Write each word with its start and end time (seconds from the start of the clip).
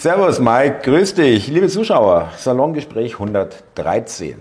Servus 0.00 0.38
Mike, 0.38 0.82
grüß 0.84 1.14
dich. 1.14 1.48
Liebe 1.48 1.66
Zuschauer, 1.66 2.28
Salongespräch 2.36 3.14
113. 3.14 4.36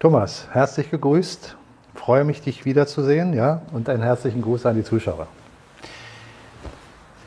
Thomas, 0.00 0.48
herzlich 0.50 0.90
gegrüßt. 0.90 1.54
Freue 1.94 2.24
mich, 2.24 2.40
dich 2.40 2.64
wiederzusehen, 2.64 3.32
ja, 3.32 3.62
und 3.72 3.88
einen 3.88 4.02
herzlichen 4.02 4.42
Gruß 4.42 4.66
an 4.66 4.74
die 4.74 4.82
Zuschauer. 4.82 5.28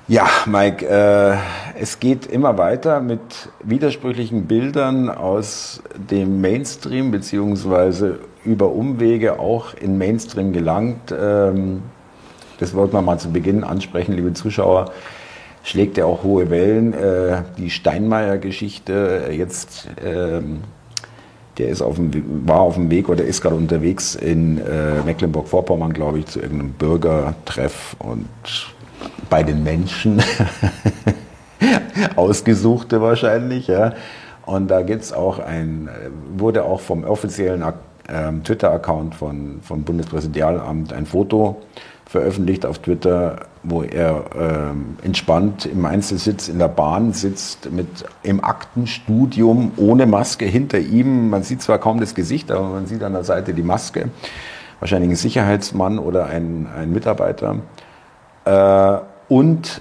Ja, 0.10 0.28
Mike, 0.48 0.86
äh, 0.86 1.38
es 1.80 2.02
geht 2.02 2.26
immer 2.26 2.58
weiter 2.58 3.00
mit 3.00 3.22
widersprüchlichen 3.64 4.46
Bildern 4.46 5.08
aus 5.08 5.82
dem 5.96 6.42
Mainstream, 6.42 7.10
beziehungsweise 7.10 8.20
über 8.44 8.70
Umwege 8.70 9.40
auch 9.40 9.74
in 9.76 9.98
Mainstream 9.98 10.52
gelangt. 10.52 11.16
Ähm, 11.18 11.84
das 12.60 12.74
wollten 12.74 12.92
wir 12.92 13.02
mal 13.02 13.18
zu 13.18 13.32
Beginn 13.32 13.64
ansprechen, 13.64 14.12
liebe 14.12 14.34
Zuschauer 14.34 14.92
schlägt 15.70 15.98
er 16.00 16.08
auch 16.08 16.24
hohe 16.24 16.50
Wellen. 16.50 16.94
Äh, 16.94 17.44
die 17.58 17.70
Steinmeier-Geschichte, 17.70 19.28
äh, 19.30 19.36
jetzt, 19.36 19.88
ähm, 20.04 20.62
der 21.58 21.70
ist 21.70 21.82
auf 21.82 21.96
dem, 21.96 22.48
war 22.48 22.62
auf 22.62 22.74
dem 22.74 22.90
Weg 22.90 23.08
oder 23.08 23.24
ist 23.24 23.42
gerade 23.42 23.56
unterwegs 23.56 24.16
in 24.16 24.58
äh, 24.58 25.04
Mecklenburg-Vorpommern, 25.06 25.94
glaube 25.94 26.20
ich, 26.20 26.26
zu 26.26 26.40
irgendeinem 26.40 26.72
Bürgertreff 26.72 27.96
und 28.00 28.28
bei 29.30 29.44
den 29.44 29.64
Menschen. 29.64 30.22
Ausgesuchte 32.16 33.02
wahrscheinlich, 33.02 33.68
ja. 33.68 33.94
Und 34.46 34.70
da 34.70 34.82
gibt's 34.82 35.14
auch 35.14 35.38
ein, 35.38 35.90
wurde 36.36 36.64
auch 36.64 36.80
vom 36.80 37.04
offiziellen 37.04 37.64
ähm, 38.08 38.44
Twitter-Account 38.44 39.14
von, 39.14 39.60
vom 39.62 39.84
Bundespräsidialamt 39.84 40.94
ein 40.94 41.06
Foto 41.06 41.62
veröffentlicht 42.10 42.66
auf 42.66 42.80
Twitter, 42.80 43.46
wo 43.62 43.84
er 43.84 44.26
ähm, 44.36 44.98
entspannt 45.04 45.68
im 45.68 45.86
Einzelsitz 45.86 46.48
in 46.48 46.58
der 46.58 46.68
Bahn 46.68 47.14
sitzt, 47.14 47.72
mit 47.72 47.88
im 48.24 48.44
Aktenstudium 48.44 49.74
ohne 49.78 50.08
Maske 50.08 50.46
hinter 50.46 50.80
ihm. 50.80 51.30
Man 51.30 51.44
sieht 51.44 51.62
zwar 51.62 51.78
kaum 51.78 52.00
das 52.00 52.16
Gesicht, 52.16 52.52
aber 52.52 52.68
man 52.68 52.88
sieht 52.88 53.04
an 53.04 53.14
der 53.14 53.24
Seite 53.24 53.54
die 53.54 53.62
Maske. 53.62 54.10
Wahrscheinlich 54.80 55.12
ein 55.12 55.16
Sicherheitsmann 55.18 56.00
oder 56.00 56.26
ein, 56.26 56.68
ein 56.76 56.92
Mitarbeiter. 56.92 57.58
Äh, 58.44 58.98
und 59.28 59.80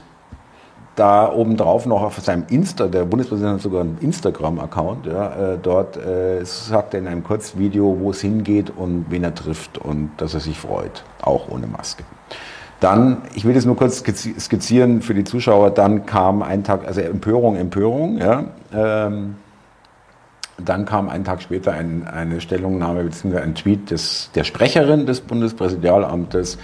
da 0.96 1.32
obendrauf 1.32 1.86
noch 1.86 2.02
auf 2.02 2.18
seinem 2.18 2.44
Insta, 2.50 2.88
der 2.88 3.06
Bundespräsident 3.06 3.54
hat 3.54 3.62
sogar 3.62 3.80
einen 3.80 3.96
Instagram-Account, 4.02 5.06
ja, 5.06 5.54
äh, 5.54 5.58
dort 5.62 5.96
äh, 5.96 6.44
sagt 6.44 6.92
er 6.92 7.00
in 7.00 7.06
einem 7.06 7.24
Kurzvideo, 7.24 7.96
wo 8.00 8.10
es 8.10 8.20
hingeht 8.20 8.70
und 8.76 9.06
wen 9.08 9.24
er 9.24 9.34
trifft 9.34 9.78
und 9.78 10.10
dass 10.18 10.34
er 10.34 10.40
sich 10.40 10.58
freut, 10.58 11.04
auch 11.22 11.48
ohne 11.48 11.66
Maske. 11.66 12.04
Dann, 12.80 13.22
ich 13.34 13.44
will 13.44 13.54
das 13.54 13.64
nur 13.64 13.76
kurz 13.76 14.04
skizzieren 14.04 15.02
für 15.02 15.14
die 15.14 15.24
Zuschauer, 15.24 15.70
dann 15.70 16.06
kam 16.06 16.42
ein 16.42 16.62
Tag, 16.62 16.86
also 16.86 17.00
Empörung, 17.00 17.56
Empörung, 17.56 18.18
ja, 18.18 18.44
ähm, 18.72 19.34
dann 20.64 20.84
kam 20.84 21.08
einen 21.08 21.24
Tag 21.24 21.42
später 21.42 21.72
ein, 21.72 22.06
eine 22.06 22.40
Stellungnahme 22.40 23.04
bzw. 23.04 23.38
ein 23.38 23.54
Tweet 23.54 23.90
des, 23.90 24.30
der 24.34 24.44
Sprecherin 24.44 25.06
des 25.06 25.20
Bundespräsidialamtes, 25.20 26.58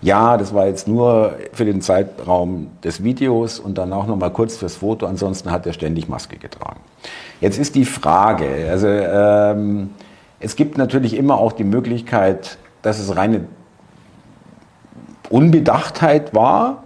ja, 0.00 0.36
das 0.36 0.54
war 0.54 0.66
jetzt 0.66 0.86
nur 0.86 1.36
für 1.52 1.64
den 1.64 1.80
Zeitraum 1.80 2.68
des 2.84 3.02
Videos 3.02 3.58
und 3.58 3.78
dann 3.78 3.92
auch 3.92 4.06
noch 4.06 4.16
mal 4.16 4.30
kurz 4.30 4.56
fürs 4.56 4.76
Foto. 4.76 5.06
Ansonsten 5.06 5.50
hat 5.50 5.66
er 5.66 5.72
ständig 5.72 6.08
Maske 6.08 6.36
getragen. 6.36 6.80
Jetzt 7.40 7.58
ist 7.58 7.74
die 7.74 7.84
Frage, 7.84 8.68
also 8.70 8.86
ähm, 8.86 9.90
es 10.40 10.54
gibt 10.54 10.78
natürlich 10.78 11.16
immer 11.16 11.38
auch 11.38 11.52
die 11.52 11.64
Möglichkeit, 11.64 12.58
dass 12.82 13.00
es 13.00 13.16
reine 13.16 13.46
Unbedachtheit 15.30 16.34
war, 16.34 16.82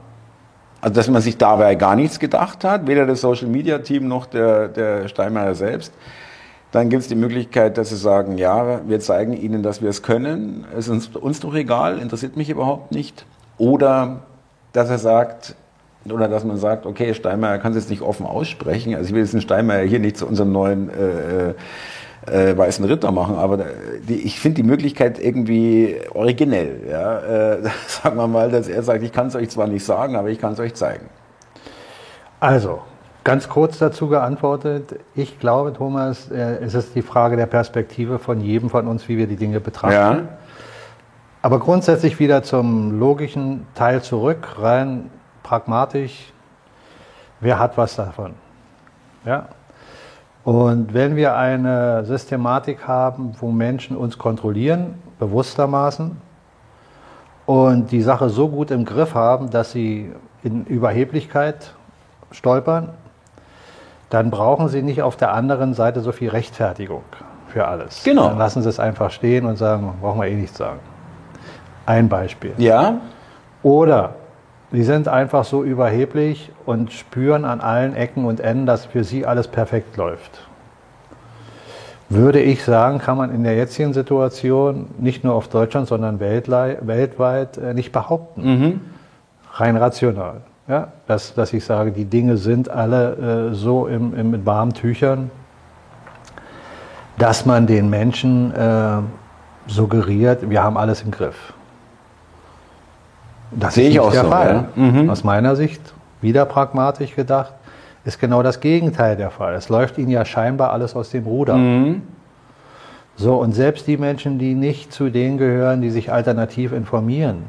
also 0.80 0.94
dass 0.94 1.08
man 1.08 1.22
sich 1.22 1.38
dabei 1.38 1.74
gar 1.76 1.94
nichts 1.94 2.18
gedacht 2.18 2.64
hat, 2.64 2.86
weder 2.86 3.06
das 3.06 3.20
Social 3.20 3.48
Media 3.48 3.78
Team 3.78 4.08
noch 4.08 4.26
der, 4.26 4.68
der 4.68 5.08
Steinmeier 5.08 5.54
selbst. 5.54 5.92
Dann 6.72 6.88
gibt 6.88 7.02
es 7.02 7.08
die 7.08 7.14
Möglichkeit, 7.14 7.76
dass 7.76 7.90
sie 7.90 7.96
sagen, 7.96 8.38
ja, 8.38 8.80
wir 8.88 8.98
zeigen 8.98 9.34
Ihnen, 9.34 9.62
dass 9.62 9.82
wir 9.82 9.90
es 9.90 10.02
können. 10.02 10.64
Es 10.76 10.88
ist 10.88 11.14
uns 11.16 11.40
doch 11.40 11.54
egal, 11.54 11.98
interessiert 11.98 12.36
mich 12.36 12.48
überhaupt 12.48 12.92
nicht. 12.92 13.26
Oder 13.58 14.20
dass 14.72 14.88
er 14.88 14.98
sagt, 14.98 15.54
oder 16.10 16.28
dass 16.28 16.44
man 16.44 16.56
sagt, 16.56 16.86
okay, 16.86 17.12
Steinmeier 17.14 17.58
kann 17.58 17.72
es 17.72 17.78
jetzt 17.78 17.90
nicht 17.90 18.02
offen 18.02 18.26
aussprechen. 18.26 18.94
Also 18.94 19.08
ich 19.08 19.14
will 19.14 19.20
jetzt 19.20 19.34
einen 19.34 19.42
Steinmeier 19.42 19.84
hier 19.86 20.00
nicht 20.00 20.16
zu 20.16 20.26
unserem 20.26 20.50
neuen 20.50 20.88
äh, 20.88 21.54
äh, 22.26 22.56
weißen 22.56 22.84
Ritter 22.84 23.12
machen, 23.12 23.36
aber 23.36 23.58
die, 24.08 24.14
ich 24.14 24.38
finde 24.38 24.62
die 24.62 24.68
Möglichkeit 24.68 25.18
irgendwie 25.18 25.96
originell. 26.12 26.80
Ja? 26.88 27.18
Äh, 27.18 27.62
sagen 27.86 28.16
wir 28.16 28.26
mal, 28.26 28.50
dass 28.50 28.68
er 28.68 28.82
sagt, 28.82 29.02
ich 29.02 29.12
kann 29.12 29.28
es 29.28 29.36
euch 29.36 29.50
zwar 29.50 29.66
nicht 29.66 29.84
sagen, 29.84 30.16
aber 30.16 30.28
ich 30.28 30.38
kann 30.38 30.52
es 30.52 30.60
euch 30.60 30.74
zeigen. 30.74 31.08
Also, 32.40 32.80
Ganz 33.24 33.48
kurz 33.48 33.78
dazu 33.78 34.08
geantwortet. 34.08 34.98
Ich 35.14 35.38
glaube, 35.38 35.72
Thomas, 35.72 36.28
äh, 36.30 36.56
es 36.56 36.74
ist 36.74 36.96
die 36.96 37.02
Frage 37.02 37.36
der 37.36 37.46
Perspektive 37.46 38.18
von 38.18 38.40
jedem 38.40 38.68
von 38.68 38.88
uns, 38.88 39.08
wie 39.08 39.16
wir 39.16 39.28
die 39.28 39.36
Dinge 39.36 39.60
betrachten. 39.60 40.24
Ja. 40.24 40.28
Aber 41.40 41.60
grundsätzlich 41.60 42.18
wieder 42.18 42.42
zum 42.42 42.98
logischen 42.98 43.66
Teil 43.74 44.02
zurück, 44.02 44.56
rein 44.58 45.08
pragmatisch. 45.44 46.32
Wer 47.40 47.60
hat 47.60 47.76
was 47.76 47.94
davon? 47.94 48.34
Ja. 49.24 49.48
Und 50.44 50.92
wenn 50.92 51.14
wir 51.14 51.36
eine 51.36 52.04
Systematik 52.04 52.88
haben, 52.88 53.32
wo 53.38 53.50
Menschen 53.50 53.96
uns 53.96 54.18
kontrollieren, 54.18 54.94
bewusstermaßen, 55.18 56.16
und 57.46 57.90
die 57.90 58.02
Sache 58.02 58.28
so 58.28 58.48
gut 58.48 58.70
im 58.70 58.84
Griff 58.84 59.14
haben, 59.14 59.50
dass 59.50 59.72
sie 59.72 60.12
in 60.42 60.64
Überheblichkeit 60.64 61.74
stolpern, 62.30 62.90
dann 64.10 64.30
brauchen 64.30 64.68
Sie 64.68 64.82
nicht 64.82 65.02
auf 65.02 65.16
der 65.16 65.32
anderen 65.32 65.74
Seite 65.74 66.00
so 66.00 66.12
viel 66.12 66.28
Rechtfertigung 66.28 67.02
für 67.48 67.66
alles. 67.66 68.04
Genau. 68.04 68.28
Dann 68.28 68.38
lassen 68.38 68.62
Sie 68.62 68.68
es 68.68 68.78
einfach 68.78 69.10
stehen 69.10 69.46
und 69.46 69.56
sagen, 69.56 69.94
brauchen 70.00 70.20
wir 70.20 70.28
eh 70.28 70.34
nichts 70.34 70.58
sagen. 70.58 70.80
Ein 71.86 72.08
Beispiel. 72.08 72.52
Ja. 72.58 73.00
Oder 73.62 74.14
Sie 74.72 74.84
sind 74.84 75.06
einfach 75.06 75.44
so 75.44 75.62
überheblich 75.62 76.50
und 76.64 76.92
spüren 76.92 77.44
an 77.44 77.60
allen 77.60 77.94
Ecken 77.94 78.24
und 78.24 78.40
Enden, 78.40 78.64
dass 78.64 78.86
für 78.86 79.04
Sie 79.04 79.26
alles 79.26 79.46
perfekt 79.46 79.98
läuft. 79.98 80.48
Würde 82.08 82.40
ich 82.40 82.64
sagen, 82.64 82.98
kann 82.98 83.18
man 83.18 83.34
in 83.34 83.44
der 83.44 83.54
jetzigen 83.54 83.92
Situation 83.92 84.86
nicht 84.98 85.24
nur 85.24 85.34
auf 85.34 85.48
Deutschland, 85.48 85.88
sondern 85.88 86.20
weltweit 86.20 87.58
äh, 87.58 87.74
nicht 87.74 87.92
behaupten. 87.92 88.42
Mhm. 88.42 88.80
Rein 89.52 89.76
rational. 89.76 90.40
Ja, 90.68 90.88
dass, 91.06 91.34
dass 91.34 91.52
ich 91.52 91.64
sage, 91.64 91.90
die 91.92 92.04
Dinge 92.04 92.36
sind 92.36 92.70
alle 92.70 93.50
äh, 93.50 93.54
so 93.54 93.86
im, 93.86 94.16
im, 94.16 94.30
mit 94.30 94.46
warmen 94.46 94.72
Tüchern, 94.72 95.30
dass 97.18 97.44
man 97.44 97.66
den 97.66 97.90
Menschen 97.90 98.54
äh, 98.54 98.98
suggeriert, 99.66 100.48
wir 100.48 100.62
haben 100.62 100.76
alles 100.76 101.02
im 101.02 101.10
Griff. 101.10 101.52
Das 103.58 103.74
sehe 103.74 103.88
ich 103.88 104.00
auch 104.00 104.12
der 104.12 104.22
so. 104.22 104.28
Fall. 104.28 104.68
Ja. 104.76 104.82
Mhm. 104.82 105.10
Aus 105.10 105.24
meiner 105.24 105.56
Sicht, 105.56 105.80
wieder 106.20 106.44
pragmatisch 106.44 107.14
gedacht, 107.14 107.52
ist 108.04 108.18
genau 108.20 108.42
das 108.42 108.60
Gegenteil 108.60 109.16
der 109.16 109.30
Fall. 109.30 109.54
Es 109.54 109.68
läuft 109.68 109.98
ihnen 109.98 110.10
ja 110.10 110.24
scheinbar 110.24 110.72
alles 110.72 110.96
aus 110.96 111.10
dem 111.10 111.24
Ruder. 111.24 111.56
Mhm. 111.56 112.02
So, 113.16 113.36
und 113.36 113.52
selbst 113.52 113.86
die 113.86 113.96
Menschen, 113.96 114.38
die 114.38 114.54
nicht 114.54 114.92
zu 114.92 115.10
denen 115.10 115.38
gehören, 115.38 115.82
die 115.82 115.90
sich 115.90 116.10
alternativ 116.10 116.72
informieren, 116.72 117.44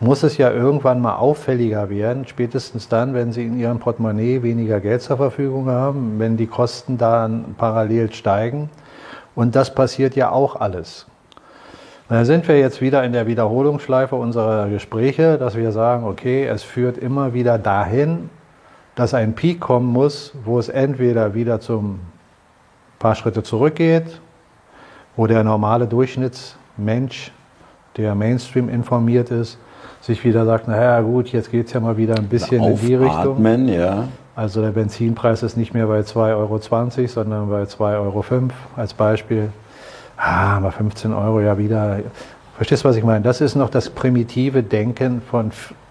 muss 0.00 0.22
es 0.22 0.36
ja 0.36 0.50
irgendwann 0.50 1.00
mal 1.00 1.16
auffälliger 1.16 1.88
werden, 1.88 2.26
spätestens 2.26 2.88
dann, 2.88 3.14
wenn 3.14 3.32
Sie 3.32 3.46
in 3.46 3.58
Ihrem 3.58 3.78
Portemonnaie 3.78 4.42
weniger 4.42 4.80
Geld 4.80 5.02
zur 5.02 5.16
Verfügung 5.16 5.68
haben, 5.68 6.18
wenn 6.18 6.36
die 6.36 6.46
Kosten 6.46 6.98
dann 6.98 7.54
parallel 7.56 8.12
steigen. 8.12 8.68
Und 9.34 9.54
das 9.56 9.74
passiert 9.74 10.16
ja 10.16 10.30
auch 10.30 10.56
alles. 10.56 11.06
Da 12.08 12.24
sind 12.24 12.46
wir 12.46 12.58
jetzt 12.58 12.80
wieder 12.80 13.02
in 13.02 13.12
der 13.12 13.26
Wiederholungsschleife 13.26 14.14
unserer 14.14 14.68
Gespräche, 14.68 15.38
dass 15.38 15.56
wir 15.56 15.72
sagen, 15.72 16.04
okay, 16.04 16.46
es 16.46 16.62
führt 16.62 16.98
immer 16.98 17.34
wieder 17.34 17.58
dahin, 17.58 18.30
dass 18.94 19.12
ein 19.12 19.34
Peak 19.34 19.58
kommen 19.58 19.92
muss, 19.92 20.32
wo 20.44 20.58
es 20.58 20.68
entweder 20.68 21.34
wieder 21.34 21.60
zum 21.60 21.98
paar 23.00 23.16
Schritte 23.16 23.42
zurückgeht, 23.42 24.20
wo 25.16 25.26
der 25.26 25.42
normale 25.42 25.86
Durchschnittsmensch, 25.86 27.32
der 27.96 28.14
Mainstream 28.14 28.68
informiert 28.68 29.30
ist, 29.30 29.58
sich 30.00 30.24
wieder 30.24 30.44
sagt, 30.44 30.68
naja 30.68 31.00
gut, 31.00 31.28
jetzt 31.28 31.50
geht 31.50 31.66
es 31.66 31.72
ja 31.72 31.80
mal 31.80 31.96
wieder 31.96 32.16
ein 32.16 32.28
bisschen 32.28 32.62
in 32.62 32.76
die 32.76 32.94
Richtung. 32.94 33.66
Ja. 33.68 34.06
Also 34.36 34.62
der 34.62 34.70
Benzinpreis 34.70 35.42
ist 35.42 35.56
nicht 35.56 35.74
mehr 35.74 35.86
bei 35.86 36.00
2,20 36.00 36.36
Euro, 36.36 36.58
sondern 37.08 37.50
bei 37.50 37.62
2,05 37.62 37.82
Euro 38.00 38.24
als 38.76 38.94
Beispiel. 38.94 39.50
Ah, 40.16 40.58
mal 40.60 40.70
15 40.70 41.12
Euro 41.12 41.40
ja 41.40 41.58
wieder. 41.58 42.00
Verstehst 42.56 42.84
du, 42.84 42.88
was 42.88 42.96
ich 42.96 43.04
meine? 43.04 43.22
Das 43.22 43.40
ist 43.40 43.54
noch 43.54 43.68
das 43.68 43.90
primitive 43.90 44.62
Denken 44.62 45.20
von 45.20 45.50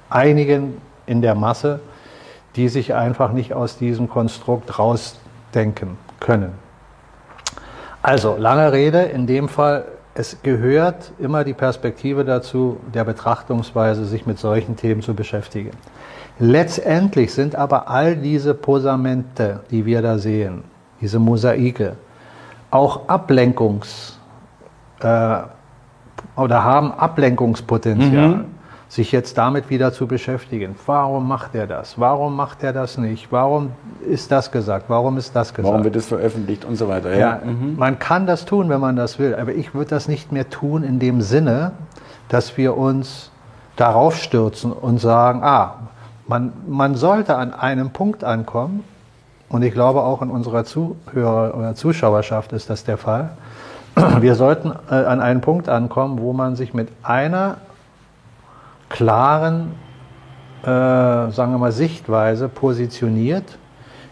einigen 0.09 0.81
in 1.05 1.21
der 1.21 1.35
Masse, 1.35 1.79
die 2.55 2.69
sich 2.69 2.93
einfach 2.93 3.31
nicht 3.31 3.53
aus 3.53 3.77
diesem 3.77 4.09
Konstrukt 4.09 4.79
rausdenken 4.79 5.97
können. 6.19 6.53
Also, 8.01 8.35
lange 8.37 8.71
Rede, 8.71 9.01
in 9.03 9.27
dem 9.27 9.49
Fall 9.49 9.85
es 10.17 10.41
gehört 10.41 11.11
immer 11.19 11.43
die 11.43 11.53
Perspektive 11.53 12.23
dazu, 12.23 12.79
der 12.93 13.03
Betrachtungsweise, 13.03 14.05
sich 14.05 14.25
mit 14.25 14.39
solchen 14.39 14.77
Themen 14.77 15.01
zu 15.01 15.13
beschäftigen. 15.13 15.71
Letztendlich 16.39 17.33
sind 17.33 17.55
aber 17.55 17.89
all 17.89 18.15
diese 18.15 18.53
Posamente, 18.53 19.59
die 19.71 19.85
wir 19.85 20.01
da 20.01 20.17
sehen, 20.17 20.63
diese 21.01 21.19
Mosaike, 21.19 21.97
auch 22.75 23.07
Ablenkungs- 23.07 24.13
äh, 24.99 25.37
oder 26.35 26.63
haben 26.63 26.91
Ablenkungspotenzial. 26.91 28.27
Mhm 28.29 28.45
sich 28.87 29.11
jetzt 29.11 29.37
damit 29.37 29.69
wieder 29.69 29.91
zu 29.91 30.07
beschäftigen. 30.07 30.75
Warum 30.85 31.27
macht 31.27 31.55
er 31.55 31.67
das? 31.67 31.99
Warum 31.99 32.35
macht 32.35 32.63
er 32.63 32.73
das 32.73 32.97
nicht? 32.97 33.31
Warum 33.31 33.71
ist 34.07 34.31
das 34.31 34.51
gesagt? 34.51 34.85
Warum 34.87 35.17
ist 35.17 35.35
das 35.35 35.53
gesagt? 35.53 35.71
Warum 35.71 35.83
wird 35.83 35.95
es 35.95 36.07
veröffentlicht 36.07 36.65
und 36.65 36.75
so 36.75 36.87
weiter? 36.87 37.11
Ja, 37.11 37.17
ja 37.17 37.41
mhm. 37.43 37.75
man 37.77 37.99
kann 37.99 38.25
das 38.25 38.45
tun, 38.45 38.69
wenn 38.69 38.79
man 38.79 38.95
das 38.95 39.19
will, 39.19 39.35
aber 39.35 39.53
ich 39.53 39.73
würde 39.73 39.89
das 39.89 40.07
nicht 40.07 40.31
mehr 40.31 40.49
tun 40.49 40.83
in 40.83 40.99
dem 40.99 41.21
Sinne, 41.21 41.71
dass 42.29 42.57
wir 42.57 42.77
uns 42.77 43.31
darauf 43.75 44.15
stürzen 44.15 44.71
und 44.71 44.99
sagen, 44.99 45.43
ah, 45.43 45.75
man, 46.27 46.53
man 46.67 46.95
sollte 46.95 47.35
an 47.35 47.53
einem 47.53 47.89
Punkt 47.89 48.23
ankommen, 48.23 48.83
und 49.49 49.63
ich 49.63 49.73
glaube 49.73 50.01
auch 50.01 50.21
in 50.21 50.29
unserer 50.29 50.65
Zuhörer 50.65 51.55
oder 51.55 51.75
Zuschauerschaft 51.75 52.53
ist 52.53 52.69
das 52.69 52.83
der 52.83 52.97
Fall. 52.97 53.31
Wir 54.19 54.35
sollten 54.35 54.71
äh, 54.89 54.95
an 54.95 55.21
einen 55.21 55.41
Punkt 55.41 55.69
ankommen, 55.69 56.19
wo 56.19 56.33
man 56.33 56.55
sich 56.55 56.73
mit 56.73 56.89
einer 57.03 57.57
klaren, 58.89 59.71
äh, 60.63 60.67
sagen 60.67 61.51
wir 61.51 61.57
mal, 61.57 61.71
Sichtweise 61.71 62.49
positioniert, 62.49 63.57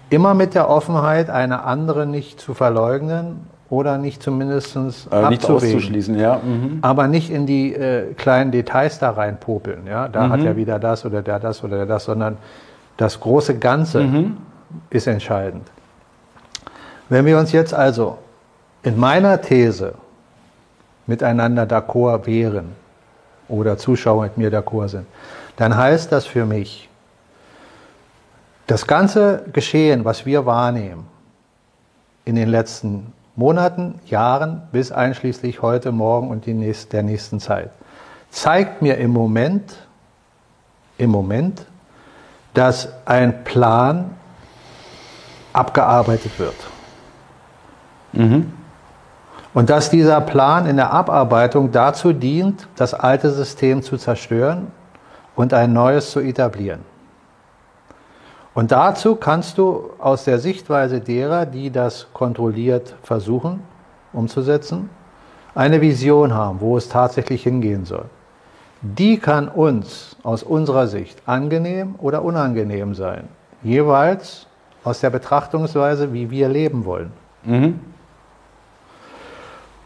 immer 0.09 0.33
mit 0.33 0.55
der 0.55 0.69
Offenheit, 0.69 1.29
eine 1.29 1.63
andere 1.63 2.05
nicht 2.05 2.39
zu 2.39 2.53
verleugnen 2.53 3.47
oder 3.69 3.97
nicht 3.97 4.21
zumindest 4.21 4.75
äh, 4.75 5.29
nicht 5.29 5.49
auszuschließen, 5.49 6.19
ja. 6.19 6.39
Mhm. 6.43 6.79
Aber 6.81 7.07
nicht 7.07 7.31
in 7.31 7.45
die 7.45 7.73
äh, 7.73 8.13
kleinen 8.13 8.51
Details 8.51 8.99
da 8.99 9.11
reinpopeln. 9.11 9.87
Ja? 9.87 10.07
Da 10.07 10.27
mhm. 10.27 10.31
hat 10.31 10.43
er 10.43 10.55
wieder 10.55 10.79
das 10.79 11.05
oder 11.05 11.21
der 11.23 11.39
das 11.39 11.63
oder 11.63 11.77
der 11.77 11.85
das, 11.87 12.05
sondern 12.05 12.37
das 12.97 13.19
große 13.19 13.57
Ganze 13.57 14.03
mhm. 14.03 14.37
Ist 14.89 15.07
entscheidend. 15.07 15.67
Wenn 17.09 17.25
wir 17.25 17.37
uns 17.37 17.51
jetzt 17.51 17.73
also 17.73 18.17
in 18.83 18.99
meiner 18.99 19.41
These 19.41 19.93
miteinander 21.05 21.63
d'accord 21.63 22.25
wären, 22.25 22.75
oder 23.47 23.77
Zuschauer 23.77 24.23
mit 24.23 24.37
mir 24.37 24.51
d'accord 24.51 24.89
sind, 24.89 25.05
dann 25.57 25.75
heißt 25.75 26.11
das 26.11 26.25
für 26.25 26.45
mich, 26.45 26.89
das 28.67 28.87
ganze 28.87 29.43
Geschehen, 29.51 30.05
was 30.05 30.25
wir 30.25 30.45
wahrnehmen 30.45 31.05
in 32.25 32.35
den 32.35 32.47
letzten 32.47 33.13
Monaten, 33.35 33.99
Jahren 34.05 34.61
bis 34.71 34.91
einschließlich 34.91 35.61
heute, 35.61 35.91
morgen 35.91 36.29
und 36.29 36.45
die 36.45 36.53
nächste, 36.53 36.91
der 36.91 37.03
nächsten 37.03 37.39
Zeit, 37.39 37.71
zeigt 38.29 38.81
mir 38.81 38.97
im 38.97 39.11
Moment, 39.11 39.75
im 40.97 41.09
Moment, 41.09 41.65
dass 42.53 42.89
ein 43.05 43.43
Plan 43.43 44.11
abgearbeitet 45.53 46.37
wird. 46.39 46.55
Mhm. 48.13 48.51
Und 49.53 49.69
dass 49.69 49.89
dieser 49.89 50.19
Plan 50.21 50.65
in 50.65 50.77
der 50.77 50.91
Abarbeitung 50.91 51.71
dazu 51.71 52.11
dient, 52.11 52.67
das 52.75 52.93
alte 52.93 53.31
System 53.31 53.83
zu 53.83 53.97
zerstören 53.97 54.67
und 55.35 55.53
ein 55.53 55.73
neues 55.73 56.11
zu 56.11 56.19
etablieren. 56.19 56.81
Und 58.55 58.71
dazu 58.71 59.15
kannst 59.15 59.57
du 59.57 59.91
aus 59.99 60.25
der 60.25 60.39
Sichtweise 60.39 61.01
derer, 61.01 61.45
die 61.45 61.71
das 61.71 62.07
kontrolliert 62.13 62.95
versuchen 63.03 63.61
umzusetzen, 64.11 64.89
eine 65.55 65.81
Vision 65.81 66.33
haben, 66.33 66.61
wo 66.61 66.77
es 66.77 66.89
tatsächlich 66.89 67.43
hingehen 67.43 67.85
soll. 67.85 68.05
Die 68.81 69.17
kann 69.17 69.47
uns 69.47 70.17
aus 70.23 70.43
unserer 70.43 70.87
Sicht 70.87 71.21
angenehm 71.25 71.95
oder 71.97 72.23
unangenehm 72.23 72.93
sein, 72.95 73.27
jeweils 73.63 74.47
aus 74.83 74.99
der 74.99 75.09
Betrachtungsweise, 75.09 76.13
wie 76.13 76.29
wir 76.29 76.49
leben 76.49 76.85
wollen. 76.85 77.11
Mhm. 77.43 77.79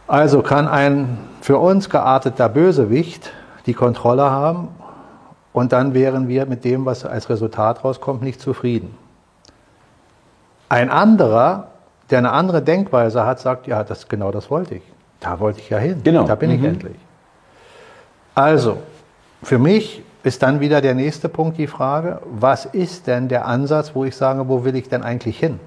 Also 0.07 0.41
kann 0.41 0.67
ein 0.67 1.17
für 1.41 1.57
uns 1.57 1.89
gearteter 1.89 2.49
Bösewicht 2.49 3.31
die 3.65 3.73
Kontrolle 3.73 4.31
haben 4.31 4.69
und 5.53 5.73
dann 5.73 5.93
wären 5.93 6.27
wir 6.27 6.45
mit 6.45 6.63
dem, 6.63 6.85
was 6.85 7.05
als 7.05 7.29
Resultat 7.29 7.83
rauskommt, 7.83 8.21
nicht 8.21 8.39
zufrieden. 8.39 8.97
Ein 10.69 10.89
anderer, 10.89 11.67
der 12.09 12.19
eine 12.19 12.31
andere 12.31 12.61
Denkweise 12.61 13.25
hat, 13.25 13.39
sagt, 13.39 13.67
ja, 13.67 13.83
das, 13.83 14.07
genau 14.07 14.31
das 14.31 14.49
wollte 14.49 14.75
ich. 14.75 14.83
Da 15.19 15.39
wollte 15.39 15.59
ich 15.59 15.69
ja 15.69 15.77
hin. 15.77 16.01
Genau. 16.03 16.23
Da 16.25 16.35
bin 16.35 16.51
mhm. 16.51 16.55
ich 16.57 16.63
endlich. 16.63 16.95
Also, 18.35 18.77
für 19.43 19.57
mich 19.57 20.03
ist 20.27 20.43
dann 20.43 20.59
wieder 20.59 20.81
der 20.81 20.93
nächste 20.93 21.29
Punkt 21.29 21.57
die 21.57 21.67
Frage, 21.67 22.21
was 22.29 22.65
ist 22.65 23.07
denn 23.07 23.27
der 23.29 23.45
Ansatz, 23.45 23.91
wo 23.95 24.05
ich 24.05 24.15
sage, 24.15 24.47
wo 24.47 24.63
will 24.63 24.75
ich 24.75 24.89
denn 24.89 25.01
eigentlich 25.01 25.39
hin? 25.39 25.59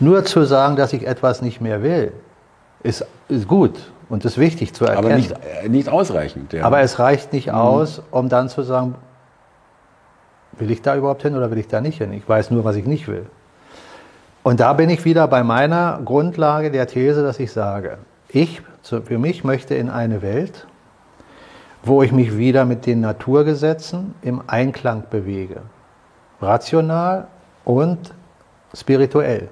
Nur 0.00 0.24
zu 0.24 0.44
sagen, 0.44 0.76
dass 0.76 0.92
ich 0.92 1.06
etwas 1.06 1.40
nicht 1.40 1.60
mehr 1.60 1.82
will, 1.82 2.12
ist, 2.82 3.06
ist 3.28 3.48
gut 3.48 3.92
und 4.08 4.24
ist 4.24 4.38
wichtig 4.38 4.74
zu 4.74 4.84
erkennen. 4.84 5.06
Aber 5.06 5.16
nicht, 5.16 5.32
äh, 5.62 5.68
nicht 5.68 5.88
ausreichend. 5.88 6.52
Ja. 6.52 6.64
Aber 6.64 6.80
es 6.80 6.98
reicht 6.98 7.32
nicht 7.32 7.46
mhm. 7.46 7.54
aus, 7.54 8.02
um 8.10 8.28
dann 8.28 8.48
zu 8.48 8.62
sagen, 8.62 8.96
will 10.52 10.70
ich 10.70 10.82
da 10.82 10.96
überhaupt 10.96 11.22
hin 11.22 11.36
oder 11.36 11.50
will 11.50 11.58
ich 11.58 11.68
da 11.68 11.80
nicht 11.80 11.98
hin? 11.98 12.12
Ich 12.12 12.28
weiß 12.28 12.50
nur, 12.50 12.64
was 12.64 12.76
ich 12.76 12.86
nicht 12.86 13.08
will. 13.08 13.26
Und 14.42 14.60
da 14.60 14.74
bin 14.74 14.90
ich 14.90 15.04
wieder 15.04 15.26
bei 15.28 15.42
meiner 15.42 16.00
Grundlage 16.04 16.70
der 16.70 16.86
These, 16.86 17.22
dass 17.22 17.38
ich 17.38 17.52
sage, 17.52 17.98
ich 18.28 18.60
für 18.82 19.18
mich 19.18 19.44
möchte 19.44 19.74
in 19.74 19.88
eine 19.88 20.20
Welt, 20.20 20.66
wo 21.84 22.02
ich 22.02 22.12
mich 22.12 22.36
wieder 22.36 22.64
mit 22.64 22.86
den 22.86 23.00
Naturgesetzen 23.00 24.14
im 24.22 24.42
Einklang 24.46 25.04
bewege. 25.10 25.62
Rational 26.40 27.28
und 27.64 28.14
spirituell. 28.74 29.48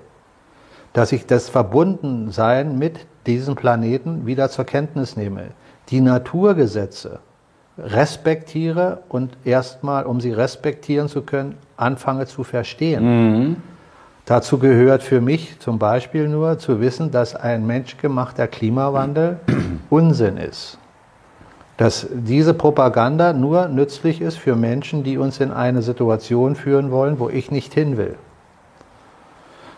Dass 0.92 1.12
ich 1.12 1.26
das 1.26 1.48
Verbundensein 1.48 2.78
mit 2.78 3.06
diesen 3.26 3.54
Planeten 3.54 4.26
wieder 4.26 4.50
zur 4.50 4.64
Kenntnis 4.64 5.16
nehme, 5.16 5.48
die 5.88 6.00
Naturgesetze 6.00 7.20
respektiere 7.78 9.02
und 9.08 9.36
erstmal, 9.44 10.04
um 10.04 10.20
sie 10.20 10.32
respektieren 10.32 11.08
zu 11.08 11.22
können, 11.22 11.56
anfange 11.76 12.26
zu 12.26 12.44
verstehen. 12.44 13.04
Mhm. 13.04 13.56
Dazu 14.24 14.58
gehört 14.58 15.02
für 15.02 15.20
mich 15.20 15.58
zum 15.58 15.78
Beispiel 15.78 16.28
nur 16.28 16.58
zu 16.58 16.80
wissen, 16.80 17.10
dass 17.10 17.34
ein 17.34 17.66
menschgemachter 17.66 18.46
Klimawandel 18.46 19.40
Unsinn 19.90 20.36
ist. 20.36 20.78
Dass 21.76 22.06
diese 22.12 22.54
Propaganda 22.54 23.32
nur 23.32 23.68
nützlich 23.68 24.20
ist 24.20 24.38
für 24.38 24.56
Menschen, 24.56 25.04
die 25.04 25.18
uns 25.18 25.40
in 25.40 25.50
eine 25.50 25.82
Situation 25.82 26.54
führen 26.54 26.90
wollen, 26.90 27.18
wo 27.18 27.28
ich 27.28 27.50
nicht 27.50 27.72
hin 27.74 27.96
will. 27.96 28.16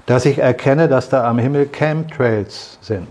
Dass 0.07 0.26
ich 0.26 0.38
erkenne, 0.38 0.88
dass 0.88 1.09
da 1.09 1.28
am 1.28 1.38
Himmel 1.38 1.66
Chemtrails 1.66 2.78
sind 2.80 3.09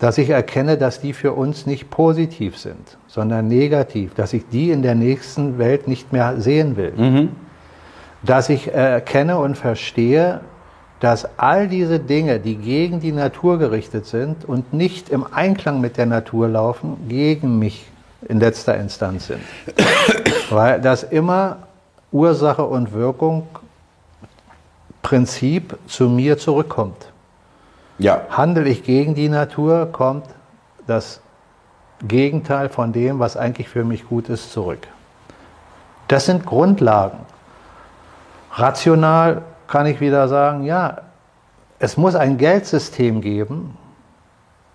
dass 0.00 0.16
ich 0.16 0.30
erkenne, 0.30 0.78
dass 0.78 1.00
die 1.00 1.12
für 1.12 1.34
uns 1.34 1.66
nicht 1.66 1.90
positiv 1.90 2.56
sind, 2.56 2.96
sondern 3.06 3.48
negativ, 3.48 4.14
dass 4.14 4.32
ich 4.32 4.48
die 4.48 4.70
in 4.70 4.82
der 4.82 4.94
nächsten 4.94 5.58
Welt 5.58 5.86
nicht 5.86 6.10
mehr 6.10 6.40
sehen 6.40 6.76
will. 6.76 6.92
Mhm. 6.96 7.28
Dass 8.22 8.48
ich 8.48 8.72
erkenne 8.72 9.38
und 9.38 9.58
verstehe, 9.58 10.40
dass 11.00 11.26
all 11.38 11.66
diese 11.66 11.98
Dinge, 11.98 12.38
die 12.40 12.56
gegen 12.56 13.00
die 13.00 13.12
Natur 13.12 13.58
gerichtet 13.58 14.06
sind 14.06 14.44
und 14.44 14.72
nicht 14.74 15.08
im 15.08 15.26
Einklang 15.32 15.80
mit 15.80 15.96
der 15.96 16.06
Natur 16.06 16.48
laufen, 16.48 17.08
gegen 17.08 17.58
mich 17.58 17.86
in 18.28 18.38
letzter 18.38 18.76
Instanz 18.76 19.28
sind. 19.28 19.40
Weil 20.50 20.80
das 20.80 21.02
immer 21.02 21.56
Ursache 22.12 22.64
und 22.64 22.92
Wirkung 22.92 23.48
Prinzip 25.02 25.78
zu 25.86 26.08
mir 26.08 26.36
zurückkommt. 26.36 27.10
Ja. 27.98 28.22
Handle 28.30 28.68
ich 28.68 28.84
gegen 28.84 29.14
die 29.14 29.28
Natur, 29.28 29.86
kommt 29.90 30.26
das 30.86 31.20
Gegenteil 32.02 32.68
von 32.68 32.92
dem, 32.92 33.18
was 33.18 33.36
eigentlich 33.36 33.68
für 33.68 33.84
mich 33.84 34.08
gut 34.08 34.28
ist, 34.28 34.52
zurück. 34.52 34.86
Das 36.08 36.26
sind 36.26 36.44
Grundlagen. 36.44 37.20
Rational 38.52 39.42
kann 39.70 39.86
ich 39.86 40.00
wieder 40.00 40.26
sagen, 40.28 40.64
ja, 40.64 40.98
es 41.78 41.96
muss 41.96 42.16
ein 42.16 42.36
Geldsystem 42.36 43.20
geben, 43.20 43.78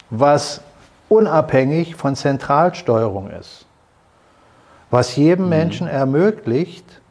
was 0.09 0.61
unabhängig 1.09 1.95
von 1.95 2.15
Zentralsteuerung 2.15 3.29
ist, 3.29 3.65
was 4.89 5.15
jedem 5.17 5.45
mhm. 5.45 5.49
Menschen 5.49 5.87
ermöglicht, 5.87 7.01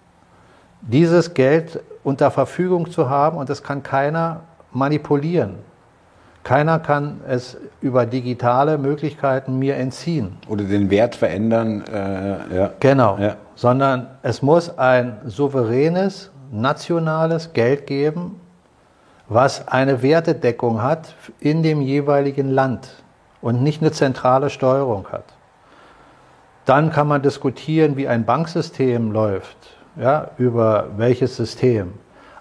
dieses 0.80 1.34
Geld 1.34 1.80
unter 2.02 2.30
Verfügung 2.30 2.90
zu 2.90 3.10
haben 3.10 3.36
und 3.36 3.50
das 3.50 3.62
kann 3.62 3.82
keiner 3.82 4.40
manipulieren. 4.72 5.56
Keiner 6.42 6.78
kann 6.78 7.20
es 7.28 7.56
über 7.80 8.06
digitale 8.06 8.76
Möglichkeiten 8.78 9.58
mir 9.58 9.76
entziehen. 9.76 10.36
Oder 10.48 10.64
den 10.64 10.90
Wert 10.90 11.14
verändern. 11.14 11.84
Äh, 11.90 12.56
ja. 12.56 12.70
Genau, 12.80 13.18
ja. 13.18 13.36
sondern 13.54 14.08
es 14.22 14.42
muss 14.42 14.76
ein 14.78 15.16
souveränes, 15.24 16.30
nationales 16.60 17.52
Geld 17.52 17.86
geben, 17.86 18.40
was 19.28 19.66
eine 19.68 20.02
Wertedeckung 20.02 20.82
hat 20.82 21.14
in 21.40 21.62
dem 21.62 21.80
jeweiligen 21.80 22.50
Land 22.50 23.02
und 23.40 23.62
nicht 23.62 23.82
eine 23.82 23.92
zentrale 23.92 24.50
Steuerung 24.50 25.08
hat. 25.10 25.24
Dann 26.64 26.90
kann 26.90 27.08
man 27.08 27.22
diskutieren, 27.22 27.96
wie 27.96 28.08
ein 28.08 28.24
Banksystem 28.24 29.12
läuft, 29.12 29.56
ja, 29.96 30.30
über 30.38 30.86
welches 30.96 31.36
System. 31.36 31.94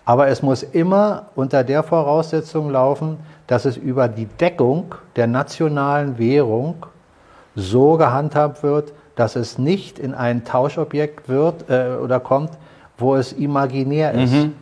Aber 0.06 0.28
es 0.28 0.42
muss 0.42 0.64
immer 0.64 1.28
unter 1.36 1.64
der 1.64 1.84
Voraussetzung 1.84 2.70
laufen, 2.70 3.18
dass 3.48 3.66
es 3.66 3.78
über 3.78 4.08
die 4.08 4.26
Deckung 4.26 4.96
der 5.16 5.28
nationalen 5.28 6.18
Währung 6.18 6.86
so 7.56 7.98
gehandhabt 7.98 8.64
wird, 8.64 8.94
dass 9.16 9.36
es 9.36 9.58
nicht 9.58 10.00
in 10.00 10.14
ein 10.14 10.44
Tauschobjekt 10.44 11.30
wird 11.30 11.70
äh, 11.70 11.96
oder 12.02 12.20
kommt, 12.20 12.52
wo 12.98 13.16
es 13.16 13.34
imaginär 13.34 14.14
ist. 14.14 14.34
Mhm. 14.34 14.54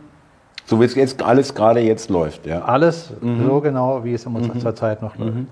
So 0.66 0.80
wie 0.80 0.84
es 0.84 0.94
jetzt 0.94 1.22
alles 1.22 1.54
gerade 1.54 1.80
jetzt 1.80 2.08
läuft, 2.08 2.46
ja. 2.46 2.62
Alles 2.62 3.10
mhm. 3.20 3.46
so 3.46 3.60
genau, 3.60 4.04
wie 4.04 4.14
es 4.14 4.24
in 4.26 4.34
unserer 4.34 4.70
mhm. 4.70 4.76
Zeit 4.76 5.02
noch 5.02 5.16
läuft. 5.16 5.34
Mhm. 5.34 5.48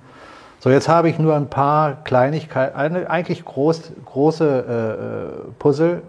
So, 0.60 0.68
jetzt 0.68 0.88
habe 0.88 1.08
ich 1.08 1.18
nur 1.18 1.34
ein 1.34 1.48
paar 1.48 2.04
Kleinigkeiten, 2.04 3.06
eigentlich 3.06 3.44
groß, 3.46 3.92
große 4.04 5.44
äh, 5.48 5.50
Puzzle 5.58 6.02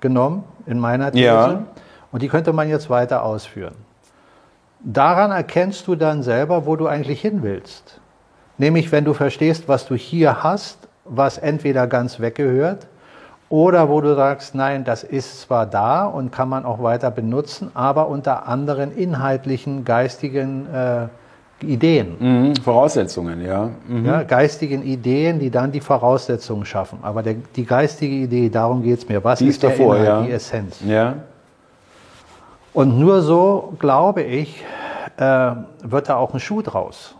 genommen 0.00 0.44
in 0.66 0.78
meiner 0.78 1.10
These. 1.12 1.24
Ja. 1.24 1.62
Und 2.12 2.20
die 2.22 2.28
könnte 2.28 2.52
man 2.52 2.68
jetzt 2.68 2.90
weiter 2.90 3.24
ausführen. 3.24 3.74
Daran 4.80 5.30
erkennst 5.30 5.86
du 5.86 5.94
dann 5.94 6.22
selber, 6.22 6.66
wo 6.66 6.76
du 6.76 6.86
eigentlich 6.86 7.20
hin 7.22 7.42
willst. 7.42 8.00
Nämlich, 8.58 8.92
wenn 8.92 9.06
du 9.06 9.14
verstehst, 9.14 9.68
was 9.68 9.86
du 9.86 9.94
hier 9.94 10.42
hast, 10.42 10.88
was 11.06 11.38
entweder 11.38 11.86
ganz 11.86 12.20
weggehört 12.20 12.86
oder 13.50 13.88
wo 13.88 14.00
du 14.00 14.14
sagst, 14.14 14.54
nein, 14.54 14.84
das 14.84 15.02
ist 15.02 15.42
zwar 15.42 15.66
da 15.66 16.06
und 16.06 16.30
kann 16.30 16.48
man 16.48 16.64
auch 16.64 16.82
weiter 16.82 17.10
benutzen, 17.10 17.72
aber 17.74 18.08
unter 18.08 18.46
anderen 18.46 18.96
inhaltlichen, 18.96 19.84
geistigen 19.84 20.72
äh, 20.72 21.08
Ideen. 21.60 22.16
Mhm, 22.18 22.56
Voraussetzungen, 22.56 23.44
ja. 23.44 23.70
Mhm. 23.88 24.06
ja. 24.06 24.22
Geistigen 24.22 24.82
Ideen, 24.84 25.40
die 25.40 25.50
dann 25.50 25.72
die 25.72 25.80
Voraussetzungen 25.80 26.64
schaffen. 26.64 27.00
Aber 27.02 27.24
der, 27.24 27.34
die 27.56 27.66
geistige 27.66 28.14
Idee, 28.14 28.48
darum 28.48 28.84
geht 28.84 28.98
es 28.98 29.08
mir. 29.08 29.22
Was 29.22 29.40
die 29.40 29.48
ist, 29.48 29.62
der 29.62 29.70
davor, 29.70 29.96
Inhalt, 29.96 30.08
ja. 30.08 30.22
die 30.22 30.30
Essenz? 30.30 30.80
Ja. 30.86 31.16
Und 32.72 32.98
nur 33.00 33.20
so, 33.20 33.74
glaube 33.80 34.22
ich, 34.22 34.64
äh, 35.16 35.50
wird 35.82 36.08
da 36.08 36.16
auch 36.16 36.32
ein 36.32 36.40
Schuh 36.40 36.62
draus. 36.62 37.16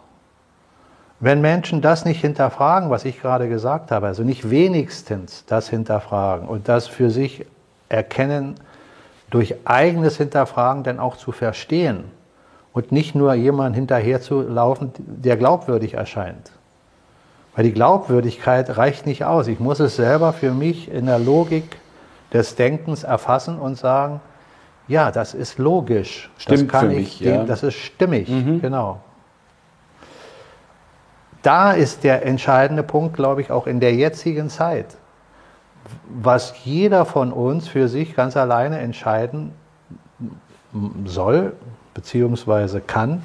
Wenn 1.20 1.40
Menschen 1.40 1.82
das 1.82 2.04
nicht 2.04 2.20
hinterfragen, 2.20 2.90
was 2.90 3.04
ich 3.04 3.20
gerade 3.20 3.48
gesagt 3.48 3.90
habe, 3.90 4.06
also 4.06 4.22
nicht 4.22 4.50
wenigstens 4.50 5.44
das 5.46 5.68
hinterfragen 5.68 6.48
und 6.48 6.68
das 6.68 6.88
für 6.88 7.10
sich 7.10 7.44
erkennen, 7.88 8.54
durch 9.28 9.54
eigenes 9.64 10.16
Hinterfragen 10.16 10.82
dann 10.82 10.98
auch 10.98 11.16
zu 11.16 11.30
verstehen, 11.30 12.04
und 12.72 12.92
nicht 12.92 13.14
nur 13.14 13.34
jemand 13.34 13.74
hinterher 13.74 14.20
zu 14.20 14.42
laufen, 14.42 14.92
der 14.98 15.36
glaubwürdig 15.36 15.94
erscheint. 15.94 16.52
Weil 17.54 17.64
die 17.64 17.72
Glaubwürdigkeit 17.72 18.76
reicht 18.76 19.06
nicht 19.06 19.24
aus. 19.24 19.48
Ich 19.48 19.58
muss 19.58 19.80
es 19.80 19.96
selber 19.96 20.32
für 20.32 20.52
mich 20.52 20.90
in 20.90 21.06
der 21.06 21.18
Logik 21.18 21.78
des 22.32 22.54
Denkens 22.54 23.02
erfassen 23.02 23.58
und 23.58 23.76
sagen, 23.76 24.20
ja, 24.86 25.10
das 25.10 25.34
ist 25.34 25.58
logisch. 25.58 26.30
Stimmt 26.38 26.62
das 26.62 26.68
kann 26.68 26.90
für 26.90 26.96
mich, 26.96 27.20
ja. 27.20 27.44
Das 27.44 27.62
ist 27.62 27.74
stimmig, 27.74 28.28
mhm. 28.28 28.60
genau. 28.60 29.00
Da 31.42 31.73
ist 31.73 32.04
der 32.04 32.26
entscheidende 32.26 32.82
Punkt, 32.82 33.14
glaube 33.14 33.40
ich, 33.40 33.50
auch 33.50 33.66
in 33.66 33.80
der 33.80 33.94
jetzigen 33.94 34.50
Zeit. 34.50 34.97
Was 36.09 36.54
jeder 36.64 37.04
von 37.04 37.32
uns 37.32 37.66
für 37.66 37.88
sich 37.88 38.14
ganz 38.14 38.37
alleine 38.37 38.78
entscheiden 38.78 39.52
soll, 41.04 41.54
beziehungsweise 41.94 42.80
kann 42.80 43.23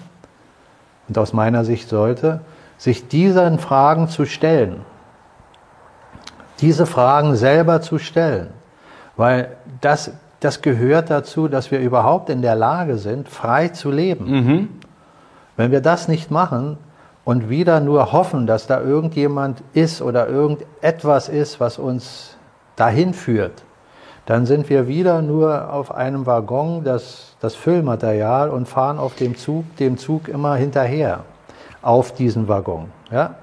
und 1.08 1.18
aus 1.18 1.34
meiner 1.34 1.66
Sicht 1.66 1.90
sollte, 1.90 2.42
sich 2.78 3.08
diesen 3.08 3.60
Fragen 3.60 4.08
zu 4.08 4.26
stellen. 4.26 4.82
Diese 6.62 6.86
Fragen 6.86 7.36
selber 7.36 7.82
zu 7.82 8.00
stellen. 8.00 8.50
Weil 9.18 9.56
das, 9.82 10.12
das 10.40 10.62
gehört 10.62 11.10
dazu, 11.10 11.48
dass 11.48 11.70
wir 11.72 11.80
überhaupt 11.80 12.30
in 12.30 12.42
der 12.42 12.56
Lage 12.56 12.98
sind, 12.98 13.30
frei 13.30 13.70
zu 13.70 13.92
leben. 13.92 14.26
Mhm. 14.26 14.70
Wenn 15.58 15.72
wir 15.72 15.82
das 15.82 16.08
nicht 16.08 16.32
machen 16.32 16.78
und 17.26 17.50
wieder 17.50 17.80
nur 17.80 18.14
hoffen, 18.14 18.48
dass 18.48 18.68
da 18.68 18.80
irgendjemand 18.80 19.64
ist 19.74 20.02
oder 20.02 20.30
irgendetwas 20.30 21.28
ist, 21.28 21.60
was 21.60 21.80
uns 21.80 22.38
dahin 22.76 23.14
führt, 23.14 23.64
dann 24.28 24.46
sind 24.46 24.70
wir 24.70 24.88
wieder 24.88 25.22
nur 25.22 25.72
auf 25.72 25.94
einem 25.94 26.26
Waggon, 26.26 26.84
das, 26.84 27.36
das 27.42 27.56
Füllmaterial, 27.56 28.50
und 28.50 28.68
fahren 28.68 28.98
auf 28.98 29.16
dem 29.16 29.36
Zug, 29.36 29.76
dem 29.78 29.98
Zug 29.98 30.28
immer 30.28 30.56
hinterher 30.56 31.22
auf 31.82 32.14
diesen 32.14 32.48
Waggon. 32.48 32.92
Ja? 33.12 33.36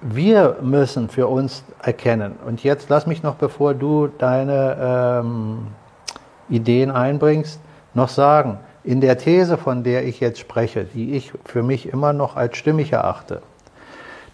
Wir 0.00 0.56
müssen 0.60 1.08
für 1.08 1.28
uns 1.28 1.64
erkennen, 1.82 2.36
und 2.46 2.64
jetzt 2.64 2.88
lass 2.88 3.06
mich 3.06 3.22
noch, 3.22 3.34
bevor 3.34 3.74
du 3.74 4.08
deine 4.08 5.22
ähm, 5.24 5.68
Ideen 6.48 6.90
einbringst, 6.90 7.60
noch 7.94 8.08
sagen, 8.08 8.58
in 8.86 9.00
der 9.00 9.18
These, 9.18 9.58
von 9.58 9.82
der 9.82 10.06
ich 10.06 10.20
jetzt 10.20 10.38
spreche, 10.38 10.84
die 10.84 11.14
ich 11.14 11.32
für 11.44 11.62
mich 11.62 11.88
immer 11.92 12.12
noch 12.12 12.36
als 12.36 12.56
stimmig 12.56 12.92
erachte, 12.92 13.42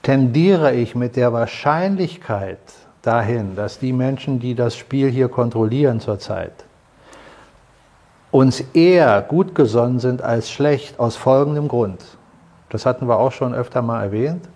tendiere 0.02 0.74
ich 0.74 0.94
mit 0.94 1.16
der 1.16 1.32
Wahrscheinlichkeit, 1.32 2.58
dahin, 3.00 3.56
dass 3.56 3.78
die 3.78 3.92
Menschen, 3.92 4.38
die 4.38 4.54
das 4.54 4.76
Spiel 4.76 5.10
hier 5.10 5.28
kontrollieren 5.28 6.00
zurzeit, 6.00 6.52
uns 8.30 8.60
eher 8.72 9.20
gut 9.22 9.54
gesonnen 9.54 9.98
sind 9.98 10.22
als 10.22 10.50
schlecht 10.50 11.00
aus 11.00 11.16
folgendem 11.16 11.68
Grund. 11.68 12.00
Das 12.68 12.86
hatten 12.86 13.08
wir 13.08 13.18
auch 13.18 13.32
schon 13.32 13.54
öfter 13.54 13.82
mal 13.82 14.02
erwähnt. 14.02 14.48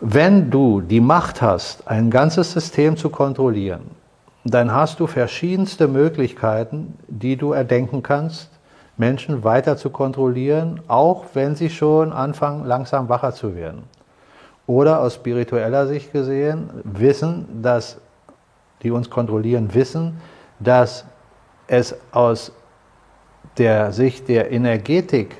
Wenn 0.00 0.50
du 0.50 0.80
die 0.80 1.00
Macht 1.00 1.40
hast, 1.40 1.86
ein 1.86 2.10
ganzes 2.10 2.52
System 2.52 2.96
zu 2.96 3.10
kontrollieren, 3.10 3.99
dann 4.44 4.72
hast 4.72 5.00
du 5.00 5.06
verschiedenste 5.06 5.88
Möglichkeiten, 5.88 6.98
die 7.08 7.36
du 7.36 7.52
erdenken 7.52 8.02
kannst, 8.02 8.50
Menschen 8.96 9.44
weiter 9.44 9.76
zu 9.76 9.90
kontrollieren, 9.90 10.80
auch 10.88 11.24
wenn 11.34 11.56
sie 11.56 11.70
schon 11.70 12.12
anfangen, 12.12 12.64
langsam 12.64 13.08
wacher 13.08 13.32
zu 13.32 13.54
werden. 13.54 13.84
Oder 14.66 15.00
aus 15.00 15.14
spiritueller 15.14 15.86
Sicht 15.86 16.12
gesehen 16.12 16.70
wissen, 16.84 17.62
dass 17.62 17.98
die 18.82 18.90
uns 18.90 19.10
kontrollieren, 19.10 19.74
wissen, 19.74 20.20
dass 20.58 21.04
es 21.66 21.96
aus 22.12 22.52
der 23.58 23.92
Sicht 23.92 24.28
der 24.28 24.52
Energetik, 24.52 25.36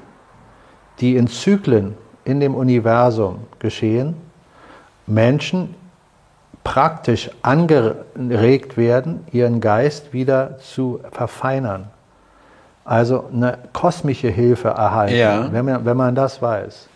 die 1.00 1.16
in 1.16 1.26
Zyklen 1.26 1.97
in 2.25 2.40
dem 2.40 2.54
Universum 2.54 3.40
geschehen, 3.59 4.14
Menschen 5.07 5.75
praktisch 6.64 7.31
angeregt 7.43 8.76
werden, 8.76 9.26
ihren 9.33 9.61
Geist 9.61 10.12
wieder 10.12 10.59
zu 10.59 11.00
verfeinern. 11.11 11.88
Also 12.85 13.25
eine 13.33 13.59
kosmische 13.73 14.29
Hilfe 14.29 14.69
erhalten, 14.69 15.17
ja. 15.17 15.52
wenn, 15.52 15.64
man, 15.64 15.85
wenn 15.85 15.97
man 15.97 16.14
das 16.14 16.40
weiß 16.40 16.88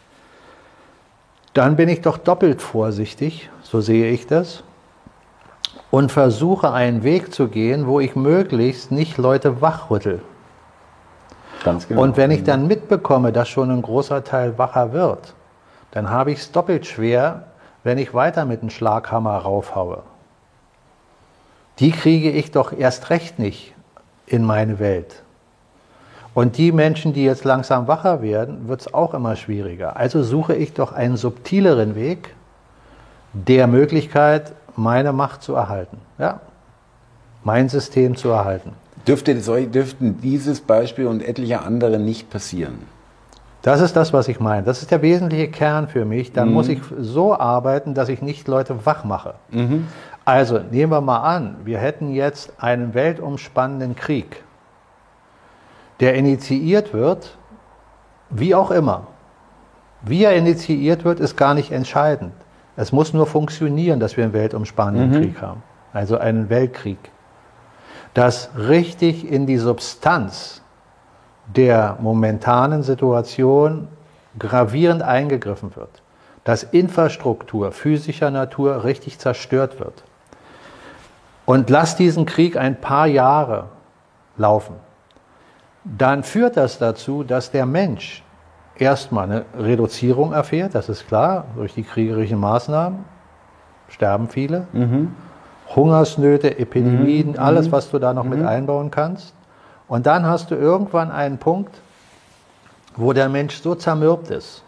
dann 1.54 1.76
bin 1.76 1.88
ich 1.88 2.02
doch 2.02 2.18
doppelt 2.18 2.61
vorsichtig, 2.61 3.49
so 3.62 3.80
sehe 3.80 4.11
ich 4.11 4.26
das, 4.26 4.64
und 5.90 6.11
versuche 6.11 6.73
einen 6.73 7.04
Weg 7.04 7.33
zu 7.33 7.47
gehen, 7.47 7.87
wo 7.87 8.00
ich 8.00 8.16
möglichst 8.16 8.90
nicht 8.90 9.16
Leute 9.16 9.61
wachrüttel. 9.62 10.21
Ganz 11.62 11.87
genau. 11.87 12.02
Und 12.02 12.16
wenn 12.16 12.33
ich 12.33 12.42
dann 12.42 12.66
mitbekomme, 12.66 13.33
dass 13.33 13.49
schon 13.49 13.71
ein 13.71 13.80
großer 13.80 14.25
Teil 14.25 14.59
wacher 14.59 14.92
wird, 14.92 15.35
dann 15.92 16.11
habe 16.11 16.33
ich 16.33 16.40
es 16.40 16.50
doppelt 16.50 16.85
schwer, 16.87 17.44
wenn 17.84 17.98
ich 17.98 18.14
weiter 18.14 18.44
mit 18.46 18.62
einem 18.62 18.70
Schlaghammer 18.70 19.36
raufhaue. 19.36 20.02
Die 21.78 21.92
kriege 21.92 22.30
ich 22.30 22.50
doch 22.50 22.72
erst 22.72 23.10
recht 23.10 23.38
nicht 23.38 23.74
in 24.26 24.42
meine 24.42 24.78
Welt. 24.78 25.22
Und 26.32 26.56
die 26.56 26.72
Menschen, 26.72 27.12
die 27.12 27.24
jetzt 27.24 27.44
langsam 27.44 27.86
wacher 27.86 28.20
werden, 28.20 28.66
wird 28.68 28.80
es 28.80 28.92
auch 28.92 29.14
immer 29.14 29.36
schwieriger. 29.36 29.96
Also 29.96 30.24
suche 30.24 30.54
ich 30.56 30.72
doch 30.72 30.92
einen 30.92 31.16
subtileren 31.16 31.94
Weg 31.94 32.34
der 33.32 33.66
Möglichkeit, 33.66 34.52
meine 34.74 35.12
Macht 35.12 35.42
zu 35.42 35.54
erhalten. 35.54 35.98
Ja? 36.18 36.40
Mein 37.44 37.68
System 37.68 38.16
zu 38.16 38.30
erhalten. 38.30 38.72
Dürfte, 39.06 39.34
dürften 39.34 40.20
dieses 40.22 40.60
Beispiel 40.60 41.06
und 41.06 41.22
etliche 41.22 41.60
andere 41.60 41.98
nicht 41.98 42.30
passieren? 42.30 42.93
Das 43.64 43.80
ist 43.80 43.97
das, 43.97 44.12
was 44.12 44.28
ich 44.28 44.40
meine. 44.40 44.62
Das 44.62 44.83
ist 44.83 44.90
der 44.90 45.02
wesentliche 45.02 45.49
Kern 45.49 45.88
für 45.88 46.04
mich. 46.04 46.33
Dann 46.33 46.49
mhm. 46.49 46.54
muss 46.54 46.68
ich 46.68 46.80
so 46.99 47.37
arbeiten, 47.37 47.94
dass 47.94 48.09
ich 48.09 48.23
nicht 48.23 48.47
Leute 48.47 48.87
wach 48.87 49.04
mache. 49.04 49.35
Mhm. 49.50 49.88
Also 50.25 50.59
nehmen 50.59 50.92
wir 50.92 51.00
mal 51.00 51.23
an, 51.23 51.56
wir 51.64 51.78
hätten 51.78 52.12
jetzt 52.12 52.52
einen 52.59 52.94
weltumspannenden 52.94 53.97
Krieg 53.97 54.44
der 56.00 56.14
initiiert 56.14 56.92
wird, 56.92 57.37
wie 58.30 58.54
auch 58.54 58.71
immer. 58.71 59.06
Wie 60.02 60.25
er 60.25 60.35
initiiert 60.35 61.04
wird, 61.04 61.21
ist 61.21 61.37
gar 61.37 61.54
nicht 61.54 61.71
entscheidend. 61.71 62.33
Es 62.76 62.92
muss 62.92 63.14
nur 63.14 63.26
funktionieren, 63.26 64.00
dass 64.00 64.16
wir 64.16 64.25
einen 64.25 64.33
weltumspannenden 64.33 65.11
mhm. 65.11 65.25
Krieg 65.25 65.40
haben. 65.40 65.62
Also 65.92 66.18
einen 66.18 66.50
Weltkrieg. 66.50 66.99
Das 68.12 68.50
richtig 68.56 69.30
in 69.30 69.47
die 69.47 69.59
Substanz 69.59 70.62
der 71.46 71.98
momentanen 72.00 72.82
Situation 72.82 73.88
gravierend 74.38 75.02
eingegriffen 75.02 75.76
wird, 75.76 76.02
dass 76.44 76.62
Infrastruktur 76.62 77.72
physischer 77.72 78.30
Natur 78.30 78.84
richtig 78.84 79.18
zerstört 79.18 79.78
wird. 79.78 80.04
Und 81.46 81.68
lass 81.70 81.96
diesen 81.96 82.26
Krieg 82.26 82.56
ein 82.56 82.80
paar 82.80 83.06
Jahre 83.06 83.66
laufen. 84.36 84.76
Dann 85.84 86.22
führt 86.22 86.56
das 86.56 86.78
dazu, 86.78 87.22
dass 87.22 87.50
der 87.50 87.66
Mensch 87.66 88.22
erstmal 88.76 89.24
eine 89.24 89.44
Reduzierung 89.56 90.32
erfährt, 90.32 90.74
das 90.74 90.88
ist 90.88 91.06
klar, 91.06 91.44
durch 91.56 91.74
die 91.74 91.82
kriegerischen 91.82 92.38
Maßnahmen 92.38 93.04
sterben 93.88 94.28
viele. 94.28 94.66
Mhm. 94.72 95.14
Hungersnöte, 95.74 96.58
Epidemien, 96.58 97.32
mhm. 97.32 97.38
alles, 97.38 97.70
was 97.70 97.90
du 97.90 97.98
da 97.98 98.12
noch 98.12 98.24
mhm. 98.24 98.30
mit 98.30 98.46
einbauen 98.46 98.90
kannst. 98.90 99.34
Und 99.94 100.06
dann 100.06 100.26
hast 100.26 100.50
du 100.50 100.56
irgendwann 100.56 101.12
einen 101.12 101.38
Punkt, 101.38 101.72
wo 102.96 103.12
der 103.12 103.28
Mensch 103.28 103.62
so 103.62 103.76
zermürbt 103.76 104.28
ist. 104.28 104.64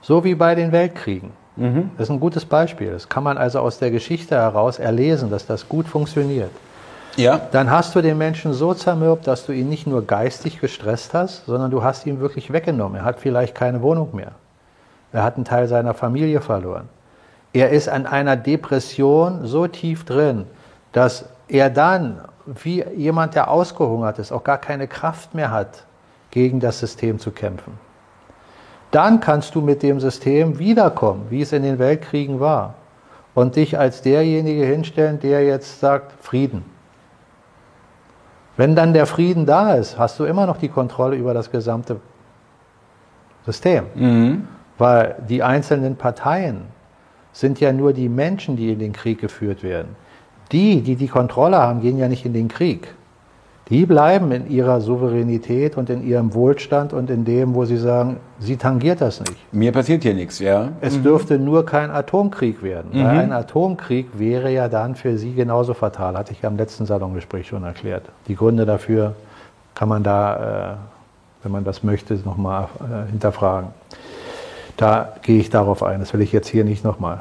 So 0.00 0.22
wie 0.22 0.36
bei 0.36 0.54
den 0.54 0.70
Weltkriegen. 0.70 1.32
Mhm. 1.56 1.90
Das 1.98 2.06
ist 2.06 2.12
ein 2.12 2.20
gutes 2.20 2.44
Beispiel. 2.44 2.92
Das 2.92 3.08
kann 3.08 3.24
man 3.24 3.36
also 3.36 3.58
aus 3.58 3.80
der 3.80 3.90
Geschichte 3.90 4.36
heraus 4.36 4.78
erlesen, 4.78 5.28
dass 5.28 5.44
das 5.44 5.68
gut 5.68 5.88
funktioniert. 5.88 6.52
Ja. 7.16 7.40
Dann 7.50 7.68
hast 7.68 7.96
du 7.96 8.00
den 8.00 8.16
Menschen 8.16 8.52
so 8.52 8.74
zermürbt, 8.74 9.26
dass 9.26 9.44
du 9.44 9.50
ihn 9.50 9.68
nicht 9.68 9.88
nur 9.88 10.06
geistig 10.06 10.60
gestresst 10.60 11.12
hast, 11.12 11.46
sondern 11.46 11.72
du 11.72 11.82
hast 11.82 12.06
ihn 12.06 12.20
wirklich 12.20 12.52
weggenommen. 12.52 12.98
Er 12.98 13.04
hat 13.04 13.18
vielleicht 13.18 13.56
keine 13.56 13.82
Wohnung 13.82 14.14
mehr. 14.14 14.36
Er 15.12 15.24
hat 15.24 15.34
einen 15.34 15.44
Teil 15.44 15.66
seiner 15.66 15.94
Familie 15.94 16.40
verloren. 16.40 16.88
Er 17.52 17.70
ist 17.70 17.88
an 17.88 18.06
einer 18.06 18.36
Depression 18.36 19.48
so 19.48 19.66
tief 19.66 20.04
drin, 20.04 20.44
dass 20.92 21.24
er 21.48 21.70
dann, 21.70 22.20
wie 22.62 22.84
jemand, 22.96 23.34
der 23.34 23.50
ausgehungert 23.50 24.18
ist, 24.18 24.32
auch 24.32 24.44
gar 24.44 24.58
keine 24.58 24.88
Kraft 24.88 25.34
mehr 25.34 25.50
hat, 25.50 25.84
gegen 26.30 26.60
das 26.60 26.78
System 26.78 27.18
zu 27.18 27.30
kämpfen. 27.30 27.78
Dann 28.90 29.20
kannst 29.20 29.54
du 29.54 29.60
mit 29.60 29.82
dem 29.82 30.00
System 30.00 30.58
wiederkommen, 30.58 31.26
wie 31.30 31.42
es 31.42 31.52
in 31.52 31.62
den 31.62 31.78
Weltkriegen 31.78 32.40
war, 32.40 32.74
und 33.34 33.56
dich 33.56 33.78
als 33.78 34.02
derjenige 34.02 34.64
hinstellen, 34.64 35.20
der 35.20 35.44
jetzt 35.44 35.80
sagt, 35.80 36.12
Frieden. 36.24 36.64
Wenn 38.56 38.74
dann 38.74 38.92
der 38.92 39.06
Frieden 39.06 39.46
da 39.46 39.74
ist, 39.74 39.98
hast 39.98 40.18
du 40.18 40.24
immer 40.24 40.46
noch 40.46 40.56
die 40.56 40.68
Kontrolle 40.68 41.16
über 41.16 41.34
das 41.34 41.50
gesamte 41.50 42.00
System. 43.46 43.84
Mhm. 43.94 44.48
Weil 44.78 45.16
die 45.28 45.42
einzelnen 45.42 45.96
Parteien 45.96 46.62
sind 47.32 47.60
ja 47.60 47.72
nur 47.72 47.92
die 47.92 48.08
Menschen, 48.08 48.56
die 48.56 48.72
in 48.72 48.78
den 48.78 48.92
Krieg 48.92 49.20
geführt 49.20 49.62
werden. 49.62 49.94
Die, 50.52 50.80
die 50.80 50.96
die 50.96 51.08
Kontrolle 51.08 51.58
haben, 51.58 51.80
gehen 51.80 51.98
ja 51.98 52.08
nicht 52.08 52.24
in 52.24 52.32
den 52.32 52.48
Krieg. 52.48 52.94
Die 53.70 53.84
bleiben 53.84 54.32
in 54.32 54.48
ihrer 54.50 54.80
Souveränität 54.80 55.76
und 55.76 55.90
in 55.90 56.02
ihrem 56.02 56.32
Wohlstand 56.32 56.94
und 56.94 57.10
in 57.10 57.26
dem, 57.26 57.54
wo 57.54 57.66
sie 57.66 57.76
sagen, 57.76 58.16
sie 58.38 58.56
tangiert 58.56 59.02
das 59.02 59.20
nicht. 59.20 59.36
Mir 59.52 59.72
passiert 59.72 60.04
hier 60.04 60.14
nichts, 60.14 60.38
ja. 60.38 60.70
Es 60.80 60.96
mhm. 60.96 61.02
dürfte 61.02 61.38
nur 61.38 61.66
kein 61.66 61.90
Atomkrieg 61.90 62.62
werden. 62.62 62.92
Mhm. 62.92 63.04
Weil 63.04 63.18
ein 63.18 63.32
Atomkrieg 63.32 64.06
wäre 64.18 64.50
ja 64.50 64.68
dann 64.68 64.94
für 64.94 65.18
sie 65.18 65.34
genauso 65.34 65.74
fatal, 65.74 66.16
hatte 66.16 66.32
ich 66.32 66.40
ja 66.40 66.48
im 66.48 66.56
letzten 66.56 66.86
Salongespräch 66.86 67.48
schon 67.48 67.62
erklärt. 67.62 68.04
Die 68.26 68.36
Gründe 68.36 68.64
dafür 68.64 69.14
kann 69.74 69.90
man 69.90 70.02
da, 70.02 70.72
äh, 70.72 70.76
wenn 71.42 71.52
man 71.52 71.64
das 71.64 71.82
möchte, 71.82 72.14
nochmal 72.24 72.68
äh, 72.80 73.10
hinterfragen. 73.10 73.68
Da 74.78 75.12
gehe 75.20 75.40
ich 75.40 75.50
darauf 75.50 75.82
ein, 75.82 76.00
das 76.00 76.14
will 76.14 76.22
ich 76.22 76.32
jetzt 76.32 76.48
hier 76.48 76.64
nicht 76.64 76.84
nochmal. 76.84 77.20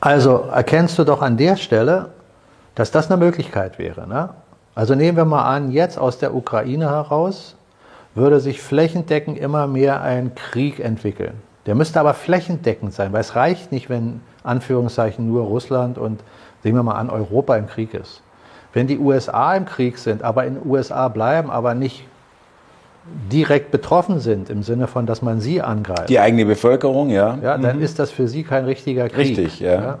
Also 0.00 0.48
erkennst 0.52 0.98
du 0.98 1.04
doch 1.04 1.22
an 1.22 1.36
der 1.36 1.56
Stelle, 1.56 2.10
dass 2.74 2.90
das 2.90 3.10
eine 3.10 3.22
Möglichkeit 3.22 3.78
wäre. 3.78 4.06
Ne? 4.06 4.30
Also 4.74 4.94
nehmen 4.94 5.16
wir 5.16 5.24
mal 5.24 5.44
an, 5.44 5.70
jetzt 5.70 5.98
aus 5.98 6.18
der 6.18 6.34
Ukraine 6.34 6.90
heraus 6.90 7.56
würde 8.14 8.40
sich 8.40 8.60
flächendeckend 8.60 9.38
immer 9.38 9.66
mehr 9.66 10.02
ein 10.02 10.34
Krieg 10.34 10.78
entwickeln. 10.78 11.34
Der 11.66 11.74
müsste 11.74 11.98
aber 11.98 12.14
flächendeckend 12.14 12.92
sein, 12.92 13.12
weil 13.12 13.20
es 13.20 13.34
reicht 13.34 13.72
nicht, 13.72 13.88
wenn 13.88 14.20
Anführungszeichen 14.42 15.26
nur 15.26 15.44
Russland 15.44 15.98
und 15.98 16.20
sehen 16.62 16.74
wir 16.74 16.82
mal 16.82 16.94
an, 16.94 17.10
Europa 17.10 17.56
im 17.56 17.66
Krieg 17.66 17.94
ist. 17.94 18.22
Wenn 18.72 18.86
die 18.86 18.98
USA 18.98 19.54
im 19.54 19.64
Krieg 19.64 19.98
sind, 19.98 20.22
aber 20.22 20.44
in 20.44 20.54
den 20.54 20.68
USA 20.68 21.08
bleiben, 21.08 21.50
aber 21.50 21.74
nicht 21.74 22.06
direkt 23.30 23.70
betroffen 23.70 24.20
sind, 24.20 24.50
im 24.50 24.62
Sinne 24.62 24.86
von, 24.86 25.06
dass 25.06 25.22
man 25.22 25.40
sie 25.40 25.60
angreift. 25.60 26.08
Die 26.08 26.18
eigene 26.18 26.46
Bevölkerung, 26.46 27.10
ja. 27.10 27.38
Ja, 27.42 27.58
dann 27.58 27.76
mhm. 27.76 27.82
ist 27.82 27.98
das 27.98 28.10
für 28.10 28.28
sie 28.28 28.42
kein 28.42 28.64
richtiger 28.64 29.08
Krieg. 29.08 29.36
Richtig, 29.38 29.60
ja. 29.60 29.74
ja 29.74 29.98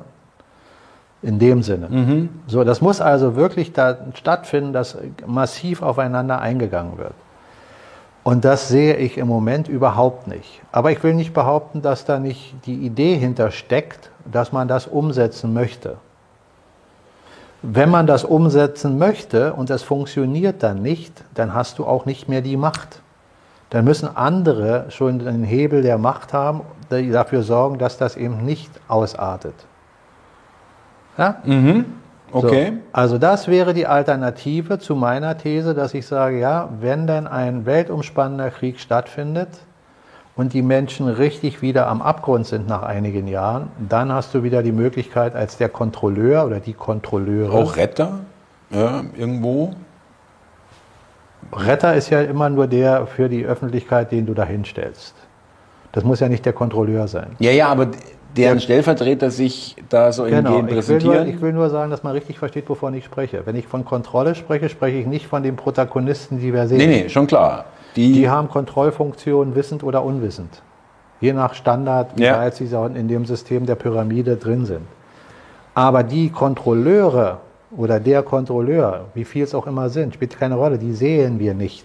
in 1.24 1.38
dem 1.38 1.62
Sinne. 1.62 1.88
Mhm. 1.88 2.28
So, 2.46 2.64
das 2.64 2.80
muss 2.82 3.00
also 3.00 3.34
wirklich 3.34 3.72
da 3.72 3.96
stattfinden, 4.14 4.72
dass 4.72 4.98
massiv 5.26 5.82
aufeinander 5.82 6.40
eingegangen 6.40 6.98
wird. 6.98 7.14
Und 8.22 8.44
das 8.44 8.68
sehe 8.68 8.96
ich 8.96 9.18
im 9.18 9.26
Moment 9.26 9.68
überhaupt 9.68 10.28
nicht. 10.28 10.62
Aber 10.70 10.92
ich 10.92 11.02
will 11.02 11.14
nicht 11.14 11.34
behaupten, 11.34 11.82
dass 11.82 12.04
da 12.04 12.18
nicht 12.18 12.54
die 12.66 12.74
Idee 12.74 13.16
hintersteckt, 13.16 14.10
dass 14.30 14.52
man 14.52 14.68
das 14.68 14.86
umsetzen 14.86 15.52
möchte. 15.52 15.96
Wenn 17.66 17.88
man 17.88 18.06
das 18.06 18.24
umsetzen 18.24 18.98
möchte 18.98 19.54
und 19.54 19.70
es 19.70 19.82
funktioniert 19.82 20.62
dann 20.62 20.82
nicht, 20.82 21.24
dann 21.32 21.54
hast 21.54 21.78
du 21.78 21.86
auch 21.86 22.04
nicht 22.04 22.28
mehr 22.28 22.42
die 22.42 22.58
Macht. 22.58 23.00
Dann 23.70 23.86
müssen 23.86 24.14
andere 24.14 24.84
schon 24.90 25.18
den 25.18 25.44
Hebel 25.44 25.80
der 25.80 25.96
Macht 25.96 26.34
haben, 26.34 26.60
die 26.90 27.10
dafür 27.10 27.42
sorgen, 27.42 27.78
dass 27.78 27.96
das 27.96 28.16
eben 28.16 28.44
nicht 28.44 28.70
ausartet. 28.86 29.54
Ja? 31.16 31.36
Mhm. 31.44 31.86
Okay. 32.32 32.72
So, 32.74 32.78
also 32.92 33.18
das 33.18 33.48
wäre 33.48 33.72
die 33.72 33.86
Alternative 33.86 34.78
zu 34.78 34.94
meiner 34.94 35.38
These, 35.38 35.72
dass 35.72 35.94
ich 35.94 36.06
sage, 36.06 36.38
ja, 36.38 36.68
wenn 36.80 37.06
denn 37.06 37.26
ein 37.26 37.64
weltumspannender 37.64 38.50
Krieg 38.50 38.78
stattfindet 38.78 39.48
und 40.36 40.52
die 40.52 40.62
Menschen 40.62 41.08
richtig 41.08 41.62
wieder 41.62 41.86
am 41.86 42.02
Abgrund 42.02 42.46
sind 42.46 42.68
nach 42.68 42.82
einigen 42.82 43.28
Jahren, 43.28 43.68
dann 43.88 44.12
hast 44.12 44.34
du 44.34 44.42
wieder 44.42 44.62
die 44.62 44.72
Möglichkeit 44.72 45.34
als 45.34 45.56
der 45.56 45.68
Kontrolleur 45.68 46.44
oder 46.46 46.60
die 46.60 46.72
Kontrolleure. 46.72 47.52
Auch 47.52 47.76
Retter? 47.76 48.20
Ja, 48.70 49.04
irgendwo? 49.16 49.74
Retter 51.52 51.94
ist 51.94 52.10
ja 52.10 52.22
immer 52.22 52.48
nur 52.48 52.66
der 52.66 53.06
für 53.06 53.28
die 53.28 53.44
Öffentlichkeit, 53.44 54.10
den 54.10 54.26
du 54.26 54.34
da 54.34 54.44
hinstellst. 54.44 55.14
Das 55.92 56.02
muss 56.02 56.18
ja 56.18 56.28
nicht 56.28 56.44
der 56.44 56.52
Kontrolleur 56.52 57.06
sein. 57.06 57.36
Ja, 57.38 57.52
ja, 57.52 57.68
aber 57.68 57.88
deren 58.36 58.58
Stellvertreter 58.58 59.30
sich 59.30 59.76
da 59.88 60.10
so 60.10 60.24
genau. 60.24 60.58
in 60.58 60.66
präsentieren. 60.66 61.12
Ich 61.12 61.20
will, 61.20 61.26
nur, 61.26 61.34
ich 61.34 61.40
will 61.40 61.52
nur 61.52 61.70
sagen, 61.70 61.92
dass 61.92 62.02
man 62.02 62.12
richtig 62.14 62.38
versteht, 62.38 62.68
wovon 62.68 62.94
ich 62.94 63.04
spreche. 63.04 63.42
Wenn 63.44 63.54
ich 63.54 63.68
von 63.68 63.84
Kontrolle 63.84 64.34
spreche, 64.34 64.68
spreche 64.68 64.98
ich 64.98 65.06
nicht 65.06 65.28
von 65.28 65.44
den 65.44 65.54
Protagonisten, 65.54 66.40
die 66.40 66.52
wir 66.52 66.66
sehen. 66.66 66.78
Nee, 66.78 66.86
nee, 66.86 67.08
schon 67.08 67.28
klar. 67.28 67.66
Die, 67.96 68.12
die 68.12 68.28
haben 68.28 68.48
Kontrollfunktionen 68.48 69.54
wissend 69.54 69.82
oder 69.84 70.04
unwissend. 70.04 70.62
Je 71.20 71.32
nach 71.32 71.54
Standard, 71.54 72.16
wie 72.16 72.24
ja. 72.24 72.38
weit 72.38 72.54
sie 72.54 72.66
in 72.94 73.08
dem 73.08 73.24
System 73.24 73.66
der 73.66 73.76
Pyramide 73.76 74.36
drin 74.36 74.66
sind. 74.66 74.86
Aber 75.74 76.02
die 76.02 76.30
Kontrolleure 76.30 77.38
oder 77.76 78.00
der 78.00 78.22
Kontrolleur, 78.22 79.06
wie 79.14 79.24
viel 79.24 79.44
es 79.44 79.54
auch 79.54 79.66
immer 79.66 79.88
sind, 79.88 80.14
spielt 80.14 80.38
keine 80.38 80.56
Rolle, 80.56 80.78
die 80.78 80.92
sehen 80.92 81.38
wir 81.38 81.54
nicht. 81.54 81.84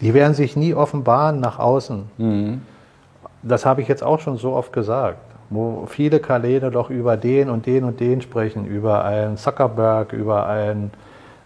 Die 0.00 0.14
werden 0.14 0.34
sich 0.34 0.56
nie 0.56 0.74
offenbaren 0.74 1.40
nach 1.40 1.58
außen. 1.58 2.04
Mhm. 2.18 2.62
Das 3.42 3.66
habe 3.66 3.82
ich 3.82 3.88
jetzt 3.88 4.02
auch 4.02 4.20
schon 4.20 4.36
so 4.36 4.52
oft 4.52 4.72
gesagt 4.72 5.18
wo 5.50 5.86
viele 5.86 6.20
Kanäle 6.20 6.70
doch 6.70 6.90
über 6.90 7.16
den 7.16 7.48
und 7.48 7.66
den 7.66 7.84
und 7.84 8.00
den 8.00 8.20
sprechen, 8.20 8.66
über 8.66 9.04
einen 9.04 9.36
Zuckerberg, 9.36 10.12
über 10.12 10.46
einen 10.46 10.90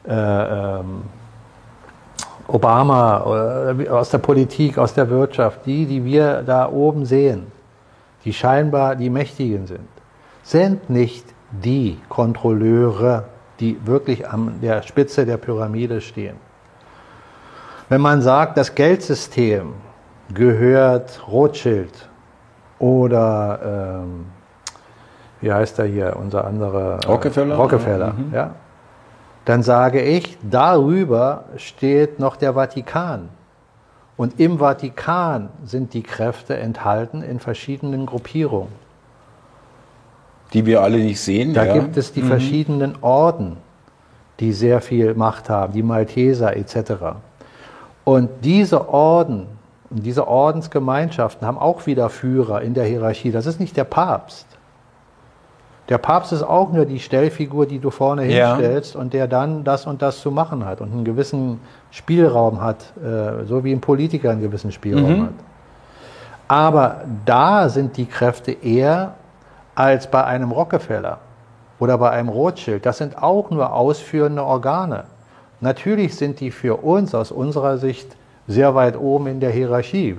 äh, 0.06 0.12
ähm, 0.12 1.02
Obama, 2.52 3.74
äh, 3.78 3.88
aus 3.88 4.10
der 4.10 4.18
Politik, 4.18 4.76
aus 4.76 4.92
der 4.92 5.08
Wirtschaft, 5.08 5.64
die, 5.64 5.86
die 5.86 6.04
wir 6.04 6.42
da 6.42 6.68
oben 6.68 7.06
sehen, 7.06 7.46
die 8.24 8.32
scheinbar 8.32 8.94
die 8.94 9.08
Mächtigen 9.08 9.66
sind, 9.66 9.88
sind 10.42 10.90
nicht 10.90 11.24
die 11.50 11.98
Kontrolleure, 12.08 13.24
die 13.58 13.78
wirklich 13.86 14.28
an 14.28 14.58
der 14.60 14.82
Spitze 14.82 15.24
der 15.24 15.38
Pyramide 15.38 16.00
stehen. 16.00 16.36
Wenn 17.88 18.00
man 18.00 18.20
sagt, 18.20 18.56
das 18.58 18.74
Geldsystem 18.74 19.72
gehört 20.34 21.20
Rothschild, 21.26 22.08
oder 22.78 24.02
ähm, 24.02 24.26
wie 25.40 25.52
heißt 25.52 25.78
er 25.78 25.86
hier, 25.86 26.16
unser 26.18 26.44
anderer 26.44 26.98
äh, 27.02 27.06
Rockefeller? 27.06 27.56
Rockefeller, 27.56 28.12
mhm. 28.12 28.34
ja. 28.34 28.50
Dann 29.44 29.62
sage 29.62 30.00
ich, 30.00 30.38
darüber 30.48 31.44
steht 31.56 32.20
noch 32.20 32.36
der 32.36 32.54
Vatikan. 32.54 33.28
Und 34.16 34.38
im 34.38 34.58
Vatikan 34.58 35.48
sind 35.64 35.94
die 35.94 36.02
Kräfte 36.02 36.56
enthalten 36.56 37.22
in 37.22 37.40
verschiedenen 37.40 38.06
Gruppierungen. 38.06 38.72
Die 40.52 40.66
wir 40.66 40.82
alle 40.82 40.98
nicht 40.98 41.20
sehen. 41.20 41.54
Da 41.54 41.64
ja. 41.64 41.72
gibt 41.72 41.96
es 41.96 42.12
die 42.12 42.22
mhm. 42.22 42.28
verschiedenen 42.28 42.96
Orden, 43.00 43.56
die 44.38 44.52
sehr 44.52 44.80
viel 44.80 45.14
Macht 45.14 45.48
haben, 45.48 45.72
die 45.72 45.82
Malteser 45.82 46.56
etc. 46.56 47.16
Und 48.04 48.28
diese 48.42 48.88
Orden 48.88 49.46
und 49.92 50.04
diese 50.04 50.26
Ordensgemeinschaften 50.26 51.46
haben 51.46 51.58
auch 51.58 51.86
wieder 51.86 52.08
Führer 52.08 52.62
in 52.62 52.74
der 52.74 52.84
Hierarchie. 52.84 53.30
Das 53.30 53.46
ist 53.46 53.60
nicht 53.60 53.76
der 53.76 53.84
Papst. 53.84 54.46
Der 55.88 55.98
Papst 55.98 56.32
ist 56.32 56.42
auch 56.42 56.72
nur 56.72 56.84
die 56.86 57.00
Stellfigur, 57.00 57.66
die 57.66 57.78
du 57.78 57.90
vorne 57.90 58.24
Ja. 58.26 58.54
hinstellst 58.56 58.94
und 58.96 59.12
der 59.12 59.26
dann 59.26 59.64
das 59.64 59.86
und 59.86 60.00
das 60.00 60.20
zu 60.20 60.30
machen 60.30 60.64
hat 60.64 60.80
und 60.80 60.92
einen 60.92 61.04
gewissen 61.04 61.60
Spielraum 61.90 62.60
hat, 62.60 62.92
äh, 63.04 63.44
so 63.46 63.64
wie 63.64 63.72
ein 63.72 63.80
Politiker 63.80 64.30
einen 64.30 64.40
gewissen 64.42 64.70
Spielraum 64.72 65.16
Mhm. 65.16 65.22
hat. 65.24 65.32
Aber 66.48 67.00
da 67.24 67.68
sind 67.68 67.96
die 67.96 68.06
Kräfte 68.06 68.52
eher 68.52 69.14
als 69.74 70.06
bei 70.06 70.22
einem 70.24 70.50
Rockefeller 70.52 71.18
oder 71.78 71.98
bei 71.98 72.10
einem 72.10 72.28
Rothschild. 72.28 72.84
Das 72.86 72.98
sind 72.98 73.20
auch 73.22 73.50
nur 73.50 73.72
ausführende 73.72 74.44
Organe. 74.44 75.04
Natürlich 75.60 76.16
sind 76.16 76.40
die 76.40 76.50
für 76.50 76.76
uns 76.82 77.14
aus 77.14 77.32
unserer 77.32 77.78
Sicht 77.78 78.16
sehr 78.46 78.74
weit 78.74 78.98
oben 78.98 79.28
in 79.28 79.40
der 79.40 79.50
Hierarchie, 79.50 80.16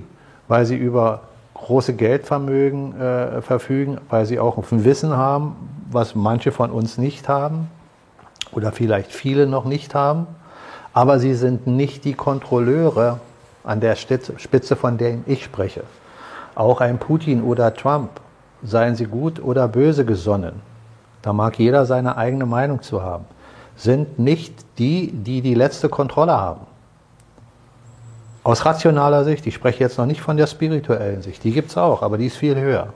weil 0.48 0.64
sie 0.64 0.76
über 0.76 1.20
große 1.64 1.94
Geldvermögen 1.94 3.00
äh, 3.00 3.40
verfügen, 3.40 3.98
weil 4.10 4.26
sie 4.26 4.38
auch 4.38 4.58
ein 4.58 4.84
Wissen 4.84 5.16
haben, 5.16 5.56
was 5.90 6.14
manche 6.14 6.52
von 6.52 6.70
uns 6.70 6.98
nicht 6.98 7.26
haben 7.26 7.70
oder 8.52 8.70
vielleicht 8.70 9.12
viele 9.12 9.46
noch 9.46 9.64
nicht 9.64 9.94
haben. 9.94 10.26
Aber 10.92 11.18
sie 11.18 11.34
sind 11.34 11.66
nicht 11.66 12.04
die 12.04 12.12
Kontrolleure 12.12 13.18
an 13.64 13.80
der 13.80 13.96
Spitze, 13.96 14.76
von 14.76 14.98
denen 14.98 15.24
ich 15.26 15.42
spreche. 15.42 15.84
Auch 16.54 16.82
ein 16.82 16.98
Putin 16.98 17.42
oder 17.42 17.74
Trump, 17.74 18.10
seien 18.62 18.94
sie 18.94 19.06
gut 19.06 19.42
oder 19.42 19.66
böse 19.66 20.04
gesonnen, 20.04 20.60
da 21.22 21.32
mag 21.32 21.58
jeder 21.58 21.86
seine 21.86 22.16
eigene 22.18 22.46
Meinung 22.46 22.82
zu 22.82 23.02
haben, 23.02 23.24
sind 23.76 24.18
nicht 24.18 24.54
die, 24.78 25.10
die 25.12 25.40
die 25.40 25.54
letzte 25.54 25.88
Kontrolle 25.88 26.32
haben. 26.32 26.66
Aus 28.44 28.66
rationaler 28.66 29.24
Sicht, 29.24 29.46
ich 29.46 29.54
spreche 29.54 29.80
jetzt 29.80 29.96
noch 29.96 30.04
nicht 30.04 30.20
von 30.20 30.36
der 30.36 30.46
spirituellen 30.46 31.22
Sicht, 31.22 31.42
die 31.44 31.52
gibt 31.52 31.70
es 31.70 31.78
auch, 31.78 32.02
aber 32.02 32.18
die 32.18 32.26
ist 32.26 32.36
viel 32.36 32.54
höher. 32.54 32.92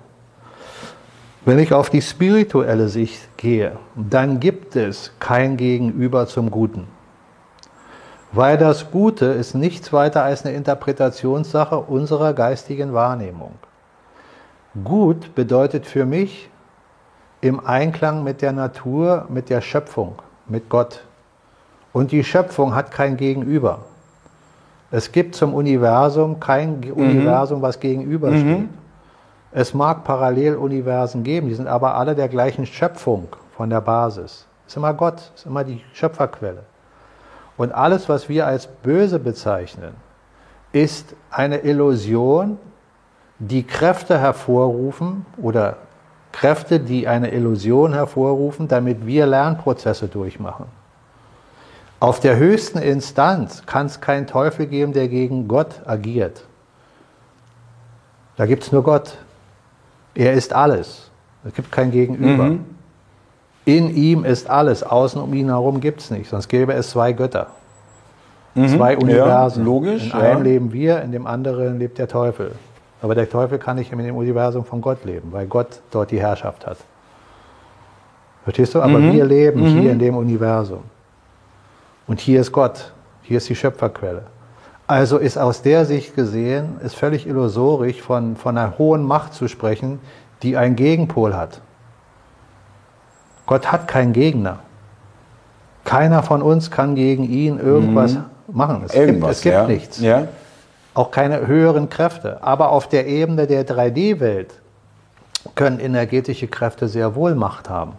Wenn 1.47 1.59
ich 1.59 1.73
auf 1.73 1.89
die 1.89 2.03
spirituelle 2.03 2.91
Sicht 2.91 3.39
gehe, 3.39 3.73
dann 3.97 4.41
gibt 4.41 4.77
es 4.77 5.11
kein 5.19 5.57
Gegenüber 5.57 6.27
zum 6.27 6.51
Guten. 6.51 6.87
Weil 8.33 8.59
das 8.59 8.91
Gute 8.91 9.25
ist 9.25 9.55
nichts 9.55 9.91
weiter 9.91 10.23
als 10.23 10.45
eine 10.45 10.55
Interpretationssache 10.55 11.79
unserer 11.79 12.35
geistigen 12.35 12.93
Wahrnehmung. 12.93 13.55
Gut 14.85 15.35
bedeutet 15.35 15.87
für 15.87 16.05
mich 16.05 16.51
im 17.41 17.65
Einklang 17.65 18.23
mit 18.23 18.43
der 18.43 18.53
Natur, 18.53 19.25
mit 19.31 19.49
der 19.49 19.63
Schöpfung, 19.63 20.17
mit 20.47 20.69
Gott. 20.69 21.05
Und 21.95 22.13
die 22.13 22.23
Schöpfung 22.23 22.75
hat 22.75 22.91
kein 22.91 23.17
Gegenüber. 23.17 23.87
Es 24.91 25.13
gibt 25.13 25.35
zum 25.35 25.53
Universum 25.55 26.41
kein 26.41 26.81
Ge- 26.81 26.93
Universum, 26.93 27.61
was 27.63 27.79
gegenübersteht. 27.79 28.69
Es 29.53 29.75
mag 29.75 30.05
Paralleluniversen 30.05 31.23
geben, 31.23 31.49
die 31.49 31.55
sind 31.55 31.69
aber 31.69 31.95
alle 31.95 32.15
der 32.15 32.29
gleichen 32.29 32.67
Schöpfung 32.67 33.29
von 33.57 33.71
der 33.71 33.81
Basis. 33.81 34.47
Ist 34.67 34.77
immer 34.77 34.95
Gott, 34.95 35.31
ist 35.35 35.47
immer 35.47 35.65
die 35.65 35.83
Schöpferquelle. 35.93 36.63
Und 37.57 37.73
alles, 37.73 38.09
was 38.09 38.29
wir 38.29 38.47
als 38.47 38.67
böse 38.67 39.19
bezeichnen, 39.19 39.95
ist 40.73 41.17
eine 41.31 41.59
Illusion, 41.59 42.59
die 43.39 43.63
Kräfte 43.65 44.19
hervorrufen 44.19 45.25
oder 45.41 45.77
Kräfte, 46.33 46.79
die 46.79 47.09
eine 47.09 47.31
Illusion 47.33 47.95
hervorrufen, 47.95 48.69
damit 48.69 49.07
wir 49.07 49.27
Lernprozesse 49.27 50.09
durchmachen. 50.09 50.67
Auf 52.01 52.21
der 52.21 52.37
höchsten 52.37 52.79
Instanz 52.79 53.65
kann 53.67 53.87
es 53.87 54.01
keinen 54.01 54.27
Teufel 54.27 54.67
geben, 54.67 54.93
der 54.93 55.09
gegen 55.09 55.49
Gott 55.49 55.81
agiert. 55.85 56.45
Da 58.37 58.47
gibt 58.47 58.63
es 58.63 58.71
nur 58.73 58.85
Gott. 58.85 59.17
Er 60.15 60.33
ist 60.35 60.53
alles. 60.53 61.11
Es 61.45 61.55
gibt 61.55 61.73
kein 61.73 61.91
Gegenüber. 61.91 62.45
Mhm. 62.45 62.65
In 63.65 63.95
ihm 63.95 64.25
ist 64.25 64.49
alles. 64.49 64.83
Außen 64.85 65.21
um 65.21 65.35
ihn 65.35 65.49
herum 65.49 65.81
gibt 65.81 66.01
es 66.01 66.11
nicht. 66.11 66.31
Sonst 66.31 66.49
gäbe 66.49 66.73
es 66.73 66.91
zwei 66.91 67.13
Götter. 67.13 67.49
Mhm. 68.55 68.69
Zwei 68.69 68.97
Universen. 68.97 69.61
Ja, 69.61 69.67
logisch. 69.67 70.05
In 70.05 70.11
ja. 70.11 70.19
einem 70.19 70.43
leben 70.43 70.73
wir, 70.73 71.03
in 71.03 71.11
dem 71.13 71.27
anderen 71.27 71.79
lebt 71.81 71.99
der 71.99 72.09
Teufel. 72.09 72.53
Aber 73.03 73.15
der 73.15 73.29
Teufel 73.29 73.59
kann 73.59 73.77
nicht 73.77 73.93
in 73.93 73.99
dem 73.99 74.17
Universum 74.17 74.65
von 74.65 74.81
Gott 74.81 75.05
leben, 75.05 75.33
weil 75.33 75.47
Gott 75.47 75.81
dort 75.91 76.11
die 76.13 76.21
Herrschaft 76.21 76.67
hat. 76.67 76.79
Verstehst 78.45 78.75
du? 78.75 78.81
Aber 78.81 78.99
Mhm. 78.99 79.13
wir 79.13 79.25
leben 79.25 79.61
Mhm. 79.63 79.81
hier 79.81 79.93
in 79.93 79.99
dem 79.99 80.17
Universum. 80.17 80.83
Und 82.09 82.21
hier 82.21 82.41
ist 82.41 82.51
Gott. 82.53 82.93
Hier 83.23 83.37
ist 83.37 83.49
die 83.49 83.55
Schöpferquelle. 83.55 84.23
Also 84.87 85.19
ist 85.19 85.37
aus 85.37 85.61
der 85.63 85.85
Sicht 85.85 86.17
gesehen, 86.17 86.81
ist 86.83 86.97
völlig 86.97 87.27
illusorisch 87.27 88.01
von, 88.01 88.37
von 88.37 88.57
einer 88.57 88.79
hohen 88.79 89.03
Macht 89.05 89.35
zu 89.35 89.47
sprechen, 89.47 90.01
die 90.43 90.57
einen 90.57 90.77
Gegenpol 90.77 91.37
hat. 91.37 91.61
Gott 93.45 93.71
hat 93.71 93.87
keinen 93.87 94.13
Gegner. 94.15 94.61
Keiner 95.85 96.23
von 96.23 96.43
uns 96.43 96.71
kann 96.71 96.95
gegen 96.95 97.25
ihn 97.25 97.59
irgendwas 97.59 98.17
machen. 98.51 98.83
Es 98.87 98.93
gibt, 98.93 99.03
Mhm. 99.03 99.09
Irgendwas, 99.09 99.37
es 99.37 99.43
gibt 99.43 99.55
ja. 99.55 99.67
nichts 99.67 100.01
Ja. 100.01 100.29
auch 100.95 101.11
keine 101.11 101.47
höheren 101.47 101.89
Kräfte. 101.91 102.43
Aber 102.43 102.71
auf 102.71 102.89
der 102.89 103.07
Ebene 103.07 103.47
der 103.47 103.67
3D-Welt 103.67 104.55
können 105.55 105.81
energetische 105.81 106.49
Kräfte 106.49 106.89
sehr 106.89 107.15
wohl 107.15 107.35
Macht 107.35 107.69
haben. 107.69 107.93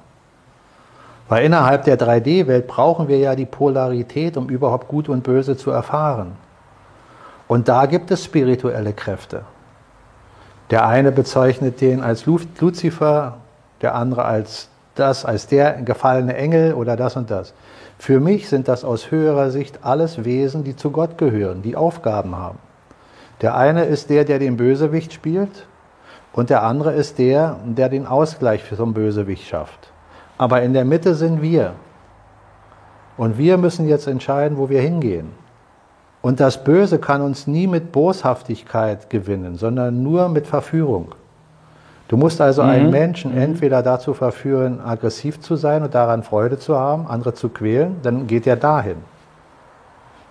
Weil 1.29 1.45
innerhalb 1.45 1.83
der 1.83 1.97
3D-Welt 1.97 2.67
brauchen 2.67 3.07
wir 3.07 3.19
ja 3.19 3.35
die 3.35 3.45
Polarität, 3.45 4.35
um 4.35 4.49
überhaupt 4.49 4.87
Gut 4.87 5.07
und 5.09 5.23
Böse 5.23 5.55
zu 5.55 5.69
erfahren. 5.69 6.31
Und 7.47 7.67
da 7.67 7.85
gibt 7.85 8.11
es 8.11 8.25
spirituelle 8.25 8.93
Kräfte. 8.93 9.43
Der 10.71 10.87
eine 10.87 11.11
bezeichnet 11.11 11.81
den 11.81 12.01
als 12.01 12.25
Lu- 12.25 12.39
Luzifer, 12.59 13.37
der 13.81 13.95
andere 13.95 14.25
als 14.25 14.69
das, 14.95 15.23
als 15.23 15.47
der 15.47 15.73
gefallene 15.81 16.35
Engel 16.35 16.73
oder 16.73 16.95
das 16.95 17.15
und 17.15 17.31
das. 17.31 17.53
Für 17.97 18.19
mich 18.19 18.49
sind 18.49 18.67
das 18.67 18.83
aus 18.83 19.11
höherer 19.11 19.51
Sicht 19.51 19.79
alles 19.83 20.25
Wesen, 20.25 20.63
die 20.63 20.75
zu 20.75 20.91
Gott 20.91 21.17
gehören, 21.17 21.61
die 21.61 21.75
Aufgaben 21.75 22.35
haben. 22.35 22.59
Der 23.41 23.55
eine 23.55 23.85
ist 23.85 24.09
der, 24.09 24.25
der 24.25 24.39
den 24.39 24.57
Bösewicht 24.57 25.13
spielt 25.13 25.67
und 26.33 26.49
der 26.49 26.63
andere 26.63 26.93
ist 26.93 27.19
der, 27.19 27.57
der 27.65 27.89
den 27.89 28.05
Ausgleich 28.05 28.63
einen 28.71 28.93
Bösewicht 28.93 29.47
schafft. 29.47 29.91
Aber 30.39 30.63
in 30.63 30.73
der 30.73 30.85
Mitte 30.85 31.13
sind 31.13 31.43
wir. 31.43 31.73
Und 33.17 33.37
wir 33.37 33.57
müssen 33.57 33.87
jetzt 33.87 34.07
entscheiden, 34.07 34.57
wo 34.57 34.69
wir 34.69 34.81
hingehen. 34.81 35.31
Und 36.21 36.39
das 36.39 36.63
Böse 36.63 36.97
kann 36.97 37.21
uns 37.21 37.45
nie 37.45 37.67
mit 37.67 37.91
Boshaftigkeit 37.91 39.09
gewinnen, 39.09 39.55
sondern 39.55 40.01
nur 40.01 40.29
mit 40.29 40.47
Verführung. 40.47 41.13
Du 42.07 42.17
musst 42.17 42.41
also 42.41 42.61
einen 42.61 42.89
Menschen 42.89 43.37
entweder 43.37 43.83
dazu 43.83 44.13
verführen, 44.13 44.79
aggressiv 44.83 45.41
zu 45.41 45.57
sein 45.57 45.83
und 45.83 45.93
daran 45.93 46.23
Freude 46.23 46.57
zu 46.57 46.75
haben, 46.75 47.05
andere 47.07 47.33
zu 47.33 47.49
quälen, 47.49 47.97
dann 48.01 48.25
geht 48.25 48.47
er 48.47 48.55
dahin. 48.55 48.95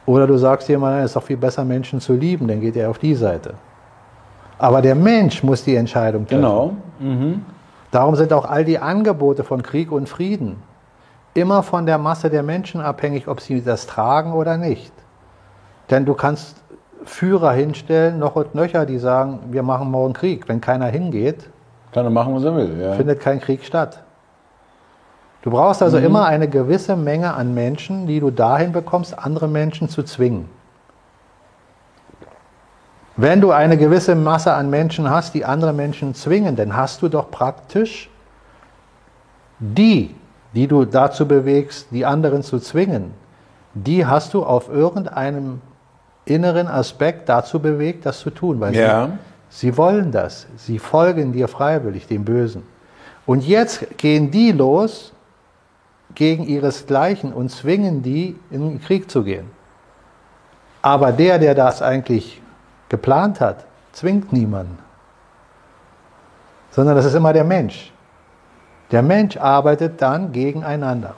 Oder 0.04 0.26
du 0.26 0.38
sagst 0.38 0.68
jemandem, 0.68 1.04
es 1.04 1.10
ist 1.10 1.16
doch 1.16 1.22
viel 1.22 1.36
besser, 1.36 1.64
Menschen 1.64 2.00
zu 2.00 2.14
lieben, 2.14 2.48
dann 2.48 2.60
geht 2.60 2.76
er 2.76 2.90
auf 2.90 2.98
die 2.98 3.14
Seite. 3.14 3.54
Aber 4.58 4.82
der 4.82 4.94
Mensch 4.94 5.42
muss 5.42 5.62
die 5.62 5.76
Entscheidung 5.76 6.26
treffen. 6.26 6.40
Genau. 6.40 6.72
Darum 7.90 8.16
sind 8.16 8.32
auch 8.32 8.44
all 8.44 8.64
die 8.64 8.78
Angebote 8.78 9.44
von 9.44 9.62
Krieg 9.62 9.90
und 9.90 10.08
Frieden 10.08 10.62
immer 11.34 11.62
von 11.62 11.86
der 11.86 11.98
Masse 11.98 12.30
der 12.30 12.42
Menschen 12.42 12.80
abhängig, 12.80 13.28
ob 13.28 13.40
sie 13.40 13.62
das 13.62 13.86
tragen 13.86 14.32
oder 14.32 14.56
nicht. 14.56 14.92
Denn 15.90 16.04
du 16.04 16.14
kannst 16.14 16.56
Führer 17.04 17.52
hinstellen, 17.52 18.18
noch 18.18 18.36
und 18.36 18.54
nöcher, 18.54 18.84
die 18.84 18.98
sagen, 18.98 19.40
wir 19.50 19.62
machen 19.62 19.90
morgen 19.90 20.12
Krieg. 20.12 20.48
Wenn 20.48 20.60
keiner 20.60 20.86
hingeht, 20.86 21.48
Kann 21.92 22.04
er 22.04 22.10
machen, 22.10 22.34
was 22.34 22.44
er 22.44 22.54
will. 22.54 22.78
Ja. 22.80 22.92
findet 22.94 23.20
kein 23.20 23.40
Krieg 23.40 23.64
statt. 23.64 24.02
Du 25.42 25.50
brauchst 25.50 25.82
also 25.82 25.98
immer 25.98 26.26
eine 26.26 26.48
gewisse 26.48 26.96
Menge 26.96 27.32
an 27.32 27.54
Menschen, 27.54 28.06
die 28.06 28.20
du 28.20 28.30
dahin 28.30 28.72
bekommst, 28.72 29.16
andere 29.16 29.48
Menschen 29.48 29.88
zu 29.88 30.02
zwingen. 30.02 30.50
Wenn 33.20 33.40
du 33.40 33.50
eine 33.50 33.76
gewisse 33.76 34.14
Masse 34.14 34.52
an 34.54 34.70
Menschen 34.70 35.10
hast, 35.10 35.34
die 35.34 35.44
andere 35.44 35.72
Menschen 35.72 36.14
zwingen, 36.14 36.54
dann 36.54 36.76
hast 36.76 37.02
du 37.02 37.08
doch 37.08 37.32
praktisch 37.32 38.08
die, 39.58 40.14
die 40.54 40.68
du 40.68 40.84
dazu 40.84 41.26
bewegst, 41.26 41.88
die 41.90 42.06
anderen 42.06 42.44
zu 42.44 42.60
zwingen, 42.60 43.10
die 43.74 44.06
hast 44.06 44.34
du 44.34 44.44
auf 44.44 44.68
irgendeinem 44.68 45.60
inneren 46.26 46.68
Aspekt 46.68 47.28
dazu 47.28 47.58
bewegt, 47.58 48.06
das 48.06 48.20
zu 48.20 48.30
tun. 48.30 48.60
Weil 48.60 48.76
Ja. 48.76 49.08
sie, 49.48 49.70
sie 49.70 49.76
wollen 49.76 50.12
das. 50.12 50.46
Sie 50.56 50.78
folgen 50.78 51.32
dir 51.32 51.48
freiwillig, 51.48 52.06
dem 52.06 52.24
Bösen. 52.24 52.62
Und 53.26 53.44
jetzt 53.44 53.98
gehen 53.98 54.30
die 54.30 54.52
los 54.52 55.12
gegen 56.14 56.44
ihresgleichen 56.44 57.32
und 57.32 57.50
zwingen 57.50 58.00
die, 58.00 58.36
in 58.52 58.60
den 58.60 58.80
Krieg 58.80 59.10
zu 59.10 59.24
gehen. 59.24 59.50
Aber 60.82 61.10
der, 61.10 61.40
der 61.40 61.56
das 61.56 61.82
eigentlich 61.82 62.40
geplant 62.88 63.40
hat, 63.40 63.64
zwingt 63.92 64.32
niemanden. 64.32 64.78
Sondern 66.70 66.96
das 66.96 67.04
ist 67.04 67.14
immer 67.14 67.32
der 67.32 67.44
Mensch. 67.44 67.92
Der 68.90 69.02
Mensch 69.02 69.36
arbeitet 69.36 70.00
dann 70.00 70.32
gegeneinander. 70.32 71.14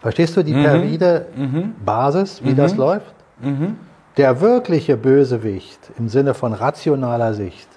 Verstehst 0.00 0.36
du 0.36 0.44
die 0.44 0.52
perfide 0.52 1.26
Basis, 1.84 2.42
wie 2.44 2.54
das 2.54 2.76
läuft? 2.76 3.14
Der 4.16 4.40
wirkliche 4.40 4.96
Bösewicht 4.96 5.78
im 5.98 6.08
Sinne 6.08 6.34
von 6.34 6.52
rationaler 6.52 7.34
Sicht 7.34 7.68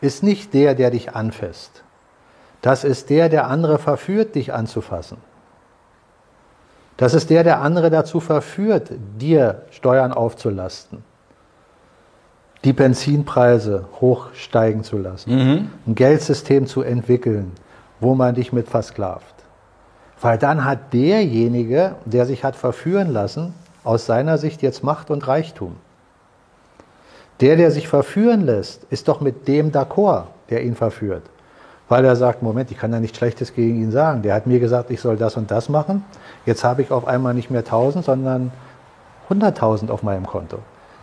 ist 0.00 0.22
nicht 0.22 0.54
der, 0.54 0.74
der 0.74 0.90
dich 0.90 1.14
anfasst. 1.14 1.82
Das 2.62 2.84
ist 2.84 3.10
der, 3.10 3.28
der 3.28 3.48
andere 3.48 3.78
verführt, 3.78 4.34
dich 4.34 4.52
anzufassen. 4.52 5.18
Das 6.96 7.12
ist 7.12 7.28
der, 7.30 7.42
der 7.42 7.60
andere 7.60 7.90
dazu 7.90 8.20
verführt, 8.20 8.90
dir 9.18 9.62
Steuern 9.70 10.12
aufzulasten, 10.12 11.02
die 12.64 12.72
Benzinpreise 12.72 13.84
hochsteigen 14.00 14.84
zu 14.84 14.98
lassen, 14.98 15.34
mhm. 15.34 15.70
ein 15.86 15.94
Geldsystem 15.94 16.66
zu 16.66 16.82
entwickeln, 16.82 17.52
wo 18.00 18.14
man 18.14 18.34
dich 18.34 18.52
mit 18.52 18.68
versklavt. 18.68 19.34
Weil 20.20 20.38
dann 20.38 20.64
hat 20.64 20.92
derjenige, 20.94 21.96
der 22.06 22.24
sich 22.24 22.42
hat 22.44 22.56
verführen 22.56 23.12
lassen, 23.12 23.54
aus 23.84 24.06
seiner 24.06 24.38
Sicht 24.38 24.62
jetzt 24.62 24.82
Macht 24.82 25.10
und 25.10 25.28
Reichtum. 25.28 25.76
Der, 27.40 27.56
der 27.56 27.70
sich 27.70 27.88
verführen 27.88 28.40
lässt, 28.40 28.84
ist 28.90 29.08
doch 29.08 29.20
mit 29.20 29.46
dem 29.46 29.70
d'accord, 29.70 30.24
der 30.48 30.62
ihn 30.62 30.76
verführt. 30.76 31.24
Weil 31.88 32.04
er 32.06 32.16
sagt, 32.16 32.42
Moment, 32.42 32.70
ich 32.70 32.78
kann 32.78 32.92
ja 32.92 33.00
nichts 33.00 33.18
Schlechtes 33.18 33.54
gegen 33.54 33.82
ihn 33.82 33.90
sagen. 33.90 34.22
Der 34.22 34.34
hat 34.34 34.46
mir 34.46 34.60
gesagt, 34.60 34.90
ich 34.90 35.00
soll 35.00 35.18
das 35.18 35.36
und 35.36 35.50
das 35.50 35.68
machen. 35.68 36.02
Jetzt 36.46 36.64
habe 36.64 36.80
ich 36.80 36.90
auf 36.90 37.06
einmal 37.06 37.34
nicht 37.34 37.50
mehr 37.50 37.60
1000, 37.60 38.06
sondern 38.06 38.52
100.000 39.28 39.90
auf 39.90 40.02
meinem 40.02 40.26
Konto. 40.26 40.60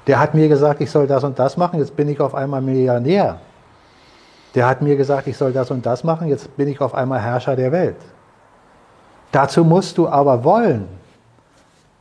Der 0.07 0.19
hat 0.19 0.33
mir 0.33 0.47
gesagt, 0.47 0.81
ich 0.81 0.89
soll 0.89 1.07
das 1.07 1.23
und 1.23 1.37
das 1.37 1.57
machen. 1.57 1.79
Jetzt 1.79 1.95
bin 1.95 2.09
ich 2.09 2.19
auf 2.19 2.33
einmal 2.33 2.61
Millionär. 2.61 3.39
Der 4.55 4.67
hat 4.67 4.81
mir 4.81 4.95
gesagt, 4.97 5.27
ich 5.27 5.37
soll 5.37 5.53
das 5.53 5.71
und 5.71 5.85
das 5.85 6.03
machen. 6.03 6.27
Jetzt 6.27 6.55
bin 6.57 6.67
ich 6.67 6.81
auf 6.81 6.93
einmal 6.93 7.21
Herrscher 7.21 7.55
der 7.55 7.71
Welt. 7.71 7.95
Dazu 9.31 9.63
musst 9.63 9.97
du 9.97 10.07
aber 10.09 10.43
wollen. 10.43 10.87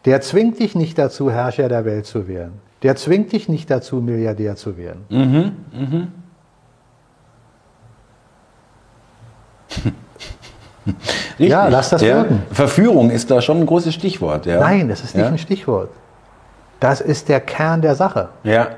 Der 0.05 0.21
zwingt 0.21 0.59
dich 0.59 0.75
nicht 0.75 0.99
dazu, 0.99 1.31
Herrscher 1.31 1.69
der 1.69 1.85
Welt 1.85 2.07
zu 2.07 2.27
werden. 2.27 2.61
Der 2.83 2.97
zwingt 2.97 3.33
dich 3.33 3.49
nicht 3.49 3.71
dazu, 3.71 3.97
Milliardär 3.97 4.57
zu 4.57 4.77
werden. 4.77 5.05
Mhm, 5.11 5.53
mhm. 5.73 6.09
ja, 11.39 11.69
lass 11.69 11.91
das 11.91 12.01
wirken. 12.01 12.43
Verführung 12.51 13.11
ist 13.11 13.31
da 13.31 13.43
schon 13.43 13.59
ein 13.61 13.67
großes 13.67 13.95
Stichwort. 13.95 14.47
Ja. 14.47 14.61
Nein, 14.61 14.89
das 14.89 15.05
ist 15.05 15.15
nicht 15.15 15.25
ja. 15.25 15.31
ein 15.31 15.39
Stichwort. 15.39 15.91
Das 16.81 17.01
ist 17.01 17.29
der 17.29 17.41
Kern 17.41 17.83
der 17.83 17.95
Sache. 17.95 18.31
Ja. 18.43 18.69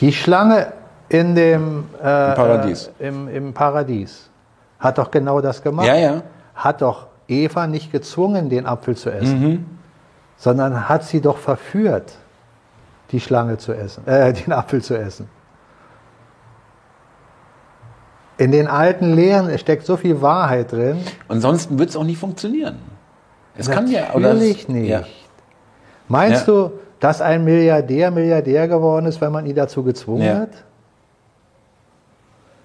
Die 0.00 0.12
Schlange 0.12 0.72
in 1.08 1.34
dem 1.34 1.88
äh, 2.02 2.28
Im 2.28 2.34
Paradies. 2.34 2.90
Äh, 2.98 3.08
im, 3.08 3.28
Im 3.28 3.54
Paradies 3.54 4.30
hat 4.78 4.98
doch 4.98 5.10
genau 5.10 5.40
das 5.40 5.62
gemacht. 5.62 5.86
Ja, 5.86 5.96
ja. 5.96 6.22
Hat 6.54 6.82
doch 6.82 7.06
Eva 7.26 7.66
nicht 7.66 7.90
gezwungen, 7.90 8.48
den 8.48 8.66
Apfel 8.66 8.96
zu 8.96 9.10
essen, 9.10 9.40
mhm. 9.40 9.66
sondern 10.36 10.88
hat 10.88 11.04
sie 11.04 11.20
doch 11.20 11.38
verführt, 11.38 12.12
die 13.10 13.20
Schlange 13.20 13.58
zu 13.58 13.72
essen, 13.72 14.06
äh, 14.06 14.32
den 14.44 14.52
Apfel 14.52 14.82
zu 14.82 14.96
essen. 14.96 15.28
In 18.36 18.52
den 18.52 18.68
alten 18.68 19.14
Lehren 19.14 19.58
steckt 19.58 19.84
so 19.84 19.96
viel 19.96 20.22
Wahrheit 20.22 20.70
drin. 20.70 20.98
Ansonsten 21.26 21.76
wird 21.76 21.90
es 21.90 21.96
auch 21.96 22.04
nicht 22.04 22.18
funktionieren. 22.18 22.78
Es 23.56 23.66
Natürlich 23.66 23.96
kann 23.96 24.10
ja 24.10 24.14
oder 24.14 24.34
nicht. 24.34 24.68
Ja. 24.68 25.02
Meinst 26.08 26.46
ja. 26.46 26.52
du, 26.52 26.72
dass 27.00 27.20
ein 27.20 27.44
Milliardär 27.44 28.10
Milliardär 28.10 28.66
geworden 28.66 29.06
ist, 29.06 29.20
wenn 29.20 29.32
man 29.32 29.46
ihn 29.46 29.54
dazu 29.54 29.82
gezwungen 29.82 30.22
ja. 30.22 30.34
hat? 30.40 30.50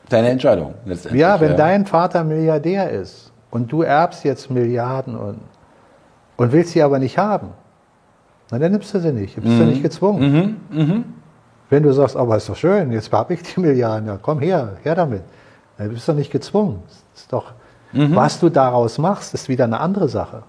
Deine 0.09 0.29
Entscheidung 0.29 0.73
letztendlich. 0.85 1.21
Ja, 1.21 1.39
wenn 1.39 1.51
ja. 1.51 1.57
dein 1.57 1.85
Vater 1.85 2.23
Milliardär 2.23 2.89
ist 2.89 3.31
und 3.51 3.71
du 3.71 3.81
erbst 3.81 4.23
jetzt 4.23 4.49
Milliarden 4.49 5.15
und, 5.15 5.39
und 6.37 6.51
willst 6.51 6.71
sie 6.71 6.81
aber 6.81 6.99
nicht 6.99 7.17
haben, 7.17 7.49
na, 8.51 8.59
dann 8.59 8.71
nimmst 8.71 8.93
du 8.93 8.99
sie 8.99 9.11
nicht. 9.11 9.37
Du 9.37 9.41
bist 9.41 9.53
mhm. 9.53 9.61
ja 9.61 9.65
nicht 9.65 9.81
gezwungen. 9.81 10.57
Mhm. 10.69 10.77
Mhm. 10.77 11.05
Wenn 11.69 11.83
du 11.83 11.91
sagst, 11.91 12.15
aber 12.15 12.37
ist 12.37 12.49
doch 12.49 12.55
schön, 12.55 12.91
jetzt 12.91 13.11
habe 13.11 13.33
ich 13.33 13.41
die 13.41 13.59
Milliarden, 13.59 14.07
ja, 14.07 14.19
komm 14.21 14.39
her, 14.39 14.73
her 14.83 14.95
damit. 14.95 15.23
Du 15.77 15.89
bist 15.89 16.07
doch 16.07 16.13
nicht 16.13 16.31
gezwungen. 16.31 16.83
Ist 17.15 17.33
doch, 17.33 17.53
mhm. 17.93 18.15
Was 18.15 18.39
du 18.39 18.49
daraus 18.49 18.97
machst, 18.99 19.33
ist 19.33 19.49
wieder 19.49 19.63
eine 19.63 19.79
andere 19.79 20.07
Sache. 20.07 20.43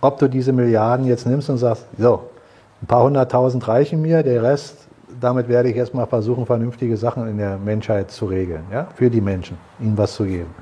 Ob 0.00 0.18
du 0.18 0.28
diese 0.28 0.52
Milliarden 0.52 1.06
jetzt 1.06 1.26
nimmst 1.26 1.50
und 1.50 1.58
sagst, 1.58 1.86
so, 1.98 2.22
ein 2.82 2.86
paar 2.86 3.02
hunderttausend 3.02 3.66
reichen 3.66 4.00
mir, 4.00 4.22
der 4.22 4.42
Rest, 4.42 4.86
damit 5.20 5.48
werde 5.48 5.70
ich 5.70 5.76
erstmal 5.76 6.06
versuchen, 6.06 6.46
vernünftige 6.46 6.96
Sachen 6.96 7.26
in 7.28 7.38
der 7.38 7.58
Menschheit 7.58 8.10
zu 8.10 8.26
regeln, 8.26 8.62
ja, 8.72 8.86
für 8.94 9.10
die 9.10 9.20
Menschen, 9.20 9.58
ihnen 9.80 9.98
was 9.98 10.14
zu 10.14 10.24
geben. 10.24 10.54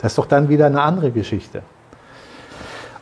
Das 0.00 0.12
ist 0.12 0.18
doch 0.18 0.26
dann 0.26 0.48
wieder 0.48 0.66
eine 0.66 0.82
andere 0.82 1.10
Geschichte. 1.10 1.62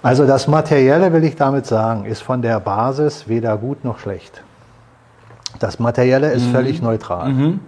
Also 0.02 0.26
das 0.26 0.46
Materielle, 0.48 1.12
will 1.12 1.24
ich 1.24 1.36
damit 1.36 1.66
sagen, 1.66 2.04
ist 2.04 2.22
von 2.22 2.42
der 2.42 2.60
Basis 2.60 3.28
weder 3.28 3.56
gut 3.56 3.84
noch 3.84 3.98
schlecht. 3.98 4.42
Das 5.58 5.78
Materielle 5.78 6.32
ist 6.32 6.46
mhm. 6.46 6.52
völlig 6.52 6.82
neutral. 6.82 7.30
Mhm. 7.30 7.60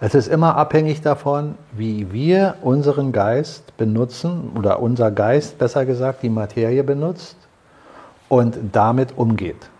Es 0.00 0.14
ist 0.14 0.28
immer 0.28 0.56
abhängig 0.56 1.02
davon, 1.02 1.56
wie 1.72 2.12
wir 2.12 2.54
unseren 2.62 3.10
Geist 3.10 3.76
benutzen 3.76 4.52
oder 4.56 4.80
unser 4.80 5.10
Geist, 5.10 5.58
besser 5.58 5.84
gesagt, 5.86 6.22
die 6.22 6.30
Materie 6.30 6.84
benutzt 6.84 7.37
und 8.28 8.56
damit 8.72 9.16
umgeht. 9.16 9.70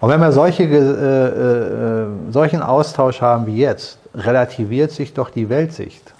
Und 0.00 0.10
wenn 0.10 0.20
wir 0.20 0.32
solche, 0.32 0.64
äh, 0.64 0.68
äh, 0.68 2.06
solchen 2.30 2.60
Austausch 2.60 3.22
haben 3.22 3.46
wie 3.46 3.56
jetzt, 3.56 3.98
relativiert 4.14 4.90
sich 4.90 5.14
doch 5.14 5.30
die 5.30 5.48
Weltsicht. 5.48 6.12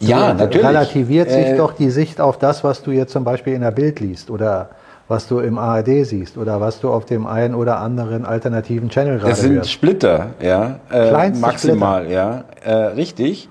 Ja, 0.00 0.34
natürlich. 0.34 0.66
Relativiert 0.66 1.30
sich 1.30 1.46
äh, 1.46 1.56
doch 1.56 1.72
die 1.72 1.90
Sicht 1.90 2.20
auf 2.20 2.38
das, 2.38 2.62
was 2.62 2.82
du 2.82 2.90
jetzt 2.90 3.12
zum 3.12 3.24
Beispiel 3.24 3.54
in 3.54 3.62
der 3.62 3.70
Bild 3.70 4.00
liest 4.00 4.30
oder 4.30 4.68
was 5.08 5.28
du 5.28 5.38
im 5.38 5.56
ARD 5.56 6.04
siehst 6.04 6.36
oder 6.36 6.60
was 6.60 6.80
du 6.80 6.90
auf 6.90 7.04
dem 7.04 7.26
einen 7.26 7.54
oder 7.54 7.78
anderen 7.78 8.26
alternativen 8.26 8.90
Channel 8.90 9.18
gerade 9.18 9.30
Das 9.30 9.40
sind 9.40 9.54
hörst. 9.54 9.70
Splitter, 9.70 10.30
ja, 10.40 10.80
äh, 10.90 11.30
maximal, 11.30 12.02
Splitter. 12.02 12.12
ja, 12.12 12.44
äh, 12.64 12.74
richtig. 12.88 13.48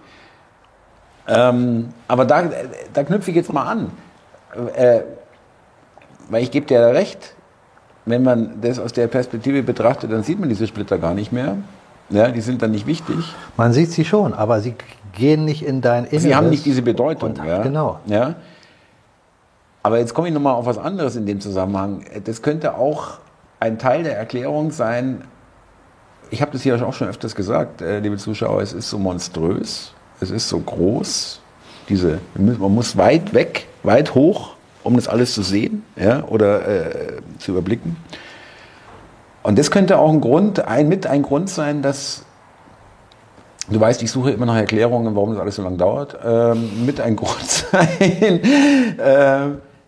Ähm, 1.28 1.90
aber 2.08 2.26
da, 2.26 2.44
da 2.94 3.04
knüpfe 3.04 3.32
ich 3.32 3.38
jetzt 3.38 3.52
mal 3.52 3.64
an, 3.64 3.90
äh, 4.76 5.02
weil 6.30 6.44
ich 6.44 6.52
gebe 6.52 6.66
dir 6.66 6.80
recht, 6.80 7.36
wenn 8.06 8.24
man 8.24 8.62
das 8.62 8.80
aus 8.80 8.94
der 8.94 9.08
Perspektive 9.08 9.64
betrachtet, 9.64 10.12
dann 10.12 10.24
sieht 10.24 10.40
man 10.40 10.50
diese 10.50 10.68
Splitter 10.68 10.98
gar 10.98 11.14
nicht 11.14 11.32
mehr. 11.32 11.58
Ja, 12.10 12.30
die 12.30 12.42
sind 12.42 12.62
dann 12.62 12.72
nicht 12.72 12.86
wichtig. 12.86 13.18
Man 13.58 13.74
sieht 13.74 13.92
sie 13.92 14.06
schon, 14.06 14.34
aber 14.34 14.62
sie 14.62 14.76
gehen 15.14 15.46
nicht 15.46 15.64
in 15.64 15.82
dein 15.82 16.06
Inneres. 16.06 16.24
Sie 16.24 16.36
haben 16.36 16.50
nicht 16.50 16.66
diese 16.66 16.84
Bedeutung. 16.84 17.32
Und, 17.32 17.44
ja. 17.44 17.64
Genau. 17.64 18.00
Ja. 18.06 18.36
Aber 19.82 20.00
jetzt 20.00 20.14
komme 20.14 20.28
ich 20.28 20.34
nochmal 20.34 20.54
auf 20.54 20.68
was 20.68 20.78
anderes 20.78 21.16
in 21.16 21.26
dem 21.26 21.42
Zusammenhang. 21.42 22.06
Das 22.24 22.42
könnte 22.42 22.76
auch 22.76 23.20
ein 23.60 23.80
Teil 23.80 24.04
der 24.04 24.18
Erklärung 24.18 24.72
sein, 24.72 25.24
ich 26.32 26.42
habe 26.42 26.52
das 26.52 26.64
hier 26.64 26.86
auch 26.86 26.94
schon 26.94 27.08
öfters 27.08 27.36
gesagt, 27.36 27.82
äh, 27.82 28.00
liebe 28.00 28.18
Zuschauer, 28.18 28.62
es 28.62 28.74
ist 28.74 28.90
so 28.90 28.98
monströs, 28.98 29.94
es 30.20 30.32
ist 30.32 30.50
so 30.50 30.60
groß, 30.60 31.42
diese, 31.90 32.20
man 32.36 32.74
muss 32.74 32.98
weit 32.98 33.34
weg, 33.34 33.68
weit 33.84 34.16
hoch, 34.16 34.56
um 34.84 34.96
das 34.96 35.08
alles 35.08 35.34
zu 35.34 35.42
sehen 35.42 35.84
ja, 35.96 36.24
oder 36.26 36.68
äh, 36.68 37.12
zu 37.40 37.52
überblicken. 37.52 37.98
Und 39.44 39.60
das 39.60 39.70
könnte 39.70 40.00
auch 40.00 40.12
ein 40.12 40.22
Grund, 40.22 40.68
ein, 40.68 40.88
mit 40.88 41.06
ein 41.06 41.22
Grund 41.22 41.50
sein, 41.50 41.82
dass, 41.82 42.24
du 43.70 43.80
weißt, 43.80 44.02
ich 44.02 44.10
suche 44.10 44.32
immer 44.32 44.48
nach 44.48 44.56
Erklärungen, 44.56 45.16
warum 45.16 45.32
das 45.32 45.40
alles 45.40 45.56
so 45.56 45.64
lange 45.64 45.78
dauert, 45.78 46.18
ähm, 46.26 46.86
mit 46.86 47.00
ein 47.00 47.16
Grund 47.16 47.42
sein, 47.48 48.42
äh, 48.98 49.40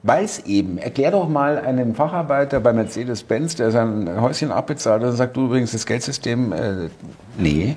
weil 0.03 0.25
es 0.25 0.45
eben, 0.45 0.77
erklär 0.77 1.11
doch 1.11 1.27
mal 1.27 1.57
einem 1.57 1.95
Facharbeiter 1.95 2.59
bei 2.59 2.71
Mercedes-Benz, 2.71 3.55
der 3.55 3.71
sein 3.71 4.21
Häuschen 4.21 4.51
abbezahlt 4.51 5.03
und 5.03 5.13
sagt, 5.13 5.35
du 5.35 5.45
übrigens, 5.45 5.71
das 5.71 5.85
Geldsystem, 5.85 6.53
äh, 6.53 6.89
nee. 7.37 7.75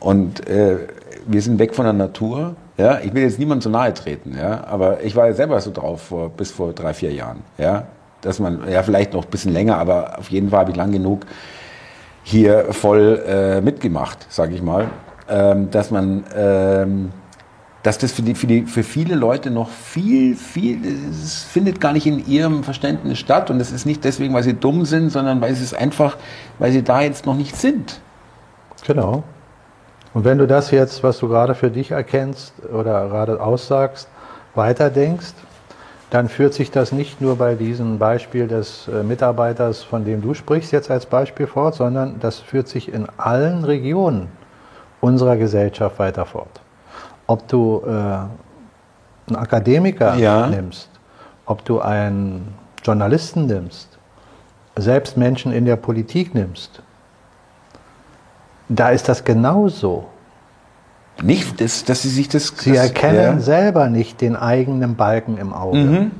Und 0.00 0.48
äh, 0.48 0.78
wir 1.26 1.42
sind 1.42 1.58
weg 1.58 1.74
von 1.74 1.84
der 1.84 1.92
Natur. 1.92 2.56
Ja, 2.80 2.98
ich 3.00 3.12
will 3.12 3.22
jetzt 3.22 3.38
niemandem 3.38 3.60
zu 3.60 3.68
nahe 3.68 3.92
treten, 3.92 4.34
ja, 4.38 4.64
aber 4.64 5.02
ich 5.02 5.14
war 5.14 5.26
ja 5.26 5.34
selber 5.34 5.60
so 5.60 5.70
drauf 5.70 6.00
vor, 6.00 6.30
bis 6.30 6.50
vor 6.50 6.72
drei, 6.72 6.94
vier 6.94 7.12
Jahren, 7.12 7.42
ja, 7.58 7.88
dass 8.22 8.38
man, 8.38 8.66
ja, 8.70 8.82
vielleicht 8.82 9.12
noch 9.12 9.24
ein 9.26 9.30
bisschen 9.30 9.52
länger, 9.52 9.76
aber 9.76 10.18
auf 10.18 10.30
jeden 10.30 10.48
Fall 10.48 10.60
habe 10.60 10.70
ich 10.70 10.76
lang 10.78 10.90
genug 10.90 11.26
hier 12.22 12.72
voll 12.72 13.22
äh, 13.26 13.60
mitgemacht, 13.60 14.26
sage 14.30 14.54
ich 14.54 14.62
mal, 14.62 14.88
ähm, 15.28 15.70
dass 15.70 15.90
man 15.90 16.24
ähm, 16.34 17.10
dass 17.82 17.98
das 17.98 18.12
für, 18.12 18.22
die, 18.22 18.34
für, 18.34 18.46
die, 18.46 18.62
für 18.62 18.82
viele 18.82 19.14
Leute 19.14 19.50
noch 19.50 19.68
viel, 19.68 20.34
viel, 20.34 20.78
es 21.10 21.42
findet 21.42 21.80
gar 21.80 21.92
nicht 21.92 22.06
in 22.06 22.26
ihrem 22.26 22.62
Verständnis 22.62 23.18
statt. 23.18 23.50
Und 23.50 23.58
das 23.58 23.72
ist 23.72 23.86
nicht 23.86 24.04
deswegen, 24.04 24.34
weil 24.34 24.42
sie 24.42 24.54
dumm 24.54 24.84
sind, 24.84 25.10
sondern 25.10 25.40
weil 25.40 25.54
sie 25.54 25.64
es 25.64 25.72
einfach, 25.72 26.18
weil 26.58 26.72
sie 26.72 26.82
da 26.82 27.00
jetzt 27.00 27.24
noch 27.24 27.36
nicht 27.36 27.56
sind. 27.56 28.00
Genau. 28.86 29.24
Und 30.12 30.24
wenn 30.24 30.38
du 30.38 30.46
das 30.46 30.70
jetzt, 30.70 31.02
was 31.02 31.18
du 31.18 31.28
gerade 31.28 31.54
für 31.54 31.70
dich 31.70 31.92
erkennst 31.92 32.52
oder 32.72 33.08
gerade 33.08 33.40
aussagst, 33.40 34.08
weiterdenkst, 34.54 35.34
dann 36.10 36.28
führt 36.28 36.54
sich 36.54 36.72
das 36.72 36.90
nicht 36.90 37.20
nur 37.20 37.36
bei 37.36 37.54
diesem 37.54 37.98
Beispiel 37.98 38.48
des 38.48 38.88
äh, 38.88 39.04
Mitarbeiters, 39.04 39.84
von 39.84 40.04
dem 40.04 40.20
du 40.22 40.34
sprichst, 40.34 40.72
jetzt 40.72 40.90
als 40.90 41.06
Beispiel 41.06 41.46
fort, 41.46 41.76
sondern 41.76 42.18
das 42.18 42.40
führt 42.40 42.66
sich 42.66 42.92
in 42.92 43.06
allen 43.16 43.62
Regionen 43.62 44.28
unserer 45.00 45.36
Gesellschaft 45.36 46.00
weiter 46.00 46.26
fort 46.26 46.60
ob 47.30 47.46
du 47.46 47.80
äh, 47.86 47.90
einen 47.90 49.36
Akademiker 49.36 50.16
ja. 50.16 50.48
nimmst, 50.48 50.90
ob 51.46 51.64
du 51.64 51.80
einen 51.80 52.54
Journalisten 52.82 53.46
nimmst, 53.46 53.98
selbst 54.74 55.16
Menschen 55.16 55.52
in 55.52 55.64
der 55.64 55.76
Politik 55.76 56.34
nimmst, 56.34 56.82
da 58.70 58.90
ist 58.90 59.08
das 59.08 59.24
genauso. 59.24 60.06
Nicht, 61.22 61.60
dass, 61.60 61.84
dass 61.84 62.02
sie 62.02 62.08
sich 62.08 62.28
das. 62.28 62.54
Sie 62.56 62.72
das, 62.72 62.86
erkennen 62.86 63.16
ja. 63.16 63.40
selber 63.40 63.90
nicht 63.90 64.20
den 64.20 64.36
eigenen 64.36 64.96
Balken 64.96 65.36
im 65.36 65.52
Auge, 65.52 65.78
Mhm. 65.78 66.10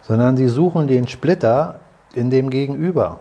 sondern 0.00 0.36
sie 0.36 0.48
suchen 0.48 0.86
den 0.86 1.06
Splitter 1.08 1.80
in 2.14 2.30
dem 2.30 2.48
Gegenüber. 2.48 3.20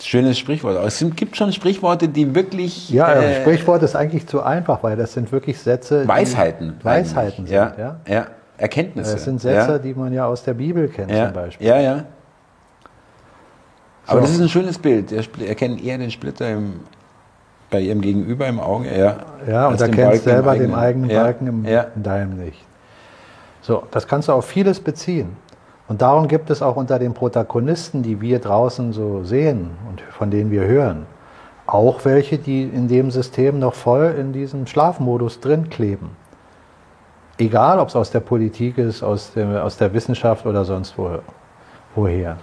Schönes 0.00 0.38
Sprichwort. 0.38 0.76
Aber 0.76 0.86
es 0.86 1.04
gibt 1.14 1.36
schon 1.36 1.52
Sprichworte, 1.52 2.08
die 2.08 2.34
wirklich. 2.34 2.90
Ja, 2.90 3.12
äh, 3.12 3.42
Sprichwort 3.42 3.82
ist 3.82 3.94
eigentlich 3.94 4.26
zu 4.26 4.42
einfach, 4.42 4.82
weil 4.82 4.96
das 4.96 5.12
sind 5.12 5.30
wirklich 5.30 5.58
Sätze. 5.58 6.08
Weisheiten. 6.08 6.78
Weisheiten 6.82 7.46
sind, 7.46 7.54
ja. 7.54 7.74
ja. 7.78 7.96
ja. 8.08 8.26
Erkenntnisse. 8.56 9.12
Das 9.12 9.24
sind 9.24 9.40
Sätze, 9.40 9.72
ja. 9.72 9.78
die 9.78 9.94
man 9.94 10.12
ja 10.12 10.26
aus 10.26 10.42
der 10.42 10.54
Bibel 10.54 10.88
kennt 10.88 11.12
ja. 11.12 11.26
zum 11.26 11.34
Beispiel. 11.34 11.66
Ja, 11.66 11.78
ja. 11.78 12.04
Aber 14.08 14.20
So. 14.20 14.26
das 14.26 14.30
ist 14.36 14.40
ein 14.40 14.48
schönes 14.48 14.78
Bild. 14.78 15.12
Er 15.12 15.22
erkennt 15.46 15.84
eher 15.84 15.98
den 15.98 16.10
Splitter 16.10 16.50
im, 16.50 16.80
bei 17.70 17.80
ihrem 17.80 18.00
Gegenüber 18.00 18.46
im 18.46 18.58
Auge. 18.58 18.88
Ja, 18.88 19.16
Ja, 19.46 19.68
und 19.68 19.80
erkennst 19.80 20.26
im 20.26 20.32
selber 20.32 20.56
den 20.56 20.74
eigenen 20.74 21.08
Balken 21.08 21.46
im, 21.46 21.64
Ja. 21.64 21.86
in 21.94 22.02
deinem 22.02 22.36
nicht. 22.36 22.64
So, 23.60 23.84
das 23.90 24.08
kannst 24.08 24.28
du 24.28 24.32
auf 24.32 24.46
vieles 24.46 24.80
beziehen. 24.80 25.36
Und 25.88 26.02
darum 26.02 26.26
gibt 26.28 26.50
es 26.50 26.62
auch 26.62 26.76
unter 26.76 26.98
den 26.98 27.14
Protagonisten, 27.14 28.02
die 28.02 28.20
wir 28.20 28.40
draußen 28.40 28.92
so 28.92 29.24
sehen 29.24 29.70
und 29.88 30.00
von 30.00 30.30
denen 30.30 30.50
wir 30.50 30.62
hören, 30.64 31.06
auch 31.66 32.04
welche, 32.04 32.38
die 32.38 32.62
in 32.64 32.88
dem 32.88 33.10
System 33.10 33.58
noch 33.58 33.74
voll 33.74 34.14
in 34.18 34.32
diesem 34.32 34.66
Schlafmodus 34.66 35.40
drin 35.40 35.68
kleben. 35.68 36.10
Egal, 37.38 37.78
ob 37.78 37.88
es 37.88 37.96
aus 37.96 38.10
der 38.10 38.20
Politik 38.20 38.78
ist, 38.78 39.02
aus 39.02 39.32
der, 39.34 39.64
aus 39.64 39.76
der 39.76 39.92
Wissenschaft 39.92 40.44
oder 40.46 40.64
sonst 40.64 40.96
wo, 40.98 41.18
woher. 41.94 42.36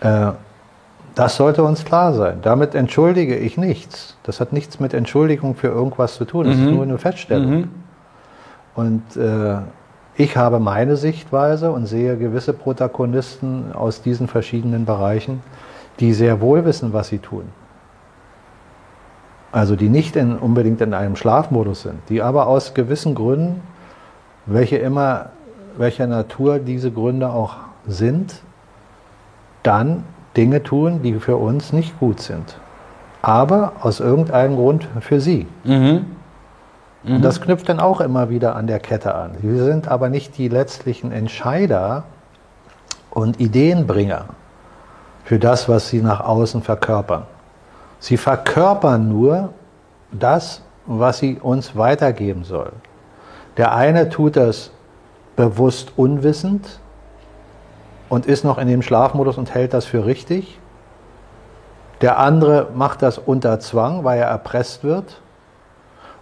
Äh, 0.00 0.32
das 1.16 1.36
sollte 1.36 1.64
uns 1.64 1.86
klar 1.86 2.12
sein. 2.12 2.40
Damit 2.42 2.74
entschuldige 2.74 3.36
ich 3.36 3.56
nichts. 3.56 4.18
Das 4.22 4.38
hat 4.38 4.52
nichts 4.52 4.78
mit 4.80 4.92
Entschuldigung 4.92 5.54
für 5.54 5.68
irgendwas 5.68 6.14
zu 6.16 6.26
tun. 6.26 6.44
Das 6.44 6.56
ist 6.56 6.64
nur 6.64 6.82
eine 6.82 6.98
Feststellung. 6.98 7.50
Mhm. 7.50 7.70
Und 8.74 9.16
äh, 9.16 9.56
ich 10.16 10.36
habe 10.36 10.60
meine 10.60 10.96
Sichtweise 10.96 11.72
und 11.72 11.86
sehe 11.86 12.18
gewisse 12.18 12.52
Protagonisten 12.52 13.72
aus 13.72 14.02
diesen 14.02 14.28
verschiedenen 14.28 14.84
Bereichen, 14.84 15.42
die 16.00 16.12
sehr 16.12 16.42
wohl 16.42 16.66
wissen, 16.66 16.92
was 16.92 17.08
sie 17.08 17.18
tun. 17.18 17.44
Also 19.52 19.74
die 19.74 19.88
nicht 19.88 20.16
in, 20.16 20.36
unbedingt 20.36 20.82
in 20.82 20.92
einem 20.92 21.16
Schlafmodus 21.16 21.80
sind, 21.80 21.98
die 22.10 22.20
aber 22.20 22.46
aus 22.46 22.74
gewissen 22.74 23.14
Gründen, 23.14 23.62
welche 24.44 24.76
immer, 24.76 25.30
welcher 25.78 26.06
Natur 26.06 26.58
diese 26.58 26.90
Gründe 26.90 27.30
auch 27.30 27.56
sind, 27.86 28.42
dann 29.62 30.04
Dinge 30.36 30.62
tun, 30.62 31.02
die 31.02 31.14
für 31.14 31.36
uns 31.36 31.72
nicht 31.72 31.98
gut 31.98 32.20
sind. 32.20 32.58
Aber 33.22 33.72
aus 33.80 34.00
irgendeinem 34.00 34.56
Grund 34.56 34.86
für 35.00 35.20
sie. 35.20 35.46
Mhm. 35.64 36.06
Und 37.04 37.22
das 37.22 37.40
knüpft 37.40 37.68
dann 37.68 37.78
auch 37.78 38.00
immer 38.00 38.30
wieder 38.30 38.56
an 38.56 38.66
der 38.66 38.80
Kette 38.80 39.14
an. 39.14 39.36
Wir 39.40 39.62
sind 39.62 39.86
aber 39.86 40.08
nicht 40.08 40.36
die 40.38 40.48
letztlichen 40.48 41.12
Entscheider 41.12 42.04
und 43.10 43.38
Ideenbringer 43.38 44.26
für 45.24 45.38
das, 45.38 45.68
was 45.68 45.88
sie 45.88 46.02
nach 46.02 46.20
außen 46.20 46.62
verkörpern. 46.62 47.22
Sie 48.00 48.16
verkörpern 48.16 49.08
nur 49.08 49.50
das, 50.10 50.62
was 50.86 51.18
sie 51.18 51.38
uns 51.40 51.76
weitergeben 51.76 52.44
sollen. 52.44 52.74
Der 53.56 53.72
eine 53.74 54.08
tut 54.08 54.36
das 54.36 54.70
bewusst 55.36 55.92
unwissend 55.96 56.80
und 58.08 58.26
ist 58.26 58.44
noch 58.44 58.58
in 58.58 58.68
dem 58.68 58.82
Schlafmodus 58.82 59.38
und 59.38 59.54
hält 59.54 59.74
das 59.74 59.84
für 59.84 60.06
richtig. 60.06 60.58
Der 62.00 62.18
andere 62.18 62.68
macht 62.74 63.02
das 63.02 63.18
unter 63.18 63.58
Zwang, 63.60 64.04
weil 64.04 64.18
er 64.18 64.26
erpresst 64.26 64.84
wird. 64.84 65.20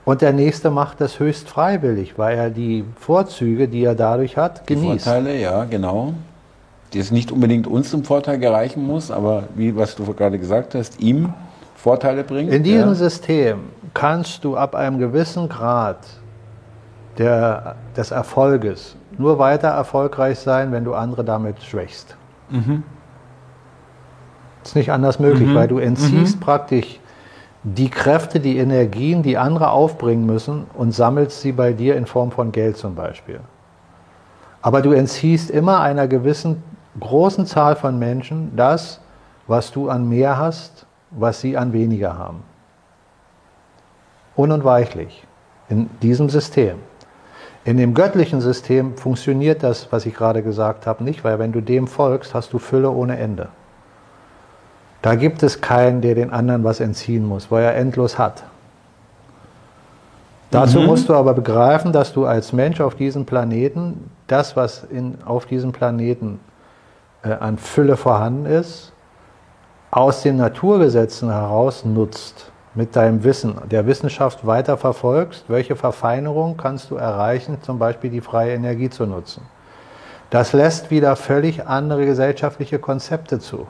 Und 0.04 0.20
der 0.20 0.32
nächste 0.32 0.70
macht 0.70 1.00
das 1.00 1.18
höchst 1.18 1.48
freiwillig, 1.48 2.18
weil 2.18 2.36
er 2.36 2.50
die 2.50 2.84
Vorzüge, 3.00 3.68
die 3.68 3.84
er 3.84 3.94
dadurch 3.94 4.36
hat, 4.36 4.68
Die 4.68 4.74
genießt. 4.74 5.04
Vorteile, 5.04 5.36
ja, 5.38 5.64
genau. 5.64 6.12
Die 6.92 6.98
es 6.98 7.10
nicht 7.10 7.32
unbedingt 7.32 7.66
uns 7.66 7.90
zum 7.90 8.04
Vorteil 8.04 8.38
gereichen 8.38 8.86
muss, 8.86 9.10
aber 9.10 9.44
wie 9.54 9.74
was 9.74 9.96
du 9.96 10.04
gerade 10.12 10.38
gesagt 10.38 10.74
hast, 10.74 11.00
ihm 11.00 11.32
Vorteile 11.74 12.22
bringt. 12.22 12.52
In 12.52 12.62
diesem 12.62 12.90
ja. 12.90 12.94
System 12.94 13.60
kannst 13.94 14.44
du 14.44 14.56
ab 14.56 14.74
einem 14.74 14.98
gewissen 14.98 15.48
Grad 15.48 15.98
der, 17.18 17.76
des 17.96 18.10
Erfolges 18.10 18.96
nur 19.18 19.38
weiter 19.38 19.68
erfolgreich 19.68 20.38
sein, 20.38 20.72
wenn 20.72 20.84
du 20.84 20.94
andere 20.94 21.24
damit 21.24 21.62
schwächst. 21.62 22.16
Ist 24.64 24.76
nicht 24.76 24.92
anders 24.92 25.18
möglich, 25.18 25.48
weil 25.54 25.68
du 25.68 25.78
entziehst 25.78 26.40
praktisch 26.40 27.00
die 27.62 27.90
Kräfte, 27.90 28.40
die 28.40 28.58
Energien, 28.58 29.22
die 29.22 29.38
andere 29.38 29.70
aufbringen 29.70 30.26
müssen 30.26 30.66
und 30.74 30.92
sammelst 30.92 31.40
sie 31.40 31.52
bei 31.52 31.72
dir 31.72 31.96
in 31.96 32.06
Form 32.06 32.30
von 32.30 32.52
Geld 32.52 32.76
zum 32.76 32.94
Beispiel. 32.94 33.40
Aber 34.62 34.82
du 34.82 34.92
entziehst 34.92 35.50
immer 35.50 35.80
einer 35.80 36.06
gewissen 36.08 36.62
großen 37.00 37.46
Zahl 37.46 37.76
von 37.76 37.98
Menschen 37.98 38.54
das, 38.56 39.00
was 39.46 39.70
du 39.72 39.88
an 39.88 40.08
mehr 40.08 40.38
hast, 40.38 40.86
was 41.10 41.40
sie 41.40 41.56
an 41.56 41.72
weniger 41.72 42.16
haben. 42.16 42.42
Unentweichlich 44.36 45.26
in 45.68 45.88
diesem 46.00 46.28
System. 46.28 46.76
In 47.64 47.78
dem 47.78 47.94
göttlichen 47.94 48.42
System 48.42 48.96
funktioniert 48.96 49.62
das, 49.62 49.90
was 49.90 50.04
ich 50.04 50.14
gerade 50.14 50.42
gesagt 50.42 50.86
habe, 50.86 51.02
nicht, 51.02 51.24
weil 51.24 51.38
wenn 51.38 51.52
du 51.52 51.62
dem 51.62 51.86
folgst, 51.86 52.34
hast 52.34 52.52
du 52.52 52.58
Fülle 52.58 52.90
ohne 52.90 53.18
Ende. 53.18 53.48
Da 55.00 55.14
gibt 55.14 55.42
es 55.42 55.60
keinen, 55.60 56.02
der 56.02 56.14
den 56.14 56.30
anderen 56.30 56.64
was 56.64 56.80
entziehen 56.80 57.26
muss, 57.26 57.50
weil 57.50 57.64
er 57.64 57.74
endlos 57.76 58.18
hat. 58.18 58.44
Dazu 60.50 60.80
musst 60.80 61.08
du 61.08 61.14
aber 61.14 61.34
begreifen, 61.34 61.92
dass 61.92 62.12
du 62.12 62.26
als 62.26 62.52
Mensch 62.52 62.80
auf 62.80 62.94
diesem 62.94 63.24
Planeten 63.24 64.08
das, 64.28 64.56
was 64.56 64.84
in, 64.84 65.18
auf 65.24 65.46
diesem 65.46 65.72
Planeten 65.72 66.38
äh, 67.24 67.32
an 67.32 67.58
Fülle 67.58 67.96
vorhanden 67.96 68.46
ist, 68.46 68.92
aus 69.90 70.22
den 70.22 70.36
Naturgesetzen 70.36 71.30
heraus 71.30 71.84
nutzt, 71.84 72.52
mit 72.74 72.96
deinem 72.96 73.22
Wissen 73.22 73.56
der 73.70 73.86
Wissenschaft 73.86 74.46
weiter 74.46 74.76
verfolgst, 74.76 75.44
welche 75.48 75.76
Verfeinerung 75.76 76.56
kannst 76.56 76.90
du 76.90 76.96
erreichen, 76.96 77.58
zum 77.62 77.78
Beispiel 77.78 78.10
die 78.10 78.20
freie 78.20 78.54
Energie 78.54 78.90
zu 78.90 79.06
nutzen. 79.06 79.42
Das 80.30 80.52
lässt 80.52 80.90
wieder 80.90 81.14
völlig 81.14 81.66
andere 81.66 82.04
gesellschaftliche 82.06 82.78
Konzepte 82.78 83.38
zu. 83.38 83.68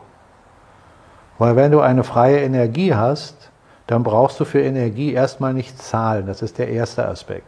Weil 1.39 1.57
wenn 1.57 1.73
du 1.73 1.81
eine 1.81 2.05
freie 2.05 2.41
Energie 2.41 2.95
hast, 2.95 3.51
dann 3.87 4.03
brauchst 4.03 4.41
du 4.41 4.45
für 4.45 4.63
Energie 4.63 5.13
erstmal 5.13 5.53
nicht 5.53 5.83
zahlen. 5.83 6.27
Das 6.27 6.41
ist 6.41 6.59
der 6.59 6.69
erste 6.69 7.07
Aspekt. 7.07 7.47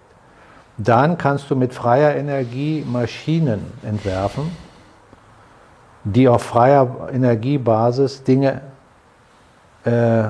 Dann 0.76 1.16
kannst 1.16 1.50
du 1.50 1.56
mit 1.56 1.72
freier 1.72 2.14
Energie 2.14 2.84
Maschinen 2.86 3.72
entwerfen, 3.82 4.54
die 6.04 6.28
auf 6.28 6.42
freier 6.42 7.08
Energiebasis 7.10 8.22
Dinge 8.22 8.60
äh, 9.84 10.24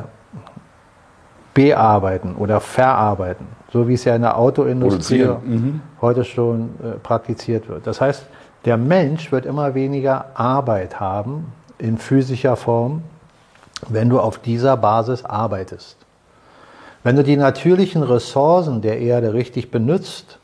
bearbeiten 1.57 2.37
oder 2.37 2.61
verarbeiten, 2.61 3.47
so 3.73 3.89
wie 3.89 3.95
es 3.95 4.05
ja 4.05 4.15
in 4.15 4.21
der 4.21 4.37
Autoindustrie 4.37 5.25
mhm. 5.25 5.81
heute 6.03 6.23
schon 6.23 6.69
äh, 6.85 6.99
praktiziert 7.03 7.67
wird. 7.67 7.87
Das 7.87 8.03
heißt, 8.03 8.27
der 8.67 8.77
Mensch 8.77 9.33
wird 9.33 9.47
immer 9.47 9.75
weniger 9.75 10.27
Arbeit 10.35 11.01
haben 11.01 11.55
in 11.79 11.97
physischer 11.97 12.57
Form, 12.57 13.03
wenn 13.89 14.11
du 14.11 14.21
auf 14.21 14.37
dieser 14.37 14.77
Basis 14.77 15.25
arbeitest. 15.25 15.97
Wenn 17.03 17.17
du 17.17 17.25
die 17.25 17.39
natürlichen 17.39 18.03
Ressourcen 18.03 18.83
der 18.83 18.99
Erde 18.99 19.33
richtig 19.33 19.71
benutzt 19.71 20.39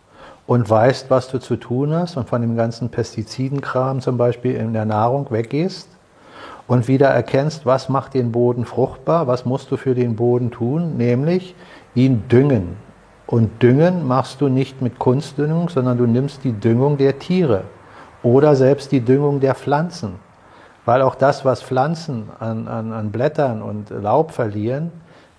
und 0.47 0.71
weißt, 0.71 1.11
was 1.11 1.29
du 1.29 1.39
zu 1.41 1.57
tun 1.57 1.93
hast 1.93 2.17
und 2.17 2.27
von 2.27 2.41
dem 2.41 2.57
ganzen 2.57 2.89
Pestizidenkram 2.89 4.01
zum 4.01 4.17
Beispiel 4.17 4.55
in 4.55 4.73
der 4.73 4.87
Nahrung 4.87 5.27
weggehst 5.31 5.92
und 6.67 6.89
wieder 6.89 7.09
erkennst, 7.09 7.67
was 7.67 7.89
macht 7.89 8.15
den 8.15 8.33
Boden 8.33 8.65
fruchtbar, 8.65 9.27
was 9.27 9.45
musst 9.45 9.71
du 9.71 9.77
für 9.77 9.95
den 9.95 10.17
Boden 10.17 10.51
tun, 10.51 10.97
nämlich 10.97 11.55
ihn 11.95 12.25
düngen. 12.29 12.77
Und 13.27 13.63
düngen 13.63 14.07
machst 14.07 14.41
du 14.41 14.49
nicht 14.49 14.83
mit 14.83 14.99
Kunstdüngung, 14.99 15.69
sondern 15.69 15.99
du 15.99 16.07
nimmst 16.07 16.45
die 16.45 16.53
Düngung 16.53 16.99
der 16.99 17.19
Tiere 17.19 17.65
oder 18.23 18.57
selbst 18.57 18.93
die 18.93 19.01
Düngung 19.01 19.41
der 19.41 19.55
Pflanzen. 19.55 20.15
Weil 20.85 21.03
auch 21.03 21.15
das, 21.15 21.45
was 21.45 21.63
Pflanzen 21.63 22.29
an, 22.41 22.67
an, 22.67 22.93
an 22.93 23.11
Blättern 23.11 23.63
und 23.63 23.91
Laub 23.91 24.33
verlieren, 24.33 24.91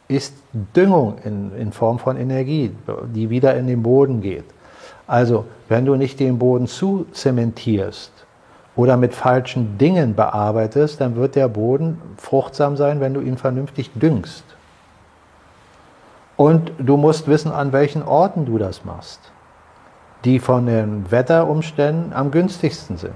ist 0.07 0.33
Düngung 0.75 1.17
in, 1.23 1.55
in 1.55 1.71
Form 1.71 1.99
von 1.99 2.17
Energie, 2.17 2.71
die 3.13 3.29
wieder 3.29 3.55
in 3.55 3.67
den 3.67 3.83
Boden 3.83 4.21
geht. 4.21 4.45
Also, 5.07 5.45
wenn 5.67 5.85
du 5.85 5.95
nicht 5.95 6.19
den 6.19 6.39
Boden 6.39 6.67
zuzementierst 6.67 8.11
oder 8.75 8.97
mit 8.97 9.13
falschen 9.13 9.77
Dingen 9.77 10.15
bearbeitest, 10.15 10.99
dann 10.99 11.15
wird 11.15 11.35
der 11.35 11.47
Boden 11.47 12.01
fruchtsam 12.17 12.75
sein, 12.75 12.99
wenn 12.99 13.13
du 13.13 13.21
ihn 13.21 13.37
vernünftig 13.37 13.91
düngst. 13.93 14.43
Und 16.35 16.71
du 16.79 16.97
musst 16.97 17.27
wissen, 17.27 17.51
an 17.51 17.71
welchen 17.71 18.03
Orten 18.03 18.45
du 18.45 18.57
das 18.57 18.83
machst, 18.83 19.19
die 20.25 20.39
von 20.39 20.65
den 20.65 21.11
Wetterumständen 21.11 22.13
am 22.13 22.31
günstigsten 22.31 22.97
sind. 22.97 23.13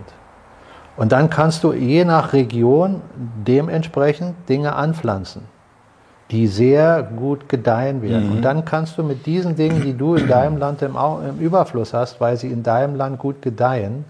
Und 0.97 1.11
dann 1.11 1.29
kannst 1.29 1.63
du 1.63 1.73
je 1.73 2.05
nach 2.05 2.33
Region 2.33 3.01
dementsprechend 3.45 4.35
Dinge 4.49 4.75
anpflanzen. 4.75 5.43
die 6.29 6.47
sehr 6.47 7.03
gut 7.03 7.47
gedeihen 7.47 8.01
werden. 8.01 8.27
Mhm. 8.27 8.35
Und 8.35 8.41
dann 8.41 8.65
kannst 8.65 8.97
du 8.97 9.03
mit 9.03 9.25
diesen 9.25 9.55
Dingen, 9.55 9.81
die 9.81 9.93
du 9.93 10.15
in 10.15 10.27
deinem 10.27 10.57
Land 10.57 10.81
im, 10.81 10.97
im, 10.97 11.39
Überfluss 11.39 11.93
hast, 11.93 12.19
weil 12.19 12.35
sie 12.35 12.51
in 12.51 12.63
deinem 12.63 12.95
Land 12.95 13.17
gut 13.17 13.41
gedeihen, 13.41 14.03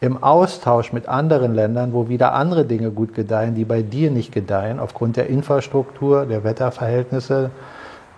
im 0.00 0.22
Austausch 0.22 0.92
mit 0.92 1.08
anderen 1.08 1.54
Ländern, 1.54 1.92
wo 1.92 2.08
wieder 2.08 2.34
andere 2.34 2.64
Dinge 2.64 2.90
gut 2.90 3.14
gedeihen, 3.14 3.54
die 3.54 3.64
bei 3.64 3.82
dir 3.82 4.10
nicht 4.10 4.32
gedeihen, 4.32 4.78
aufgrund 4.78 5.16
der 5.16 5.28
Infrastruktur, 5.28 6.26
der 6.26 6.44
Wetterverhältnisse, 6.44 7.50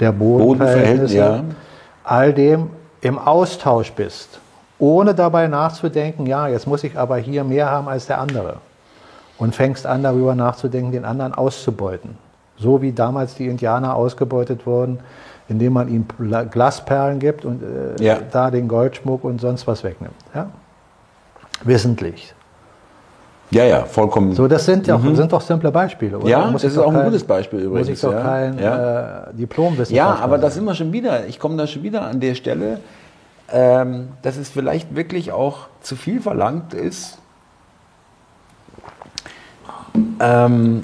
der 0.00 0.12
Bodenverhältnisse, 0.12 1.16
ja. 1.16 1.44
all 2.04 2.32
dem 2.32 2.70
im 3.00 3.18
Austausch 3.18 3.92
bist, 3.92 4.40
ohne 4.78 5.14
dabei 5.14 5.46
nachzudenken, 5.46 6.26
ja, 6.26 6.48
jetzt 6.48 6.66
muss 6.66 6.82
ich 6.82 6.98
aber 6.98 7.16
hier 7.16 7.44
mehr 7.44 7.70
haben 7.70 7.88
als 7.88 8.06
der 8.06 8.20
andere. 8.20 8.56
Und 9.38 9.54
fängst 9.54 9.86
an, 9.86 10.02
darüber 10.02 10.34
nachzudenken, 10.34 10.90
den 10.90 11.04
anderen 11.04 11.32
auszubeuten. 11.32 12.18
So 12.56 12.82
wie 12.82 12.90
damals 12.90 13.36
die 13.36 13.46
Indianer 13.46 13.94
ausgebeutet 13.94 14.66
wurden, 14.66 14.98
indem 15.48 15.74
man 15.74 15.88
ihnen 15.88 16.08
Glasperlen 16.50 17.20
gibt 17.20 17.44
und 17.44 17.62
äh, 17.62 18.02
ja. 18.02 18.18
da 18.32 18.50
den 18.50 18.66
Goldschmuck 18.66 19.22
und 19.22 19.40
sonst 19.40 19.68
was 19.68 19.84
wegnimmt. 19.84 20.16
Ja? 20.34 20.48
Wissentlich. 21.64 22.34
Ja, 23.50 23.64
ja, 23.64 23.84
vollkommen. 23.84 24.34
So, 24.34 24.46
das 24.46 24.66
sind, 24.66 24.86
ja, 24.86 24.98
mhm. 24.98 25.16
sind 25.16 25.32
doch 25.32 25.40
simple 25.40 25.72
Beispiele, 25.72 26.18
oder? 26.18 26.28
Ja, 26.28 26.50
das 26.50 26.64
ist 26.64 26.76
auch 26.76 26.92
kein, 26.92 26.96
ein 26.96 27.04
gutes 27.06 27.24
Beispiel 27.24 27.60
übrigens. 27.60 27.88
Muss 27.88 27.96
ich 27.96 28.00
doch 28.02 28.12
ja. 28.12 28.20
kein 28.20 28.58
ja. 28.58 29.28
äh, 29.28 29.34
Diplomwissenschaftler 29.34 29.96
Ja, 29.96 30.22
aber 30.22 30.36
da 30.36 30.50
sind 30.50 30.64
wir 30.64 30.74
schon 30.74 30.92
wieder, 30.92 31.26
ich 31.26 31.38
komme 31.38 31.56
da 31.56 31.66
schon 31.66 31.82
wieder 31.82 32.02
an 32.02 32.20
der 32.20 32.34
Stelle, 32.34 32.80
ähm, 33.50 34.08
dass 34.20 34.36
es 34.36 34.50
vielleicht 34.50 34.94
wirklich 34.94 35.32
auch 35.32 35.68
zu 35.80 35.96
viel 35.96 36.20
verlangt 36.20 36.74
ist, 36.74 37.16
ähm, 40.20 40.82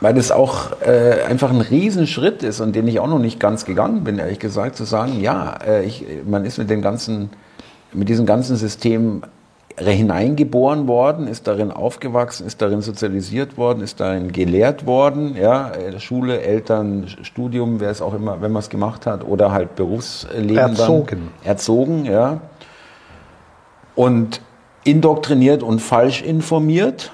weil 0.00 0.14
das 0.14 0.32
auch 0.32 0.80
äh, 0.80 1.22
einfach 1.28 1.50
ein 1.50 1.60
Riesenschritt 1.60 2.42
ist 2.42 2.60
und 2.60 2.74
den 2.74 2.88
ich 2.88 2.98
auch 2.98 3.06
noch 3.08 3.18
nicht 3.18 3.38
ganz 3.38 3.66
gegangen 3.66 4.04
bin, 4.04 4.18
ehrlich 4.18 4.38
gesagt, 4.38 4.76
zu 4.76 4.84
sagen, 4.84 5.20
ja, 5.20 5.58
äh, 5.66 5.84
ich, 5.84 6.06
man 6.26 6.46
ist 6.46 6.56
mit 6.56 6.70
dem 6.70 6.80
ganzen, 6.80 7.28
mit 7.92 8.08
diesem 8.08 8.24
ganzen 8.24 8.56
System 8.56 9.22
hineingeboren 9.78 10.86
worden, 10.86 11.26
ist 11.26 11.46
darin 11.46 11.70
aufgewachsen, 11.70 12.46
ist 12.46 12.60
darin 12.60 12.82
sozialisiert 12.82 13.56
worden, 13.56 13.82
ist 13.82 14.00
darin 14.00 14.32
gelehrt 14.32 14.86
worden, 14.86 15.36
ja, 15.36 15.70
äh, 15.70 15.98
Schule, 15.98 16.40
Eltern, 16.40 17.06
Studium, 17.22 17.80
wer 17.80 17.90
es 17.90 18.02
auch 18.02 18.14
immer, 18.14 18.40
wenn 18.40 18.52
man 18.52 18.60
es 18.60 18.68
gemacht 18.68 19.06
hat, 19.06 19.24
oder 19.24 19.52
halt 19.52 19.74
Berufsleben 19.74 20.56
erzogen, 20.56 21.30
dann, 21.42 21.48
erzogen, 21.50 22.04
ja, 22.04 22.40
und 23.94 24.40
indoktriniert 24.84 25.62
und 25.62 25.80
falsch 25.80 26.22
informiert 26.22 27.12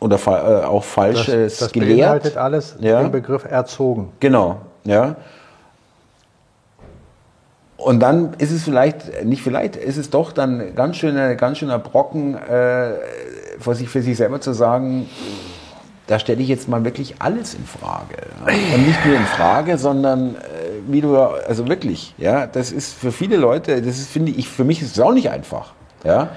oder 0.00 0.16
äh, 0.26 0.64
auch 0.64 0.84
falsches 0.84 1.26
das, 1.26 1.58
das 1.58 1.72
gelehrt. 1.72 1.90
Das 1.90 1.98
beinhaltet 1.98 2.36
alles 2.36 2.76
ja. 2.80 3.02
den 3.02 3.10
Begriff 3.12 3.44
erzogen. 3.44 4.12
Genau, 4.20 4.60
ja. 4.84 5.16
Und 7.78 8.00
dann 8.00 8.34
ist 8.38 8.50
es 8.50 8.64
vielleicht, 8.64 9.24
nicht 9.24 9.40
vielleicht, 9.42 9.76
ist 9.76 9.96
es 9.96 10.10
doch 10.10 10.32
dann 10.32 10.74
ganz 10.74 10.96
schöner, 10.96 11.36
ganz 11.36 11.58
schöner 11.58 11.78
Brocken, 11.78 12.34
äh, 12.34 12.94
für, 13.60 13.74
sich, 13.74 13.88
für 13.88 14.02
sich 14.02 14.16
selber 14.16 14.40
zu 14.40 14.52
sagen, 14.52 15.08
da 16.08 16.18
stelle 16.18 16.42
ich 16.42 16.48
jetzt 16.48 16.68
mal 16.68 16.84
wirklich 16.84 17.16
alles 17.20 17.54
in 17.54 17.64
Frage. 17.64 18.16
Und 18.74 18.86
nicht 18.86 19.06
nur 19.06 19.14
in 19.14 19.24
Frage, 19.24 19.78
sondern 19.78 20.34
äh, 20.34 20.38
wie 20.88 21.00
du, 21.00 21.16
also 21.16 21.68
wirklich, 21.68 22.14
ja, 22.18 22.46
das 22.46 22.72
ist 22.72 22.94
für 22.94 23.12
viele 23.12 23.36
Leute, 23.36 23.80
das 23.80 23.98
ist, 23.98 24.10
finde 24.10 24.32
ich, 24.32 24.48
für 24.48 24.64
mich 24.64 24.82
ist 24.82 24.96
es 24.96 25.00
auch 25.00 25.12
nicht 25.12 25.30
einfach. 25.30 25.72
Ja. 26.04 26.30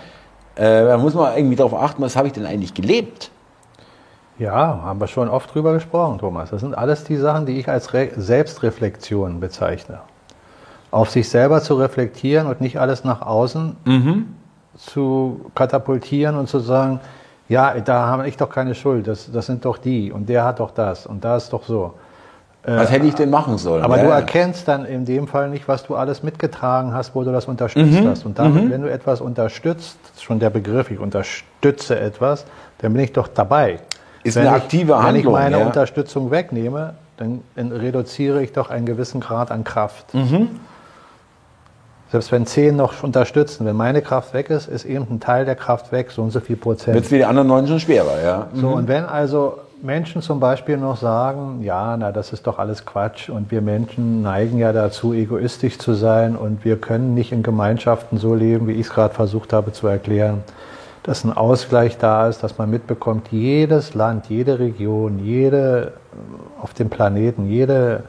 Äh, 0.55 0.83
da 0.85 0.97
muss 0.97 1.15
man 1.15 1.35
irgendwie 1.35 1.55
darauf 1.55 1.73
achten, 1.73 2.03
was 2.03 2.15
habe 2.15 2.27
ich 2.27 2.33
denn 2.33 2.45
eigentlich 2.45 2.75
gelebt? 2.75 3.31
Ja, 4.37 4.81
haben 4.83 4.99
wir 4.99 5.07
schon 5.07 5.29
oft 5.29 5.53
drüber 5.53 5.73
gesprochen, 5.73 6.19
Thomas. 6.19 6.51
Das 6.51 6.61
sind 6.61 6.77
alles 6.77 7.03
die 7.03 7.17
Sachen, 7.17 7.45
die 7.45 7.57
ich 7.59 7.67
als 7.67 7.93
Re 7.93 8.09
Selbstreflexion 8.15 9.39
bezeichne. 9.39 10.01
Auf 10.91 11.09
sich 11.09 11.29
selber 11.29 11.61
zu 11.61 11.75
reflektieren 11.75 12.47
und 12.47 12.61
nicht 12.61 12.79
alles 12.79 13.03
nach 13.03 13.21
außen 13.21 13.77
mhm. 13.85 14.25
zu 14.77 15.49
katapultieren 15.55 16.35
und 16.35 16.49
zu 16.49 16.59
sagen, 16.59 16.99
ja, 17.47 17.73
da 17.79 18.07
habe 18.07 18.27
ich 18.27 18.37
doch 18.37 18.49
keine 18.49 18.75
Schuld, 18.75 19.07
das, 19.07 19.31
das 19.31 19.45
sind 19.45 19.65
doch 19.65 19.77
die 19.77 20.11
und 20.11 20.29
der 20.29 20.43
hat 20.43 20.59
doch 20.59 20.71
das 20.71 21.05
und 21.05 21.23
da 21.23 21.37
ist 21.37 21.51
doch 21.51 21.63
so. 21.63 21.93
Was 22.63 22.91
hätte 22.91 23.07
ich 23.07 23.15
denn 23.15 23.31
machen 23.31 23.57
sollen? 23.57 23.83
Aber 23.83 23.97
ja. 23.97 24.03
du 24.03 24.09
erkennst 24.09 24.67
dann 24.67 24.85
in 24.85 25.03
dem 25.03 25.27
Fall 25.27 25.49
nicht, 25.49 25.67
was 25.67 25.83
du 25.83 25.95
alles 25.95 26.21
mitgetragen 26.21 26.93
hast, 26.93 27.15
wo 27.15 27.23
du 27.23 27.31
das 27.31 27.45
unterstützt 27.45 28.01
mhm. 28.01 28.07
hast. 28.07 28.23
Und 28.23 28.37
damit, 28.37 28.65
mhm. 28.65 28.71
wenn 28.71 28.81
du 28.83 28.91
etwas 28.91 29.19
unterstützt, 29.19 29.97
schon 30.19 30.39
der 30.39 30.51
Begriff, 30.51 30.91
ich 30.91 30.99
unterstütze 30.99 31.99
etwas, 31.99 32.45
dann 32.77 32.93
bin 32.93 33.01
ich 33.01 33.13
doch 33.13 33.27
dabei. 33.27 33.79
Ist 34.23 34.35
wenn 34.35 34.45
eine 34.45 34.55
aktive 34.55 34.91
ich, 34.91 34.97
Handlung. 34.97 35.13
Wenn 35.13 35.19
ich 35.19 35.25
meine 35.25 35.59
ja. 35.59 35.65
Unterstützung 35.65 36.29
wegnehme, 36.29 36.93
dann 37.17 37.41
reduziere 37.55 38.43
ich 38.43 38.53
doch 38.53 38.69
einen 38.69 38.85
gewissen 38.85 39.21
Grad 39.21 39.49
an 39.51 39.63
Kraft. 39.63 40.13
Mhm. 40.13 40.59
Selbst 42.11 42.31
wenn 42.33 42.45
zehn 42.45 42.75
noch 42.75 43.03
unterstützen, 43.03 43.65
wenn 43.65 43.77
meine 43.77 44.01
Kraft 44.01 44.33
weg 44.33 44.49
ist, 44.49 44.67
ist 44.67 44.83
eben 44.83 45.07
ein 45.09 45.21
Teil 45.21 45.45
der 45.45 45.55
Kraft 45.55 45.93
weg, 45.93 46.11
so 46.11 46.21
und 46.21 46.31
so 46.31 46.41
viel 46.41 46.57
Prozent. 46.57 46.95
Wird 46.95 47.05
es 47.05 47.09
für 47.09 47.15
die 47.15 47.23
anderen 47.23 47.47
neun 47.47 47.67
schon 47.67 47.79
schwerer, 47.79 48.21
ja. 48.21 48.47
Mhm. 48.53 48.59
So, 48.59 48.67
und 48.67 48.89
wenn 48.89 49.05
also 49.05 49.59
Menschen 49.81 50.21
zum 50.21 50.41
Beispiel 50.41 50.75
noch 50.77 50.97
sagen, 50.97 51.61
ja, 51.63 51.95
na, 51.97 52.11
das 52.11 52.33
ist 52.33 52.45
doch 52.45 52.59
alles 52.59 52.85
Quatsch 52.85 53.29
und 53.29 53.49
wir 53.49 53.61
Menschen 53.61 54.21
neigen 54.21 54.59
ja 54.59 54.73
dazu, 54.73 55.13
egoistisch 55.13 55.79
zu 55.79 55.93
sein 55.93 56.35
und 56.35 56.65
wir 56.65 56.75
können 56.75 57.13
nicht 57.13 57.31
in 57.31 57.43
Gemeinschaften 57.43 58.17
so 58.17 58.35
leben, 58.35 58.67
wie 58.67 58.73
ich 58.73 58.87
es 58.87 58.89
gerade 58.89 59.13
versucht 59.13 59.53
habe 59.53 59.71
zu 59.71 59.87
erklären, 59.87 60.43
dass 61.03 61.23
ein 61.23 61.31
Ausgleich 61.31 61.97
da 61.97 62.27
ist, 62.27 62.43
dass 62.43 62.57
man 62.57 62.69
mitbekommt, 62.69 63.29
jedes 63.31 63.93
Land, 63.93 64.27
jede 64.27 64.59
Region, 64.59 65.19
jede 65.19 65.93
auf 66.61 66.73
dem 66.73 66.89
Planeten, 66.89 67.47
jede, 67.47 68.03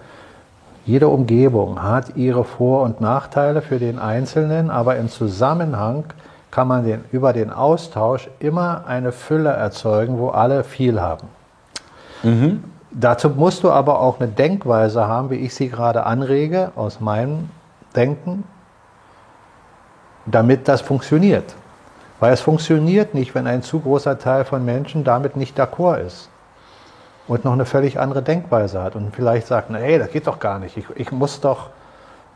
jede 0.85 1.09
Umgebung 1.09 1.83
hat 1.83 2.17
ihre 2.17 2.45
Vor- 2.45 2.83
und 2.83 3.01
Nachteile 3.01 3.63
für 3.63 3.79
den 3.79 3.99
Einzelnen, 3.99 4.71
aber 4.71 4.97
im 4.97 5.09
Zusammenhang 5.09 6.05
kann 6.51 6.69
man 6.69 6.85
den, 6.85 7.05
über 7.13 7.33
den 7.33 7.51
Austausch 7.51 8.29
immer 8.41 8.85
eine 8.87 9.13
Fülle 9.13 9.51
erzeugen, 9.51 10.19
wo 10.19 10.29
alle 10.31 10.65
viel 10.65 11.01
haben. 11.01 11.29
Mhm. 12.23 12.65
Dazu 12.91 13.31
musst 13.31 13.63
du 13.63 13.71
aber 13.71 14.01
auch 14.01 14.21
eine 14.21 14.29
Denkweise 14.29 15.07
haben, 15.07 15.31
wie 15.31 15.37
ich 15.37 15.55
sie 15.55 15.69
gerade 15.69 16.05
anrege, 16.05 16.73
aus 16.77 17.01
meinem 17.01 17.49
Denken, 17.97 18.45
damit 20.27 20.69
das 20.69 20.81
funktioniert. 20.83 21.55
Weil 22.21 22.33
es 22.33 22.41
funktioniert 22.41 23.15
nicht, 23.15 23.35
wenn 23.35 23.47
ein 23.47 23.63
zu 23.63 23.81
großer 23.81 24.19
Teil 24.19 24.45
von 24.45 24.65
Menschen 24.65 25.05
damit 25.05 25.37
nicht 25.37 25.59
d'accord 25.59 25.99
ist 25.99 26.29
und 27.29 27.45
noch 27.45 27.53
eine 27.53 27.65
völlig 27.65 27.99
andere 27.99 28.23
Denkweise 28.23 28.83
hat 28.83 28.97
und 28.97 29.15
vielleicht 29.15 29.47
sagt, 29.47 29.71
hey, 29.71 29.99
das 29.99 30.11
geht 30.11 30.27
doch 30.27 30.39
gar 30.39 30.59
nicht. 30.59 30.77
Ich, 30.77 30.85
ich 30.97 31.13
muss 31.13 31.41
doch, 31.41 31.71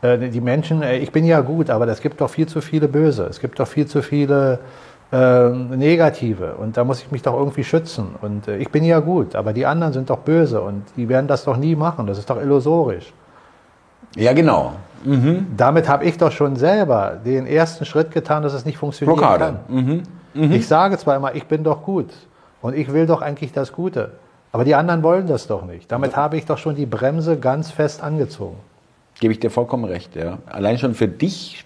äh, 0.01 0.17
die 0.17 0.41
Menschen, 0.41 0.81
äh, 0.81 0.97
ich 0.97 1.11
bin 1.11 1.25
ja 1.25 1.41
gut, 1.41 1.69
aber 1.69 1.87
es 1.87 2.01
gibt 2.01 2.21
doch 2.21 2.29
viel 2.29 2.47
zu 2.47 2.61
viele 2.61 2.87
Böse. 2.87 3.25
Es 3.25 3.39
gibt 3.39 3.59
doch 3.59 3.67
viel 3.67 3.85
zu 3.85 4.01
viele 4.01 4.59
äh, 5.11 5.49
Negative 5.49 6.55
und 6.55 6.77
da 6.77 6.83
muss 6.83 7.01
ich 7.01 7.11
mich 7.11 7.21
doch 7.21 7.33
irgendwie 7.33 7.63
schützen. 7.63 8.15
Und 8.21 8.47
äh, 8.47 8.57
ich 8.57 8.69
bin 8.69 8.83
ja 8.83 8.99
gut, 8.99 9.35
aber 9.35 9.53
die 9.53 9.65
anderen 9.65 9.93
sind 9.93 10.09
doch 10.09 10.19
böse 10.19 10.61
und 10.61 10.83
die 10.95 11.09
werden 11.09 11.27
das 11.27 11.43
doch 11.43 11.57
nie 11.57 11.75
machen. 11.75 12.07
Das 12.07 12.17
ist 12.17 12.29
doch 12.29 12.41
illusorisch. 12.41 13.13
Ja, 14.15 14.33
genau. 14.33 14.73
Mhm. 15.03 15.47
Damit 15.55 15.87
habe 15.87 16.05
ich 16.05 16.17
doch 16.17 16.31
schon 16.31 16.55
selber 16.55 17.17
den 17.23 17.45
ersten 17.45 17.85
Schritt 17.85 18.11
getan, 18.11 18.43
dass 18.43 18.53
es 18.53 18.65
nicht 18.65 18.77
funktionieren 18.77 19.17
Blockade. 19.17 19.59
kann. 19.67 19.75
Mhm. 19.75 20.03
Mhm. 20.33 20.51
Ich 20.51 20.67
sage 20.67 20.97
zwar 20.97 21.15
immer, 21.15 21.35
ich 21.35 21.45
bin 21.45 21.63
doch 21.63 21.83
gut 21.83 22.09
und 22.61 22.75
ich 22.75 22.91
will 22.91 23.05
doch 23.05 23.21
eigentlich 23.21 23.51
das 23.51 23.71
Gute, 23.73 24.11
aber 24.57 24.65
die 24.65 24.73
anderen 24.73 25.03
wollen 25.03 25.27
das 25.27 25.45
doch 25.45 25.63
nicht. 25.65 25.91
Damit 25.91 26.15
habe 26.15 26.35
ich 26.35 26.47
doch 26.47 26.57
schon 26.57 26.73
die 26.73 26.87
Bremse 26.87 27.37
ganz 27.37 27.69
fest 27.69 28.01
angezogen. 28.01 28.57
Gebe 29.19 29.31
ich 29.31 29.39
dir 29.39 29.51
vollkommen 29.51 29.85
recht, 29.85 30.15
ja. 30.15 30.39
Allein 30.47 30.79
schon 30.79 30.95
für 30.95 31.07
dich 31.07 31.63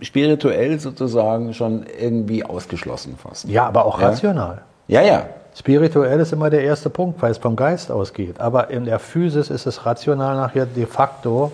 spirituell 0.00 0.78
sozusagen 0.78 1.52
schon 1.52 1.84
irgendwie 2.00 2.44
ausgeschlossen 2.44 3.16
fast. 3.20 3.48
Ja, 3.48 3.66
aber 3.66 3.84
auch 3.84 4.00
ja? 4.00 4.10
rational. 4.10 4.62
Ja, 4.86 5.02
ja. 5.02 5.26
Spirituell 5.52 6.20
ist 6.20 6.32
immer 6.32 6.48
der 6.48 6.62
erste 6.62 6.90
Punkt, 6.90 7.20
weil 7.20 7.32
es 7.32 7.38
vom 7.38 7.56
Geist 7.56 7.90
ausgeht. 7.90 8.38
Aber 8.38 8.70
in 8.70 8.84
der 8.84 9.00
Physis 9.00 9.50
ist 9.50 9.66
es 9.66 9.84
rational 9.84 10.36
nachher 10.36 10.66
de 10.66 10.86
facto 10.86 11.50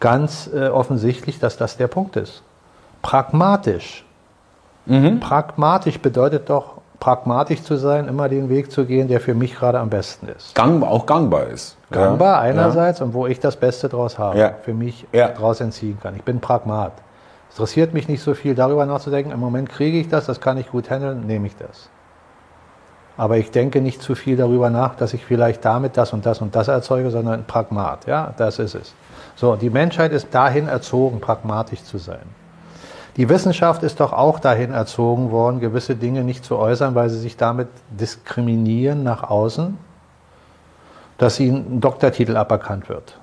ganz 0.00 0.50
äh, 0.54 0.68
offensichtlich, 0.68 1.38
dass 1.38 1.56
das 1.56 1.78
der 1.78 1.88
Punkt 1.88 2.16
ist. 2.16 2.42
Pragmatisch. 3.00 4.04
Mhm. 4.84 5.18
Pragmatisch 5.18 5.98
bedeutet 5.98 6.50
doch, 6.50 6.79
pragmatisch 7.00 7.62
zu 7.62 7.76
sein, 7.76 8.06
immer 8.06 8.28
den 8.28 8.50
Weg 8.50 8.70
zu 8.70 8.84
gehen, 8.84 9.08
der 9.08 9.20
für 9.20 9.34
mich 9.34 9.56
gerade 9.56 9.80
am 9.80 9.88
besten 9.88 10.28
ist. 10.28 10.54
Gang, 10.54 10.82
auch 10.82 11.06
gangbar 11.06 11.46
ist. 11.46 11.76
Gangbar 11.90 12.44
ja. 12.44 12.50
einerseits 12.50 13.00
ja. 13.00 13.06
und 13.06 13.14
wo 13.14 13.26
ich 13.26 13.40
das 13.40 13.56
Beste 13.56 13.88
draus 13.88 14.18
habe, 14.18 14.38
ja. 14.38 14.54
für 14.62 14.74
mich 14.74 15.06
draus 15.12 15.60
entziehen 15.60 15.98
kann. 16.00 16.14
Ich 16.14 16.22
bin 16.22 16.40
Pragmat. 16.40 16.92
Es 17.48 17.56
interessiert 17.56 17.94
mich 17.94 18.06
nicht 18.06 18.22
so 18.22 18.34
viel 18.34 18.54
darüber 18.54 18.86
nachzudenken, 18.86 19.32
im 19.32 19.40
Moment 19.40 19.70
kriege 19.70 19.98
ich 19.98 20.08
das, 20.08 20.26
das 20.26 20.40
kann 20.40 20.58
ich 20.58 20.70
gut 20.70 20.88
handeln, 20.88 21.26
nehme 21.26 21.48
ich 21.48 21.56
das. 21.56 21.88
Aber 23.16 23.38
ich 23.38 23.50
denke 23.50 23.80
nicht 23.80 24.00
zu 24.00 24.14
viel 24.14 24.36
darüber 24.36 24.70
nach, 24.70 24.94
dass 24.94 25.14
ich 25.14 25.24
vielleicht 25.24 25.64
damit 25.64 25.96
das 25.96 26.12
und 26.12 26.24
das 26.24 26.40
und 26.40 26.54
das 26.54 26.68
erzeuge, 26.68 27.10
sondern 27.10 27.44
Pragmat. 27.44 28.06
Ja, 28.06 28.32
das 28.36 28.58
ist 28.58 28.74
es. 28.74 28.94
So, 29.36 29.56
die 29.56 29.68
Menschheit 29.68 30.12
ist 30.12 30.34
dahin 30.34 30.68
erzogen, 30.68 31.20
pragmatisch 31.20 31.82
zu 31.82 31.98
sein. 31.98 32.39
Die 33.20 33.28
Wissenschaft 33.28 33.82
ist 33.82 34.00
doch 34.00 34.14
auch 34.14 34.40
dahin 34.40 34.72
erzogen 34.72 35.30
worden, 35.30 35.60
gewisse 35.60 35.94
Dinge 35.94 36.24
nicht 36.24 36.42
zu 36.42 36.56
äußern, 36.56 36.94
weil 36.94 37.10
sie 37.10 37.18
sich 37.18 37.36
damit 37.36 37.68
diskriminieren 37.90 39.02
nach 39.02 39.24
außen. 39.24 39.76
dass 41.18 41.38
ihnen 41.38 41.76
ein 41.76 41.80
Doktortitel 41.82 42.34
aberkannt 42.38 42.88
wird. 42.88 43.18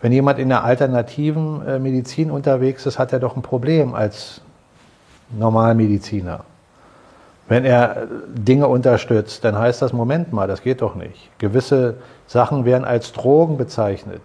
Wenn 0.00 0.10
jemand 0.10 0.40
in 0.40 0.48
der 0.48 0.64
alternativen 0.64 1.64
äh, 1.64 1.78
Medizin 1.78 2.32
unterwegs 2.32 2.86
ist, 2.86 2.98
hat 2.98 3.12
er 3.12 3.20
doch 3.20 3.36
ein 3.36 3.42
Problem 3.42 3.94
als 3.94 4.40
Normalmediziner. 5.30 6.40
Wenn 7.46 7.64
er 7.64 7.98
äh, 7.98 8.06
Dinge 8.34 8.66
unterstützt, 8.66 9.44
dann 9.44 9.56
heißt 9.56 9.80
das, 9.80 9.92
Moment 9.92 10.32
mal, 10.32 10.48
das 10.48 10.60
geht 10.60 10.82
doch 10.82 10.96
nicht. 10.96 11.30
Gewisse 11.38 11.98
Sachen 12.26 12.64
werden 12.64 12.84
als 12.84 13.12
Drogen 13.12 13.56
bezeichnet, 13.56 14.22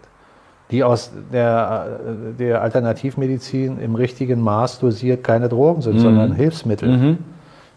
die 0.71 0.83
aus 0.83 1.11
der, 1.31 1.99
äh, 2.05 2.37
der 2.37 2.61
Alternativmedizin 2.61 3.79
im 3.79 3.95
richtigen 3.95 4.41
Maß 4.41 4.79
dosiert 4.79 5.23
keine 5.23 5.49
Drogen 5.49 5.81
sind, 5.81 5.95
mhm. 5.95 5.99
sondern 5.99 6.31
Hilfsmittel, 6.33 6.97
mhm. 6.97 7.17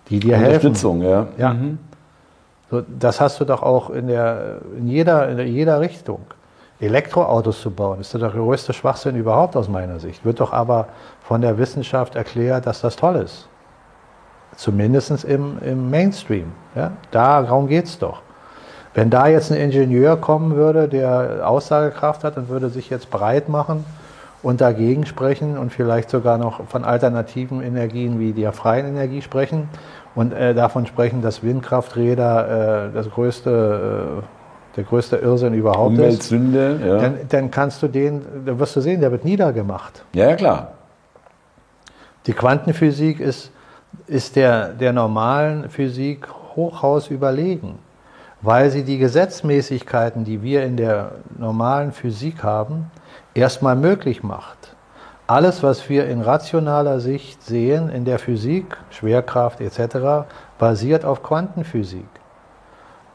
die 0.08 0.20
dir 0.20 0.36
helfen. 0.36 0.68
Unterstützung, 0.68 1.02
ja. 1.02 1.26
ja. 1.36 1.54
Mhm. 1.54 1.78
So, 2.70 2.82
das 2.98 3.20
hast 3.20 3.40
du 3.40 3.44
doch 3.44 3.62
auch 3.62 3.90
in, 3.90 4.06
der, 4.06 4.60
in, 4.78 4.88
jeder, 4.88 5.28
in 5.28 5.38
jeder 5.46 5.80
Richtung. 5.80 6.20
Elektroautos 6.80 7.60
zu 7.60 7.70
bauen, 7.70 8.00
ist 8.00 8.12
der 8.14 8.28
größte 8.28 8.72
Schwachsinn 8.72 9.16
überhaupt 9.16 9.56
aus 9.56 9.68
meiner 9.68 10.00
Sicht. 10.00 10.24
Wird 10.24 10.40
doch 10.40 10.52
aber 10.52 10.88
von 11.22 11.40
der 11.40 11.56
Wissenschaft 11.56 12.16
erklärt, 12.16 12.66
dass 12.66 12.80
das 12.80 12.96
toll 12.96 13.16
ist. 13.16 13.48
Zumindest 14.56 15.24
im, 15.24 15.58
im 15.62 15.88
Mainstream. 15.88 16.52
Ja? 16.74 16.92
Darum 17.10 17.68
geht 17.68 17.86
es 17.86 17.98
doch. 17.98 18.22
Wenn 18.94 19.10
da 19.10 19.26
jetzt 19.26 19.50
ein 19.50 19.58
Ingenieur 19.58 20.16
kommen 20.16 20.54
würde, 20.54 20.88
der 20.88 21.48
Aussagekraft 21.48 22.24
hat 22.24 22.36
und 22.36 22.48
würde 22.48 22.68
sich 22.70 22.90
jetzt 22.90 23.10
breit 23.10 23.48
machen 23.48 23.84
und 24.42 24.60
dagegen 24.60 25.04
sprechen 25.04 25.58
und 25.58 25.72
vielleicht 25.72 26.10
sogar 26.10 26.38
noch 26.38 26.66
von 26.68 26.84
alternativen 26.84 27.62
Energien 27.62 28.20
wie 28.20 28.32
der 28.32 28.52
freien 28.52 28.86
Energie 28.86 29.20
sprechen 29.20 29.68
und 30.14 30.32
äh, 30.32 30.54
davon 30.54 30.86
sprechen, 30.86 31.22
dass 31.22 31.42
Windkrafträder 31.42 32.86
äh, 32.88 32.92
das 32.94 33.10
größte, 33.10 34.20
äh, 34.22 34.76
der 34.76 34.84
größte 34.84 35.16
Irrsinn 35.16 35.54
überhaupt 35.54 35.90
Umweltsünde, 35.90 36.78
ist, 36.80 36.86
ja. 36.86 36.98
dann, 36.98 37.18
dann 37.28 37.50
kannst 37.50 37.82
du 37.82 37.88
den, 37.88 38.22
da 38.46 38.58
wirst 38.58 38.76
du 38.76 38.80
sehen, 38.80 39.00
der 39.00 39.10
wird 39.10 39.24
niedergemacht. 39.24 40.04
Ja, 40.14 40.30
ja 40.30 40.36
klar. 40.36 40.72
Die 42.26 42.32
Quantenphysik 42.32 43.18
ist 43.18 43.50
ist 44.06 44.36
der, 44.36 44.68
der 44.68 44.92
normalen 44.92 45.68
Physik 45.70 46.28
hochhaus 46.56 47.08
überlegen, 47.08 47.78
weil 48.44 48.70
sie 48.70 48.84
die 48.84 48.98
Gesetzmäßigkeiten, 48.98 50.24
die 50.24 50.42
wir 50.42 50.64
in 50.64 50.76
der 50.76 51.12
normalen 51.38 51.92
Physik 51.92 52.42
haben, 52.42 52.90
erstmal 53.32 53.74
möglich 53.74 54.22
macht. 54.22 54.76
Alles, 55.26 55.62
was 55.62 55.88
wir 55.88 56.06
in 56.06 56.20
rationaler 56.20 57.00
Sicht 57.00 57.42
sehen 57.42 57.88
in 57.88 58.04
der 58.04 58.18
Physik, 58.18 58.76
Schwerkraft 58.90 59.62
etc., 59.62 60.28
basiert 60.58 61.06
auf 61.06 61.22
Quantenphysik. 61.22 62.04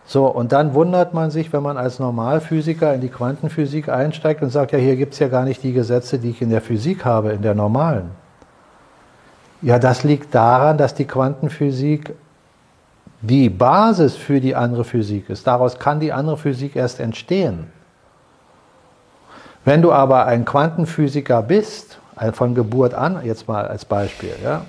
So, 0.05 0.25
und 0.25 0.51
dann 0.51 0.73
wundert 0.73 1.13
man 1.13 1.29
sich, 1.29 1.53
wenn 1.53 1.61
man 1.61 1.77
als 1.77 1.99
Normalphysiker 1.99 2.95
in 2.95 3.01
die 3.01 3.09
Quantenphysik 3.09 3.89
einsteigt 3.89 4.41
und 4.41 4.49
sagt, 4.49 4.71
ja, 4.71 4.79
hier 4.79 4.95
gibt 4.95 5.13
es 5.13 5.19
ja 5.19 5.27
gar 5.27 5.45
nicht 5.45 5.61
die 5.61 5.73
Gesetze, 5.73 6.17
die 6.17 6.31
ich 6.31 6.41
in 6.41 6.49
der 6.49 6.61
Physik 6.61 7.05
habe, 7.05 7.33
in 7.33 7.43
der 7.43 7.53
normalen. 7.53 8.09
Ja, 9.61 9.77
das 9.77 10.03
liegt 10.03 10.33
daran, 10.33 10.79
dass 10.79 10.95
die 10.95 11.05
Quantenphysik 11.05 12.15
die 13.21 13.49
Basis 13.49 14.15
für 14.15 14.39
die 14.39 14.55
andere 14.55 14.83
Physik 14.83 15.29
ist. 15.29 15.45
Daraus 15.45 15.79
kann 15.79 15.99
die 15.99 16.13
andere 16.13 16.37
Physik 16.37 16.75
erst 16.75 16.99
entstehen. 16.99 17.67
Wenn 19.65 19.81
du 19.81 19.91
aber 19.91 20.25
ein 20.25 20.45
Quantenphysiker 20.45 21.41
bist, 21.41 21.99
äh, 22.19 22.31
von 22.31 22.55
Geburt 22.55 22.93
an, 22.93 23.19
jetzt 23.23 23.47
mal 23.47 23.67
als 23.67 23.85
Beispiel, 23.85 24.33
ja, 24.43 24.65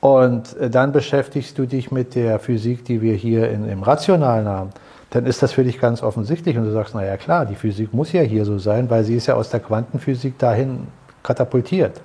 und 0.00 0.56
äh, 0.56 0.70
dann 0.70 0.92
beschäftigst 0.92 1.58
du 1.58 1.66
dich 1.66 1.90
mit 1.90 2.14
der 2.14 2.38
Physik, 2.38 2.84
die 2.84 3.00
wir 3.00 3.14
hier 3.14 3.50
in, 3.50 3.68
im 3.68 3.82
Rationalen 3.82 4.46
haben, 4.46 4.70
dann 5.10 5.26
ist 5.26 5.42
das 5.42 5.52
für 5.52 5.64
dich 5.64 5.80
ganz 5.80 6.02
offensichtlich 6.02 6.56
und 6.56 6.64
du 6.64 6.72
sagst, 6.72 6.94
naja 6.94 7.16
klar, 7.16 7.44
die 7.44 7.54
Physik 7.54 7.92
muss 7.92 8.12
ja 8.12 8.22
hier 8.22 8.44
so 8.44 8.58
sein, 8.58 8.88
weil 8.88 9.04
sie 9.04 9.16
ist 9.16 9.26
ja 9.26 9.34
aus 9.34 9.50
der 9.50 9.60
Quantenphysik 9.60 10.38
dahin 10.38 10.86
katapultiert. 11.22 12.00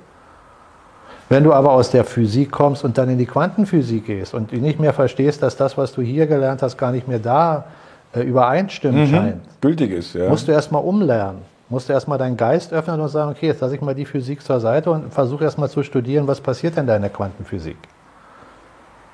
Wenn 1.28 1.43
du 1.43 1.53
aber 1.53 1.71
aus 1.71 1.89
der 1.89 2.03
Physik 2.03 2.51
kommst 2.51 2.84
und 2.84 2.97
dann 2.97 3.09
in 3.09 3.17
die 3.17 3.26
Quantenphysik 3.26 4.05
gehst 4.05 4.34
und 4.34 4.53
nicht 4.53 4.80
mehr 4.80 4.93
verstehst, 4.93 5.41
dass 5.41 5.57
das, 5.57 5.78
was 5.78 5.91
du 5.93 6.01
hier 6.01 6.28
gelernt 6.28 6.61
hast, 6.61 6.78
gar 6.78 6.91
nicht 6.91 7.07
mehr 7.07 7.19
da 7.19 7.65
äh, 8.13 8.21
übereinstimmt 8.21 8.95
mhm. 8.95 9.07
scheint, 9.07 9.41
gültig 9.61 9.91
ist, 9.91 10.13
ja. 10.13 10.30
musst 10.30 10.47
du 10.47 10.51
erstmal 10.51 10.84
umlernen. 10.84 11.39
Musst 11.67 11.89
du 11.89 11.93
erstmal 11.93 12.19
deinen 12.19 12.38
Geist 12.38 12.71
öffnen 12.71 13.01
und 13.01 13.09
sagen, 13.09 13.32
okay, 13.32 13.47
jetzt 13.47 13.59
lasse 13.59 13.73
ich 13.73 13.82
mal 13.82 13.95
die 13.95 14.05
Physik 14.05 14.43
zur 14.43 14.59
Seite 14.59 14.91
und 14.91 15.11
versuche 15.11 15.43
erstmal 15.43 15.67
zu 15.67 15.82
studieren, 15.82 16.28
was 16.28 16.39
passiert 16.39 16.78
denn 16.78 16.86
da 16.86 16.95
in 16.95 17.01
der 17.01 17.09
Quantenphysik. 17.09 17.78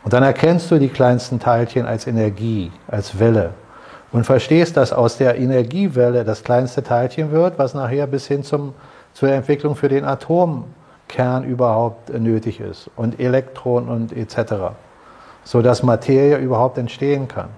Und 0.04 0.12
dann 0.12 0.24
erkennst 0.24 0.70
du 0.70 0.78
die 0.78 0.90
kleinsten 0.90 1.40
Teilchen 1.40 1.86
als 1.86 2.08
Energie, 2.08 2.72
als 2.88 3.18
Welle 3.18 3.52
und 4.12 4.26
verstehst, 4.26 4.76
dass 4.76 4.92
aus 4.92 5.18
der 5.18 5.38
Energiewelle 5.38 6.26
das 6.26 6.44
kleinste 6.44 6.84
Teilchen 6.84 7.32
wird, 7.32 7.58
was 7.58 7.74
nachher 7.74 8.08
bis 8.08 8.28
hin 8.28 8.44
zum, 8.44 8.74
zur 9.14 9.30
Entwicklung 9.30 9.78
für 9.78 9.88
den 9.88 10.04
Atom 10.04 10.66
Kern 11.12 11.44
überhaupt 11.44 12.10
nötig 12.10 12.60
ist 12.60 12.90
und 12.96 13.20
Elektronen 13.20 13.90
und 13.90 14.16
etc., 14.16 14.74
so 15.44 15.62
dass 15.62 15.84
Materie 15.84 16.38
überhaupt 16.38 16.78
entstehen 16.78 17.28
kann. 17.28 17.50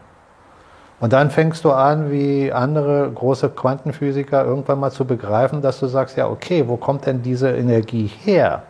Und 0.99 1.14
dann 1.14 1.30
fängst 1.30 1.64
du 1.64 1.72
an, 1.72 2.12
wie 2.12 2.51
andere 2.51 3.12
große 3.14 3.49
Quantenphysiker 3.49 4.43
irgendwann 4.43 4.80
mal 4.80 4.91
zu 4.91 5.06
begreifen, 5.06 5.62
dass 5.62 5.80
du 5.80 5.88
sagst, 5.88 6.18
ja, 6.18 6.28
okay, 6.30 6.64
wo 6.68 6.78
kommt 6.78 7.06
denn 7.06 7.22
diese 7.22 7.51
Energie 7.51 8.10
her? 8.24 8.64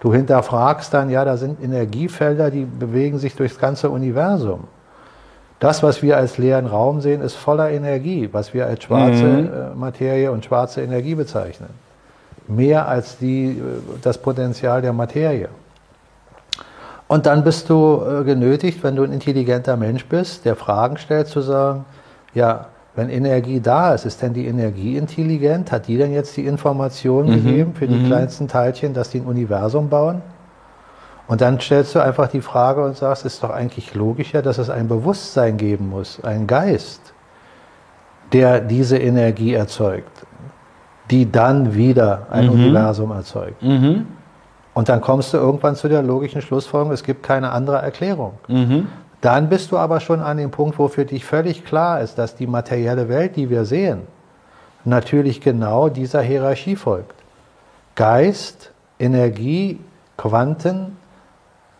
Du 0.00 0.12
hinterfragst 0.12 0.92
dann, 0.92 1.10
ja, 1.10 1.24
da 1.24 1.36
sind 1.36 1.62
Energiefelder, 1.62 2.50
die 2.50 2.64
bewegen 2.64 3.18
sich 3.18 3.36
durchs 3.36 3.58
ganze 3.58 3.90
Universum. 3.90 4.64
Das, 5.60 5.82
was 5.82 6.02
wir 6.02 6.16
als 6.16 6.38
leeren 6.38 6.66
Raum 6.66 7.00
sehen, 7.00 7.20
ist 7.20 7.34
voller 7.34 7.70
Energie, 7.70 8.28
was 8.32 8.52
wir 8.52 8.66
als 8.66 8.82
schwarze 8.82 9.24
mhm. 9.24 9.46
Äh, 9.46 9.74
Materie 9.74 10.32
und 10.32 10.44
schwarze 10.44 10.82
Energie 10.82 11.14
bezeichnen 11.14 11.85
mehr 12.48 12.88
als 12.88 13.18
die, 13.18 13.50
äh, 13.50 13.62
das 14.02 14.18
Potenzial 14.18 14.82
der 14.82 14.92
Materie. 14.92 15.48
Und 17.08 17.26
dann 17.26 17.44
bist 17.44 17.70
du 17.70 18.02
äh, 18.02 18.24
genötigt, 18.24 18.82
wenn 18.82 18.96
du 18.96 19.04
ein 19.04 19.12
intelligenter 19.12 19.76
Mensch 19.76 20.06
bist, 20.06 20.44
der 20.44 20.56
Fragen 20.56 20.96
stellt, 20.96 21.28
zu 21.28 21.40
sagen, 21.40 21.84
ja, 22.34 22.66
wenn 22.96 23.10
Energie 23.10 23.60
da 23.60 23.94
ist, 23.94 24.06
ist 24.06 24.22
denn 24.22 24.32
die 24.32 24.46
Energie 24.46 24.96
intelligent? 24.96 25.70
Hat 25.70 25.86
die 25.86 25.98
denn 25.98 26.12
jetzt 26.12 26.36
die 26.36 26.46
Information 26.46 27.26
mhm. 27.26 27.34
gegeben 27.34 27.74
für 27.74 27.86
die 27.86 27.94
mhm. 27.94 28.06
kleinsten 28.06 28.48
Teilchen, 28.48 28.94
dass 28.94 29.10
die 29.10 29.20
ein 29.20 29.26
Universum 29.26 29.88
bauen? 29.88 30.22
Und 31.28 31.40
dann 31.40 31.60
stellst 31.60 31.94
du 31.94 32.00
einfach 32.00 32.28
die 32.28 32.40
Frage 32.40 32.84
und 32.84 32.96
sagst, 32.96 33.26
es 33.26 33.34
ist 33.34 33.42
doch 33.42 33.50
eigentlich 33.50 33.94
logischer, 33.94 34.42
dass 34.42 34.58
es 34.58 34.70
ein 34.70 34.88
Bewusstsein 34.88 35.56
geben 35.56 35.90
muss, 35.90 36.22
ein 36.22 36.46
Geist, 36.46 37.00
der 38.32 38.60
diese 38.60 38.96
Energie 38.96 39.54
erzeugt 39.54 40.26
die 41.10 41.30
dann 41.30 41.74
wieder 41.74 42.26
ein 42.30 42.46
mhm. 42.46 42.52
Universum 42.52 43.10
erzeugt. 43.12 43.62
Mhm. 43.62 44.06
Und 44.74 44.88
dann 44.88 45.00
kommst 45.00 45.32
du 45.32 45.38
irgendwann 45.38 45.76
zu 45.76 45.88
der 45.88 46.02
logischen 46.02 46.42
Schlussfolgerung, 46.42 46.92
es 46.92 47.02
gibt 47.02 47.22
keine 47.22 47.50
andere 47.50 47.78
Erklärung. 47.78 48.34
Mhm. 48.48 48.88
Dann 49.20 49.48
bist 49.48 49.72
du 49.72 49.78
aber 49.78 50.00
schon 50.00 50.20
an 50.20 50.36
dem 50.36 50.50
Punkt, 50.50 50.78
wo 50.78 50.88
für 50.88 51.04
dich 51.04 51.24
völlig 51.24 51.64
klar 51.64 52.00
ist, 52.00 52.18
dass 52.18 52.34
die 52.36 52.46
materielle 52.46 53.08
Welt, 53.08 53.36
die 53.36 53.48
wir 53.48 53.64
sehen, 53.64 54.02
natürlich 54.84 55.40
genau 55.40 55.88
dieser 55.88 56.20
Hierarchie 56.20 56.76
folgt. 56.76 57.14
Geist, 57.94 58.72
Energie, 58.98 59.80
Quanten, 60.16 60.96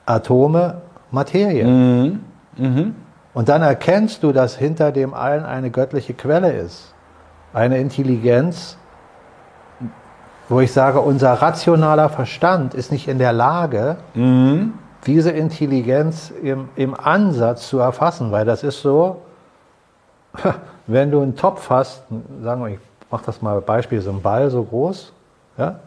Atome, 0.07 0.81
Materie. 1.11 1.65
Mhm. 1.67 2.21
Mhm. 2.57 2.95
Und 3.35 3.49
dann 3.51 3.61
erkennst 3.61 4.23
du, 4.23 4.33
dass 4.33 4.57
hinter 4.57 4.93
dem 4.93 5.13
allen 5.13 5.45
eine 5.45 5.71
göttliche 5.71 6.15
Quelle 6.15 6.53
ist, 6.53 6.95
eine 7.53 7.79
Intelligenz, 7.79 8.79
wo 10.49 10.61
ich 10.61 10.73
sage, 10.73 11.01
unser 11.01 11.33
rationaler 11.35 12.09
Verstand 12.09 12.75
ist 12.75 12.93
nicht 12.93 13.09
in 13.09 13.19
der 13.19 13.33
Lage, 13.33 13.97
mhm. 14.15 14.75
diese 15.07 15.31
Intelligenz 15.31 16.33
im, 16.43 16.69
im 16.77 16.99
Ansatz 16.99 17.69
zu 17.69 17.79
erfassen, 17.79 18.31
weil 18.31 18.45
das 18.45 18.63
ist 18.63 18.81
so, 18.81 19.23
wenn 20.87 21.11
du 21.11 21.21
einen 21.21 21.37
Topf 21.37 21.69
hast, 21.71 22.03
sagen 22.43 22.63
wir, 22.63 22.75
ich 22.75 22.79
mache 23.11 23.25
das 23.27 23.43
mal 23.43 23.61
Beispiel, 23.61 24.01
so 24.01 24.11
ein 24.11 24.23
Ball 24.23 24.51
so 24.51 24.63
groß, 24.63 25.13
ja, 25.59 25.81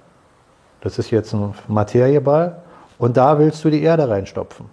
das 0.81 0.99
ist 0.99 1.11
jetzt 1.11 1.33
ein 1.33 1.53
Materieball, 1.67 2.57
und 2.97 3.15
da 3.15 3.39
willst 3.39 3.63
du 3.63 3.69
die 3.69 3.81
Erde 3.81 4.09
reinstopfen. 4.09 4.65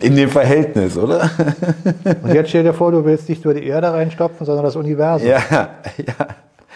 In 0.00 0.16
dem 0.16 0.28
Verhältnis, 0.28 0.96
oder? 0.96 1.30
Und 2.22 2.34
jetzt 2.34 2.48
stell 2.48 2.64
dir 2.64 2.74
vor, 2.74 2.90
du 2.90 3.04
willst 3.04 3.28
nicht 3.28 3.44
nur 3.44 3.54
die 3.54 3.66
Erde 3.66 3.92
reinstopfen, 3.92 4.44
sondern 4.44 4.64
das 4.64 4.76
Universum. 4.76 5.28
Ja, 5.28 5.40
ja. 5.50 6.26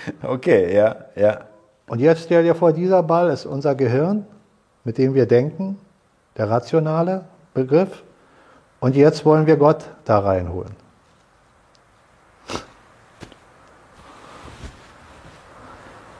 Okay, 0.22 0.74
ja, 0.74 0.96
ja. 1.16 1.40
Und 1.86 2.00
jetzt 2.00 2.24
stell 2.24 2.44
dir 2.44 2.54
vor, 2.54 2.72
dieser 2.72 3.02
Ball 3.02 3.30
ist 3.30 3.46
unser 3.46 3.74
Gehirn, 3.74 4.26
mit 4.84 4.98
dem 4.98 5.14
wir 5.14 5.26
denken, 5.26 5.78
der 6.36 6.48
rationale 6.48 7.24
Begriff. 7.52 8.02
Und 8.78 8.96
jetzt 8.96 9.24
wollen 9.24 9.46
wir 9.46 9.56
Gott 9.56 9.84
da 10.04 10.20
reinholen. 10.20 10.70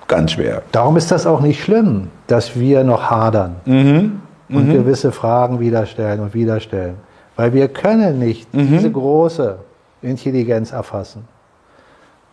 Ganz 0.08 0.32
schwer. 0.32 0.62
Darum 0.72 0.96
ist 0.96 1.12
das 1.12 1.24
auch 1.24 1.40
nicht 1.40 1.62
schlimm, 1.62 2.10
dass 2.26 2.58
wir 2.58 2.82
noch 2.82 3.10
hadern 3.10 3.60
mhm. 3.64 4.20
und 4.48 4.72
gewisse 4.72 5.12
Fragen 5.12 5.60
wieder 5.60 5.86
stellen 5.86 6.18
und 6.18 6.34
wieder 6.34 6.58
stellen. 6.58 6.96
Weil 7.36 7.52
wir 7.52 7.68
können 7.68 8.18
nicht 8.18 8.52
mhm. 8.52 8.70
diese 8.70 8.90
große 8.90 9.58
Intelligenz 10.02 10.72
erfassen. 10.72 11.28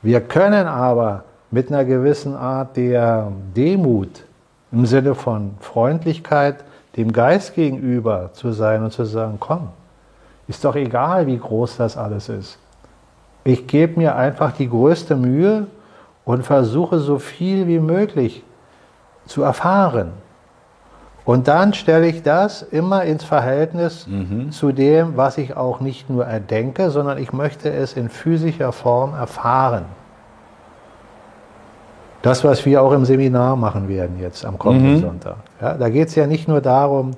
Wir 0.02 0.22
können 0.22 0.66
aber 0.66 1.24
mit 1.52 1.70
einer 1.70 1.86
gewissen 1.86 2.36
Art 2.36 2.76
der 2.78 3.32
Demut 3.56 4.24
im 4.72 4.86
Sinne 4.86 5.16
von 5.16 5.56
Freundlichkeit 5.60 6.64
dem 6.96 7.14
Geist 7.14 7.56
gegenüber 7.56 8.32
zu 8.34 8.52
sein 8.52 8.84
und 8.84 8.92
zu 8.92 9.06
sagen, 9.06 9.38
komm, 9.40 9.70
ist 10.48 10.66
doch 10.66 10.76
egal, 10.76 11.28
wie 11.28 11.38
groß 11.38 11.78
das 11.78 11.96
alles 11.96 12.30
ist. 12.30 12.58
Ich 13.44 13.68
gebe 13.68 14.00
mir 14.00 14.16
einfach 14.16 14.52
die 14.52 14.70
größte 14.70 15.16
Mühe 15.16 15.68
und 16.26 16.44
versuche 16.44 17.00
so 17.00 17.20
viel 17.20 17.68
wie 17.68 17.80
möglich 17.80 18.44
zu 19.26 19.44
erfahren. 19.44 20.12
Und 21.24 21.48
dann 21.50 21.74
stelle 21.74 22.08
ich 22.08 22.24
das 22.24 22.62
immer 22.62 23.04
ins 23.04 23.24
Verhältnis 23.24 24.08
mhm. 24.08 24.52
zu 24.52 24.72
dem, 24.72 25.18
was 25.18 25.38
ich 25.38 25.58
auch 25.58 25.82
nicht 25.82 26.10
nur 26.10 26.26
erdenke, 26.26 26.90
sondern 26.90 27.18
ich 27.18 27.34
möchte 27.34 27.70
es 27.70 27.94
in 27.94 28.10
physischer 28.10 28.72
Form 28.72 29.14
erfahren. 29.14 29.86
Das, 32.28 32.44
was 32.44 32.66
wir 32.66 32.82
auch 32.82 32.92
im 32.92 33.06
Seminar 33.06 33.56
machen 33.56 33.88
werden 33.88 34.20
jetzt 34.20 34.44
am 34.46 34.58
kommenden 34.58 34.96
mhm. 34.96 35.02
Sonntag. 35.02 35.38
Ja, 35.62 35.76
da 35.76 35.88
geht 35.88 36.10
es 36.10 36.16
ja 36.16 36.28
nicht 36.28 36.50
nur 36.50 36.60
darum, 36.60 37.12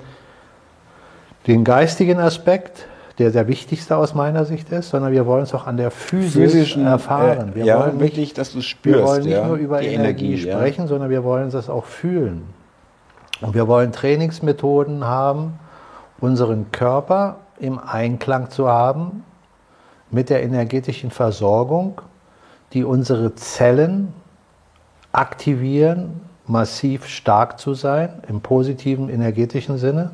den 1.47 1.63
geistigen 1.63 2.19
Aspekt, 2.19 2.85
der 3.17 3.31
der 3.31 3.47
wichtigste 3.47 3.97
aus 3.97 4.13
meiner 4.13 4.45
Sicht 4.45 4.71
ist, 4.71 4.91
sondern 4.91 5.11
wir 5.11 5.25
wollen 5.25 5.43
es 5.43 5.53
auch 5.55 5.65
an 5.65 5.77
der 5.77 5.89
Physis 5.89 6.33
physischen 6.33 6.85
erfahren. 6.85 7.55
Wir 7.55 7.63
äh, 7.63 7.67
ja, 7.67 7.79
wollen 7.79 7.99
wirklich, 7.99 8.35
dass 8.35 8.53
du 8.53 8.61
spürst. 8.61 8.99
Wir 8.99 9.03
wollen 9.03 9.23
nicht 9.23 9.33
ja, 9.33 9.47
nur 9.47 9.57
über 9.57 9.81
Energie, 9.81 10.33
Energie 10.33 10.37
sprechen, 10.37 10.81
ja. 10.81 10.87
sondern 10.87 11.09
wir 11.09 11.23
wollen 11.23 11.49
das 11.49 11.71
auch 11.71 11.85
fühlen. 11.85 12.43
Und 13.41 13.55
wir 13.55 13.67
wollen 13.67 13.91
Trainingsmethoden 13.91 15.05
haben, 15.05 15.57
unseren 16.19 16.71
Körper 16.71 17.37
im 17.59 17.79
Einklang 17.79 18.51
zu 18.51 18.67
haben 18.67 19.23
mit 20.11 20.29
der 20.29 20.43
energetischen 20.43 21.09
Versorgung, 21.09 21.99
die 22.73 22.83
unsere 22.83 23.33
Zellen 23.33 24.13
aktivieren, 25.11 26.21
massiv 26.45 27.05
stark 27.07 27.59
zu 27.59 27.73
sein, 27.73 28.23
im 28.27 28.41
positiven 28.41 29.09
energetischen 29.09 29.77
Sinne, 29.77 30.11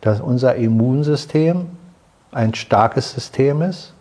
dass 0.00 0.20
unser 0.20 0.54
Immunsystem 0.56 1.66
ein 2.32 2.54
starkes 2.54 3.12
System 3.12 3.62
ist 3.62 3.92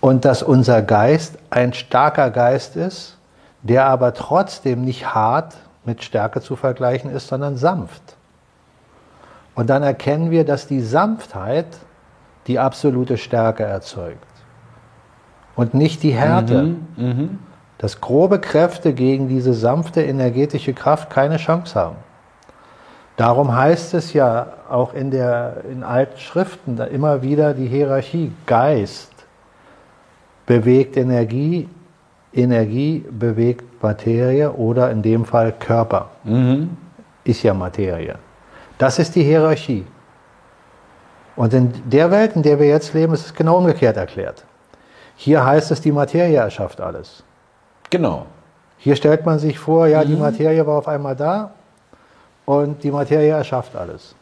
und 0.00 0.24
dass 0.24 0.42
unser 0.42 0.82
Geist 0.82 1.38
ein 1.50 1.72
starker 1.72 2.30
Geist 2.30 2.76
ist, 2.76 3.16
der 3.62 3.86
aber 3.86 4.14
trotzdem 4.14 4.84
nicht 4.84 5.14
hart 5.14 5.56
mit 5.84 6.02
Stärke 6.02 6.40
zu 6.40 6.56
vergleichen 6.56 7.10
ist, 7.10 7.28
sondern 7.28 7.56
sanft. 7.56 8.16
Und 9.54 9.68
dann 9.68 9.82
erkennen 9.82 10.30
wir, 10.30 10.44
dass 10.44 10.66
die 10.66 10.80
Sanftheit 10.80 11.66
die 12.46 12.58
absolute 12.58 13.18
Stärke 13.18 13.64
erzeugt 13.64 14.26
und 15.56 15.74
nicht 15.74 16.02
die 16.02 16.12
Härte. 16.12 16.62
Mhm, 16.62 16.86
mh 16.96 17.28
dass 17.80 18.02
grobe 18.02 18.40
Kräfte 18.40 18.92
gegen 18.92 19.26
diese 19.28 19.54
sanfte 19.54 20.02
energetische 20.02 20.74
Kraft 20.74 21.08
keine 21.08 21.38
Chance 21.38 21.80
haben. 21.80 21.96
Darum 23.16 23.56
heißt 23.56 23.94
es 23.94 24.12
ja 24.12 24.48
auch 24.68 24.92
in, 24.92 25.10
der, 25.10 25.64
in 25.70 25.82
alten 25.82 26.18
Schriften 26.18 26.76
da 26.76 26.84
immer 26.84 27.22
wieder 27.22 27.54
die 27.54 27.66
Hierarchie. 27.66 28.32
Geist 28.44 29.10
bewegt 30.44 30.98
Energie, 30.98 31.70
Energie 32.34 33.02
bewegt 33.10 33.82
Materie 33.82 34.52
oder 34.52 34.90
in 34.90 35.00
dem 35.00 35.24
Fall 35.24 35.50
Körper. 35.58 36.10
Mhm. 36.24 36.76
Ist 37.24 37.42
ja 37.42 37.54
Materie. 37.54 38.16
Das 38.76 38.98
ist 38.98 39.14
die 39.14 39.22
Hierarchie. 39.22 39.86
Und 41.34 41.54
in 41.54 41.72
der 41.86 42.10
Welt, 42.10 42.36
in 42.36 42.42
der 42.42 42.58
wir 42.60 42.66
jetzt 42.66 42.92
leben, 42.92 43.14
ist 43.14 43.24
es 43.24 43.34
genau 43.34 43.56
umgekehrt 43.56 43.96
erklärt. 43.96 44.44
Hier 45.16 45.46
heißt 45.46 45.70
es, 45.70 45.80
die 45.80 45.92
Materie 45.92 46.36
erschafft 46.36 46.82
alles. 46.82 47.24
Genau. 47.90 48.26
Hier 48.78 48.96
stellt 48.96 49.26
man 49.26 49.38
sich 49.38 49.58
vor, 49.58 49.86
ja, 49.86 50.02
mhm. 50.02 50.08
die 50.08 50.16
Materie 50.16 50.66
war 50.66 50.78
auf 50.78 50.88
einmal 50.88 51.14
da 51.14 51.50
und 52.46 52.82
die 52.82 52.90
Materie 52.90 53.30
erschafft 53.30 53.76
alles. 53.76 54.14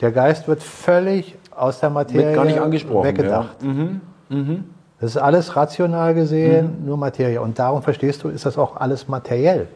Der 0.00 0.12
Geist 0.12 0.46
wird 0.46 0.62
völlig 0.62 1.34
aus 1.50 1.80
der 1.80 1.90
Materie 1.90 2.26
Mit 2.26 2.34
gar 2.34 2.44
nicht 2.44 2.60
angesprochen, 2.60 3.04
weggedacht. 3.08 3.62
Ja. 3.62 3.68
Mhm. 3.68 4.00
Mhm. 4.28 4.64
Das 5.00 5.10
ist 5.10 5.16
alles 5.16 5.56
rational 5.56 6.14
gesehen, 6.14 6.80
mhm. 6.80 6.86
nur 6.86 6.96
Materie. 6.96 7.40
Und 7.40 7.58
darum 7.58 7.82
verstehst 7.82 8.22
du, 8.22 8.28
ist 8.28 8.46
das 8.46 8.56
auch 8.56 8.76
alles 8.76 9.08
materiell. 9.08 9.68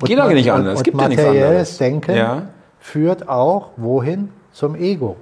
Und 0.00 0.08
Geht 0.08 0.18
aber 0.18 0.34
nicht 0.34 0.50
anders. 0.50 0.78
Es 0.78 0.84
gibt 0.84 0.96
materielles 0.96 1.78
ja 1.78 1.86
Denken 1.86 2.16
ja. 2.16 2.42
führt 2.78 3.28
auch 3.28 3.70
wohin? 3.76 4.30
Zum 4.52 4.74
Ego. 4.74 5.16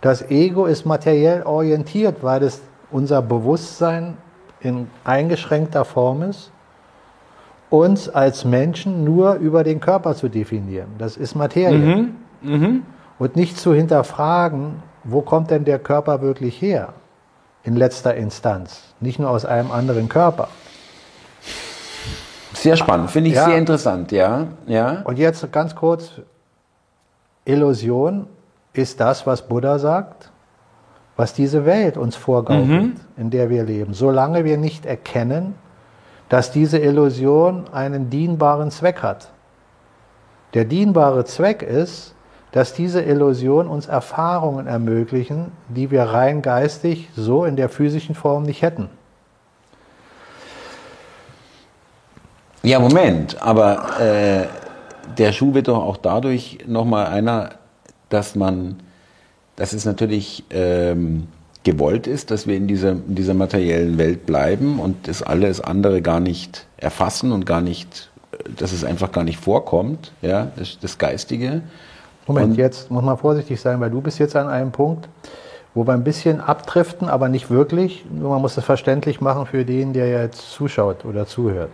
Das 0.00 0.30
Ego 0.30 0.66
ist 0.66 0.84
materiell 0.84 1.42
orientiert, 1.42 2.16
weil 2.22 2.42
es 2.42 2.60
unser 2.90 3.22
Bewusstsein 3.22 4.16
in 4.60 4.88
eingeschränkter 5.04 5.84
Form 5.84 6.22
ist, 6.22 6.50
uns 7.70 8.08
als 8.08 8.44
Menschen 8.44 9.04
nur 9.04 9.34
über 9.34 9.64
den 9.64 9.80
Körper 9.80 10.14
zu 10.14 10.28
definieren. 10.28 10.88
Das 10.98 11.16
ist 11.16 11.34
Materie. 11.34 11.78
Mhm. 11.96 12.16
Mhm. 12.42 12.82
Und 13.18 13.36
nicht 13.36 13.58
zu 13.58 13.74
hinterfragen, 13.74 14.82
wo 15.04 15.20
kommt 15.20 15.50
denn 15.50 15.64
der 15.64 15.78
Körper 15.78 16.20
wirklich 16.20 16.60
her? 16.60 16.94
In 17.62 17.76
letzter 17.76 18.14
Instanz. 18.14 18.94
Nicht 19.00 19.18
nur 19.18 19.30
aus 19.30 19.44
einem 19.44 19.70
anderen 19.70 20.08
Körper. 20.08 20.48
Sehr 22.54 22.76
spannend, 22.76 23.10
finde 23.10 23.30
ich 23.30 23.36
ja. 23.36 23.44
sehr 23.44 23.58
interessant, 23.58 24.12
ja. 24.12 24.48
ja. 24.66 25.02
Und 25.04 25.18
jetzt 25.18 25.50
ganz 25.52 25.74
kurz, 25.74 26.20
Illusion 27.44 28.26
ist 28.72 29.00
das, 29.00 29.26
was 29.26 29.46
Buddha 29.46 29.78
sagt 29.78 30.29
was 31.20 31.34
diese 31.34 31.66
Welt 31.66 31.98
uns 31.98 32.16
vorgaukelt, 32.16 32.94
mhm. 32.94 32.96
in 33.18 33.28
der 33.28 33.50
wir 33.50 33.62
leben. 33.62 33.92
Solange 33.92 34.46
wir 34.46 34.56
nicht 34.56 34.86
erkennen, 34.86 35.54
dass 36.30 36.50
diese 36.50 36.78
Illusion 36.78 37.64
einen 37.72 38.08
dienbaren 38.08 38.70
Zweck 38.70 39.02
hat. 39.02 39.28
Der 40.54 40.64
dienbare 40.64 41.26
Zweck 41.26 41.60
ist, 41.60 42.14
dass 42.52 42.72
diese 42.72 43.02
Illusion 43.02 43.68
uns 43.68 43.86
Erfahrungen 43.86 44.66
ermöglichen, 44.66 45.52
die 45.68 45.90
wir 45.90 46.04
rein 46.04 46.40
geistig 46.40 47.10
so 47.14 47.44
in 47.44 47.56
der 47.56 47.68
physischen 47.68 48.14
Form 48.14 48.44
nicht 48.44 48.62
hätten. 48.62 48.88
Ja, 52.62 52.78
Moment, 52.78 53.36
aber 53.42 54.00
äh, 54.00 54.46
der 55.18 55.32
Schuh 55.32 55.52
wird 55.52 55.68
doch 55.68 55.84
auch 55.84 55.98
dadurch 55.98 56.60
nochmal 56.66 57.08
einer, 57.08 57.50
dass 58.08 58.34
man 58.34 58.76
dass 59.60 59.74
es 59.74 59.84
natürlich 59.84 60.42
ähm, 60.48 61.28
gewollt 61.64 62.06
ist, 62.06 62.30
dass 62.30 62.46
wir 62.46 62.56
in 62.56 62.66
dieser, 62.66 62.92
in 62.92 63.14
dieser 63.14 63.34
materiellen 63.34 63.98
Welt 63.98 64.24
bleiben 64.24 64.80
und 64.80 65.06
das 65.06 65.22
alles 65.22 65.60
andere 65.60 66.00
gar 66.00 66.18
nicht 66.18 66.66
erfassen 66.78 67.30
und 67.30 67.44
gar 67.44 67.60
nicht, 67.60 68.10
dass 68.56 68.72
es 68.72 68.84
einfach 68.84 69.12
gar 69.12 69.22
nicht 69.22 69.38
vorkommt, 69.38 70.12
ja, 70.22 70.50
das, 70.56 70.78
das 70.80 70.96
Geistige. 70.96 71.60
Moment, 72.26 72.52
und 72.52 72.54
jetzt 72.56 72.90
muss 72.90 73.04
man 73.04 73.18
vorsichtig 73.18 73.60
sein, 73.60 73.80
weil 73.80 73.90
du 73.90 74.00
bist 74.00 74.18
jetzt 74.18 74.34
an 74.34 74.48
einem 74.48 74.72
Punkt, 74.72 75.10
wo 75.74 75.86
wir 75.86 75.92
ein 75.92 76.04
bisschen 76.04 76.40
abdriften, 76.40 77.10
aber 77.10 77.28
nicht 77.28 77.50
wirklich. 77.50 78.06
Nur 78.10 78.30
man 78.30 78.40
muss 78.40 78.56
es 78.56 78.64
verständlich 78.64 79.20
machen 79.20 79.44
für 79.44 79.66
den, 79.66 79.92
der 79.92 80.08
jetzt 80.08 80.52
zuschaut 80.52 81.04
oder 81.04 81.26
zuhört. 81.26 81.70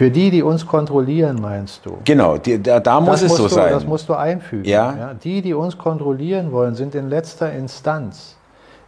Für 0.00 0.10
die, 0.10 0.30
die 0.30 0.42
uns 0.42 0.66
kontrollieren, 0.66 1.36
meinst 1.42 1.84
du? 1.84 1.98
Genau, 2.06 2.38
die, 2.38 2.62
da, 2.62 2.80
da 2.80 3.02
muss 3.02 3.20
es 3.20 3.36
so 3.36 3.42
du, 3.42 3.48
sein. 3.50 3.70
Das 3.70 3.86
musst 3.86 4.08
du 4.08 4.14
einfügen. 4.14 4.64
Ja. 4.64 4.96
ja. 4.96 5.12
Die, 5.12 5.42
die 5.42 5.52
uns 5.52 5.76
kontrollieren 5.76 6.52
wollen, 6.52 6.74
sind 6.74 6.94
in 6.94 7.10
letzter 7.10 7.52
Instanz 7.52 8.36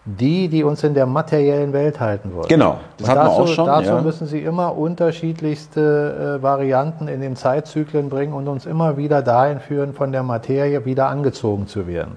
die, 0.06 0.48
die 0.48 0.64
uns 0.64 0.82
in 0.84 0.94
der 0.94 1.04
materiellen 1.04 1.74
Welt 1.74 2.00
halten 2.00 2.34
wollen. 2.34 2.48
Genau, 2.48 2.78
das 2.96 3.10
hatten 3.10 3.20
dazu, 3.20 3.30
wir 3.30 3.42
auch 3.42 3.46
schon. 3.46 3.66
Dazu 3.66 3.90
ja. 3.90 4.00
müssen 4.00 4.26
sie 4.26 4.40
immer 4.40 4.74
unterschiedlichste 4.74 6.38
äh, 6.38 6.42
Varianten 6.42 7.08
in 7.08 7.20
den 7.20 7.36
Zeitzyklen 7.36 8.08
bringen 8.08 8.32
und 8.32 8.48
uns 8.48 8.64
immer 8.64 8.96
wieder 8.96 9.20
dahin 9.20 9.60
führen, 9.60 9.92
von 9.92 10.12
der 10.12 10.22
Materie 10.22 10.86
wieder 10.86 11.08
angezogen 11.08 11.66
zu 11.66 11.86
werden 11.86 12.16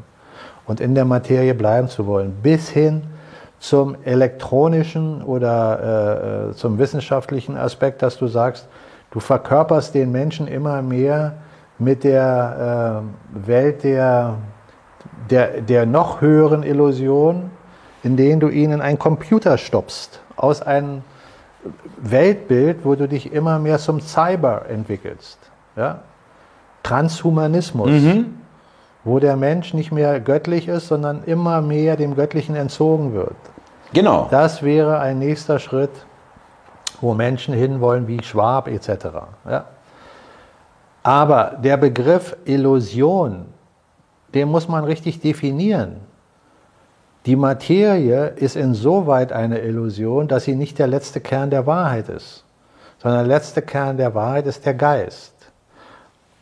und 0.68 0.80
in 0.80 0.96
der 0.96 1.04
Materie 1.04 1.54
bleiben 1.54 1.90
zu 1.90 2.08
wollen, 2.08 2.32
bis 2.42 2.70
hin 2.70 3.04
zum 3.60 3.98
elektronischen 4.06 5.22
oder 5.22 6.48
äh, 6.48 6.52
äh, 6.52 6.54
zum 6.54 6.80
wissenschaftlichen 6.80 7.58
Aspekt, 7.58 8.02
dass 8.02 8.18
du 8.18 8.28
sagst, 8.28 8.70
du 9.16 9.20
verkörperst 9.22 9.96
den 9.96 10.12
Menschen 10.12 10.48
immer 10.48 10.82
mehr 10.82 11.38
mit 11.80 12.04
der 12.04 13.02
äh, 13.34 13.48
Welt 13.48 13.84
der, 13.84 14.36
der, 15.30 15.62
der 15.62 15.86
noch 15.86 16.22
höheren 16.22 16.64
Illusion, 16.64 17.50
indem 18.04 18.40
du 18.40 18.50
ihnen 18.50 18.82
einen 18.82 19.00
Computer 19.00 19.58
stopfst 19.58 20.20
aus 20.36 20.62
einem 20.62 21.02
Weltbild, 21.98 22.84
wo 22.84 22.96
du 22.96 23.08
dich 23.08 23.32
immer 23.34 23.58
mehr 23.58 23.80
zum 23.80 24.02
Cyber 24.02 24.66
entwickelst. 24.70 25.40
Ja? 25.76 26.02
Transhumanismus. 26.84 27.90
Mhm 27.90 28.46
wo 29.06 29.20
der 29.20 29.38
Mensch 29.38 29.74
nicht 29.74 29.92
mehr 29.92 30.20
göttlich 30.20 30.68
ist, 30.68 30.88
sondern 30.88 31.24
immer 31.26 31.62
mehr 31.62 31.96
dem 31.96 32.16
Göttlichen 32.16 32.56
entzogen 32.56 33.14
wird. 33.14 33.36
Genau. 33.94 34.28
Das 34.32 34.64
wäre 34.64 35.00
ein 35.00 35.20
nächster 35.20 35.60
Schritt, 35.60 35.92
wo 37.02 37.14
Menschen 37.14 37.54
hinwollen 37.54 38.08
wie 38.08 38.22
Schwab 38.24 38.68
etc. 38.68 39.06
Ja. 39.50 39.66
Aber 41.04 41.58
der 41.64 41.78
Begriff 41.78 42.36
Illusion, 42.46 43.46
den 44.34 44.50
muss 44.50 44.68
man 44.68 44.84
richtig 44.84 45.20
definieren. 45.20 45.98
Die 47.26 47.36
Materie 47.36 48.28
ist 48.36 48.56
insoweit 48.56 49.32
eine 49.32 49.60
Illusion, 49.60 50.28
dass 50.28 50.44
sie 50.44 50.56
nicht 50.56 50.78
der 50.78 50.88
letzte 50.88 51.22
Kern 51.22 51.50
der 51.50 51.66
Wahrheit 51.66 52.10
ist, 52.10 52.44
sondern 53.00 53.28
der 53.28 53.36
letzte 53.36 53.62
Kern 53.62 53.98
der 53.98 54.14
Wahrheit 54.14 54.46
ist 54.46 54.66
der 54.66 54.76
Geist. 54.76 55.34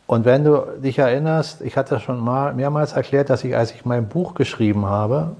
Und 0.06 0.26
wenn 0.26 0.44
du 0.44 0.58
dich 0.82 0.98
erinnerst, 0.98 1.62
ich 1.62 1.76
hatte 1.76 1.98
schon 2.00 2.20
mal 2.20 2.52
mehrmals 2.52 2.92
erklärt, 2.92 3.30
dass 3.30 3.44
ich, 3.44 3.56
als 3.56 3.72
ich 3.72 3.84
mein 3.86 4.08
Buch 4.08 4.34
geschrieben 4.34 4.84
habe, 4.86 5.36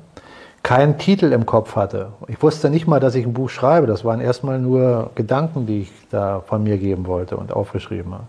keinen 0.65 0.97
Titel 0.97 1.31
im 1.33 1.45
Kopf 1.45 1.77
hatte. 1.77 2.15
Ich 2.27 2.43
wusste 2.43 2.71
nicht 2.71 2.87
mal, 2.89 2.99
dass 2.99 3.15
ich 3.15 3.27
ein 3.27 3.35
Buch 3.35 3.51
schreibe. 3.51 3.87
Das 3.87 4.05
waren 4.05 4.21
erstmal 4.21 4.59
nur 4.59 5.11
Gedanken, 5.15 5.67
die 5.67 5.83
ich 5.83 5.93
da 6.11 6.41
von 6.41 6.65
mir 6.65 6.79
geben 6.79 7.07
wollte 7.07 7.37
und 7.37 7.53
aufgeschrieben 7.53 8.15
habe. 8.15 8.25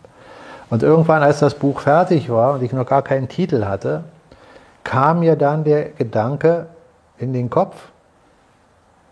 Und 0.69 0.83
irgendwann, 0.83 1.23
als 1.23 1.39
das 1.39 1.55
Buch 1.55 1.79
fertig 1.79 2.29
war 2.29 2.55
und 2.55 2.63
ich 2.63 2.73
noch 2.73 2.85
gar 2.85 3.03
keinen 3.03 3.29
Titel 3.29 3.65
hatte, 3.65 4.03
kam 4.83 5.21
mir 5.21 5.37
dann 5.37 5.63
der 5.63 5.89
Gedanke 5.91 6.67
in 7.17 7.31
den 7.31 7.49
Kopf, 7.49 7.75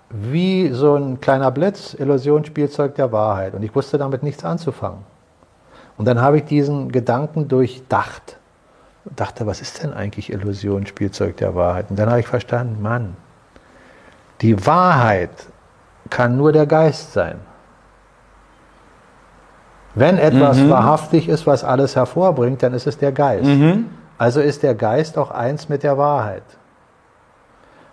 wie 0.10 0.70
so 0.74 0.96
ein 0.96 1.22
kleiner 1.22 1.50
Blitz, 1.50 1.96
Illusionsspielzeug 1.98 2.94
der 2.96 3.14
Wahrheit. 3.14 3.54
Und 3.54 3.64
ich 3.64 3.74
wusste 3.74 3.98
damit 3.98 4.22
nichts 4.22 4.44
anzufangen. 4.44 5.00
Und 5.98 6.10
dann 6.10 6.22
habe 6.22 6.38
ich 6.38 6.44
diesen 6.44 6.92
Gedanken 6.92 7.48
durchdacht 7.48 8.38
dachte, 9.06 9.46
was 9.46 9.62
ist 9.62 9.84
denn 9.84 9.94
eigentlich 9.94 10.32
Illusion, 10.32 10.86
Spielzeug 10.86 11.38
der 11.38 11.56
Wahrheit? 11.56 11.90
Und 11.90 12.00
dann 12.00 12.10
habe 12.10 12.20
ich 12.20 12.28
verstanden, 12.28 12.82
Mann, 12.82 13.16
die 14.42 14.66
Wahrheit 14.66 15.32
kann 16.10 16.38
nur 16.38 16.52
der 16.52 16.66
Geist 16.66 17.14
sein. 17.14 17.40
Wenn 19.96 20.18
etwas 20.18 20.58
mhm. 20.58 20.70
wahrhaftig 20.70 21.30
ist, 21.30 21.46
was 21.46 21.64
alles 21.64 21.96
hervorbringt, 21.96 22.64
dann 22.64 22.74
ist 22.74 22.88
es 22.88 22.98
der 22.98 23.12
Geist. 23.12 23.46
Mhm. 23.46 23.90
Also 24.18 24.42
ist 24.42 24.64
der 24.64 24.76
Geist 24.76 25.18
auch 25.18 25.32
eins 25.32 25.70
mit 25.70 25.84
der 25.84 25.98
Wahrheit. 25.98 26.44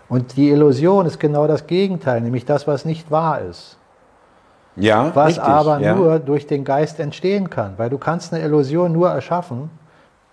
Und 0.09 0.35
die 0.35 0.49
Illusion 0.49 1.05
ist 1.05 1.19
genau 1.19 1.47
das 1.47 1.67
Gegenteil, 1.67 2.21
nämlich 2.21 2.45
das, 2.45 2.67
was 2.67 2.85
nicht 2.85 3.11
wahr 3.11 3.41
ist. 3.41 3.77
Ja, 4.75 5.11
was 5.13 5.27
richtig, 5.27 5.43
aber 5.43 5.79
ja. 5.79 5.95
nur 5.95 6.19
durch 6.19 6.47
den 6.47 6.63
Geist 6.63 6.99
entstehen 6.99 7.49
kann, 7.49 7.73
weil 7.77 7.89
du 7.89 7.97
kannst 7.97 8.33
eine 8.33 8.43
Illusion 8.43 8.91
nur 8.93 9.09
erschaffen 9.09 9.69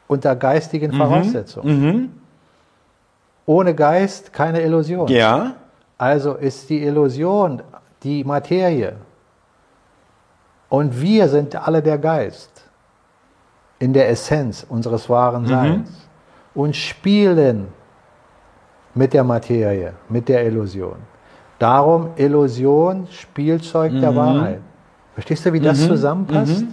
unter 0.09 0.35
geistigen 0.35 0.91
Mhm. 0.93 0.97
Voraussetzungen. 0.97 1.81
Mhm. 1.83 2.11
Ohne 3.47 3.75
Geist 3.75 4.33
keine 4.33 4.61
Illusion. 4.63 5.09
Ja. 5.09 5.55
Also 5.97 6.35
ist 6.35 6.69
die 6.71 6.83
Illusion 6.83 7.63
die 8.03 8.25
Materie. 8.25 8.95
Und 10.69 11.01
wir 11.01 11.29
sind 11.29 11.57
alle 11.57 11.83
der 11.83 11.99
Geist 11.99 12.51
in 13.79 13.93
der 13.93 14.09
Essenz 14.11 14.67
unseres 14.69 15.09
wahren 15.09 15.43
Mhm. 15.43 15.47
Seins 15.49 16.09
und 16.55 16.77
spielen 16.77 17.69
mit 18.95 19.13
der 19.15 19.25
Materie, 19.25 19.95
mit 20.09 20.29
der 20.29 20.45
Illusion. 20.47 20.97
Darum 21.59 22.11
Illusion, 22.17 23.07
Spielzeug 23.11 23.93
der 24.01 24.13
Mhm. 24.13 24.17
Wahrheit. 24.17 24.61
Verstehst 25.15 25.47
du, 25.47 25.53
wie 25.53 25.61
das 25.61 25.81
Mhm. 25.81 25.89
zusammenpasst? 25.89 26.65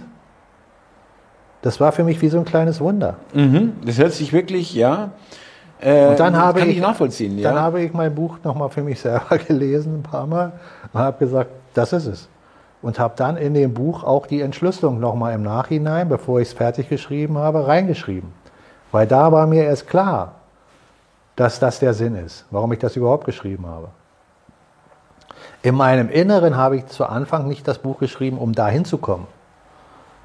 Das 1.62 1.80
war 1.80 1.92
für 1.92 2.04
mich 2.04 2.20
wie 2.22 2.28
so 2.28 2.38
ein 2.38 2.44
kleines 2.44 2.80
Wunder. 2.80 3.16
Mhm. 3.32 3.72
Das 3.84 3.98
hört 3.98 4.12
sich 4.12 4.32
wirklich, 4.32 4.74
ja. 4.74 5.10
Äh, 5.80 6.08
Und 6.08 6.20
dann 6.20 6.36
habe 6.36 6.60
kann 6.60 6.68
ich, 6.68 6.76
ich 6.76 6.82
nachvollziehen, 6.82 7.38
ja. 7.38 7.50
Dann 7.50 7.60
habe 7.60 7.82
ich 7.82 7.92
mein 7.92 8.14
Buch 8.14 8.38
nochmal 8.44 8.68
für 8.70 8.82
mich 8.82 9.00
selber 9.00 9.38
gelesen, 9.46 9.98
ein 9.98 10.02
paar 10.02 10.26
Mal, 10.26 10.52
und 10.92 11.00
habe 11.00 11.18
gesagt, 11.18 11.50
das 11.74 11.92
ist 11.92 12.06
es. 12.06 12.28
Und 12.82 12.98
habe 12.98 13.14
dann 13.16 13.36
in 13.36 13.54
dem 13.54 13.74
Buch 13.74 14.04
auch 14.04 14.26
die 14.26 14.40
Entschlüsselung 14.40 15.00
nochmal 15.00 15.34
im 15.34 15.42
Nachhinein, 15.42 16.08
bevor 16.08 16.40
ich 16.40 16.48
es 16.48 16.54
fertig 16.54 16.88
geschrieben 16.88 17.36
habe, 17.38 17.66
reingeschrieben. 17.66 18.32
Weil 18.92 19.06
da 19.06 19.32
war 19.32 19.46
mir 19.46 19.64
erst 19.64 19.88
klar, 19.88 20.36
dass 21.34 21.58
das 21.58 21.78
der 21.80 21.94
Sinn 21.94 22.14
ist, 22.14 22.46
warum 22.50 22.72
ich 22.72 22.78
das 22.78 22.96
überhaupt 22.96 23.24
geschrieben 23.26 23.66
habe. 23.66 23.88
In 25.62 25.74
meinem 25.74 26.08
Inneren 26.08 26.56
habe 26.56 26.76
ich 26.76 26.86
zu 26.86 27.06
Anfang 27.06 27.48
nicht 27.48 27.66
das 27.66 27.78
Buch 27.78 27.98
geschrieben, 27.98 28.38
um 28.38 28.52
dahin 28.52 28.84
zu 28.84 28.98
kommen. 28.98 29.26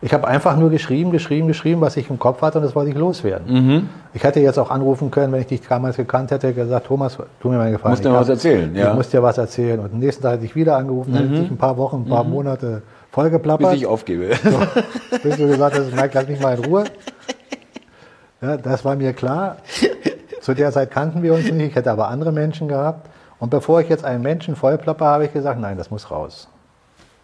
Ich 0.04 0.14
habe 0.14 0.28
einfach 0.28 0.58
nur 0.58 0.72
geschrieben, 0.72 1.12
geschrieben, 1.12 1.47
geschrieben, 1.47 1.80
was 1.82 1.95
ich 1.95 2.10
im 2.10 2.18
Kopf 2.18 2.41
hatte 2.41 2.58
und 2.58 2.64
das 2.64 2.76
wollte 2.76 2.89
ich 2.89 2.97
loswerden. 2.97 3.54
Mhm. 3.54 3.89
Ich 4.14 4.24
hätte 4.24 4.39
jetzt 4.39 4.58
auch 4.58 4.72
anrufen 4.72 5.12
können, 5.12 5.32
wenn 5.32 5.41
ich 5.41 5.47
dich 5.47 5.62
damals 5.62 5.95
gekannt 5.95 6.32
hätte, 6.32 6.54
gesagt, 6.54 6.88
Thomas, 6.88 7.18
tu 7.39 7.49
mir 7.49 7.58
mal 7.58 7.72
Gefallen. 7.72 7.91
Musst 7.91 8.06
dir 8.06 8.14
was 8.14 8.30
erzählen, 8.30 8.76
ja. 8.76 8.89
Ich 8.89 8.95
muss 8.95 9.10
dir 9.10 9.22
was 9.22 9.38
erzählen. 9.38 9.80
Und 9.80 9.93
am 9.93 9.99
nächsten 9.99 10.24
Tag 10.24 10.34
hätte 10.34 10.45
ich 10.45 10.56
wieder 10.56 10.76
angerufen, 10.76 11.14
dann 11.14 11.30
hätte 11.30 11.43
ich 11.43 11.52
ein 11.52 11.58
paar 11.58 11.78
Wochen, 11.78 11.97
ein 11.97 12.10
paar 12.10 12.24
Monate 12.24 12.66
Mhm. 12.66 13.02
Bis 13.12 13.16
vollgeplappert, 13.16 13.76
ich 13.76 13.86
aufgebe. 13.86 14.30
bis 15.24 15.38
du 15.38 15.47
gesagt 15.47 15.78
hast, 15.78 15.91
Mike, 15.91 16.12
lass 16.14 16.28
mich 16.28 16.39
mal 16.39 16.58
in 16.58 16.66
Ruhe. 16.66 16.86
Ja, 18.41 18.58
das 18.58 18.86
war 18.86 18.95
mir 18.95 19.14
klar. 19.14 19.58
Zu 20.41 20.54
der 20.54 20.72
Zeit 20.72 20.91
kannten 20.91 21.22
wir 21.22 21.34
uns 21.34 21.52
nicht, 21.52 21.70
ich 21.70 21.76
hätte 21.76 21.91
aber 21.91 22.08
andere 22.08 22.32
Menschen 22.32 22.68
gehabt. 22.68 23.10
Und 23.39 23.49
bevor 23.49 23.82
ich 23.82 23.89
jetzt 23.89 24.06
einen 24.06 24.24
Menschen 24.24 24.56
vollplappe, 24.56 25.04
habe 25.04 25.26
ich 25.26 25.34
gesagt, 25.34 25.60
nein, 25.60 25.78
das 25.78 25.91
muss 25.91 26.10
raus. 26.10 26.47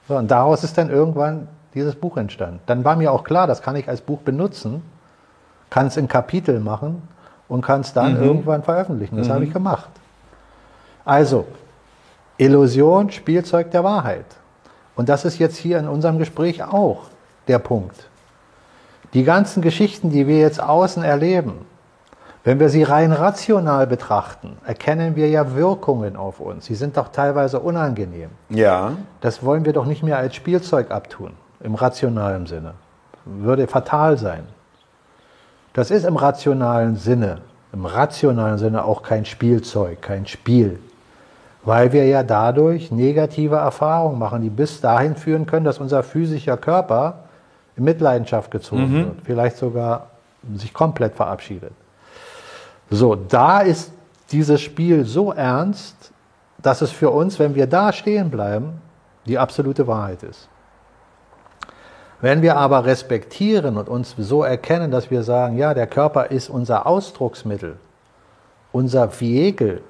So, 0.07 0.15
und 0.15 0.29
daraus 0.29 0.63
ist 0.63 0.77
dann 0.77 0.89
irgendwann 0.89 1.47
dieses 1.73 1.95
Buch 1.95 2.17
entstanden. 2.17 2.59
Dann 2.65 2.83
war 2.83 2.95
mir 2.95 3.11
auch 3.11 3.23
klar, 3.23 3.47
das 3.47 3.61
kann 3.61 3.75
ich 3.75 3.87
als 3.87 4.01
Buch 4.01 4.19
benutzen, 4.19 4.81
kann 5.69 5.87
es 5.87 5.97
in 5.97 6.07
Kapitel 6.07 6.59
machen 6.59 7.07
und 7.47 7.61
kann 7.61 7.81
es 7.81 7.93
dann 7.93 8.21
irgendwann 8.21 8.63
veröffentlichen. 8.63 9.17
Das 9.17 9.29
habe 9.29 9.43
ich 9.43 9.53
gemacht. 9.53 9.89
Also, 11.05 11.45
Illusion, 12.37 13.11
Spielzeug 13.11 13.71
der 13.71 13.83
Wahrheit. 13.83 14.25
Und 14.95 15.09
das 15.09 15.25
ist 15.25 15.39
jetzt 15.39 15.57
hier 15.57 15.79
in 15.79 15.87
unserem 15.87 16.17
Gespräch 16.17 16.63
auch 16.63 17.03
der 17.47 17.59
Punkt. 17.59 18.09
Die 19.13 19.23
ganzen 19.23 19.61
Geschichten, 19.61 20.09
die 20.09 20.27
wir 20.27 20.39
jetzt 20.39 20.61
außen 20.61 21.03
erleben, 21.03 21.65
wenn 22.43 22.59
wir 22.59 22.69
sie 22.69 22.83
rein 22.83 23.11
rational 23.11 23.87
betrachten, 23.87 24.57
erkennen 24.65 25.15
wir 25.15 25.29
ja 25.29 25.55
Wirkungen 25.55 26.15
auf 26.15 26.39
uns. 26.39 26.65
Sie 26.65 26.75
sind 26.75 26.95
doch 26.95 27.09
teilweise 27.09 27.59
unangenehm. 27.59 28.29
ja. 28.49 28.93
Das 29.21 29.43
wollen 29.43 29.65
wir 29.65 29.73
doch 29.73 29.85
nicht 29.85 30.03
mehr 30.03 30.17
als 30.17 30.35
Spielzeug 30.35 30.91
abtun, 30.91 31.31
im 31.59 31.75
rationalen 31.75 32.45
Sinne. 32.45 32.73
Würde 33.25 33.67
fatal 33.67 34.17
sein. 34.17 34.43
Das 35.73 35.91
ist 35.91 36.05
im 36.05 36.15
rationalen 36.15 36.95
Sinne, 36.95 37.39
im 37.73 37.85
rationalen 37.85 38.57
Sinne 38.57 38.83
auch 38.83 39.03
kein 39.03 39.25
Spielzeug, 39.25 40.01
kein 40.01 40.25
Spiel. 40.25 40.79
Weil 41.63 41.91
wir 41.91 42.05
ja 42.05 42.23
dadurch 42.23 42.91
negative 42.91 43.57
Erfahrungen 43.57 44.17
machen, 44.17 44.41
die 44.41 44.49
bis 44.49 44.79
dahin 44.81 45.15
führen 45.15 45.45
können, 45.45 45.65
dass 45.65 45.79
unser 45.79 46.01
physischer 46.01 46.57
Körper 46.57 47.25
in 47.75 47.83
Mitleidenschaft 47.83 48.49
gezogen 48.49 48.93
wird, 48.93 49.11
vielleicht 49.23 49.57
sogar 49.57 50.07
sich 50.55 50.73
komplett 50.73 51.15
verabschiedet. 51.15 51.73
So, 52.89 53.15
da 53.15 53.59
ist 53.59 53.91
dieses 54.31 54.61
Spiel 54.61 55.05
so 55.05 55.33
ernst, 55.33 56.11
dass 56.61 56.81
es 56.81 56.91
für 56.91 57.09
uns, 57.11 57.37
wenn 57.37 57.53
wir 57.53 57.67
da 57.67 57.91
stehen 57.91 58.29
bleiben, 58.31 58.81
die 59.25 59.37
absolute 59.37 59.85
Wahrheit 59.87 60.23
ist. 60.23 60.47
Wenn 62.19 62.41
wir 62.41 62.57
aber 62.57 62.85
respektieren 62.85 63.77
und 63.77 63.89
uns 63.89 64.15
so 64.17 64.43
erkennen, 64.43 64.89
dass 64.89 65.11
wir 65.11 65.23
sagen, 65.23 65.57
ja, 65.57 65.73
der 65.73 65.87
Körper 65.87 66.31
ist 66.31 66.49
unser 66.49 66.87
Ausdrucksmittel, 66.87 67.77
unser 68.71 69.21
Vehikel, 69.21 69.81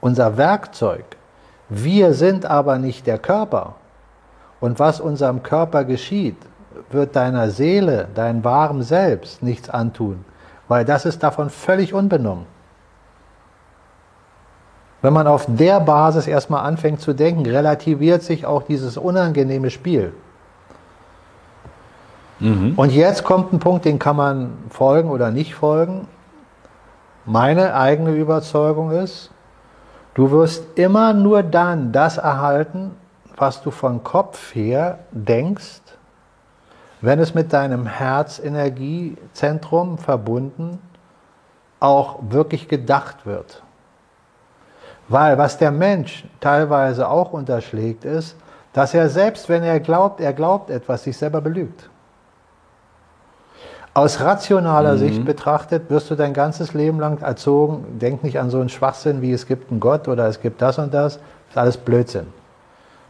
unser 0.00 0.36
Werkzeug, 0.36 1.04
wir 1.68 2.12
sind 2.12 2.44
aber 2.44 2.78
nicht 2.78 3.06
der 3.06 3.18
Körper. 3.18 3.76
Und 4.60 4.78
was 4.78 5.00
unserem 5.00 5.42
Körper 5.42 5.84
geschieht, 5.84 6.36
wird 6.90 7.16
deiner 7.16 7.50
Seele, 7.50 8.08
deinem 8.14 8.44
wahren 8.44 8.82
Selbst 8.82 9.42
nichts 9.42 9.70
antun, 9.70 10.24
weil 10.68 10.84
das 10.84 11.06
ist 11.06 11.22
davon 11.22 11.48
völlig 11.48 11.94
unbenommen. 11.94 12.46
Wenn 15.00 15.12
man 15.12 15.26
auf 15.26 15.46
der 15.48 15.80
Basis 15.80 16.26
erstmal 16.26 16.64
anfängt 16.64 17.00
zu 17.00 17.14
denken, 17.14 17.46
relativiert 17.46 18.22
sich 18.22 18.44
auch 18.44 18.62
dieses 18.62 18.96
unangenehme 18.96 19.70
Spiel. 19.70 20.12
Und 22.76 22.92
jetzt 22.92 23.24
kommt 23.24 23.52
ein 23.52 23.58
Punkt, 23.58 23.84
den 23.86 23.98
kann 23.98 24.16
man 24.16 24.52
folgen 24.68 25.10
oder 25.10 25.30
nicht 25.30 25.54
folgen. 25.54 26.06
Meine 27.24 27.74
eigene 27.74 28.12
Überzeugung 28.12 28.90
ist, 28.90 29.30
du 30.14 30.30
wirst 30.30 30.78
immer 30.78 31.14
nur 31.14 31.42
dann 31.42 31.92
das 31.92 32.18
erhalten, 32.18 32.92
was 33.36 33.62
du 33.62 33.70
von 33.70 34.04
Kopf 34.04 34.54
her 34.54 34.98
denkst, 35.10 35.80
wenn 37.00 37.20
es 37.20 37.34
mit 37.34 37.52
deinem 37.52 37.86
Herzenergiezentrum 37.86 39.98
verbunden 39.98 40.78
auch 41.80 42.18
wirklich 42.28 42.68
gedacht 42.68 43.26
wird. 43.26 43.62
Weil 45.08 45.38
was 45.38 45.58
der 45.58 45.70
Mensch 45.70 46.24
teilweise 46.40 47.08
auch 47.08 47.32
unterschlägt 47.32 48.04
ist, 48.04 48.36
dass 48.72 48.92
er 48.92 49.08
selbst, 49.08 49.48
wenn 49.48 49.62
er 49.62 49.78
glaubt, 49.80 50.20
er 50.20 50.32
glaubt 50.32 50.70
etwas, 50.70 51.04
sich 51.04 51.16
selber 51.16 51.40
belügt. 51.40 51.88
Aus 53.96 54.20
rationaler 54.20 54.98
Sicht 54.98 55.24
betrachtet 55.24 55.88
wirst 55.88 56.10
du 56.10 56.16
dein 56.16 56.34
ganzes 56.34 56.74
Leben 56.74 57.00
lang 57.00 57.22
erzogen, 57.22 57.98
denk 57.98 58.22
nicht 58.22 58.38
an 58.38 58.50
so 58.50 58.60
einen 58.60 58.68
Schwachsinn 58.68 59.22
wie 59.22 59.32
es 59.32 59.46
gibt 59.46 59.70
einen 59.70 59.80
Gott 59.80 60.06
oder 60.06 60.26
es 60.26 60.42
gibt 60.42 60.60
das 60.60 60.78
und 60.78 60.92
das, 60.92 61.14
das 61.14 61.22
ist 61.48 61.56
alles 61.56 61.76
Blödsinn. 61.78 62.26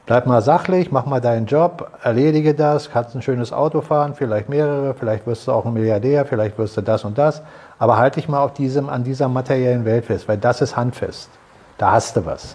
Bleib 0.07 0.27
mal 0.27 0.43
sachlich, 0.43 0.93
mach 0.93 1.05
mal 1.05 1.21
deinen 1.21 1.47
Job, 1.47 1.91
erledige 2.05 2.55
das, 2.55 2.89
kannst 2.89 3.17
ein 3.17 3.23
schönes 3.23 3.53
Auto 3.53 3.81
fahren, 3.81 4.15
vielleicht 4.15 4.49
mehrere, 4.49 4.95
vielleicht 4.95 5.27
wirst 5.27 5.49
du 5.49 5.53
auch 5.53 5.67
ein 5.67 5.73
Milliardär, 5.73 6.25
vielleicht 6.25 6.57
wirst 6.57 6.77
du 6.77 6.83
das 6.83 7.05
und 7.05 7.19
das. 7.19 7.43
Aber 7.81 7.97
halt 7.99 8.15
dich 8.15 8.29
mal 8.29 8.45
auf 8.45 8.53
diesem, 8.53 8.89
an 8.89 9.03
dieser 9.03 9.27
materiellen 9.27 9.85
Welt 9.85 10.05
fest, 10.05 10.29
weil 10.29 10.39
das 10.39 10.61
ist 10.61 10.77
handfest. 10.77 11.31
Da 11.79 11.91
hast 11.91 12.17
du 12.17 12.25
was. 12.25 12.55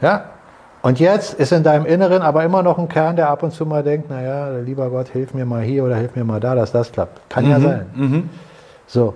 Ja? 0.00 0.24
Und 0.84 1.00
jetzt 1.00 1.32
ist 1.40 1.50
in 1.50 1.62
deinem 1.62 1.86
Inneren 1.86 2.20
aber 2.20 2.44
immer 2.44 2.62
noch 2.62 2.76
ein 2.78 2.88
Kern, 2.90 3.16
der 3.16 3.30
ab 3.30 3.42
und 3.42 3.52
zu 3.52 3.64
mal 3.64 3.82
denkt, 3.82 4.10
naja, 4.10 4.58
lieber 4.58 4.90
Gott, 4.90 5.08
hilf 5.08 5.32
mir 5.32 5.46
mal 5.46 5.62
hier 5.62 5.82
oder 5.82 5.96
hilf 5.96 6.14
mir 6.14 6.24
mal 6.24 6.40
da, 6.40 6.54
dass 6.54 6.72
das 6.72 6.92
klappt. 6.92 7.22
Kann 7.30 7.46
Mhm. 7.46 7.50
ja 7.50 7.60
sein. 7.60 8.28
So. 8.86 9.14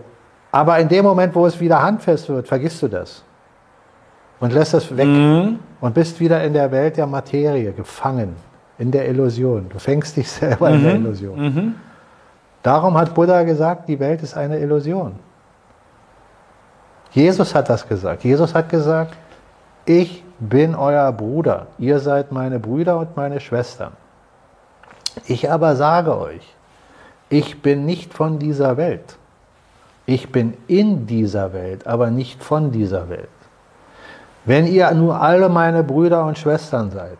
Aber 0.50 0.78
in 0.78 0.88
dem 0.88 1.04
Moment, 1.04 1.34
wo 1.34 1.44
es 1.44 1.60
wieder 1.60 1.82
handfest 1.82 2.30
wird, 2.30 2.48
vergisst 2.48 2.80
du 2.80 2.88
das. 2.88 3.22
Und 4.40 4.54
lässt 4.54 4.72
das 4.72 4.96
weg. 4.96 5.08
Und 5.82 5.92
bist 5.92 6.18
wieder 6.20 6.42
in 6.42 6.54
der 6.54 6.72
Welt 6.72 6.96
der 6.96 7.06
Materie 7.06 7.72
gefangen. 7.72 8.34
In 8.78 8.90
der 8.90 9.06
Illusion. 9.06 9.66
Du 9.68 9.78
fängst 9.78 10.16
dich 10.16 10.30
selber 10.40 10.70
in 10.70 10.82
der 10.82 10.94
Illusion. 10.94 11.74
Darum 12.62 12.96
hat 12.96 13.12
Buddha 13.12 13.42
gesagt, 13.42 13.90
die 13.90 14.00
Welt 14.00 14.22
ist 14.22 14.34
eine 14.34 14.58
Illusion. 14.58 15.16
Jesus 17.10 17.54
hat 17.54 17.68
das 17.68 17.86
gesagt. 17.86 18.24
Jesus 18.24 18.54
hat 18.54 18.70
gesagt, 18.70 19.12
ich 19.84 20.24
bin 20.38 20.74
euer 20.74 21.12
Bruder. 21.12 21.66
Ihr 21.78 21.98
seid 21.98 22.32
meine 22.32 22.58
Brüder 22.58 22.98
und 22.98 23.16
meine 23.16 23.40
Schwestern. 23.40 23.92
Ich 25.26 25.50
aber 25.50 25.76
sage 25.76 26.16
euch, 26.16 26.54
ich 27.28 27.60
bin 27.60 27.84
nicht 27.84 28.14
von 28.14 28.38
dieser 28.38 28.76
Welt. 28.76 29.16
Ich 30.06 30.32
bin 30.32 30.54
in 30.68 31.06
dieser 31.06 31.52
Welt, 31.52 31.86
aber 31.86 32.10
nicht 32.10 32.42
von 32.42 32.70
dieser 32.70 33.10
Welt. 33.10 33.28
Wenn 34.44 34.66
ihr 34.66 34.90
nur 34.92 35.20
alle 35.20 35.48
meine 35.48 35.82
Brüder 35.84 36.24
und 36.24 36.38
Schwestern 36.38 36.90
seid, 36.90 37.18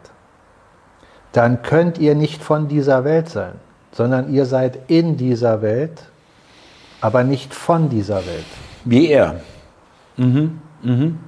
dann 1.32 1.62
könnt 1.62 1.98
ihr 1.98 2.14
nicht 2.14 2.42
von 2.42 2.68
dieser 2.68 3.04
Welt 3.04 3.28
sein, 3.28 3.52
sondern 3.92 4.32
ihr 4.32 4.46
seid 4.46 4.78
in 4.86 5.18
dieser 5.18 5.60
Welt, 5.60 6.02
aber 7.02 7.24
nicht 7.24 7.52
von 7.52 7.90
dieser 7.90 8.24
Welt. 8.26 8.46
Wie 8.84 9.08
er. 9.08 9.40
Mhm. 10.16 10.62
Mhm. 10.82 11.18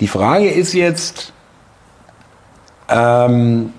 Die 0.00 0.08
Frage 0.08 0.50
ist 0.50 0.72
jetzt, 0.72 1.32
ähm, 2.88 3.72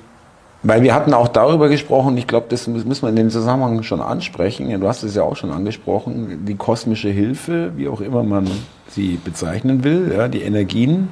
weil 0.63 0.82
wir 0.82 0.95
hatten 0.95 1.13
auch 1.13 1.28
darüber 1.28 1.70
gesprochen, 1.70 2.18
ich 2.18 2.26
glaube, 2.26 2.47
das 2.49 2.68
müssen 2.68 3.01
wir 3.03 3.09
in 3.09 3.16
dem 3.16 3.30
Zusammenhang 3.30 3.84
schon 3.84 4.01
ansprechen. 4.01 4.70
Ja, 4.70 4.78
Du 4.78 4.88
hast 4.88 5.03
es 5.03 5.13
ja 5.16 5.24
auch 5.24 5.36
schon 5.36 5.51
angesprochen, 5.51 6.45
die 6.45 6.55
kosmische 6.55 7.09
Hilfe, 7.09 7.74
wie 7.76 7.88
auch 7.88 8.01
immer 8.01 8.24
man 8.24 8.49
sie 8.89 9.20
bezeichnen 9.24 9.84
will, 9.84 10.13
ja, 10.16 10.28
die 10.28 10.41
Energien, 10.41 11.09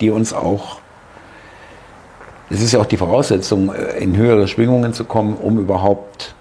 die 0.00 0.10
uns 0.10 0.32
auch, 0.32 0.78
es 2.48 2.62
ist 2.62 2.72
ja 2.72 2.80
auch 2.80 2.86
die 2.86 2.96
Voraussetzung, 2.96 3.74
äh, 3.74 3.98
in 3.98 4.16
höhere 4.16 4.48
Schwingungen 4.48 4.94
zu 4.94 5.04
kommen, 5.04 5.36
um 5.36 5.58
überhaupt 5.58 6.34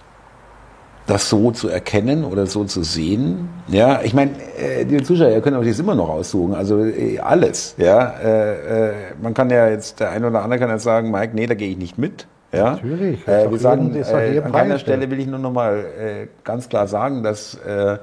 das 1.05 1.29
so 1.29 1.51
zu 1.51 1.67
erkennen 1.67 2.23
oder 2.23 2.45
so 2.45 2.63
zu 2.63 2.83
sehen. 2.83 3.49
Ja, 3.67 4.01
ich 4.03 4.13
meine, 4.13 4.31
äh, 4.57 4.85
die 4.85 5.03
Zuschauer 5.03 5.41
könnt 5.41 5.57
euch 5.57 5.67
das 5.67 5.79
immer 5.79 5.95
noch 5.95 6.09
aussuchen, 6.09 6.53
also 6.53 6.79
äh, 6.83 7.19
alles. 7.19 7.75
Ja, 7.77 8.13
äh, 8.23 8.89
äh, 8.89 8.93
man 9.21 9.33
kann 9.33 9.49
ja 9.49 9.67
jetzt, 9.67 9.99
der 9.99 10.11
eine 10.11 10.27
oder 10.27 10.43
andere 10.43 10.59
kann 10.59 10.69
jetzt 10.69 10.83
sagen, 10.83 11.11
Mike, 11.11 11.33
nee, 11.35 11.45
da 11.45 11.55
gehe 11.55 11.69
ich 11.69 11.77
nicht 11.77 11.97
mit. 11.97 12.27
Ja, 12.53 12.71
Natürlich, 12.71 13.27
Äh, 13.27 13.49
wir 13.49 13.57
sagen, 13.57 13.95
ist 13.95 14.11
doch 14.11 14.19
äh, 14.19 14.39
an 14.39 14.51
keiner. 14.51 14.77
Stelle 14.77 15.09
will 15.09 15.19
ich 15.19 15.27
nur 15.27 15.39
noch 15.39 15.51
mal 15.51 15.85
äh, 15.99 16.27
ganz 16.43 16.69
klar 16.69 16.87
sagen, 16.87 17.23
dass, 17.23 17.55
äh, 17.55 17.97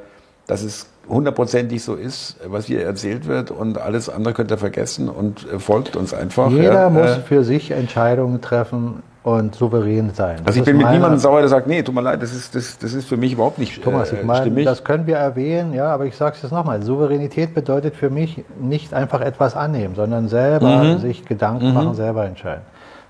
dass 0.46 0.62
es 0.62 0.86
hundertprozentig 1.08 1.82
so 1.82 1.94
ist, 1.94 2.36
was 2.46 2.66
hier 2.66 2.84
erzählt 2.84 3.26
wird 3.26 3.50
und 3.50 3.78
alles 3.78 4.08
andere 4.08 4.34
könnt 4.34 4.50
ihr 4.50 4.58
vergessen 4.58 5.08
und 5.08 5.46
folgt 5.58 5.96
uns 5.96 6.12
einfach. 6.12 6.50
Jeder 6.50 6.72
ja, 6.72 6.90
muss 6.90 7.10
äh, 7.10 7.20
für 7.20 7.44
sich 7.44 7.70
Entscheidungen 7.70 8.40
treffen 8.40 9.02
und 9.22 9.54
souverän 9.54 10.10
sein. 10.14 10.36
Das 10.38 10.46
also 10.48 10.60
ich 10.60 10.64
bin 10.64 10.78
mit 10.78 10.88
niemandem 10.90 11.18
sauer, 11.18 11.40
der 11.40 11.48
sagt, 11.48 11.66
nee, 11.66 11.82
tut 11.82 11.94
mir 11.94 12.00
leid, 12.00 12.22
das 12.22 12.32
ist, 12.34 12.54
das, 12.54 12.78
das 12.78 12.94
ist 12.94 13.06
für 13.06 13.18
mich 13.18 13.32
überhaupt 13.34 13.58
nicht 13.58 13.82
Thomas, 13.82 14.10
äh, 14.12 14.16
ich 14.20 14.24
meine, 14.24 14.46
stimmig. 14.46 14.64
das 14.64 14.82
können 14.82 15.06
wir 15.06 15.16
erwähnen, 15.16 15.74
ja, 15.74 15.88
aber 15.92 16.06
ich 16.06 16.16
sage 16.16 16.36
es 16.36 16.42
jetzt 16.42 16.52
nochmal. 16.52 16.82
Souveränität 16.82 17.54
bedeutet 17.54 17.96
für 17.96 18.08
mich 18.08 18.42
nicht 18.58 18.94
einfach 18.94 19.20
etwas 19.20 19.54
annehmen, 19.56 19.94
sondern 19.94 20.28
selber 20.28 20.84
Mhm. 20.84 20.98
sich 21.00 21.26
Gedanken 21.26 21.74
machen, 21.74 21.94
selber 21.94 22.24
entscheiden. 22.24 22.62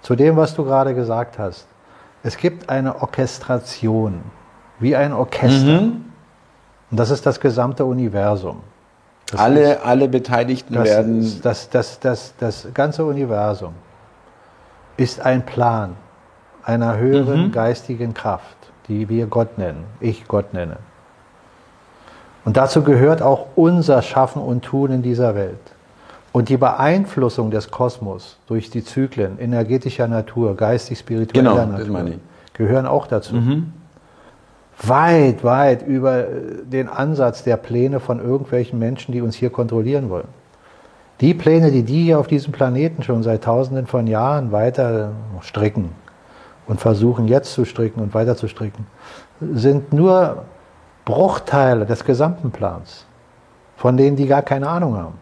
Zu 0.03 0.17
dem, 0.17 0.37
was 0.37 0.55
du 0.55 0.65
gerade 0.65 0.95
gesagt 0.95 1.39
hast. 1.39 1.67
Es 2.23 2.37
gibt 2.37 2.69
eine 2.69 3.01
Orchestration, 3.03 4.21
wie 4.81 4.97
ein 4.97 5.13
Orchester. 5.13 5.81
Mhm. 5.83 6.05
Und 6.91 6.99
das 6.99 7.11
ist 7.11 7.25
das 7.25 7.39
gesamte 7.39 7.85
Universum. 7.85 8.57
Das 9.27 9.35
ist- 9.35 9.41
alle, 9.47 9.83
alle 9.85 10.09
Beteiligten 10.09 10.75
das, 10.75 10.85
werden 10.87 11.41
das, 11.43 11.71
das, 11.71 12.01
das, 12.01 12.35
das 12.41 12.67
ganze 12.75 13.05
Universum 13.05 13.75
ist 15.01 15.21
ein 15.25 15.47
Plan 15.47 15.97
einer 16.63 16.99
höheren 16.99 17.47
Mhm. 17.47 17.53
geistigen 17.53 18.13
Kraft, 18.13 18.57
die 18.87 19.09
wir 19.09 19.27
Gott 19.27 19.57
nennen, 19.57 19.85
ich 19.99 20.29
Gott 20.29 20.53
nenne. 20.53 20.77
Und 22.45 22.59
dazu 22.59 22.83
gehört 22.83 23.23
auch 23.23 23.47
unser 23.57 24.03
Schaffen 24.03 24.43
und 24.43 24.63
Tun 24.63 24.91
in 24.91 25.03
dieser 25.03 25.35
Welt. 25.35 25.59
Und 26.33 26.51
die 26.51 26.59
Beeinflussung 26.59 27.51
des 27.51 27.71
Kosmos 27.71 28.37
durch 28.47 28.69
die 28.71 28.85
Zyklen 28.85 29.39
energetischer 29.41 30.07
Natur, 30.07 30.55
geistig-spiritueller 30.55 31.67
Genau, 31.67 31.79
Natur, 31.79 32.11
gehören 32.53 32.87
auch 32.87 33.07
dazu. 33.07 33.37
Weit, 34.83 35.43
weit 35.45 35.87
über 35.87 36.25
den 36.65 36.89
Ansatz 36.89 37.43
der 37.43 37.57
Pläne 37.57 38.01
von 38.01 38.21
irgendwelchen 38.21 38.79
Menschen, 38.79 39.13
die 39.13 39.23
uns 39.23 39.35
hier 39.35 39.51
kontrollieren 39.51 40.09
wollen. 40.11 40.29
Die 41.21 41.35
Pläne, 41.35 41.71
die 41.71 41.83
die 41.83 42.05
hier 42.05 42.19
auf 42.19 42.27
diesem 42.29 42.53
Planeten 42.53 43.03
schon 43.03 43.23
seit 43.23 43.45
Tausenden 43.45 43.87
von 43.87 44.07
Jahren 44.07 44.53
weiter 44.53 45.13
stricken 45.43 45.91
und 46.67 46.81
versuchen 46.81 47.29
jetzt 47.29 47.53
zu 47.53 47.65
stricken 47.65 48.01
und 48.01 48.15
weiter 48.15 48.37
zu 48.37 48.49
stricken, 48.49 48.87
sind 49.41 49.93
nur 49.93 50.45
Bruchteile 51.05 51.85
des 51.85 52.05
gesamten 52.05 52.51
Plans, 52.51 53.05
von 53.77 53.97
denen 53.97 54.17
die 54.17 54.27
gar 54.27 54.43
keine 54.43 54.69
Ahnung 54.69 54.97
haben. 54.97 55.15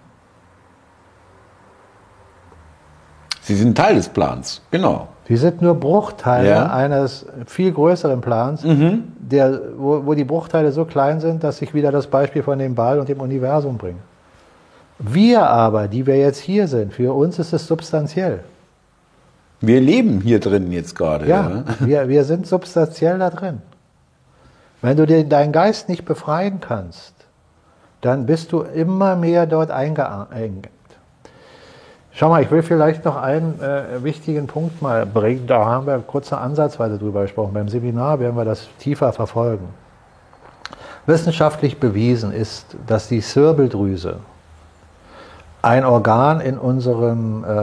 Sie 3.41 3.55
sind 3.55 3.77
Teil 3.79 3.95
des 3.95 4.09
Plans, 4.09 4.61
genau. 4.71 5.09
Die 5.29 5.37
sind 5.37 5.63
nur 5.63 5.75
Bruchteile 5.75 6.49
Ja. 6.51 6.67
eines 6.71 7.27
viel 7.47 7.73
größeren 7.73 8.21
Plans, 8.21 8.63
der, 9.19 9.61
wo, 9.77 10.05
wo 10.05 10.15
die 10.15 10.25
Bruchteile 10.25 10.71
so 10.71 10.85
klein 10.85 11.19
sind, 11.21 11.43
dass 11.43 11.61
ich 11.63 11.73
wieder 11.75 11.91
das 11.91 12.07
Beispiel 12.07 12.43
von 12.43 12.59
dem 12.59 12.75
Ball 12.75 13.01
und 13.01 13.09
dem 13.09 13.21
Universum 13.21 13.79
bringe. 13.79 13.99
Wir 14.99 15.49
aber, 15.49 15.89
die 15.89 16.07
wir 16.07 16.17
jetzt 16.17 16.41
hier 16.41 16.67
sind, 16.67 16.93
für 16.93 17.15
uns 17.15 17.39
ist 17.39 17.53
es 17.53 17.67
substanziell. 17.67 18.41
Wir 19.61 19.81
leben 19.81 20.21
hier 20.21 20.41
drin 20.41 20.71
jetzt 20.73 20.95
gerade. 20.95 21.27
Ja, 21.27 21.65
wir, 21.81 22.09
wir 22.09 22.25
sind 22.25 22.47
substanziell 22.47 23.19
da 23.19 23.31
drin. 23.31 23.61
Wenn 24.83 24.97
du 24.97 25.07
den, 25.07 25.29
deinen 25.29 25.53
Geist 25.53 25.89
nicht 25.89 26.05
befreien 26.05 26.61
kannst, 26.61 27.15
dann 28.01 28.27
bist 28.27 28.53
du 28.53 28.63
immer 28.63 29.17
mehr 29.17 29.47
dort 29.47 29.71
eingeengt. 29.71 30.69
Schau 32.13 32.29
mal, 32.29 32.43
ich 32.43 32.51
will 32.51 32.63
vielleicht 32.63 33.05
noch 33.05 33.17
einen 33.17 33.61
äh, 33.61 34.03
wichtigen 34.03 34.47
Punkt 34.47 34.83
mal 34.83 35.07
bringen. 35.07 35.47
Da 35.47 35.65
haben 35.65 35.87
wir 35.87 35.99
kurz 35.99 36.33
eine 36.33 36.43
Ansatzweise 36.43 36.99
drüber 36.99 37.23
gesprochen. 37.23 37.55
Beim 37.55 37.69
Seminar 37.69 38.19
werden 38.19 38.37
wir 38.37 38.45
das 38.45 38.69
tiefer 38.79 39.13
verfolgen. 39.13 39.69
Wissenschaftlich 41.07 41.79
bewiesen 41.79 42.33
ist, 42.33 42.77
dass 42.87 43.09
die 43.09 43.21
Zirbeldrüse 43.21 44.17
ein 45.69 45.85
Organ 45.85 46.41
in 46.41 46.57
unserem 46.59 47.45
äh, 47.45 47.57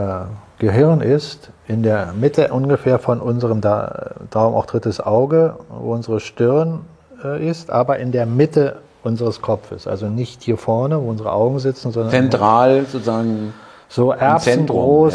Gehirn 0.58 1.00
ist, 1.00 1.50
in 1.66 1.82
der 1.82 2.12
Mitte 2.18 2.52
ungefähr 2.52 2.98
von 3.00 3.20
unserem 3.20 3.60
da 3.60 4.12
Daumen 4.30 4.54
auch 4.54 4.66
drittes 4.66 5.00
Auge, 5.00 5.56
wo 5.68 5.92
unsere 5.92 6.20
Stirn 6.20 6.82
äh, 7.24 7.44
ist, 7.48 7.70
aber 7.70 7.98
in 7.98 8.12
der 8.12 8.24
Mitte 8.26 8.76
unseres 9.02 9.42
Kopfes. 9.42 9.88
Also 9.88 10.06
nicht 10.06 10.42
hier 10.44 10.56
vorne, 10.56 11.02
wo 11.02 11.08
unsere 11.10 11.32
Augen 11.32 11.58
sitzen, 11.58 11.90
sondern 11.90 12.12
Zentral 12.12 12.86
sozusagen. 12.86 13.52
so 13.88 14.12
erbsengroß 14.12 15.14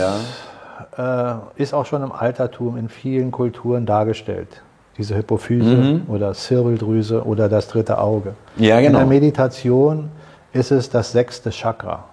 ja. 0.98 1.36
äh, 1.56 1.62
ist 1.62 1.74
auch 1.74 1.86
schon 1.86 2.04
im 2.04 2.12
Altertum 2.12 2.76
in 2.78 2.90
vielen 2.90 3.32
Kulturen 3.32 3.86
dargestellt. 3.86 4.62
Diese 4.98 5.16
Hypophyse 5.16 5.76
Mhm. 5.76 6.02
oder 6.10 6.34
Zirbeldrüse 6.34 7.26
oder 7.26 7.48
das 7.48 7.70
dritte 7.70 7.98
Auge. 8.00 8.34
Ja, 8.58 8.78
In 8.80 8.88
genau. 8.88 9.00
der 9.00 9.08
Meditation 9.08 10.10
ist 10.52 10.72
es 10.72 10.90
das 10.90 11.14
sechste 11.14 11.50
Chakra. 11.52 12.04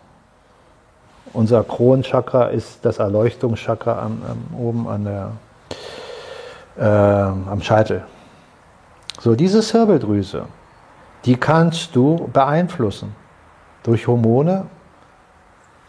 Unser 1.33 1.65
Kronchakra 1.65 2.47
ist 2.47 2.85
das 2.85 2.99
Erleuchtungschakra 2.99 3.99
am, 4.03 4.23
am, 4.29 4.59
oben 4.59 4.89
an 4.89 5.05
der, 5.05 5.31
äh, 6.79 7.51
am 7.51 7.61
Scheitel. 7.63 8.05
So, 9.21 9.35
diese 9.35 9.61
Zirbeldrüse, 9.61 10.45
die 11.25 11.37
kannst 11.37 11.95
du 11.97 12.29
beeinflussen 12.33 13.15
durch 13.83 14.07
Hormone 14.07 14.67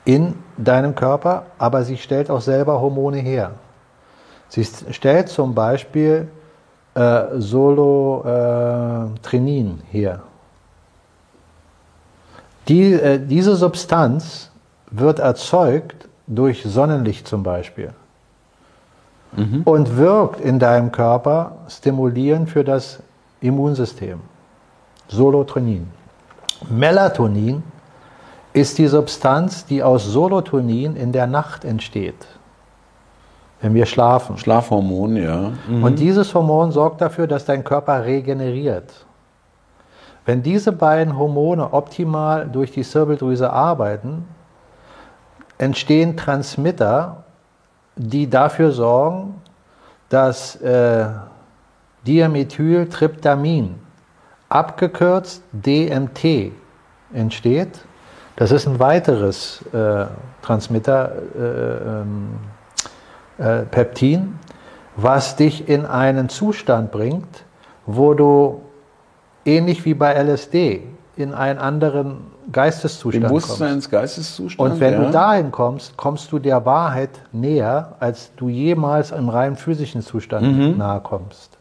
in 0.05 0.33
deinem 0.57 0.95
Körper, 0.95 1.45
aber 1.57 1.83
sie 1.83 1.97
stellt 1.97 2.31
auch 2.31 2.41
selber 2.41 2.81
Hormone 2.81 3.17
her. 3.17 3.51
Sie 4.47 4.65
stellt 4.65 5.29
zum 5.29 5.53
Beispiel 5.53 6.27
äh, 6.95 7.25
Solotrinin 7.35 8.23
her. 9.91 10.21
Die, 12.67 12.93
äh, 12.93 13.19
diese 13.19 13.55
Substanz 13.55 14.48
wird 14.91 15.19
erzeugt 15.19 16.07
durch 16.27 16.63
Sonnenlicht 16.63 17.27
zum 17.27 17.43
Beispiel 17.43 17.93
mhm. 19.35 19.61
und 19.63 19.97
wirkt 19.97 20.39
in 20.39 20.59
deinem 20.59 20.91
Körper 20.91 21.57
stimulierend 21.67 22.49
für 22.49 22.63
das 22.63 23.01
Immunsystem. 23.41 24.19
Solotonin. 25.07 25.87
Melatonin 26.69 27.63
ist 28.53 28.77
die 28.77 28.87
Substanz, 28.87 29.65
die 29.65 29.81
aus 29.81 30.05
Solotonin 30.05 30.95
in 30.95 31.11
der 31.11 31.27
Nacht 31.27 31.63
entsteht, 31.65 32.27
wenn 33.61 33.73
wir 33.73 33.85
schlafen. 33.85 34.37
Schlafhormon, 34.37 35.15
ja. 35.15 35.51
Mhm. 35.67 35.83
Und 35.83 35.99
dieses 35.99 36.33
Hormon 36.33 36.71
sorgt 36.71 37.01
dafür, 37.01 37.27
dass 37.27 37.45
dein 37.45 37.63
Körper 37.63 38.05
regeneriert. 38.05 39.05
Wenn 40.25 40.43
diese 40.43 40.71
beiden 40.71 41.17
Hormone 41.17 41.73
optimal 41.73 42.47
durch 42.47 42.71
die 42.71 42.83
Zirbeldrüse 42.83 43.51
arbeiten, 43.51 44.25
entstehen 45.59 46.17
Transmitter, 46.17 47.23
die 47.95 48.27
dafür 48.27 48.71
sorgen, 48.71 49.35
dass 50.09 50.55
äh, 50.55 51.05
Diamethyltryptamin, 52.07 53.75
abgekürzt 54.47 55.43
DMT, 55.51 56.53
entsteht. 57.13 57.81
Das 58.35 58.51
ist 58.51 58.67
ein 58.67 58.79
weiteres 58.79 59.63
äh, 59.73 60.05
Transmitter, 60.41 61.11
äh, 61.35 61.41
ähm, 61.41 62.29
äh, 63.37 63.63
Peptin, 63.65 64.39
was 64.95 65.35
dich 65.35 65.67
in 65.67 65.85
einen 65.85 66.29
Zustand 66.29 66.91
bringt, 66.91 67.45
wo 67.85 68.13
du 68.13 68.61
ähnlich 69.45 69.85
wie 69.85 69.93
bei 69.93 70.13
LSD 70.13 70.83
in 71.15 71.33
einen 71.33 71.59
anderen 71.59 72.31
Geisteszustand 72.51 73.27
Bewusstseins, 73.27 73.89
Geisteszustand. 73.89 74.73
Und 74.73 74.79
wenn 74.79 74.93
ja. 74.93 75.03
du 75.05 75.11
dahin 75.11 75.51
kommst, 75.51 75.95
kommst 75.97 76.31
du 76.31 76.39
der 76.39 76.65
Wahrheit 76.65 77.11
näher, 77.31 77.95
als 77.99 78.31
du 78.35 78.49
jemals 78.49 79.11
im 79.11 79.29
rein 79.29 79.55
physischen 79.55 80.01
Zustand 80.01 80.57
mhm. 80.57 80.77
nahe 80.77 81.01
kommst. 81.01 81.57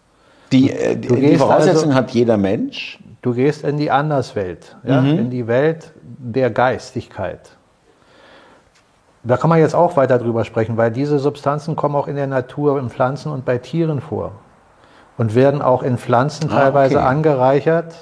Die, 0.53 0.71
äh, 0.71 0.97
die, 0.97 1.09
die 1.09 1.37
Voraussetzung 1.37 1.91
also, 1.91 1.95
hat 1.95 2.11
jeder 2.11 2.37
Mensch. 2.37 2.99
Du 3.21 3.35
gehst 3.35 3.65
in 3.65 3.77
die 3.77 3.91
Anderswelt, 3.91 4.77
ja? 4.85 5.01
Mhm. 5.01 5.19
in 5.19 5.31
die 5.31 5.47
Welt 5.47 5.93
der 6.03 6.51
Geistigkeit. 6.51 7.51
Da 9.25 9.37
kann 9.37 9.51
man 9.51 9.59
jetzt 9.59 9.75
auch 9.75 9.97
weiter 9.97 10.19
drüber 10.19 10.45
sprechen, 10.45 10.77
weil 10.77 10.91
diese 10.91 11.19
Substanzen 11.19 11.77
kommen 11.77 11.97
auch 11.97 12.07
in 12.07 12.17
der 12.17 12.29
Natur, 12.29 12.79
in 12.79 12.89
Pflanzen 12.89 13.33
und 13.33 13.45
bei 13.45 13.59
Tieren 13.59 14.01
vor 14.01 14.33
und 15.19 15.35
werden 15.35 15.61
auch 15.61 15.83
in 15.83 15.99
Pflanzen 15.99 16.49
ah, 16.51 16.61
teilweise 16.61 16.99
okay. 16.99 17.07
angereichert, 17.07 17.95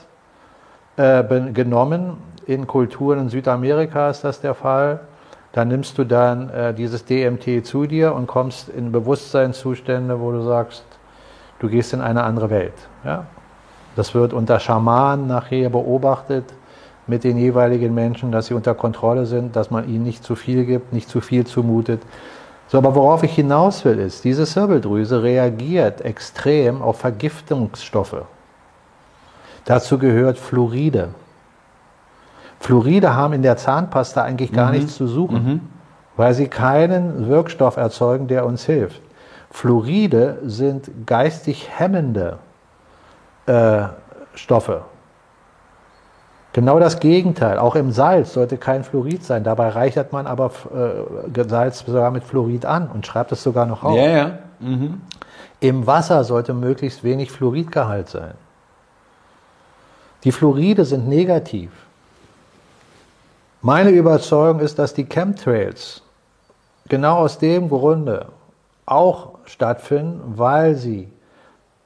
äh, 0.96 1.24
genommen 1.52 2.18
in 2.46 2.66
Kulturen 2.66 3.18
in 3.18 3.28
Südamerika 3.28 4.10
ist 4.10 4.22
das 4.22 4.40
der 4.40 4.54
Fall. 4.54 5.00
Da 5.52 5.64
nimmst 5.64 5.98
du 5.98 6.04
dann 6.04 6.50
äh, 6.50 6.74
dieses 6.74 7.04
DMT 7.04 7.66
zu 7.66 7.86
dir 7.86 8.14
und 8.14 8.26
kommst 8.26 8.68
in 8.68 8.92
Bewusstseinszustände, 8.92 10.20
wo 10.20 10.30
du 10.30 10.42
sagst, 10.42 10.84
du 11.58 11.68
gehst 11.68 11.92
in 11.92 12.00
eine 12.00 12.24
andere 12.24 12.50
Welt. 12.50 12.74
Ja? 13.04 13.26
Das 13.96 14.14
wird 14.14 14.32
unter 14.32 14.60
Schamanen 14.60 15.26
nachher 15.26 15.70
beobachtet 15.70 16.44
mit 17.06 17.24
den 17.24 17.38
jeweiligen 17.38 17.94
Menschen, 17.94 18.32
dass 18.32 18.46
sie 18.46 18.54
unter 18.54 18.74
Kontrolle 18.74 19.26
sind, 19.26 19.56
dass 19.56 19.70
man 19.70 19.88
ihnen 19.88 20.04
nicht 20.04 20.24
zu 20.24 20.34
viel 20.34 20.64
gibt, 20.64 20.92
nicht 20.92 21.08
zu 21.08 21.20
viel 21.20 21.46
zumutet. 21.46 22.02
So, 22.68 22.78
aber 22.78 22.94
worauf 22.94 23.22
ich 23.22 23.34
hinaus 23.34 23.84
will, 23.84 23.98
ist, 23.98 24.24
diese 24.24 24.44
Zirbeldrüse 24.44 25.22
reagiert 25.22 26.00
extrem 26.00 26.82
auf 26.82 26.98
Vergiftungsstoffe. 26.98 28.24
Dazu 29.64 29.98
gehört 29.98 30.36
Fluoride. 30.36 31.08
Fluoride 32.66 33.14
haben 33.14 33.32
in 33.32 33.42
der 33.42 33.56
Zahnpasta 33.56 34.24
eigentlich 34.24 34.52
gar 34.52 34.72
mhm. 34.72 34.78
nichts 34.78 34.96
zu 34.96 35.06
suchen, 35.06 35.44
mhm. 35.44 35.60
weil 36.16 36.34
sie 36.34 36.48
keinen 36.48 37.28
Wirkstoff 37.28 37.76
erzeugen, 37.76 38.26
der 38.26 38.44
uns 38.44 38.64
hilft. 38.64 39.00
Fluoride 39.52 40.38
sind 40.44 41.06
geistig 41.06 41.68
hemmende 41.78 42.38
äh, 43.46 43.84
Stoffe. 44.34 44.80
Genau 46.54 46.80
das 46.80 46.98
Gegenteil. 46.98 47.58
Auch 47.58 47.76
im 47.76 47.92
Salz 47.92 48.32
sollte 48.32 48.56
kein 48.56 48.82
Fluorid 48.82 49.22
sein. 49.22 49.44
Dabei 49.44 49.68
reichert 49.68 50.12
man 50.12 50.26
aber 50.26 50.50
äh, 50.74 51.44
Salz 51.48 51.84
sogar 51.86 52.10
mit 52.10 52.24
Fluorid 52.24 52.66
an 52.66 52.90
und 52.92 53.06
schreibt 53.06 53.30
es 53.30 53.44
sogar 53.44 53.66
noch 53.66 53.84
auf. 53.84 53.96
Ja, 53.96 54.08
ja. 54.08 54.38
Mhm. 54.58 55.02
Im 55.60 55.86
Wasser 55.86 56.24
sollte 56.24 56.52
möglichst 56.52 57.04
wenig 57.04 57.30
Fluoridgehalt 57.30 58.08
sein. 58.08 58.34
Die 60.24 60.32
Fluoride 60.32 60.84
sind 60.84 61.06
negativ. 61.06 61.70
Meine 63.66 63.90
Überzeugung 63.90 64.60
ist, 64.60 64.78
dass 64.78 64.94
die 64.94 65.06
Chemtrails 65.06 66.00
genau 66.88 67.16
aus 67.16 67.38
dem 67.38 67.68
Grunde 67.68 68.26
auch 68.86 69.30
stattfinden, 69.44 70.20
weil 70.36 70.76
sie 70.76 71.08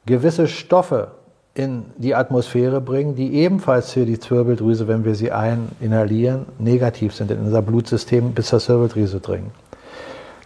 gewisse 0.05 0.47
Stoffe 0.47 1.13
in 1.55 1.87
die 1.97 2.15
Atmosphäre 2.15 2.83
bringen, 2.83 3.15
die 3.15 3.33
ebenfalls 3.33 3.93
für 3.93 4.05
die 4.05 4.21
Zirbeldrüse, 4.21 4.89
wenn 4.89 5.07
wir 5.07 5.15
sie 5.15 5.33
eininhalieren, 5.33 6.45
negativ 6.59 7.15
sind 7.15 7.31
in 7.31 7.39
unser 7.41 7.63
Blutsystem 7.63 8.33
bis 8.33 8.49
zur 8.49 8.61
Zirbeldrüse 8.61 9.21
dringen. 9.21 9.51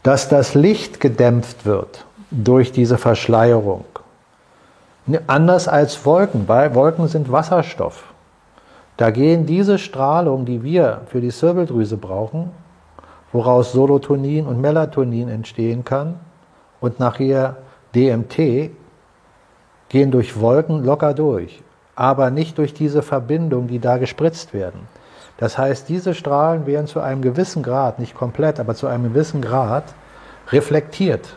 Dass 0.04 0.28
das 0.28 0.54
Licht 0.54 1.00
gedämpft 1.00 1.66
wird 1.66 2.04
durch 2.30 2.70
diese 2.70 2.96
Verschleierung. 2.96 3.84
Anders 5.26 5.66
als 5.66 6.06
Wolken, 6.06 6.46
weil 6.46 6.76
Wolken 6.76 7.08
sind 7.08 7.32
Wasserstoff. 7.32 8.13
Da 8.96 9.10
gehen 9.10 9.46
diese 9.46 9.78
Strahlung, 9.78 10.44
die 10.44 10.62
wir 10.62 11.02
für 11.06 11.20
die 11.20 11.30
Zirbeldrüse 11.30 11.96
brauchen, 11.96 12.50
woraus 13.32 13.72
Solotonin 13.72 14.46
und 14.46 14.60
Melatonin 14.60 15.28
entstehen 15.28 15.84
kann 15.84 16.20
und 16.80 17.00
nachher 17.00 17.56
DMT, 17.94 18.70
gehen 19.88 20.10
durch 20.10 20.40
Wolken 20.40 20.84
locker 20.84 21.14
durch, 21.14 21.62
aber 21.96 22.30
nicht 22.30 22.58
durch 22.58 22.74
diese 22.74 23.02
Verbindung, 23.02 23.66
die 23.66 23.80
da 23.80 23.98
gespritzt 23.98 24.54
werden. 24.54 24.80
Das 25.36 25.58
heißt, 25.58 25.88
diese 25.88 26.14
Strahlen 26.14 26.66
werden 26.66 26.86
zu 26.86 27.00
einem 27.00 27.22
gewissen 27.22 27.62
Grad, 27.62 27.98
nicht 27.98 28.14
komplett, 28.14 28.60
aber 28.60 28.74
zu 28.74 28.86
einem 28.86 29.04
gewissen 29.04 29.42
Grad 29.42 29.94
reflektiert 30.52 31.36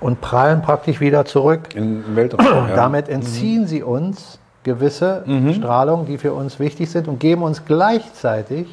und 0.00 0.20
prallen 0.20 0.62
praktisch 0.62 1.00
wieder 1.00 1.24
zurück. 1.24 1.74
Im 1.74 2.16
Weltraum. 2.16 2.46
Ja. 2.68 2.74
Damit 2.74 3.08
entziehen 3.08 3.62
mhm. 3.62 3.66
sie 3.66 3.82
uns 3.82 4.38
gewisse 4.66 5.22
mhm. 5.24 5.54
Strahlungen, 5.54 6.06
die 6.06 6.18
für 6.18 6.34
uns 6.34 6.58
wichtig 6.58 6.90
sind 6.90 7.06
und 7.06 7.20
geben 7.20 7.42
uns 7.42 7.64
gleichzeitig 7.64 8.66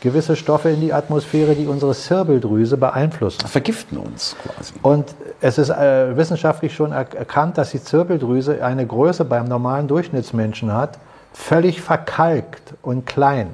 gewisse 0.00 0.36
Stoffe 0.36 0.70
in 0.70 0.80
die 0.80 0.92
Atmosphäre, 0.92 1.56
die 1.56 1.66
unsere 1.66 1.92
Zirbeldrüse 1.92 2.76
beeinflussen. 2.76 3.46
Vergiften 3.48 3.98
uns 3.98 4.36
quasi. 4.42 4.74
Und 4.82 5.12
es 5.40 5.58
ist 5.58 5.70
äh, 5.70 6.16
wissenschaftlich 6.16 6.72
schon 6.72 6.92
er 6.92 7.12
erkannt, 7.14 7.58
dass 7.58 7.72
die 7.72 7.82
Zirbeldrüse 7.82 8.64
eine 8.64 8.86
Größe 8.86 9.24
beim 9.24 9.46
normalen 9.46 9.88
Durchschnittsmenschen 9.88 10.72
hat, 10.72 10.98
völlig 11.32 11.82
verkalkt 11.82 12.74
und 12.82 13.04
klein. 13.04 13.48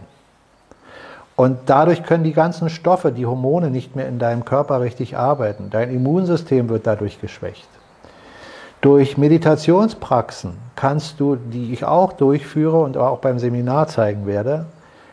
Und 1.37 1.59
dadurch 1.67 2.03
können 2.05 2.25
die 2.25 2.35
ganzen 2.35 2.69
Stoffe, 2.69 3.11
die 3.11 3.25
Hormone 3.25 3.71
nicht 3.71 3.97
mehr 3.97 4.07
in 4.07 4.19
deinem 4.19 4.45
Körper 4.45 4.83
richtig 4.83 5.17
arbeiten. 5.17 5.71
Dein 5.71 5.91
Immunsystem 5.91 6.69
wird 6.69 6.87
dadurch 6.87 7.21
geschwächt. 7.21 7.69
Durch 8.85 9.17
Meditationspraxen 9.17 10.59
kannst 10.77 11.19
du, 11.19 11.37
die 11.37 11.73
ich 11.73 11.87
auch 11.87 12.13
durchführe 12.13 12.81
und 12.81 12.99
auch 12.99 13.17
beim 13.17 13.39
Seminar 13.39 13.89
zeigen 13.89 14.27
werde, 14.27 14.67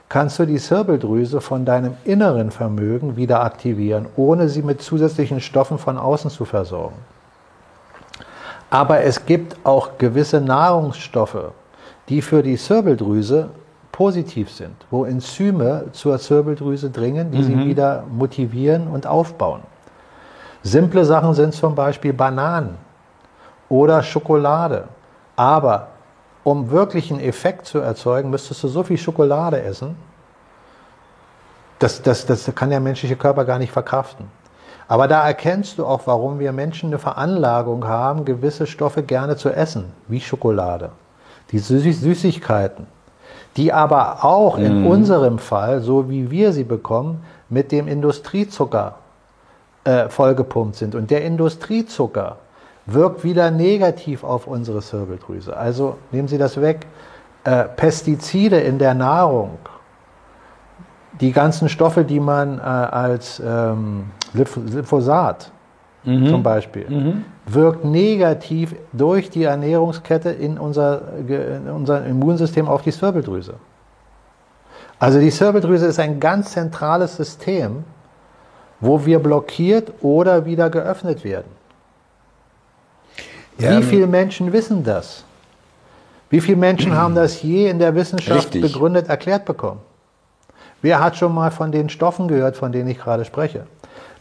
kannst 0.09 0.38
du 0.39 0.45
die 0.45 0.57
Zirbeldrüse 0.57 1.39
von 1.39 1.63
deinem 1.63 1.93
inneren 2.03 2.51
Vermögen 2.51 3.15
wieder 3.15 3.41
aktivieren, 3.41 4.07
ohne 4.17 4.49
sie 4.49 4.61
mit 4.61 4.82
zusätzlichen 4.82 5.39
Stoffen 5.39 5.78
von 5.78 5.97
außen 5.97 6.30
zu 6.30 6.43
versorgen. 6.43 6.97
Aber 8.69 9.03
es 9.03 9.26
gibt 9.26 9.55
auch 9.63 9.97
gewisse 9.97 10.41
Nahrungsstoffe, 10.41 11.53
die 12.09 12.22
für 12.22 12.43
die 12.43 12.57
Zirbeldrüse 12.57 13.51
positiv 13.93 14.51
sind, 14.51 14.76
wo 14.89 15.05
Enzyme 15.05 15.86
zur 15.93 16.19
Zirbeldrüse 16.19 16.89
dringen, 16.89 17.32
die 17.32 17.38
mhm. 17.38 17.43
sie 17.43 17.65
wieder 17.67 18.03
motivieren 18.11 18.88
und 18.88 19.07
aufbauen. 19.07 19.61
Simple 20.61 21.05
Sachen 21.05 21.34
sind 21.36 21.53
zum 21.53 21.74
Beispiel 21.74 22.11
Bananen 22.11 22.90
oder 23.72 24.03
Schokolade. 24.03 24.89
Aber 25.38 25.88
um 26.43 26.72
wirklich 26.72 27.09
einen 27.09 27.22
Effekt 27.22 27.65
zu 27.65 27.80
erzeugen, 27.80 28.30
müsstest 28.30 28.63
du 28.63 28.67
so 28.67 28.84
viel 28.84 28.97
Schokolade 28.97 29.61
essen, 29.63 29.95
das, 31.80 32.01
das, 32.01 32.26
das 32.26 32.53
kann 32.53 32.69
der 32.69 32.82
menschliche 32.82 33.15
Körper 33.15 33.45
gar 33.45 33.57
nicht 33.57 33.72
verkraften. 33.72 34.28
Aber 34.88 35.07
da 35.07 35.26
erkennst 35.26 35.78
du 35.80 35.86
auch, 35.86 36.01
warum 36.05 36.38
wir 36.38 36.51
Menschen 36.51 36.89
eine 36.89 36.99
Veranlagung 36.99 37.88
haben, 37.88 38.26
gewisse 38.26 38.67
Stoffe 38.67 39.03
gerne 39.03 39.38
zu 39.38 39.49
essen, 39.49 39.93
wie 40.09 40.19
Schokolade, 40.19 40.91
die 41.51 41.59
Süßigkeiten, 41.59 42.88
die 43.55 43.72
aber 43.72 44.26
auch 44.26 44.57
mm. 44.57 44.65
in 44.65 44.82
mhm. 44.82 44.88
unserem 44.88 45.39
Fall, 45.39 45.80
so 45.80 46.09
wie 46.09 46.30
wir 46.30 46.51
sie 46.51 46.65
bekommen, 46.65 47.24
mit 47.49 47.72
dem 47.72 47.88
Industriezucker 47.88 48.95
äh, 49.86 50.09
vollgepumpt 50.09 50.76
sind. 50.76 50.93
Und 50.93 51.09
der 51.09 51.24
Industriezucker 51.24 52.36
wirkt 52.93 53.23
wieder 53.23 53.51
negativ 53.51 54.23
auf 54.23 54.47
unsere 54.47 54.81
Zirbeldrüse. 54.81 55.55
Also 55.55 55.97
nehmen 56.11 56.27
Sie 56.27 56.37
das 56.37 56.59
weg. 56.59 56.87
Äh, 57.43 57.65
Pestizide 57.65 58.59
in 58.59 58.77
der 58.77 58.93
Nahrung, 58.93 59.57
Die 61.19 61.31
ganzen 61.31 61.69
Stoffe, 61.69 62.03
die 62.03 62.19
man 62.19 62.57
äh, 62.57 62.61
als 62.61 63.41
ähm, 63.45 64.11
Glyphosat 64.33 65.51
mhm. 66.03 66.27
zum 66.27 66.41
Beispiel, 66.43 66.89
mhm. 66.89 67.25
wirkt 67.45 67.83
negativ 67.83 68.75
durch 68.93 69.29
die 69.29 69.43
Ernährungskette 69.43 70.29
in 70.29 70.57
unser, 70.57 71.01
in 71.27 71.69
unser 71.69 72.05
Immunsystem 72.05 72.67
auf 72.67 72.81
die 72.81 72.91
Zirbeldrüse. 72.91 73.55
Also 74.99 75.19
die 75.19 75.31
Zirbeldrüse 75.31 75.87
ist 75.87 75.99
ein 75.99 76.19
ganz 76.19 76.51
zentrales 76.51 77.17
System, 77.17 77.83
wo 78.79 79.05
wir 79.05 79.19
blockiert 79.19 79.91
oder 80.01 80.45
wieder 80.45 80.69
geöffnet 80.69 81.23
werden. 81.23 81.61
Ja, 83.62 83.78
Wie 83.78 83.84
viele 83.84 84.07
Menschen 84.07 84.51
wissen 84.53 84.84
das? 84.84 85.24
Wie 86.30 86.41
viele 86.41 86.57
Menschen 86.57 86.95
haben 86.95 87.14
das 87.14 87.41
je 87.41 87.70
in 87.70 87.80
der 87.80 87.93
Wissenschaft 87.95 88.45
richtig. 88.45 88.62
begründet 88.62 89.09
erklärt 89.09 89.45
bekommen? 89.45 89.82
Wer 90.82 90.99
hat 90.99 91.18
schon 91.18 91.34
mal 91.34 91.51
von 91.51 91.72
den 91.72 91.89
Stoffen 91.89 92.28
gehört, 92.28 92.55
von 92.57 92.72
denen 92.72 92.89
ich 92.89 92.99
gerade 92.99 93.26
spreche? 93.26 93.66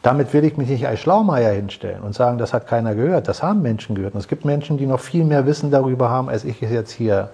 Damit 0.02 0.32
will 0.32 0.44
ich 0.44 0.56
mich 0.56 0.68
nicht 0.68 0.86
als 0.86 1.00
Schlaumeier 1.00 1.52
hinstellen 1.52 2.02
und 2.02 2.14
sagen, 2.14 2.38
das 2.38 2.52
hat 2.52 2.66
keiner 2.66 2.94
gehört. 2.94 3.28
Das 3.28 3.42
haben 3.42 3.62
Menschen 3.62 3.94
gehört. 3.94 4.14
Und 4.14 4.20
es 4.20 4.28
gibt 4.28 4.44
Menschen, 4.44 4.78
die 4.78 4.86
noch 4.86 5.00
viel 5.00 5.24
mehr 5.24 5.46
Wissen 5.46 5.70
darüber 5.70 6.08
haben, 6.08 6.28
als 6.28 6.44
ich 6.44 6.62
es 6.62 6.70
jetzt 6.70 6.90
hier 6.90 7.30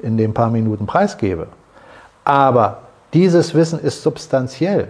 in 0.00 0.16
den 0.16 0.34
paar 0.34 0.50
Minuten 0.50 0.86
preisgebe. 0.86 1.46
Aber 2.24 2.82
dieses 3.14 3.54
Wissen 3.54 3.78
ist 3.78 4.02
substanziell. 4.02 4.88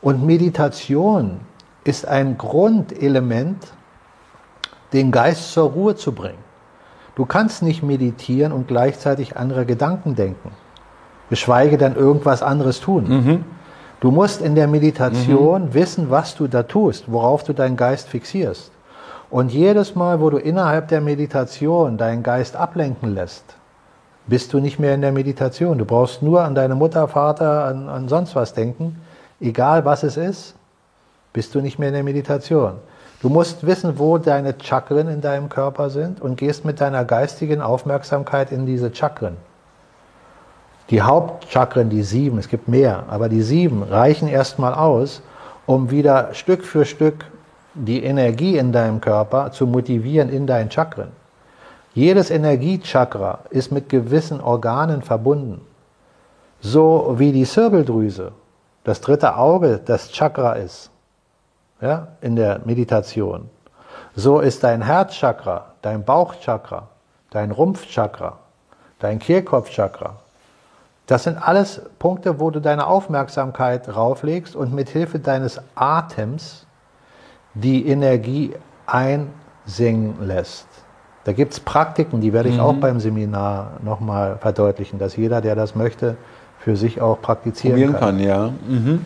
Und 0.00 0.24
Meditation 0.24 1.40
ist 1.84 2.06
ein 2.06 2.36
Grundelement, 2.36 3.66
den 4.94 5.10
Geist 5.10 5.52
zur 5.52 5.70
Ruhe 5.70 5.96
zu 5.96 6.12
bringen. 6.12 6.42
Du 7.16 7.26
kannst 7.26 7.62
nicht 7.62 7.82
meditieren 7.82 8.52
und 8.52 8.66
gleichzeitig 8.66 9.36
andere 9.36 9.66
Gedanken 9.66 10.14
denken, 10.14 10.50
geschweige 11.30 11.76
denn 11.76 11.94
irgendwas 11.94 12.42
anderes 12.42 12.80
tun. 12.80 13.08
Mhm. 13.08 13.44
Du 14.00 14.10
musst 14.10 14.40
in 14.40 14.54
der 14.54 14.66
Meditation 14.66 15.66
mhm. 15.66 15.74
wissen, 15.74 16.10
was 16.10 16.34
du 16.34 16.46
da 16.46 16.62
tust, 16.62 17.10
worauf 17.10 17.44
du 17.44 17.52
deinen 17.52 17.76
Geist 17.76 18.08
fixierst. 18.08 18.70
Und 19.30 19.52
jedes 19.52 19.94
Mal, 19.94 20.20
wo 20.20 20.30
du 20.30 20.36
innerhalb 20.36 20.88
der 20.88 21.00
Meditation 21.00 21.96
deinen 21.96 22.22
Geist 22.22 22.56
ablenken 22.56 23.14
lässt, 23.14 23.56
bist 24.26 24.52
du 24.52 24.60
nicht 24.60 24.78
mehr 24.78 24.94
in 24.94 25.00
der 25.00 25.12
Meditation. 25.12 25.78
Du 25.78 25.84
brauchst 25.84 26.22
nur 26.22 26.42
an 26.42 26.54
deine 26.54 26.74
Mutter, 26.74 27.08
Vater, 27.08 27.64
an, 27.64 27.88
an 27.88 28.08
sonst 28.08 28.34
was 28.34 28.54
denken. 28.54 29.00
Egal 29.40 29.84
was 29.84 30.02
es 30.02 30.16
ist, 30.16 30.54
bist 31.32 31.54
du 31.54 31.60
nicht 31.60 31.78
mehr 31.78 31.88
in 31.88 31.94
der 31.94 32.04
Meditation. 32.04 32.74
Du 33.24 33.30
musst 33.30 33.66
wissen, 33.66 33.98
wo 33.98 34.18
deine 34.18 34.54
Chakren 34.62 35.08
in 35.08 35.22
deinem 35.22 35.48
Körper 35.48 35.88
sind 35.88 36.20
und 36.20 36.36
gehst 36.36 36.66
mit 36.66 36.78
deiner 36.82 37.06
geistigen 37.06 37.62
Aufmerksamkeit 37.62 38.52
in 38.52 38.66
diese 38.66 38.94
Chakren. 38.94 39.38
Die 40.90 41.00
Hauptchakren, 41.00 41.88
die 41.88 42.02
sieben, 42.02 42.36
es 42.36 42.50
gibt 42.50 42.68
mehr, 42.68 43.04
aber 43.08 43.30
die 43.30 43.40
sieben 43.40 43.82
reichen 43.82 44.28
erstmal 44.28 44.74
aus, 44.74 45.22
um 45.64 45.90
wieder 45.90 46.34
Stück 46.34 46.66
für 46.66 46.84
Stück 46.84 47.24
die 47.72 48.04
Energie 48.04 48.58
in 48.58 48.72
deinem 48.72 49.00
Körper 49.00 49.52
zu 49.52 49.66
motivieren 49.66 50.28
in 50.28 50.46
deinen 50.46 50.70
Chakren. 50.70 51.08
Jedes 51.94 52.30
Energiechakra 52.30 53.38
ist 53.48 53.72
mit 53.72 53.88
gewissen 53.88 54.42
Organen 54.42 55.00
verbunden. 55.00 55.62
So 56.60 57.14
wie 57.16 57.32
die 57.32 57.46
Zirbeldrüse, 57.46 58.32
das 58.84 59.00
dritte 59.00 59.38
Auge, 59.38 59.80
das 59.82 60.10
Chakra 60.12 60.52
ist 60.56 60.90
ja, 61.84 62.08
in 62.22 62.34
der 62.34 62.62
Meditation. 62.64 63.50
So 64.16 64.40
ist 64.40 64.64
dein 64.64 64.80
Herzchakra, 64.80 65.74
dein 65.82 66.02
Bauchchakra, 66.02 66.88
dein 67.30 67.50
Rumpfchakra, 67.50 68.38
dein 69.00 69.18
Kehlkopfchakra. 69.18 70.16
Das 71.06 71.24
sind 71.24 71.36
alles 71.36 71.82
Punkte, 71.98 72.40
wo 72.40 72.50
du 72.50 72.60
deine 72.60 72.86
Aufmerksamkeit 72.86 73.86
drauflegst 73.86 74.56
und 74.56 74.72
mit 74.72 74.88
Hilfe 74.88 75.18
deines 75.18 75.60
Atems 75.74 76.66
die 77.52 77.86
Energie 77.86 78.54
einsingen 78.86 80.16
lässt. 80.22 80.66
Da 81.24 81.32
gibt 81.32 81.52
es 81.52 81.60
Praktiken, 81.60 82.22
die 82.22 82.32
werde 82.32 82.48
ich 82.48 82.56
mhm. 82.56 82.60
auch 82.62 82.74
beim 82.74 82.98
Seminar 82.98 83.72
nochmal 83.82 84.38
verdeutlichen, 84.38 84.98
dass 84.98 85.16
jeder, 85.16 85.42
der 85.42 85.54
das 85.54 85.74
möchte, 85.74 86.16
für 86.58 86.76
sich 86.76 87.02
auch 87.02 87.20
praktizieren 87.20 87.74
Probieren 87.74 87.92
kann. 87.92 88.16
kann 88.16 88.18
ja. 88.20 88.52
Mhm. 88.66 89.04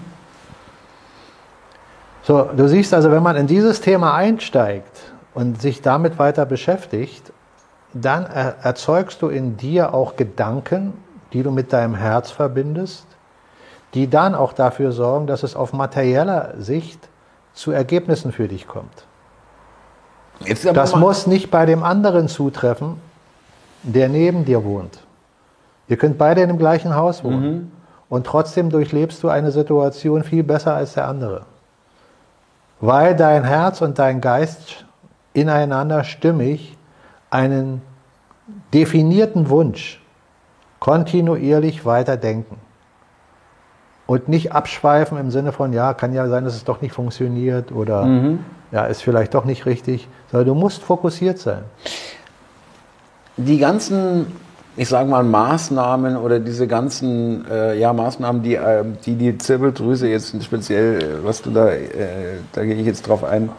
So, 2.29 2.43
du 2.43 2.69
siehst 2.69 2.93
also, 2.93 3.11
wenn 3.11 3.23
man 3.23 3.37
in 3.37 3.47
dieses 3.47 3.81
Thema 3.81 4.15
einsteigt 4.15 5.15
und 5.33 5.63
sich 5.63 5.81
damit 5.81 6.19
weiter 6.19 6.45
beschäftigt, 6.45 7.33
dann 7.95 8.27
erzeugst 8.27 9.23
du 9.23 9.29
in 9.29 9.57
dir 9.57 9.95
auch 9.95 10.15
Gedanken, 10.15 10.93
die 11.33 11.43
du 11.43 11.51
mit 11.51 11.73
deinem 11.73 11.95
Herz 11.95 12.31
verbindest, 12.31 13.07
die 13.95 14.11
dann 14.11 14.35
auch 14.35 14.53
dafür 14.53 14.93
sorgen, 14.93 15.27
dass 15.27 15.43
es 15.43 15.57
auf 15.57 15.73
materieller 15.73 16.53
Sicht 16.59 17.09
zu 17.55 17.73
Ergebnissen 17.73 18.31
für 18.31 18.47
dich 18.47 18.69
kommt. 18.69 19.07
das 20.75 20.95
muss 20.95 21.27
nicht 21.27 21.51
bei 21.51 21.65
dem 21.65 21.83
anderen 21.83 22.29
zutreffen, 22.29 23.01
der 23.83 24.11
neben 24.11 24.45
dir 24.45 24.65
wohnt. 24.65 24.99
Ihr 25.89 25.97
könnt 25.97 26.19
beide 26.19 26.43
in 26.43 26.49
dem 26.49 26.59
gleichen 26.59 26.95
Haus 26.95 27.25
wohnen 27.25 27.53
mhm. 27.55 27.73
und 28.11 28.27
trotzdem 28.27 28.69
durchlebst 28.69 29.23
du 29.23 29.31
eine 29.31 29.51
Situation 29.51 30.25
viel 30.25 30.43
besser 30.43 30.75
als 30.75 30.93
der 30.93 31.09
andere 31.09 31.47
weil 32.81 33.17
dein 33.17 33.45
Herz 33.45 33.81
und 33.81 33.99
dein 33.99 34.21
Geist 34.21 34.85
ineinander 35.33 36.05
stimmig 36.05 36.77
einen 37.31 37.83
definierten 38.73 39.49
Wunsch 39.49 40.01
kontinuierlich 40.79 41.85
weiterdenken. 41.85 42.57
Und 44.07 44.29
nicht 44.29 44.53
abschweifen 44.53 45.19
im 45.19 45.31
Sinne 45.31 45.53
von, 45.53 45.73
ja, 45.73 45.93
kann 45.93 46.15
ja 46.15 46.29
sein, 46.29 46.45
dass 46.45 46.55
es 46.55 46.65
doch 46.65 46.81
nicht 46.81 46.93
funktioniert 46.93 47.73
oder 47.73 48.07
mhm. 48.07 48.45
ja, 48.71 48.87
ist 48.87 49.03
vielleicht 49.03 49.35
doch 49.35 49.45
nicht 49.45 49.67
richtig, 49.67 50.09
sondern 50.31 50.49
du 50.49 50.55
musst 50.55 50.83
fokussiert 50.83 51.39
sein. 51.39 51.65
Die 53.37 53.59
ganzen 53.59 54.33
ich 54.79 54.89
sage 54.89 55.11
mal, 55.11 55.25
Maßnahmen 55.25 56.17
oder 56.17 56.39
diese 56.39 56.69
ganzen 56.69 57.45
äh, 57.51 57.77
ja, 57.77 57.93
Maßnahmen, 57.93 58.45
die, 58.45 58.55
äh, 58.55 58.85
die 59.05 59.17
die 59.17 59.37
Zirbeldrüse 59.37 60.09
jetzt 60.09 60.41
speziell, 60.45 61.03
äh, 61.03 61.25
was 61.25 61.43
du 61.43 61.51
da, 61.51 61.69
äh, 61.69 62.39
da 62.53 62.65
gehe 62.65 62.77
ich 62.77 62.87
jetzt 62.87 63.07
drauf 63.07 63.25
ein, 63.25 63.51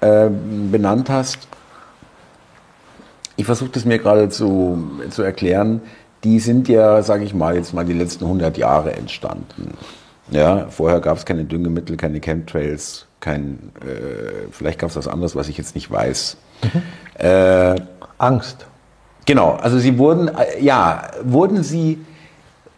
äh, 0.00 0.30
benannt 0.70 1.10
hast, 1.10 1.46
ich 3.36 3.44
versuche 3.44 3.70
das 3.70 3.84
mir 3.84 3.98
gerade 3.98 4.30
zu, 4.30 4.90
zu 5.10 5.22
erklären, 5.22 5.82
die 6.24 6.40
sind 6.40 6.66
ja, 6.66 7.02
sage 7.02 7.24
ich 7.24 7.34
mal, 7.34 7.54
jetzt 7.54 7.74
mal 7.74 7.84
die 7.84 7.92
letzten 7.92 8.24
100 8.24 8.56
Jahre 8.56 8.94
entstanden. 8.94 9.74
Ja, 10.30 10.66
vorher 10.70 11.00
gab 11.00 11.18
es 11.18 11.26
keine 11.26 11.44
Düngemittel, 11.44 11.98
keine 11.98 12.20
Chemtrails, 12.20 13.06
kein, 13.20 13.70
äh, 13.82 14.50
vielleicht 14.50 14.78
gab 14.78 14.88
es 14.88 14.96
was 14.96 15.08
anderes, 15.08 15.36
was 15.36 15.48
ich 15.48 15.58
jetzt 15.58 15.74
nicht 15.74 15.90
weiß. 15.90 16.38
Mhm. 16.62 16.82
Angst. 18.16 18.66
Genau, 19.26 19.52
also 19.52 19.78
sie 19.78 19.98
wurden, 19.98 20.28
äh, 20.28 20.60
ja, 20.60 21.08
wurden 21.22 21.62
sie, 21.62 22.04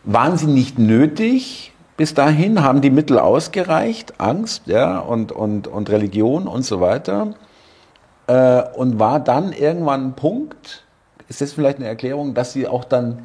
waren 0.05 0.36
sie 0.36 0.47
nicht 0.47 0.78
nötig 0.78 1.72
bis 1.97 2.12
dahin, 2.12 2.62
haben 2.62 2.80
die 2.80 2.90
Mittel 2.90 3.18
ausgereicht, 3.18 4.14
Angst, 4.18 4.66
ja, 4.66 4.99
und, 4.99 5.32
und, 5.32 5.68
und 5.68 5.90
Religion 5.90 6.49
und 6.49 6.62
so 6.64 6.80
weiter. 6.80 7.34
Äh, 8.26 8.62
und 8.75 8.99
war 8.99 9.21
dann 9.21 9.53
irgendwann 9.53 10.08
ein 10.08 10.12
Punkt, 10.14 10.84
ist 11.29 11.41
das 11.41 11.53
vielleicht 11.53 11.79
eine 11.79 11.87
Erklärung, 11.87 12.34
dass 12.34 12.53
sie 12.53 12.66
auch 12.66 12.84
dann 12.84 13.25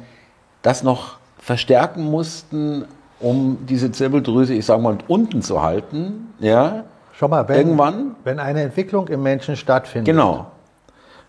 das 0.62 0.82
noch 0.82 1.18
verstärken 1.38 2.04
mussten, 2.04 2.84
um 3.18 3.58
diese 3.68 3.92
Zirbeldrüse, 3.92 4.54
ich 4.54 4.64
sage 4.64 4.82
mal, 4.82 4.98
unten 5.08 5.42
zu 5.42 5.62
halten, 5.62 6.32
ja. 6.38 6.84
Schau 7.12 7.28
mal, 7.28 7.46
wenn, 7.48 7.56
irgendwann, 7.56 8.14
wenn 8.24 8.38
eine 8.38 8.62
Entwicklung 8.62 9.08
im 9.08 9.22
Menschen 9.22 9.56
stattfindet, 9.56 10.06
genau 10.06 10.46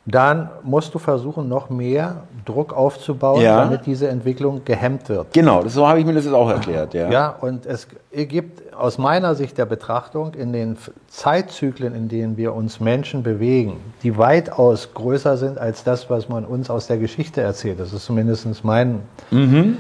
dann 0.06 0.50
musst 0.64 0.96
du 0.96 1.00
versuchen, 1.00 1.48
noch 1.48 1.70
mehr 1.70 2.24
Druck 2.46 2.74
aufzubauen, 2.74 3.42
ja. 3.42 3.64
damit 3.64 3.86
diese 3.86 4.08
Entwicklung 4.08 4.66
gehemmt 4.66 5.08
wird. 5.10 5.32
Genau, 5.32 5.68
so 5.68 5.88
habe 5.88 6.00
ich 6.00 6.06
mir 6.06 6.14
das 6.14 6.26
jetzt 6.26 6.34
auch 6.34 6.50
erklärt. 6.50 6.96
Ja, 6.96 7.10
ja 7.12 7.30
und 7.30 7.68
es 7.68 7.88
gibt 8.12 8.74
aus 8.74 8.98
meiner 8.98 9.36
Sicht 9.36 9.60
der 9.60 9.66
Betrachtung 9.66 10.34
in 10.34 10.54
den 10.54 10.76
Zeitzyklen, 11.08 11.94
in 11.94 12.10
denen 12.10 12.36
wir 12.36 12.56
uns 12.56 12.80
Menschen 12.80 13.22
bewegen, 13.22 13.78
die 14.02 14.18
weitaus 14.18 14.92
größer 14.96 15.38
sind 15.38 15.60
als 15.60 15.84
das, 15.84 16.10
was 16.10 16.30
man 16.30 16.46
uns 16.46 16.72
aus 16.72 16.88
der 16.88 16.98
Geschichte 16.98 17.42
erzählt. 17.42 17.80
Das 17.80 17.94
ist 17.94 18.06
zumindest 18.06 18.64
mein 18.64 19.02
mhm. 19.30 19.78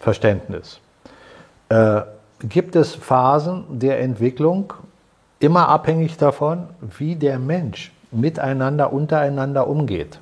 Verständnis. 0.00 0.80
Äh, 1.70 2.02
gibt 2.42 2.76
es 2.76 2.94
Phasen 2.94 3.64
der 3.70 4.00
Entwicklung, 4.00 4.74
immer 5.38 5.68
abhängig 5.68 6.18
davon, 6.18 6.66
wie 6.98 7.16
der 7.16 7.38
Mensch 7.38 7.91
miteinander, 8.12 8.92
untereinander 8.92 9.66
umgeht. 9.68 10.20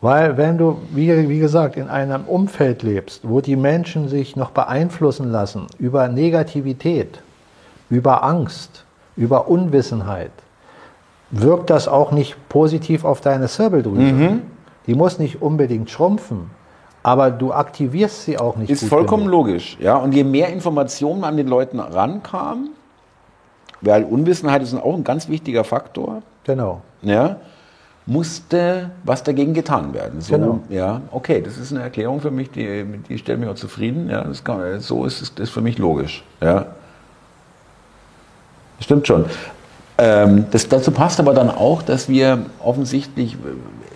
Weil 0.00 0.36
wenn 0.36 0.58
du, 0.58 0.78
wie, 0.92 1.28
wie 1.28 1.38
gesagt, 1.38 1.76
in 1.76 1.88
einem 1.88 2.24
Umfeld 2.24 2.82
lebst, 2.82 3.28
wo 3.28 3.40
die 3.40 3.56
Menschen 3.56 4.08
sich 4.08 4.36
noch 4.36 4.50
beeinflussen 4.50 5.32
lassen 5.32 5.66
über 5.78 6.08
Negativität, 6.08 7.20
über 7.88 8.22
Angst, 8.22 8.84
über 9.16 9.48
Unwissenheit, 9.48 10.32
wirkt 11.30 11.70
das 11.70 11.88
auch 11.88 12.12
nicht 12.12 12.36
positiv 12.48 13.04
auf 13.04 13.20
deine 13.20 13.48
Zirbeldrüse. 13.48 14.00
Mhm. 14.00 14.42
Die 14.86 14.94
muss 14.94 15.18
nicht 15.18 15.42
unbedingt 15.42 15.90
schrumpfen, 15.90 16.50
Aber 17.02 17.30
du 17.30 17.52
aktivierst 17.52 18.24
sie 18.24 18.38
auch 18.38 18.56
nicht. 18.56 18.68
Ist 18.70 18.84
vollkommen 18.88 19.26
genug. 19.26 19.46
logisch. 19.46 19.76
Ja? 19.80 19.96
Und 19.96 20.12
je 20.12 20.24
mehr 20.24 20.48
Informationen 20.48 21.24
an 21.24 21.36
den 21.36 21.48
Leuten 21.48 21.80
rankam, 21.80 22.70
weil 23.80 24.04
Unwissenheit 24.04 24.62
ist 24.62 24.74
auch 24.74 24.94
ein 24.94 25.04
ganz 25.04 25.28
wichtiger 25.28 25.64
Faktor, 25.64 26.22
Genau. 26.46 26.80
ja, 27.02 27.36
musste 28.06 28.90
was 29.02 29.24
dagegen 29.24 29.52
getan 29.52 29.92
werden. 29.92 30.20
So, 30.20 30.34
Genau. 30.34 30.60
Ja, 30.68 31.00
okay, 31.10 31.42
das 31.42 31.58
ist 31.58 31.72
eine 31.72 31.82
Erklärung 31.82 32.20
für 32.20 32.30
mich, 32.30 32.50
die, 32.50 32.84
die 33.08 33.18
stellt 33.18 33.40
mich 33.40 33.48
auch 33.48 33.56
zufrieden. 33.56 34.08
Ja, 34.08 34.22
das 34.22 34.44
kann, 34.44 34.80
so 34.80 35.04
ist 35.04 35.20
es 35.22 35.34
das 35.34 35.48
ist 35.48 35.50
für 35.50 35.60
mich 35.60 35.78
logisch. 35.78 36.22
Ja. 36.40 36.66
Stimmt 38.78 39.06
schon. 39.06 39.24
Ähm, 39.98 40.46
das, 40.50 40.68
dazu 40.68 40.90
passt 40.90 41.18
aber 41.18 41.34
dann 41.34 41.50
auch, 41.50 41.82
dass 41.82 42.08
wir 42.08 42.46
offensichtlich, 42.62 43.36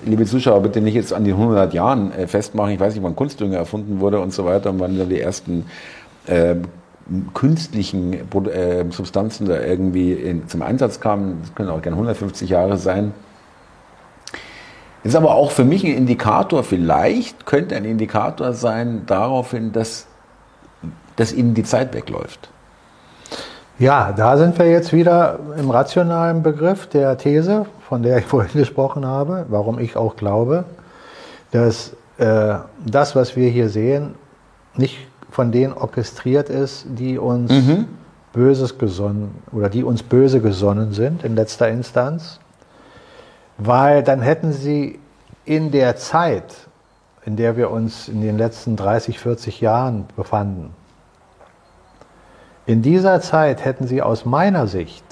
liebe 0.05 0.25
Zuschauer, 0.25 0.63
bitte 0.63 0.81
nicht 0.81 0.95
jetzt 0.95 1.13
an 1.13 1.25
den 1.25 1.35
100 1.35 1.73
Jahren 1.75 2.11
äh, 2.13 2.27
festmachen, 2.27 2.73
ich 2.73 2.81
weiß 2.81 2.95
nicht, 2.95 3.05
wann 3.05 3.15
Kunstdünger 3.15 3.59
erfunden 3.59 4.01
wurde 4.01 4.19
und 4.19 4.33
so 4.33 4.45
weiter 4.45 4.71
und 4.71 4.81
wann 4.81 4.99
dann 4.99 5.11
die 5.11 5.21
ersten 5.21 5.67
äh, 6.27 6.57
künstlichen 7.35 8.13
äh, 8.13 8.85
Substanzen 8.91 9.47
da 9.47 9.61
irgendwie 9.61 10.13
in, 10.13 10.49
zum 10.49 10.63
Einsatz 10.63 11.01
kamen. 11.01 11.39
Das 11.43 11.55
können 11.55 11.71
auch 11.71 11.83
gerne 11.83 11.97
150 11.97 12.51
Jahre 12.51 12.77
sein. 12.77 13.13
Ist 15.03 15.17
aber 15.17 15.35
auch 15.35 15.51
für 15.51 15.65
mich 15.65 15.83
ein 15.85 15.95
Indikator, 15.95 16.63
vielleicht 16.63 17.47
könnte 17.47 17.75
ein 17.75 17.85
Indikator 17.85 18.53
sein 18.53 19.05
darauf 19.07 19.53
hin, 19.53 19.73
dass, 19.73 20.07
dass 21.17 21.33
ihnen 21.33 21.55
die 21.55 21.65
Zeit 21.65 21.95
wegläuft. 21.95 22.51
Ja, 23.79 24.13
da 24.13 24.37
sind 24.37 24.59
wir 24.59 24.71
jetzt 24.71 24.93
wieder 24.93 25.39
im 25.57 25.71
rationalen 25.71 26.43
Begriff 26.43 26.87
der 26.87 27.17
These, 27.17 27.65
von 27.89 28.03
der 28.03 28.19
ich 28.19 28.25
vorhin 28.27 28.53
gesprochen 28.61 29.07
habe, 29.07 29.47
warum 29.49 29.79
ich 29.79 29.97
auch 29.97 30.17
glaube, 30.17 30.65
dass 31.51 31.95
äh, 32.19 32.57
das, 32.85 33.17
was 33.17 33.37
wir 33.37 33.49
hier 33.49 33.71
sehen, 33.71 34.15
nicht 34.77 34.99
von 35.31 35.53
denen 35.53 35.73
orchestriert 35.73 36.49
ist, 36.49 36.87
die 36.89 37.19
uns 37.19 37.53
Böses 38.33 38.79
gesonnen 38.79 39.43
oder 39.53 39.69
die 39.69 39.83
uns 39.83 40.03
böse 40.03 40.41
gesonnen 40.41 40.93
sind 40.93 41.25
in 41.25 41.35
letzter 41.35 41.69
Instanz, 41.69 42.39
weil 43.59 44.03
dann 44.03 44.23
hätten 44.23 44.53
sie 44.53 45.01
in 45.45 45.73
der 45.73 45.97
Zeit, 45.97 46.55
in 47.25 47.37
der 47.37 47.57
wir 47.57 47.71
uns 47.71 48.09
in 48.09 48.21
den 48.21 48.39
letzten 48.39 48.77
30, 48.77 49.19
40 49.19 49.61
Jahren 49.61 50.07
befanden, 50.17 50.75
in 52.67 52.83
dieser 52.83 53.21
Zeit 53.21 53.65
hätten 53.65 53.89
sie 53.89 54.01
aus 54.01 54.25
meiner 54.25 54.69
Sicht 54.69 55.05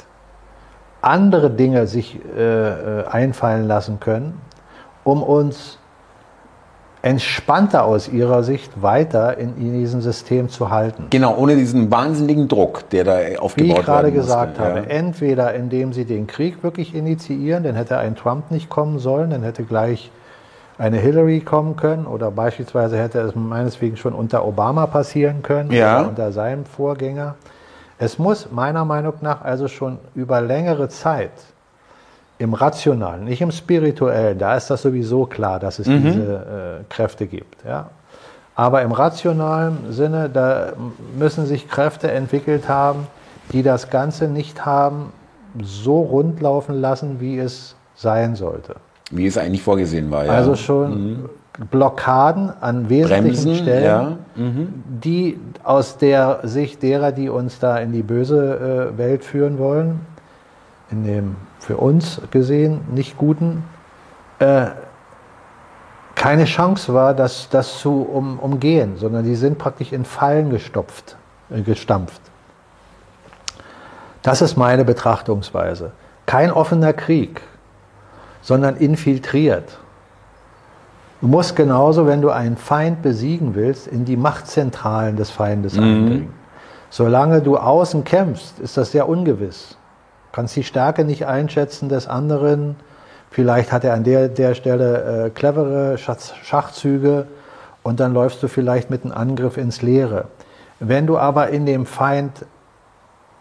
andere 1.01 1.51
Dinge 1.51 1.87
sich 1.87 2.19
äh, 2.37 3.01
äh, 3.01 3.07
einfallen 3.07 3.67
lassen 3.67 3.99
können, 3.99 4.41
um 5.03 5.23
uns 5.23 5.78
entspannter 7.03 7.85
aus 7.85 8.09
ihrer 8.09 8.43
Sicht 8.43 8.83
weiter 8.83 9.39
in, 9.39 9.57
in 9.57 9.73
diesem 9.79 10.01
System 10.01 10.49
zu 10.49 10.71
halten. 10.71 11.07
Genau, 11.11 11.37
ohne 11.37 11.55
diesen 11.57 11.91
wahnsinnigen 11.91 12.49
Druck, 12.49 12.89
der 12.91 13.05
da 13.05 13.19
aufgebaut 13.39 13.57
Wie 13.77 13.79
ich 13.81 13.85
gerade 13.87 14.05
werden 14.09 14.17
musste. 14.17 14.31
gesagt 14.33 14.59
habe, 14.59 14.79
Ja. 14.81 14.85
entweder 14.87 15.55
indem 15.55 15.93
sie 15.93 16.05
den 16.05 16.27
Krieg 16.27 16.63
wirklich 16.63 16.95
initiieren, 16.95 17.63
dann 17.63 17.77
hätte 17.77 17.99
ein 17.99 18.17
Trump 18.17 18.51
nicht 18.51 18.69
kommen 18.69 18.99
sollen, 18.99 19.31
dann 19.31 19.43
hätte 19.43 19.63
gleich 19.63 20.11
eine 20.77 20.97
Hillary 20.99 21.41
kommen 21.41 21.77
können 21.77 22.07
oder 22.07 22.31
beispielsweise 22.31 22.99
hätte 22.99 23.19
es 23.21 23.35
meineswegen 23.35 23.97
schon 23.97 24.13
unter 24.13 24.45
Obama 24.47 24.87
passieren 24.87 25.43
können 25.43 25.71
Ja. 25.73 26.01
oder 26.01 26.09
unter 26.09 26.33
seinem 26.33 26.65
Vorgänger. 26.65 27.35
Es 27.99 28.19
muss 28.19 28.49
meiner 28.53 28.85
Meinung 28.85 29.15
nach 29.23 29.43
also 29.43 29.67
schon 29.67 29.99
über 30.15 30.41
längere 30.41 30.89
Zeit 30.89 31.31
im 32.39 32.55
Rationalen, 32.55 33.25
nicht 33.25 33.41
im 33.41 33.51
Spirituellen, 33.51 34.39
da 34.39 34.57
ist 34.57 34.71
das 34.71 34.83
sowieso 34.83 35.27
klar, 35.27 35.59
dass 35.59 35.79
es 35.79 35.89
Mhm. 35.89 36.03
diese 36.05 36.35
äh, 36.81 36.85
Kräfte 36.89 37.27
gibt. 37.27 37.65
Ja? 37.67 37.91
Aber 38.55 38.83
im 38.83 38.93
rationalen 38.93 39.93
Sinne, 39.93 40.29
da 40.29 40.73
müssen 41.19 41.47
sich 41.47 41.69
Kräfte 41.69 42.11
entwickelt 42.11 42.69
haben, 42.69 43.07
die 43.53 43.63
das 43.63 43.91
Ganze 43.91 44.29
nicht 44.29 44.67
haben 44.67 45.13
so 45.63 46.01
rund 46.03 46.41
laufen 46.41 46.81
lassen, 46.81 47.21
wie 47.21 47.39
es 47.39 47.75
sein 47.97 48.37
sollte. 48.37 48.77
Wie 49.11 49.27
es 49.27 49.39
eigentlich 49.39 49.63
vorgesehen 49.63 50.11
war. 50.11 50.25
Ja. 50.27 50.33
Also 50.33 50.55
schon 50.55 51.29
Blockaden 51.71 52.53
an 52.61 52.89
wesentlichen 52.89 53.45
Bremsen, 53.45 53.55
Stellen, 53.57 54.19
ja. 54.37 54.45
die 55.03 55.39
aus 55.65 55.97
der 55.97 56.41
Sicht 56.45 56.83
derer, 56.83 57.11
die 57.11 57.29
uns 57.29 57.59
da 57.59 57.79
in 57.79 57.93
die 57.93 58.03
böse 58.03 58.93
äh, 58.95 58.99
Welt 58.99 59.25
führen 59.25 59.59
wollen, 59.59 60.01
in 60.91 61.05
dem 61.05 61.37
für 61.69 61.77
uns 61.77 62.23
gesehen 62.31 62.81
nicht 62.95 63.19
guten, 63.19 63.63
äh, 64.39 64.69
keine 66.15 66.47
Chance 66.47 66.95
war, 66.95 67.13
das, 67.13 67.51
das 67.51 67.79
zu 67.81 68.09
um, 68.11 68.39
umgehen, 68.39 68.97
sondern 68.97 69.23
die 69.23 69.35
sind 69.35 69.59
praktisch 69.59 69.93
in 69.93 70.07
Fallen 70.07 70.49
gestopft, 70.49 71.19
äh, 71.51 71.61
gestampft. 71.61 72.23
Das 74.23 74.41
ist 74.41 74.57
meine 74.57 74.87
Betrachtungsweise. 74.87 75.93
Kein 76.25 76.51
offener 76.51 76.95
Krieg, 76.95 77.43
sondern 78.41 78.77
infiltriert. 78.77 79.79
Du 81.21 81.29
musst 81.29 81.55
genauso, 81.55 82.07
wenn 82.07 82.23
du 82.23 82.31
einen 82.31 82.57
Feind 82.57 83.03
besiegen 83.03 83.55
willst, 83.55 83.87
in 83.87 84.07
die 84.07 84.17
Machtzentralen 84.17 85.17
des 85.17 85.31
Feindes 85.31 85.75
eindringen. 85.75 86.33
Solange 86.89 87.43
du 87.43 87.59
außen 87.59 88.05
kämpfst, 88.05 88.59
ist 88.59 88.79
das 88.79 88.93
sehr 88.93 89.07
ungewiss. 89.07 89.78
Kannst 90.33 90.57
die 90.57 90.65
Stärke 90.65 91.05
nicht 91.05 91.27
einschätzen 91.27 91.89
des 91.89 92.07
anderen. 92.07 92.77
Vielleicht 93.31 93.73
hat 93.73 93.85
er 93.85 93.95
an 93.95 94.05
der, 94.05 94.29
der 94.29 94.55
Stelle 94.55 95.27
äh, 95.27 95.31
clevere 95.31 95.99
Schach- 95.99 96.35
Schachzüge 96.43 97.27
und 97.83 98.01
dann 98.01 98.15
läufst 98.15 98.43
du 98.43 98.49
vielleicht 98.49 98.91
mit 98.91 99.05
einem 99.05 99.13
Angriff 99.13 99.57
ins 99.57 99.83
Leere. 99.83 100.27
Wenn 100.81 101.07
du 101.07 101.19
aber 101.19 101.49
in 101.49 101.67
dem 101.67 101.87
Feind 101.87 102.47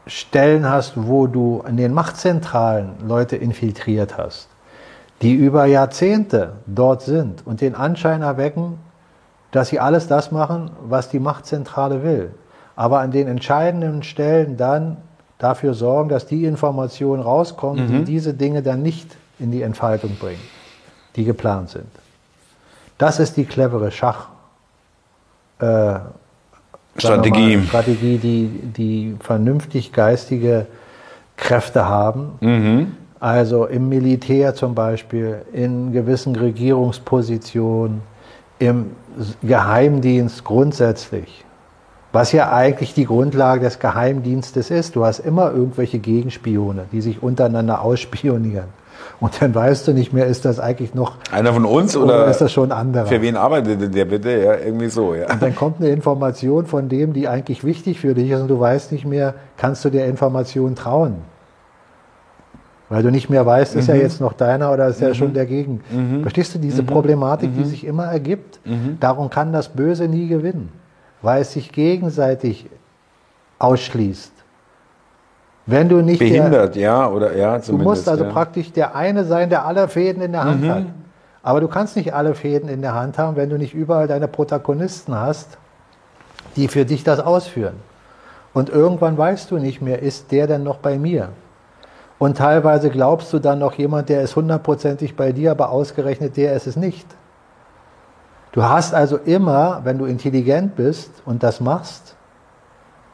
Stellen 0.08 0.70
hast, 0.70 0.94
wo 0.96 1.28
du 1.28 1.64
in 1.68 1.78
den 1.78 1.94
Machtzentralen 1.94 2.96
Leute 3.06 3.36
infiltriert 3.36 4.18
hast, 4.18 4.48
die 5.22 5.34
über 5.34 5.66
Jahrzehnte 5.66 6.54
dort 6.66 7.02
sind 7.02 7.46
und 7.46 7.62
den 7.62 7.76
Anschein 7.76 8.22
erwecken, 8.22 8.80
dass 9.52 9.70
sie 9.70 9.80
alles 9.80 10.08
das 10.08 10.32
machen, 10.32 10.72
was 10.82 11.10
die 11.10 11.20
Machtzentrale 11.20 12.04
will, 12.04 12.34
aber 12.76 13.00
an 13.00 13.12
den 13.12 13.28
entscheidenden 13.28 14.04
Stellen 14.04 14.56
dann 14.58 14.98
dafür 15.38 15.74
sorgen, 15.74 16.10
dass 16.10 16.26
die 16.26 16.46
Informationen 16.46 17.22
rauskommen, 17.22 17.88
die 17.88 18.04
diese 18.04 18.34
Dinge 18.34 18.62
dann 18.62 18.82
nicht 18.82 19.16
in 19.40 19.52
die 19.52 19.62
Entfaltung 19.62 20.16
bringen, 20.16 20.42
die 21.16 21.24
geplant 21.24 21.70
sind. 21.70 21.88
Das 22.98 23.20
ist 23.20 23.38
die 23.38 23.46
clevere 23.46 23.92
Schach. 23.92 24.30
Äh, 25.60 26.00
Strategie. 26.98 27.58
Mal, 27.58 27.66
Strategie, 27.68 28.18
die, 28.18 28.48
die 28.48 29.16
vernünftig 29.20 29.94
geistige 29.94 30.66
Kräfte 31.36 31.88
haben. 31.88 32.32
Also 33.20 33.66
im 33.66 33.90
Militär 33.90 34.56
zum 34.56 34.76
Beispiel, 34.76 35.44
in 35.54 35.92
gewissen 35.92 36.36
Regierungspositionen, 36.36 38.02
im 38.60 38.92
Geheimdienst 39.44 40.44
grundsätzlich. 40.44 41.44
Was 42.18 42.32
ja 42.32 42.52
eigentlich 42.52 42.96
die 42.96 43.06
Grundlage 43.06 43.62
des 43.62 43.78
Geheimdienstes 43.78 44.72
ist. 44.72 44.96
Du 44.96 45.06
hast 45.06 45.20
immer 45.20 45.52
irgendwelche 45.52 46.00
Gegenspione, 46.00 46.86
die 46.92 47.02
sich 47.02 47.22
untereinander 47.22 47.84
ausspionieren. 47.84 48.64
Und 49.20 49.40
dann 49.40 49.54
weißt 49.54 49.88
du 49.88 49.94
nicht 49.94 50.14
mehr, 50.14 50.26
ist 50.26 50.44
das 50.44 50.60
eigentlich 50.60 50.96
noch 50.96 51.18
Einer 51.32 51.54
von 51.54 51.64
uns 51.64 51.96
oder, 51.96 52.16
oder, 52.16 52.28
ist 52.28 52.42
das 52.42 52.52
schon 52.52 52.72
ein 52.72 52.78
anderer? 52.80 53.06
für 53.06 53.22
wen 53.22 53.38
arbeitet 53.38 53.94
der 53.94 54.06
bitte? 54.06 54.32
Ja, 54.32 54.56
irgendwie 54.56 54.90
so, 54.90 55.14
ja. 55.14 55.32
Und 55.32 55.44
dann 55.44 55.54
kommt 55.54 55.80
eine 55.80 55.90
Information 55.90 56.66
von 56.66 56.90
dem, 56.90 57.14
die 57.14 57.28
eigentlich 57.28 57.64
wichtig 57.64 58.00
für 58.00 58.16
dich 58.16 58.32
ist 58.32 58.42
und 58.42 58.48
du 58.48 58.60
weißt 58.60 58.94
nicht 58.94 59.06
mehr, 59.06 59.36
kannst 59.56 59.86
du 59.86 59.92
der 59.92 60.08
Information 60.08 60.74
trauen? 60.74 61.18
Weil 62.90 63.04
du 63.04 63.12
nicht 63.12 63.30
mehr 63.30 63.46
weißt, 63.46 63.76
ist 63.76 63.90
er 63.90 63.98
jetzt 63.98 64.22
noch 64.22 64.34
deiner 64.34 64.74
oder 64.74 64.88
ist 64.88 65.04
er 65.04 65.14
schon 65.14 65.36
dagegen? 65.36 65.82
Verstehst 66.24 66.56
du 66.56 66.58
diese 66.58 66.82
Problematik, 66.82 67.52
die 67.56 67.66
sich 67.66 67.86
immer 67.86 68.06
ergibt? 68.06 68.60
Darum 69.00 69.30
kann 69.30 69.54
das 69.54 69.70
Böse 69.70 70.08
nie 70.08 70.28
gewinnen, 70.28 70.72
weil 71.28 71.42
es 71.42 71.52
sich 71.52 71.74
gegenseitig 71.74 72.70
ausschließt. 73.60 74.32
Wenn 75.66 75.90
du 75.90 75.98
nicht 75.98 76.22
der, 76.22 76.26
Behindert, 76.26 76.78
ja, 76.78 77.10
oder 77.10 77.36
ja, 77.36 77.60
Du 77.60 77.78
musst 77.78 78.08
also 78.08 78.24
ja. 78.24 78.32
praktisch 78.32 78.72
der 78.72 78.96
eine 78.96 79.26
sein, 79.26 79.50
der 79.50 79.66
alle 79.66 79.90
Fäden 79.90 80.22
in 80.22 80.32
der 80.32 80.46
Hand 80.46 80.66
hat. 80.70 80.86
Aber 81.44 81.60
du 81.60 81.68
kannst 81.68 81.98
nicht 81.98 82.14
alle 82.14 82.34
Fäden 82.34 82.70
in 82.70 82.82
der 82.82 82.94
Hand 82.94 83.18
haben, 83.18 83.36
wenn 83.36 83.50
du 83.50 83.58
nicht 83.58 83.74
überall 83.74 84.08
deine 84.08 84.30
Protagonisten 84.30 85.16
hast, 85.16 85.58
die 86.56 86.70
für 86.70 86.86
dich 86.86 87.04
das 87.04 87.20
ausführen. 87.20 87.76
Und 88.54 88.70
irgendwann 88.70 89.18
weißt 89.18 89.52
du 89.52 89.58
nicht 89.58 89.82
mehr, 89.82 90.02
ist 90.02 90.32
der 90.32 90.48
denn 90.48 90.64
noch 90.64 90.78
bei 90.78 90.98
mir? 90.98 91.28
Und 92.20 92.38
teilweise 92.38 92.90
glaubst 92.90 93.34
du 93.34 93.40
dann 93.40 93.60
noch 93.60 93.74
jemand, 93.74 94.08
der 94.08 94.22
ist 94.22 94.38
hundertprozentig 94.38 95.18
bei 95.18 95.34
dir, 95.34 95.52
aber 95.52 95.72
ausgerechnet 95.72 96.38
der 96.38 96.54
ist 96.54 96.68
es 96.68 96.78
nicht. 96.78 97.06
Du 98.58 98.64
hast 98.64 98.92
also 98.92 99.18
immer, 99.18 99.82
wenn 99.84 100.00
du 100.00 100.06
intelligent 100.06 100.76
bist 100.76 101.12
und 101.26 101.44
das 101.44 101.62
machst, 101.62 102.16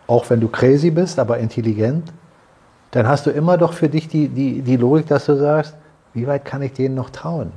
auch 0.08 0.30
wenn 0.30 0.40
du 0.40 0.48
crazy 0.48 0.90
bist, 0.90 1.20
aber 1.20 1.38
intelligent, 1.38 2.14
dann 2.92 3.06
hast 3.10 3.26
du 3.26 3.30
immer 3.30 3.58
doch 3.58 3.74
für 3.74 3.90
dich 3.90 4.08
die, 4.08 4.30
die, 4.30 4.62
die 4.62 4.78
Logik, 4.78 5.08
dass 5.08 5.26
du 5.26 5.36
sagst, 5.36 5.76
wie 6.14 6.26
weit 6.28 6.46
kann 6.46 6.62
ich 6.62 6.72
denen 6.72 6.96
noch 6.96 7.10
trauen? 7.10 7.52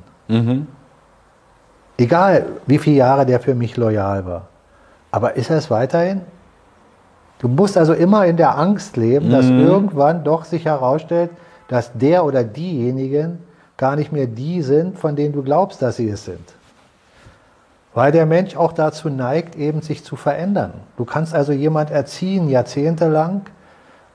Egal, 1.97 2.47
wie 2.67 2.79
viele 2.79 2.97
Jahre 2.97 3.25
der 3.25 3.39
für 3.39 3.55
mich 3.55 3.77
loyal 3.77 4.27
war. 4.27 4.49
Aber 5.13 5.37
ist 5.37 5.51
er 5.51 5.59
es 5.59 5.71
weiterhin? 5.71 6.23
Du 7.39 7.47
musst 7.47 7.79
also 7.79 7.93
immer 7.93 8.27
in 8.27 8.37
der 8.37 8.59
Angst 8.59 8.97
leben, 8.97 9.31
dass 9.31 9.47
Mhm. 9.47 9.61
irgendwann 9.61 10.25
doch 10.25 10.45
sich 10.45 10.65
herausstellt, 10.65 11.31
dass 11.69 11.93
der 11.93 12.25
oder 12.25 12.43
diejenigen 12.43 13.45
gar 13.77 13.95
nicht 13.95 14.11
mehr 14.11 14.27
die 14.27 14.63
sind, 14.63 14.99
von 14.99 15.15
denen 15.15 15.35
du 15.35 15.45
glaubst, 15.45 15.81
dass 15.83 15.99
sie 15.99 16.09
es 16.09 16.25
sind. 16.25 16.56
Weil 17.97 18.12
der 18.12 18.27
Mensch 18.27 18.55
auch 18.56 18.74
dazu 18.74 19.09
neigt, 19.09 19.56
eben 19.56 19.81
sich 19.81 20.05
zu 20.05 20.16
verändern. 20.16 20.74
Du 20.98 21.06
kannst 21.06 21.35
also 21.35 21.52
jemand 21.52 21.90
erziehen, 21.90 22.51
jahrzehntelang, 22.51 23.40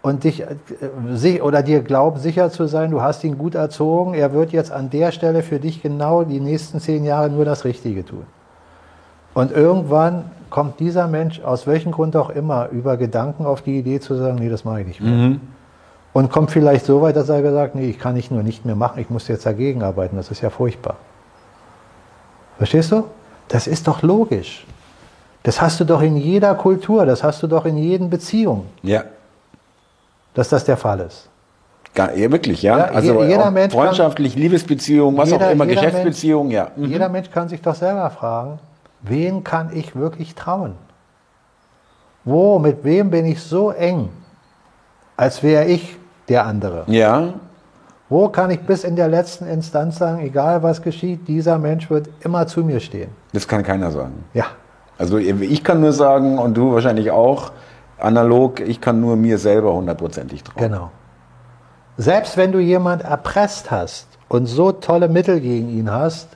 und 0.04 0.24
dich 0.24 0.42
äh, 0.42 0.56
sich- 1.14 1.42
oder 1.42 1.64
dir 1.64 1.82
glauben, 1.82 2.20
sicher 2.20 2.52
zu 2.52 2.68
sein, 2.68 2.92
du 2.92 3.02
hast 3.02 3.24
ihn 3.24 3.40
gut 3.40 3.56
erzogen, 3.56 4.14
er 4.14 4.34
wird 4.34 4.52
jetzt 4.52 4.72
an 4.72 4.92
der 4.92 5.12
Stelle 5.12 5.42
für 5.42 5.60
dich 5.60 5.82
genau 5.82 6.24
die 6.24 6.40
nächsten 6.40 6.80
zehn 6.80 7.06
Jahre 7.06 7.32
nur 7.32 7.44
das 7.44 7.66
Richtige 7.66 8.06
tun. 8.06 8.28
Und 9.34 9.52
irgendwann 9.52 10.26
kommt 10.52 10.80
dieser 10.80 11.08
Mensch, 11.08 11.42
aus 11.42 11.66
welchem 11.66 11.92
Grund 11.92 12.16
auch 12.16 12.30
immer, 12.30 12.70
über 12.70 12.98
Gedanken 12.98 13.48
auf 13.48 13.64
die 13.64 13.80
Idee 13.80 14.00
zu 14.00 14.14
sagen, 14.14 14.36
nee, 14.36 14.50
das 14.50 14.64
mache 14.64 14.82
ich 14.82 14.88
nicht 14.88 15.02
mehr. 15.02 15.38
Und 16.14 16.32
kommt 16.32 16.52
vielleicht 16.52 16.86
so 16.86 17.02
weit, 17.02 17.16
dass 17.16 17.30
er 17.30 17.42
gesagt, 17.42 17.74
nee, 17.74 17.90
ich 17.90 17.98
kann 17.98 18.14
nicht 18.14 18.30
nur 18.30 18.44
nicht 18.44 18.64
mehr 18.64 18.76
machen, 18.76 19.02
ich 19.02 19.10
muss 19.10 19.28
jetzt 19.28 19.48
dagegen 19.48 19.82
arbeiten, 19.82 20.18
das 20.18 20.30
ist 20.30 20.42
ja 20.42 20.52
furchtbar. 20.52 20.98
Verstehst 22.60 22.92
du? 22.92 23.06
Das 23.52 23.68
ist 23.68 23.88
doch 23.88 24.02
logisch. 24.02 24.66
Das 25.44 25.60
hast 25.60 25.80
du 25.80 25.84
doch 25.86 26.02
in 26.02 26.16
jeder 26.18 26.56
Kultur, 26.56 27.06
das 27.06 27.24
hast 27.24 27.42
du 27.44 27.48
doch 27.48 27.66
in 27.66 27.76
jeden 27.78 28.10
Beziehung, 28.10 28.68
Ja. 28.84 29.04
dass 30.34 30.50
das 30.50 30.64
der 30.66 30.78
Fall 30.78 31.00
ist. 31.02 31.28
Gar, 31.94 32.16
ja, 32.16 32.32
wirklich, 32.32 32.62
ja. 32.62 32.78
Ja, 32.78 32.84
also 32.86 33.22
je- 33.22 33.28
jeder 33.28 33.52
Mensch 33.52 33.74
kann- 33.74 33.84
freundschaftlich, 33.84 34.36
Liebesbeziehung, 34.36 35.18
was 35.18 35.30
Jeder- 35.32 35.48
auch 35.48 35.52
immer, 35.52 35.66
Geschäftsbeziehung, 35.66 36.50
ja. 36.52 36.70
Mhm. 36.78 36.86
Jeder 36.86 37.10
Mensch 37.10 37.30
kann 37.30 37.50
sich 37.50 37.62
doch 37.62 37.76
selber 37.76 38.10
fragen, 38.12 38.60
wen 39.02 39.44
kann 39.44 39.72
ich 39.76 39.94
wirklich 39.96 40.34
trauen? 40.36 40.76
Wo, 42.24 42.60
mit 42.60 42.84
wem 42.86 43.10
bin 43.10 43.26
ich 43.26 43.42
so 43.42 43.72
eng, 43.72 44.10
als 45.18 45.42
wäre 45.44 45.66
ich 45.66 45.98
der 46.30 46.46
andere? 46.46 46.84
Ja, 46.88 47.34
Wo 48.10 48.28
kann 48.28 48.52
ich 48.52 48.60
bis 48.60 48.84
in 48.84 48.98
der 48.98 49.08
letzten 49.08 49.48
Instanz 49.48 49.98
sagen, 49.98 50.20
egal 50.20 50.62
was 50.64 50.82
geschieht, 50.82 51.30
dieser 51.30 51.58
Mensch 51.58 51.90
wird 51.90 52.10
immer 52.26 52.46
zu 52.46 52.62
mir 52.62 52.82
stehen? 52.82 53.10
Das 53.34 53.48
kann 53.48 53.64
keiner 53.64 53.92
sagen. 53.92 54.26
Ja, 54.34 54.46
Also 54.98 55.18
ich 55.18 55.64
kann 55.64 55.80
nur 55.82 55.94
sagen, 55.94 56.38
und 56.38 56.56
du 56.56 56.74
wahrscheinlich 56.74 57.12
auch, 57.12 57.52
analog, 57.98 58.60
ich 58.60 58.82
kann 58.82 59.00
nur 59.00 59.16
mir 59.16 59.38
selber 59.38 59.74
hundertprozentig 59.74 60.44
trauen. 60.44 60.58
genau. 60.58 60.92
Selbst 61.98 62.38
wenn 62.38 62.52
du 62.52 62.60
jemand 62.60 63.04
erpresst 63.04 63.70
hast 63.70 64.08
und 64.28 64.46
so 64.48 64.72
tolle 64.72 65.08
Mittel 65.08 65.40
gegen 65.40 65.70
ihn 65.70 65.92
hast, 65.92 66.30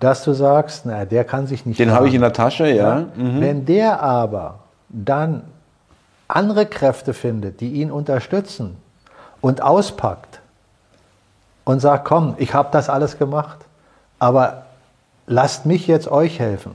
dass 0.00 0.22
du 0.24 0.32
sagst, 0.32 0.84
na, 0.84 1.04
der 1.04 1.24
kann 1.24 1.46
sich 1.46 1.64
nicht 1.64 1.78
Den 1.78 1.92
habe 1.92 2.08
ich 2.08 2.14
in 2.14 2.20
der 2.20 2.32
Tasche, 2.32 2.68
ja. 2.68 3.06
Mhm. 3.16 3.40
Wenn 3.40 3.64
der 3.64 4.02
aber 4.02 4.60
dann 4.88 5.44
andere 6.28 6.66
Kräfte 6.66 7.14
findet, 7.14 7.60
die 7.60 7.72
ihn 7.72 7.90
unterstützen 7.90 8.76
und 9.40 9.62
auspackt 9.62 10.40
und 11.64 11.80
sagt, 11.80 12.04
komm, 12.04 12.34
ich 12.38 12.52
habe 12.54 12.68
das 12.72 12.88
alles 12.88 13.18
gemacht, 13.18 13.58
aber 14.18 14.64
lasst 15.26 15.66
mich 15.66 15.86
jetzt 15.86 16.08
euch 16.08 16.38
helfen, 16.38 16.72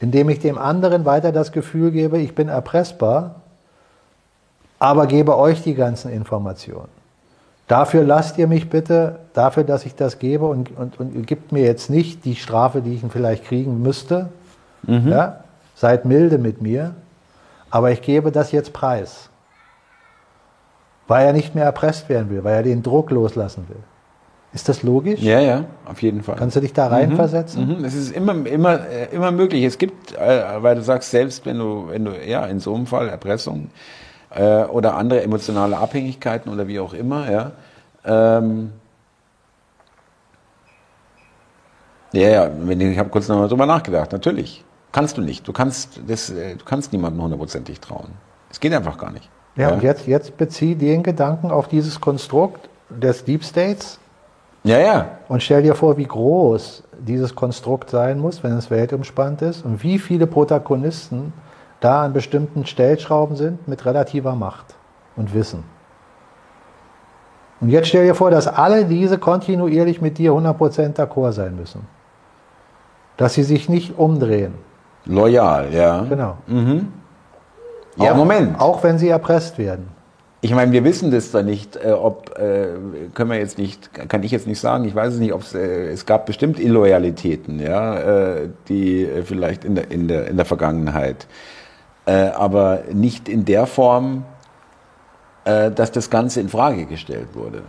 indem 0.00 0.28
ich 0.28 0.40
dem 0.40 0.58
anderen 0.58 1.04
weiter 1.04 1.32
das 1.32 1.52
Gefühl 1.52 1.90
gebe, 1.90 2.18
ich 2.18 2.34
bin 2.34 2.48
erpressbar, 2.48 3.36
aber 4.78 5.06
gebe 5.06 5.36
euch 5.36 5.62
die 5.62 5.74
ganzen 5.74 6.10
Informationen. 6.10 6.88
Dafür 7.68 8.04
lasst 8.04 8.36
ihr 8.36 8.46
mich 8.46 8.68
bitte, 8.68 9.20
dafür, 9.32 9.64
dass 9.64 9.86
ich 9.86 9.94
das 9.94 10.18
gebe 10.18 10.44
und, 10.46 10.76
und, 10.76 11.00
und 11.00 11.26
gibt 11.26 11.52
mir 11.52 11.64
jetzt 11.64 11.88
nicht 11.88 12.24
die 12.24 12.36
Strafe, 12.36 12.82
die 12.82 12.94
ich 12.94 13.02
vielleicht 13.10 13.44
kriegen 13.44 13.80
müsste. 13.80 14.28
Ja? 14.86 15.44
Seid 15.74 16.04
milde 16.04 16.36
mit 16.36 16.60
mir, 16.60 16.94
aber 17.70 17.90
ich 17.90 18.02
gebe 18.02 18.30
das 18.30 18.52
jetzt 18.52 18.72
preis. 18.72 19.30
Weil 21.08 21.26
er 21.26 21.32
nicht 21.32 21.54
mehr 21.54 21.64
erpresst 21.64 22.08
werden 22.08 22.30
will, 22.30 22.44
weil 22.44 22.56
er 22.56 22.62
den 22.62 22.82
Druck 22.82 23.10
loslassen 23.10 23.66
will. 23.68 23.82
Ist 24.54 24.68
das 24.68 24.84
logisch? 24.84 25.20
Ja, 25.20 25.40
ja, 25.40 25.64
auf 25.84 26.00
jeden 26.00 26.22
Fall. 26.22 26.36
Kannst 26.36 26.54
du 26.54 26.60
dich 26.60 26.72
da 26.72 26.86
reinversetzen? 26.86 27.78
Mhm, 27.78 27.84
Es 27.84 27.94
ist 27.94 28.12
immer, 28.12 28.46
immer, 28.46 28.88
äh, 28.88 29.12
immer 29.12 29.32
möglich. 29.32 29.64
Es 29.64 29.78
gibt, 29.78 30.14
äh, 30.14 30.62
weil 30.62 30.76
du 30.76 30.82
sagst, 30.82 31.10
selbst 31.10 31.44
wenn 31.44 31.58
du, 31.58 31.88
wenn 31.88 32.04
du, 32.04 32.12
ja, 32.24 32.46
in 32.46 32.60
so 32.60 32.72
einem 32.72 32.86
Fall 32.86 33.08
Erpressung 33.08 33.70
äh, 34.30 34.62
oder 34.62 34.94
andere 34.94 35.24
emotionale 35.24 35.76
Abhängigkeiten 35.76 36.52
oder 36.52 36.68
wie 36.68 36.78
auch 36.78 36.94
immer, 36.94 37.28
ja. 37.28 37.50
Ähm, 38.04 38.70
ja, 42.12 42.28
ja, 42.28 42.50
ich 42.78 42.98
habe 42.98 43.08
kurz 43.08 43.26
nochmal 43.26 43.48
drüber 43.48 43.66
nachgedacht. 43.66 44.12
Natürlich 44.12 44.64
kannst 44.92 45.16
du 45.16 45.20
nicht. 45.20 45.48
Du 45.48 45.52
kannst, 45.52 46.00
das, 46.06 46.30
äh, 46.30 46.54
du 46.54 46.64
kannst 46.64 46.92
niemandem 46.92 47.20
hundertprozentig 47.22 47.80
trauen. 47.80 48.10
Es 48.52 48.60
geht 48.60 48.72
einfach 48.72 48.98
gar 48.98 49.10
nicht. 49.10 49.28
Ja, 49.56 49.70
und 49.70 49.82
jetzt, 49.82 50.06
jetzt 50.06 50.36
bezieh 50.36 50.76
den 50.76 51.02
Gedanken 51.02 51.50
auf 51.50 51.66
dieses 51.66 52.00
Konstrukt 52.00 52.68
des 52.88 53.24
Deep 53.24 53.42
States 53.44 53.98
ja, 54.64 54.78
ja. 54.78 55.06
und 55.28 55.42
stell 55.42 55.62
dir 55.62 55.74
vor, 55.74 55.96
wie 55.96 56.06
groß 56.06 56.82
dieses 56.98 57.34
Konstrukt 57.34 57.90
sein 57.90 58.18
muss, 58.18 58.42
wenn 58.42 58.52
es 58.52 58.70
weltumspannt 58.70 59.42
ist 59.42 59.64
und 59.64 59.82
wie 59.82 59.98
viele 59.98 60.26
Protagonisten 60.26 61.32
da 61.80 62.02
an 62.04 62.12
bestimmten 62.12 62.64
Stellschrauben 62.64 63.36
sind 63.36 63.68
mit 63.68 63.84
relativer 63.84 64.34
Macht 64.34 64.74
und 65.16 65.34
Wissen. 65.34 65.64
Und 67.60 67.68
jetzt 67.68 67.88
stell 67.88 68.04
dir 68.04 68.14
vor, 68.14 68.30
dass 68.30 68.48
alle 68.48 68.84
diese 68.84 69.18
kontinuierlich 69.18 70.00
mit 70.00 70.18
dir 70.18 70.32
100% 70.32 70.96
d'accord 70.96 71.32
sein 71.32 71.56
müssen. 71.56 71.86
Dass 73.16 73.34
sie 73.34 73.42
sich 73.42 73.68
nicht 73.68 73.98
umdrehen. 73.98 74.54
Loyal, 75.06 75.72
ja. 75.72 76.04
Genau. 76.08 76.38
Ja, 77.96 78.12
auch, 78.12 78.16
Moment. 78.16 78.60
Auch 78.60 78.82
wenn 78.82 78.98
sie 78.98 79.08
erpresst 79.08 79.58
werden. 79.58 79.88
Ich 80.44 80.54
meine, 80.54 80.72
wir 80.72 80.84
wissen 80.84 81.10
das 81.10 81.30
da 81.30 81.42
nicht, 81.42 81.74
äh, 81.76 81.92
ob, 81.92 82.38
äh, 82.38 82.66
können 83.14 83.30
wir 83.30 83.38
jetzt 83.38 83.56
nicht, 83.56 83.94
kann 83.94 84.22
ich 84.22 84.30
jetzt 84.30 84.46
nicht 84.46 84.60
sagen, 84.60 84.84
ich 84.84 84.94
weiß 84.94 85.14
es 85.14 85.18
nicht, 85.18 85.32
ob 85.32 85.40
es, 85.40 85.54
äh, 85.54 85.86
es 85.86 86.04
gab 86.04 86.26
bestimmt 86.26 86.60
Illoyalitäten, 86.60 87.58
ja, 87.60 87.96
äh, 88.34 88.50
die 88.68 89.04
äh, 89.04 89.22
vielleicht 89.22 89.64
in 89.64 89.74
der, 89.74 89.90
in 89.90 90.06
der, 90.06 90.28
in 90.28 90.36
der 90.36 90.44
Vergangenheit, 90.44 91.26
äh, 92.04 92.26
aber 92.28 92.80
nicht 92.92 93.30
in 93.30 93.46
der 93.46 93.64
Form, 93.66 94.24
dass 95.44 95.92
das 95.92 96.08
Ganze 96.08 96.40
in 96.40 96.48
Frage 96.48 96.86
gestellt 96.86 97.28
wurde. 97.34 97.62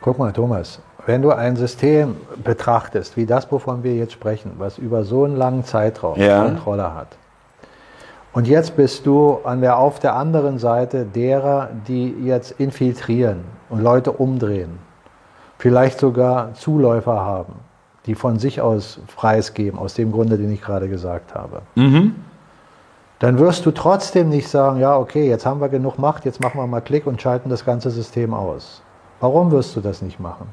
Guck 0.00 0.18
mal, 0.18 0.32
Thomas, 0.32 0.80
wenn 1.06 1.22
du 1.22 1.30
ein 1.32 1.56
System 1.56 2.16
betrachtest, 2.44 3.16
wie 3.16 3.26
das, 3.26 3.50
wovon 3.50 3.82
wir 3.82 3.94
jetzt 3.94 4.12
sprechen, 4.12 4.52
was 4.58 4.78
über 4.78 5.02
so 5.04 5.24
einen 5.24 5.36
langen 5.36 5.64
Zeitraum 5.64 6.20
Ja. 6.20 6.44
Kontrolle 6.44 6.94
hat, 6.94 7.16
und 8.32 8.46
jetzt 8.46 8.76
bist 8.76 9.06
du 9.06 9.38
an 9.44 9.60
der, 9.60 9.78
auf 9.78 9.98
der 9.98 10.14
anderen 10.14 10.58
Seite 10.58 11.04
derer, 11.04 11.70
die 11.88 12.14
jetzt 12.22 12.52
infiltrieren 12.52 13.44
und 13.68 13.82
Leute 13.82 14.12
umdrehen, 14.12 14.78
vielleicht 15.58 15.98
sogar 15.98 16.54
Zuläufer 16.54 17.20
haben, 17.20 17.54
die 18.06 18.14
von 18.14 18.38
sich 18.38 18.60
aus 18.60 19.00
preisgeben, 19.16 19.78
aus 19.78 19.94
dem 19.94 20.12
Grunde, 20.12 20.38
den 20.38 20.52
ich 20.52 20.62
gerade 20.62 20.88
gesagt 20.88 21.34
habe. 21.34 21.62
Dann 23.18 23.38
wirst 23.38 23.66
du 23.66 23.70
trotzdem 23.70 24.30
nicht 24.30 24.48
sagen, 24.48 24.80
ja, 24.80 24.96
okay, 24.96 25.28
jetzt 25.28 25.44
haben 25.44 25.60
wir 25.60 25.68
genug 25.68 25.98
Macht, 25.98 26.24
jetzt 26.24 26.40
machen 26.40 26.58
wir 26.58 26.66
mal 26.66 26.80
Klick 26.80 27.06
und 27.06 27.20
schalten 27.20 27.50
das 27.50 27.64
ganze 27.64 27.90
System 27.90 28.32
aus. 28.32 28.82
Warum 29.20 29.50
wirst 29.50 29.76
du 29.76 29.80
das 29.80 30.00
nicht 30.00 30.18
machen? 30.20 30.46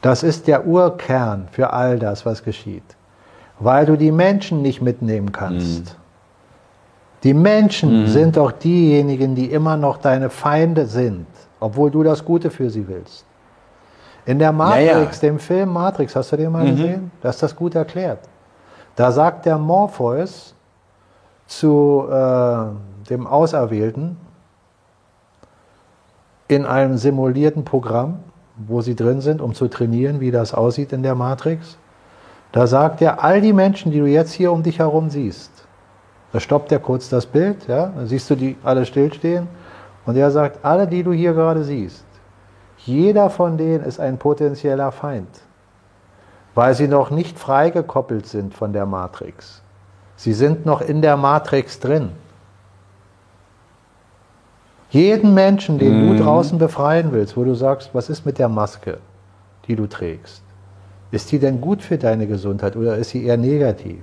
Das 0.00 0.22
ist 0.22 0.48
der 0.48 0.66
Urkern 0.66 1.48
für 1.52 1.72
all 1.72 1.98
das, 1.98 2.26
was 2.26 2.42
geschieht. 2.42 2.96
Weil 3.60 3.86
du 3.86 3.96
die 3.96 4.12
Menschen 4.12 4.62
nicht 4.62 4.80
mitnehmen 4.80 5.30
kannst. 5.30 5.96
Die 7.24 7.34
Menschen 7.34 8.06
sind 8.06 8.36
doch 8.36 8.52
diejenigen, 8.52 9.34
die 9.34 9.46
immer 9.46 9.76
noch 9.76 9.96
deine 9.98 10.30
Feinde 10.30 10.86
sind, 10.86 11.26
obwohl 11.58 11.90
du 11.90 12.02
das 12.02 12.24
Gute 12.24 12.50
für 12.50 12.70
sie 12.70 12.86
willst. 12.86 13.24
In 14.24 14.38
der 14.38 14.52
Matrix, 14.52 15.20
dem 15.20 15.38
Film 15.38 15.72
Matrix, 15.72 16.14
hast 16.14 16.30
du 16.32 16.36
den 16.36 16.52
mal 16.52 16.70
gesehen? 16.70 17.10
Da 17.22 17.30
ist 17.30 17.42
das 17.42 17.56
gut 17.56 17.74
erklärt. 17.74 18.20
Da 18.94 19.10
sagt 19.10 19.46
der 19.46 19.58
Morpheus 19.58 20.54
zu 21.46 22.06
äh, 22.10 23.08
dem 23.08 23.26
Auserwählten 23.26 24.16
in 26.46 26.66
einem 26.66 26.98
simulierten 26.98 27.64
Programm, 27.64 28.20
wo 28.56 28.80
sie 28.80 28.94
drin 28.94 29.20
sind, 29.20 29.40
um 29.40 29.54
zu 29.54 29.68
trainieren, 29.68 30.20
wie 30.20 30.30
das 30.30 30.52
aussieht 30.52 30.92
in 30.92 31.02
der 31.02 31.14
Matrix. 31.14 31.78
Da 32.52 32.66
sagt 32.66 33.00
er, 33.02 33.22
all 33.22 33.40
die 33.40 33.52
Menschen, 33.52 33.92
die 33.92 33.98
du 33.98 34.06
jetzt 34.06 34.32
hier 34.32 34.52
um 34.52 34.62
dich 34.62 34.78
herum 34.78 35.10
siehst, 35.10 35.57
da 36.32 36.40
stoppt 36.40 36.72
er 36.72 36.78
kurz 36.78 37.08
das 37.08 37.26
Bild, 37.26 37.66
ja, 37.68 37.92
da 37.94 38.06
siehst 38.06 38.28
du 38.30 38.34
die 38.34 38.56
alle 38.62 38.84
stillstehen 38.84 39.48
und 40.06 40.16
er 40.16 40.30
sagt, 40.30 40.64
alle, 40.64 40.86
die 40.86 41.02
du 41.02 41.12
hier 41.12 41.32
gerade 41.32 41.64
siehst, 41.64 42.04
jeder 42.78 43.30
von 43.30 43.56
denen 43.56 43.84
ist 43.84 44.00
ein 44.00 44.18
potenzieller 44.18 44.92
Feind, 44.92 45.28
weil 46.54 46.74
sie 46.74 46.88
noch 46.88 47.10
nicht 47.10 47.38
freigekoppelt 47.38 48.26
sind 48.26 48.54
von 48.54 48.72
der 48.72 48.86
Matrix. 48.86 49.62
Sie 50.16 50.32
sind 50.32 50.66
noch 50.66 50.80
in 50.80 51.02
der 51.02 51.16
Matrix 51.16 51.78
drin. 51.80 52.10
Jeden 54.90 55.34
Menschen, 55.34 55.78
den 55.78 56.08
du 56.08 56.22
draußen 56.22 56.58
befreien 56.58 57.12
willst, 57.12 57.36
wo 57.36 57.44
du 57.44 57.54
sagst, 57.54 57.90
was 57.92 58.08
ist 58.08 58.24
mit 58.24 58.38
der 58.38 58.48
Maske, 58.48 58.98
die 59.66 59.76
du 59.76 59.86
trägst? 59.86 60.42
Ist 61.10 61.30
die 61.30 61.38
denn 61.38 61.60
gut 61.60 61.82
für 61.82 61.98
deine 61.98 62.26
Gesundheit 62.26 62.74
oder 62.74 62.96
ist 62.96 63.10
sie 63.10 63.24
eher 63.24 63.36
negativ? 63.36 64.00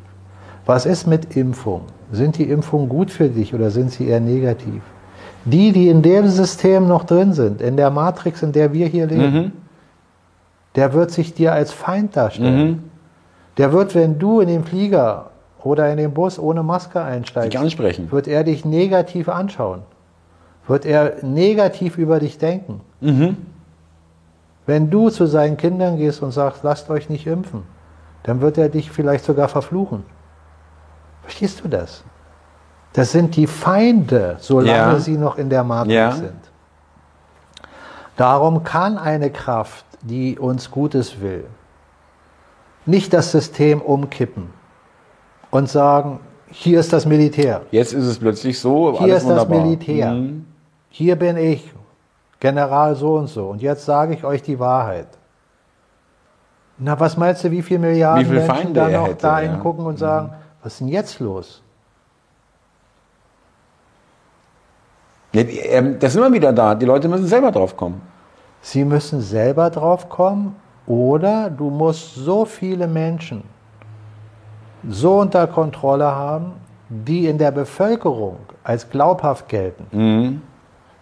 Was 0.65 0.85
ist 0.85 1.07
mit 1.07 1.35
Impfung? 1.35 1.85
Sind 2.11 2.37
die 2.37 2.49
Impfungen 2.49 2.87
gut 2.89 3.11
für 3.11 3.29
dich 3.29 3.53
oder 3.53 3.71
sind 3.71 3.91
sie 3.91 4.07
eher 4.07 4.19
negativ? 4.19 4.81
Die, 5.45 5.71
die 5.71 5.89
in 5.89 6.01
dem 6.01 6.27
System 6.27 6.87
noch 6.87 7.03
drin 7.03 7.33
sind, 7.33 7.61
in 7.61 7.77
der 7.77 7.89
Matrix, 7.91 8.41
in 8.43 8.51
der 8.51 8.73
wir 8.73 8.87
hier 8.87 9.07
leben, 9.07 9.33
Mhm. 9.33 9.51
der 10.75 10.93
wird 10.93 11.11
sich 11.11 11.33
dir 11.33 11.53
als 11.53 11.71
Feind 11.71 12.15
darstellen. 12.15 12.67
Mhm. 12.69 12.83
Der 13.57 13.71
wird, 13.71 13.95
wenn 13.95 14.19
du 14.19 14.39
in 14.41 14.47
den 14.47 14.63
Flieger 14.63 15.29
oder 15.63 15.89
in 15.91 15.97
den 15.97 16.13
Bus 16.13 16.37
ohne 16.39 16.61
Maske 16.63 17.01
einsteigst, 17.01 17.53
Dich 17.53 17.59
ansprechen. 17.59 18.11
wird 18.11 18.27
er 18.27 18.43
dich 18.43 18.65
negativ 18.65 19.29
anschauen. 19.29 19.81
Wird 20.67 20.85
er 20.85 21.23
negativ 21.23 21.97
über 21.97 22.19
dich 22.19 22.37
denken. 22.37 22.81
Mhm. 23.01 23.37
Wenn 24.65 24.89
du 24.89 25.09
zu 25.09 25.27
seinen 25.27 25.57
Kindern 25.57 25.97
gehst 25.97 26.23
und 26.23 26.31
sagst, 26.31 26.63
lasst 26.63 26.89
euch 26.89 27.07
nicht 27.09 27.27
impfen, 27.27 27.61
dann 28.23 28.41
wird 28.41 28.57
er 28.57 28.69
dich 28.69 28.89
vielleicht 28.91 29.23
sogar 29.25 29.47
verfluchen. 29.47 30.03
Verstehst 31.25 31.61
du 31.63 31.67
das? 31.67 32.03
Das 32.93 33.11
sind 33.11 33.35
die 33.35 33.47
Feinde, 33.47 34.37
solange 34.39 34.93
Ja. 34.93 34.99
sie 34.99 35.17
noch 35.17 35.37
in 35.37 35.49
der 35.49 35.63
Matrix 35.63 35.93
Ja. 35.93 36.11
sind. 36.11 36.39
Darum 38.15 38.63
kann 38.63 38.97
eine 38.97 39.29
Kraft, 39.29 39.85
die 40.01 40.39
uns 40.39 40.71
Gutes 40.71 41.19
will, 41.19 41.45
nicht 42.85 43.11
das 43.13 43.31
System 43.31 43.81
umkippen 43.81 44.49
und 45.51 45.67
sagen, 45.67 46.19
hier 46.49 46.79
ist 46.79 46.93
das 46.93 47.05
Militär, 47.05 47.63
Jetzt 47.71 47.91
ist 47.93 48.05
es 48.05 48.19
plötzlich 48.19 48.59
so, 48.59 48.97
hier 48.99 49.17
ist 49.17 49.27
das 49.27 49.41
wunderbar. 49.41 49.65
Militär, 49.65 50.11
Mhm. 50.11 50.45
hier 50.89 51.15
bin 51.17 51.35
ich, 51.37 51.73
General 52.39 52.95
so 52.95 53.15
und 53.15 53.27
so, 53.27 53.47
und 53.49 53.61
jetzt 53.61 53.83
sage 53.85 54.13
ich 54.13 54.23
euch 54.23 54.41
die 54.43 54.59
Wahrheit. 54.59 55.07
Na, 56.77 56.97
was 56.99 57.17
meinst 57.17 57.43
du, 57.43 57.51
wie 57.51 57.61
viele 57.61 57.79
Milliarden 57.79 58.21
Wie 58.21 58.25
viele 58.25 58.39
Menschen 58.41 58.55
Feinde 58.55 58.79
da 58.79 58.89
noch 58.89 59.07
hätte, 59.07 59.21
da 59.21 59.41
ja. 59.41 59.51
hingucken 59.51 59.85
und 59.85 59.97
sagen, 59.97 60.33
was 60.65 60.73
ist 60.73 60.79
denn 60.79 60.87
jetzt 60.87 61.19
los? 61.19 61.61
Ähm, 65.33 65.99
Da 65.99 66.09
sind 66.09 66.21
wir 66.23 66.33
wieder 66.33 66.51
da. 66.51 66.73
Die 66.73 66.87
Leute 66.87 67.07
müssen 67.07 67.27
selber 67.27 67.51
drauf 67.51 67.77
kommen. 67.77 68.01
Sie 68.61 68.83
müssen 68.83 69.21
selber 69.21 69.69
drauf 69.69 70.09
kommen 70.09 70.55
oder 70.87 71.51
du 71.51 71.69
musst 71.69 72.15
so 72.15 72.45
viele 72.45 72.87
Menschen 72.87 73.43
so 74.89 75.19
unter 75.19 75.45
Kontrolle 75.45 76.05
haben, 76.05 76.53
die 76.89 77.27
in 77.27 77.37
der 77.37 77.51
Bevölkerung 77.51 78.37
als 78.63 78.89
glaubhaft 78.89 79.47
gelten, 79.47 79.85
Mhm. 79.91 80.41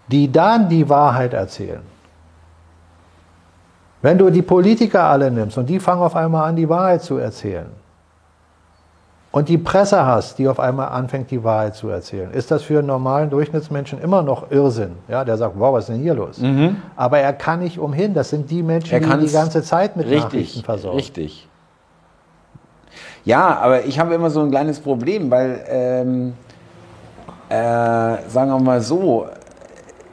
die 0.09 0.29
dann 0.29 0.67
die 0.67 0.89
Wahrheit 0.89 1.33
erzählen. 1.33 1.83
Wenn 4.01 4.17
du 4.17 4.29
die 4.29 4.41
Politiker 4.41 5.03
alle 5.03 5.31
nimmst 5.31 5.57
und 5.57 5.67
die 5.67 5.79
fangen 5.79 6.01
auf 6.01 6.15
einmal 6.17 6.49
an, 6.49 6.57
die 6.57 6.67
Wahrheit 6.67 7.01
zu 7.01 7.17
erzählen 7.17 7.82
und 9.33 9.49
die 9.49 9.57
Presse 9.57 10.05
hast, 10.05 10.37
die 10.37 10.47
auf 10.47 10.59
einmal 10.59 10.89
anfängt, 10.89 11.31
die 11.31 11.43
Wahrheit 11.43 11.75
zu 11.75 11.89
erzählen, 11.89 12.29
ist 12.31 12.51
das 12.51 12.61
für 12.61 12.77
einen 12.77 12.87
normalen 12.87 13.31
Durchschnittsmenschen 13.31 13.99
immer 13.99 14.21
noch 14.21 14.51
Irrsinn. 14.51 14.91
Ja, 15.07 15.25
der 15.25 15.37
sagt, 15.37 15.55
wow, 15.57 15.73
was 15.73 15.89
ist 15.89 15.95
denn 15.95 16.01
hier 16.03 16.13
los? 16.13 16.39
Aber 16.95 17.17
er 17.17 17.33
kann 17.33 17.59
nicht 17.61 17.79
umhin. 17.79 18.13
Das 18.13 18.29
sind 18.29 18.51
die 18.51 18.61
Menschen, 18.61 18.95
Mhm. 19.03 19.19
Die 19.19 19.25
die 19.25 19.33
ganze 19.33 19.63
Zeit 19.63 19.97
mit 19.97 20.05
Nachrichten 20.05 20.37
Richtig, 20.37 20.63
versorgen. 20.63 20.97
richtig. 20.97 21.47
Ja, 23.25 23.57
aber 23.57 23.85
ich 23.85 23.97
habe 23.99 24.13
immer 24.13 24.29
so 24.29 24.41
ein 24.41 24.51
kleines 24.51 24.79
Problem, 24.79 25.31
weil, 25.31 25.63
ähm, 25.67 26.33
äh, 27.49 27.55
sagen 28.27 28.51
wir 28.51 28.59
mal 28.59 28.81
so, 28.81 29.25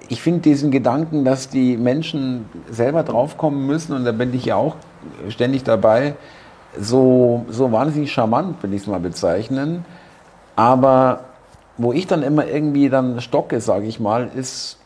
ich 0.09 0.23
finde 0.23 0.41
diesen 0.41 0.71
Gedanken, 0.71 1.27
dass 1.27 1.51
die 1.51 1.77
Menschen 1.77 2.47
selber 2.71 3.03
draufkommen 3.03 3.67
müssen, 3.67 3.95
und 3.95 4.05
da 4.07 4.13
bin 4.13 4.33
ich 4.33 4.47
ja 4.47 4.57
auch 4.57 4.77
ständig 5.29 5.63
dabei, 5.65 6.15
so, 6.79 7.45
so 7.49 7.73
wahnsinnig 7.73 8.13
charmant, 8.13 8.63
will 8.63 8.73
ich 8.75 8.83
es 8.83 8.87
mal 8.87 9.01
bezeichnen. 9.01 9.85
Aber 10.57 11.21
wo 11.77 11.93
ich 11.93 12.07
dann 12.07 12.23
immer 12.23 12.47
irgendwie 12.47 12.89
dann 12.89 13.21
stocke, 13.21 13.61
sage 13.61 13.87
ich 13.87 14.01
mal, 14.01 14.31
ist, 14.35 14.79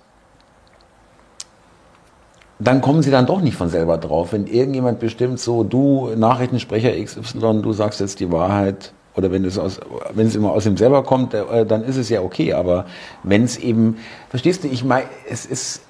dann 2.59 2.81
kommen 2.81 3.03
sie 3.03 3.11
dann 3.11 3.27
doch 3.27 3.41
nicht 3.41 3.57
von 3.57 3.69
selber 3.69 3.99
drauf. 3.99 4.33
Wenn 4.33 4.47
irgendjemand 4.47 5.01
bestimmt 5.01 5.41
so, 5.41 5.65
du 5.65 6.11
Nachrichtensprecher 6.17 6.93
XY, 6.93 7.63
du 7.63 7.73
sagst 7.73 8.01
jetzt 8.01 8.21
die 8.21 8.31
Wahrheit, 8.31 8.93
oder 9.17 9.31
wenn 9.31 9.45
es, 9.45 9.59
aus, 9.59 9.81
wenn 10.13 10.27
es 10.27 10.35
immer 10.35 10.53
aus 10.53 10.67
ihm 10.67 10.77
selber 10.77 11.05
kommt, 11.05 11.35
äh, 11.35 11.65
dann 11.65 11.85
ist 11.85 11.97
es 11.97 12.09
ja 12.09 12.21
okay. 12.21 12.53
Aber 12.53 12.87
wenn 13.23 13.45
es 13.45 13.57
eben, 13.59 13.99
verstehst 14.29 14.65
du, 14.65 14.69
ich 14.69 14.85
meine, 14.85 15.07
es 15.29 15.47
ist, 15.47 15.83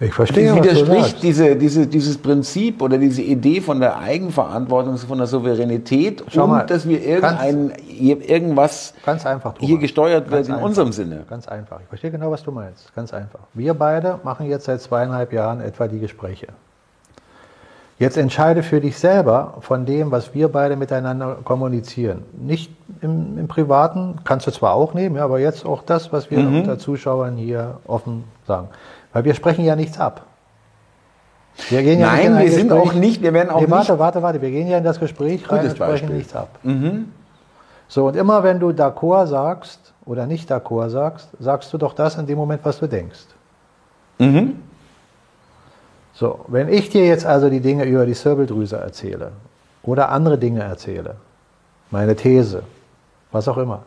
Ich 0.00 0.12
verstehe, 0.12 0.48
du 0.52 0.56
widerspricht 0.56 1.22
diese, 1.22 1.54
diese, 1.54 1.86
dieses 1.86 2.18
Prinzip 2.18 2.82
oder 2.82 2.98
diese 2.98 3.22
Idee 3.22 3.60
von 3.60 3.78
der 3.78 3.98
Eigenverantwortung, 3.98 4.96
von 4.96 5.18
der 5.18 5.28
Souveränität 5.28 6.24
Schau 6.28 6.44
und 6.44 6.50
mal, 6.50 6.66
dass 6.66 6.88
wir 6.88 7.00
irgendein, 7.04 7.72
irgendwas 7.88 8.94
Ganz 9.06 9.24
einfach. 9.24 9.54
hier 9.60 9.78
gesteuert 9.78 10.24
Ganz 10.24 10.32
wird 10.32 10.48
in 10.48 10.54
einfach. 10.54 10.66
unserem 10.66 10.90
Sinne. 10.92 11.24
Ganz 11.30 11.46
einfach. 11.46 11.80
Ich 11.80 11.86
verstehe 11.86 12.10
genau, 12.10 12.32
was 12.32 12.42
du 12.42 12.50
meinst. 12.50 12.92
Ganz 12.96 13.14
einfach. 13.14 13.40
Wir 13.54 13.74
beide 13.74 14.18
machen 14.24 14.48
jetzt 14.48 14.64
seit 14.64 14.80
zweieinhalb 14.80 15.32
Jahren 15.32 15.60
etwa 15.60 15.86
die 15.86 16.00
Gespräche. 16.00 16.48
Jetzt 17.98 18.16
entscheide 18.16 18.64
für 18.64 18.80
dich 18.80 18.98
selber 18.98 19.58
von 19.60 19.86
dem, 19.86 20.10
was 20.10 20.34
wir 20.34 20.48
beide 20.48 20.74
miteinander 20.74 21.36
kommunizieren. 21.44 22.24
Nicht 22.32 22.72
im, 23.00 23.38
im 23.38 23.46
Privaten, 23.46 24.16
kannst 24.24 24.48
du 24.48 24.50
zwar 24.50 24.72
auch 24.74 24.94
nehmen, 24.94 25.14
ja, 25.14 25.24
aber 25.24 25.38
jetzt 25.38 25.64
auch 25.64 25.82
das, 25.84 26.12
was 26.12 26.28
wir 26.28 26.40
Mhm. 26.40 26.56
unter 26.62 26.78
Zuschauern 26.80 27.36
hier 27.36 27.78
offen 27.86 28.24
sagen. 28.48 28.68
Weil 29.12 29.24
wir 29.24 29.34
sprechen 29.34 29.64
ja 29.64 29.76
nichts 29.76 29.98
ab. 29.98 30.22
Wir 31.68 31.82
gehen 31.82 32.00
ja 32.00 32.06
Nein, 32.06 32.34
ein 32.34 32.44
wir 32.44 32.50
sind 32.52 32.68
Gespräch- 32.68 32.80
auch 32.90 32.94
nicht, 32.94 33.22
wir 33.22 33.34
werden 33.34 33.50
auch 33.50 33.56
nee, 33.56 33.62
nicht. 33.62 33.70
warte, 33.70 33.98
warte, 33.98 34.22
warte. 34.22 34.40
Wir 34.40 34.50
gehen 34.50 34.68
ja 34.68 34.78
in 34.78 34.84
das 34.84 34.98
Gespräch 34.98 35.50
rein 35.50 35.64
und 35.66 35.70
sprechen 35.72 35.90
Beispiel. 35.90 36.14
nichts 36.16 36.34
ab. 36.34 36.48
Mhm. 36.62 37.12
So, 37.88 38.06
und 38.06 38.16
immer 38.16 38.42
wenn 38.42 38.58
du 38.58 38.70
d'accord 38.70 39.26
sagst 39.26 39.92
oder 40.06 40.26
nicht 40.26 40.50
d'accord 40.50 40.88
sagst, 40.88 41.28
sagst 41.38 41.70
du 41.72 41.78
doch 41.78 41.92
das 41.92 42.16
in 42.16 42.26
dem 42.26 42.38
Moment, 42.38 42.64
was 42.64 42.78
du 42.78 42.86
denkst. 42.86 43.26
Mhm. 44.18 44.60
So, 46.14 46.40
wenn 46.48 46.68
ich 46.68 46.88
dir 46.88 47.06
jetzt 47.06 47.26
also 47.26 47.50
die 47.50 47.60
Dinge 47.60 47.84
über 47.84 48.06
die 48.06 48.14
Zirbeldrüse 48.14 48.76
erzähle 48.78 49.32
oder 49.82 50.10
andere 50.10 50.38
Dinge 50.38 50.62
erzähle, 50.62 51.16
meine 51.90 52.16
These, 52.16 52.62
was 53.30 53.46
auch 53.48 53.58
immer, 53.58 53.82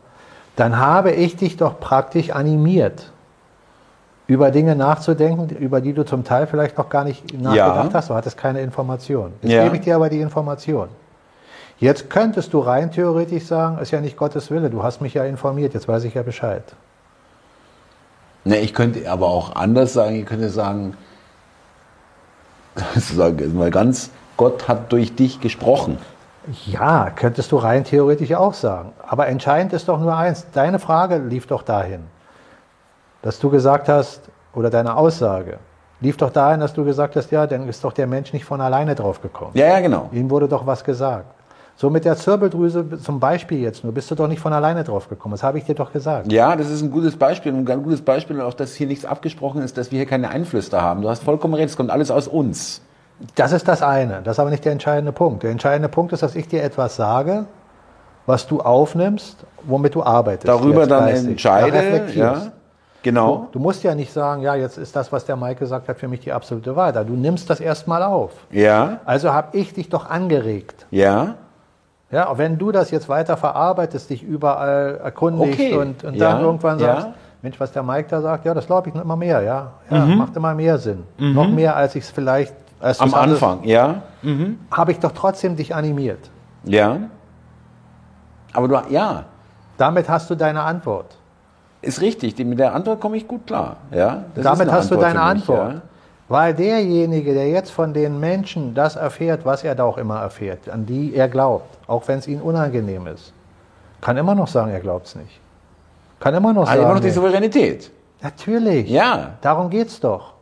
dann 0.55 0.77
habe 0.77 1.11
ich 1.11 1.35
dich 1.35 1.57
doch 1.57 1.79
praktisch 1.79 2.29
animiert, 2.31 3.11
über 4.27 4.51
Dinge 4.51 4.75
nachzudenken, 4.75 5.49
über 5.57 5.81
die 5.81 5.93
du 5.93 6.03
zum 6.03 6.23
Teil 6.23 6.47
vielleicht 6.47 6.77
noch 6.77 6.89
gar 6.89 7.03
nicht 7.03 7.39
nachgedacht 7.39 7.93
hast. 7.93 8.09
Du 8.09 8.15
hattest 8.15 8.37
keine 8.37 8.61
Information. 8.61 9.33
Jetzt 9.41 9.51
Ja. 9.51 9.63
gebe 9.63 9.75
ich 9.75 9.81
dir 9.83 9.95
aber 9.95 10.09
die 10.09 10.19
Information. 10.21 10.87
Jetzt 11.77 12.09
könntest 12.09 12.53
du 12.53 12.59
rein 12.59 12.91
theoretisch 12.91 13.45
sagen, 13.45 13.77
ist 13.79 13.91
ja 13.91 13.99
nicht 14.01 14.15
Gottes 14.17 14.49
Wille, 14.49 14.69
du 14.69 14.81
hast 14.81 15.01
mich 15.01 15.13
ja 15.13 15.25
informiert, 15.25 15.73
jetzt 15.73 15.87
weiß 15.87 16.05
ich 16.05 16.13
ja 16.13 16.23
Bescheid. 16.23 16.63
Ne, 18.45 18.57
ich 18.59 18.73
könnte 18.73 19.09
aber 19.11 19.27
auch 19.27 19.55
anders 19.55 19.93
sagen, 19.93 20.15
ich 20.15 20.25
könnte 20.25 20.49
sagen, 20.49 20.95
sagen 22.95 23.39
jetzt 23.39 23.53
mal 23.53 23.71
ganz, 23.71 24.09
Gott 24.37 24.67
hat 24.67 24.91
durch 24.91 25.15
dich 25.15 25.41
gesprochen. 25.41 25.97
Ja, 26.67 27.09
könntest 27.09 27.51
du 27.51 27.57
rein 27.57 27.83
theoretisch 27.83 28.33
auch 28.35 28.53
sagen. 28.53 28.91
Aber 29.07 29.27
entscheidend 29.27 29.73
ist 29.73 29.87
doch 29.87 29.99
nur 29.99 30.15
eins, 30.15 30.45
deine 30.53 30.77
Frage 30.79 31.17
lief 31.17 31.47
doch 31.47 31.63
dahin, 31.63 32.01
dass 33.25 33.39
du 33.39 33.49
gesagt 33.49 33.89
hast, 33.89 34.21
oder 34.53 34.69
deine 34.69 34.95
Aussage, 34.95 35.57
lief 35.99 36.15
doch 36.15 36.29
dahin, 36.29 36.59
dass 36.59 36.73
du 36.73 36.85
gesagt 36.85 37.15
hast, 37.15 37.31
ja, 37.31 37.47
dann 37.47 37.67
ist 37.67 37.83
doch 37.83 37.91
der 37.91 38.05
Mensch 38.05 38.31
nicht 38.33 38.45
von 38.45 38.61
alleine 38.61 38.93
drauf 38.93 39.19
gekommen. 39.19 39.49
Ja, 39.55 39.65
ja, 39.65 39.79
genau. 39.79 40.09
Ihm 40.11 40.29
wurde 40.29 40.47
doch 40.47 40.67
was 40.67 40.83
gesagt. 40.83 41.25
So 41.75 41.89
mit 41.89 42.05
der 42.05 42.15
Zirbeldrüse 42.17 42.99
zum 42.99 43.19
Beispiel 43.19 43.61
jetzt 43.61 43.83
nur, 43.83 43.93
bist 43.93 44.11
du 44.11 44.15
doch 44.15 44.27
nicht 44.27 44.39
von 44.39 44.53
alleine 44.53 44.83
drauf 44.83 45.09
gekommen. 45.09 45.33
Das 45.33 45.41
habe 45.41 45.57
ich 45.57 45.63
dir 45.65 45.73
doch 45.73 45.91
gesagt. 45.91 46.31
Ja, 46.31 46.55
das 46.55 46.69
ist 46.69 46.83
ein 46.83 46.91
gutes 46.91 47.17
Beispiel. 47.17 47.51
Und 47.51 47.67
ein 47.67 47.81
gutes 47.81 48.03
Beispiel 48.03 48.39
auch, 48.41 48.53
dass 48.53 48.75
hier 48.75 48.85
nichts 48.85 49.05
abgesprochen 49.05 49.63
ist, 49.63 49.75
dass 49.75 49.91
wir 49.91 49.97
hier 49.97 50.05
keine 50.07 50.29
Einflüsse 50.29 50.79
haben. 50.79 51.01
Du 51.01 51.09
hast 51.09 51.23
vollkommen 51.23 51.55
recht, 51.55 51.69
es 51.69 51.77
kommt 51.77 51.89
alles 51.89 52.11
aus 52.11 52.27
uns. 52.27 52.81
Das 53.33 53.53
ist 53.53 53.67
das 53.67 53.81
eine. 53.81 54.21
Das 54.23 54.35
ist 54.35 54.39
aber 54.39 54.51
nicht 54.51 54.63
der 54.63 54.71
entscheidende 54.71 55.11
Punkt. 55.11 55.41
Der 55.41 55.49
entscheidende 55.49 55.89
Punkt 55.89 56.13
ist, 56.13 56.21
dass 56.21 56.35
ich 56.35 56.47
dir 56.47 56.61
etwas 56.61 56.95
sage, 56.95 57.45
was 58.27 58.45
du 58.45 58.61
aufnimmst, 58.61 59.43
womit 59.63 59.95
du 59.95 60.03
arbeitest. 60.03 60.47
Darüber 60.47 60.85
dann 60.85 61.07
entscheide. 61.07 62.05
Ja, 62.13 62.51
genau. 63.05 63.47
Du 63.53 63.59
musst 63.59 63.83
ja 63.83 63.95
nicht 63.95 64.11
sagen, 64.11 64.41
ja, 64.41 64.55
jetzt 64.55 64.77
ist 64.77 64.95
das, 64.95 65.11
was 65.11 65.23
der 65.25 65.35
Mike 65.37 65.59
gesagt 65.59 65.87
hat, 65.87 65.97
für 65.97 66.07
mich 66.09 66.19
die 66.21 66.33
absolute 66.33 66.75
Wahrheit. 66.75 67.07
Du 67.07 67.13
nimmst 67.13 67.49
das 67.49 67.59
erstmal 67.61 68.03
auf. 68.03 68.31
Ja, 68.51 68.99
Also 69.05 69.31
habe 69.33 69.57
ich 69.57 69.73
dich 69.73 69.87
doch 69.89 70.09
angeregt. 70.09 70.85
ja, 70.91 71.35
Ja, 72.11 72.37
wenn 72.37 72.57
du 72.57 72.71
das 72.71 72.91
jetzt 72.91 73.07
weiter 73.09 73.35
verarbeitest, 73.37 74.09
dich 74.09 74.21
überall 74.23 74.99
erkundigst 75.03 75.53
Okay. 75.59 75.73
und, 75.77 76.03
und 76.03 76.15
Ja, 76.15 76.31
dann 76.33 76.41
irgendwann 76.41 76.79
ja. 76.79 76.85
sagst, 77.01 77.07
Mensch, 77.41 77.59
was 77.59 77.71
der 77.71 77.83
Mike 77.83 78.07
da 78.09 78.21
sagt, 78.21 78.45
ja, 78.45 78.53
das 78.53 78.65
glaube 78.67 78.89
ich 78.89 78.95
noch 78.95 79.03
immer 79.03 79.15
mehr, 79.15 79.41
ja. 79.41 79.71
Ja, 79.89 80.05
macht 80.05 80.35
immer 80.35 80.53
mehr 80.55 80.77
Sinn. 80.77 81.03
Noch 81.17 81.47
mehr, 81.47 81.75
als 81.75 81.95
ich 81.95 82.03
es 82.03 82.09
vielleicht 82.09 82.53
als 82.81 82.99
Mhm. 82.99 83.03
am 83.05 83.09
du's 83.11 83.19
hattest, 83.19 83.43
Anfang, 83.43 83.63
ja, 83.65 84.01
Habe 84.71 84.91
ich 84.91 84.99
doch 84.99 85.11
trotzdem 85.13 85.55
dich 85.55 85.73
animiert. 85.75 86.29
ja. 86.63 86.97
Aber 88.53 88.67
du, 88.69 88.81
ja, 88.89 89.25
Damit 89.77 90.07
hast 90.07 90.29
du 90.29 90.35
deine 90.35 90.61
Antwort. 90.61 91.14
Ist 91.85 92.01
richtig. 92.01 92.37
Mit 92.39 92.59
der 92.59 92.73
Antwort 92.73 92.99
komme 92.99 93.17
ich 93.17 93.27
gut 93.27 93.45
klar. 93.47 93.77
Ja, 93.91 94.23
Damit 94.35 94.71
hast 94.71 94.91
du 94.91 94.95
Antwort 94.95 95.01
deine 95.03 95.19
für 95.19 95.25
mich, 95.25 95.49
Antwort. 95.49 95.73
Ja. 95.73 95.81
Weil 96.27 96.53
derjenige, 96.55 97.33
der 97.33 97.49
jetzt 97.49 97.71
von 97.71 97.93
den 97.93 98.19
Menschen 98.19 98.73
das 98.73 98.95
erfährt, 98.95 99.45
was 99.45 99.63
er 99.63 99.75
da 99.75 99.83
auch 99.83 99.97
immer 99.99 100.19
erfährt, 100.21 100.67
an 100.69 100.85
die 100.85 101.13
er 101.15 101.27
glaubt, 101.27 101.77
auch 101.87 102.07
wenn 102.07 102.17
es 102.19 102.27
ihm 102.27 102.41
unangenehm 102.41 103.05
ist, 103.07 103.31
kann 104.01 104.17
immer 104.17 104.33
noch 104.33 104.47
sagen, 104.47 104.71
er 104.71 104.79
glaubt 104.79 105.05
es 105.07 105.15
nicht. 105.15 105.39
Kann 106.19 106.33
immer 106.33 106.51
noch 106.53 106.61
Also 106.63 106.71
sagen. 106.73 106.83
immer 106.83 106.93
noch 106.95 107.01
die. 107.01 107.11
Souveränität. 107.11 107.91
Natürlich. 108.21 108.89
Ja. 108.89 109.33
Darum 109.41 109.69
geht 109.69 109.87
es 109.89 109.99
doch. 109.99 110.33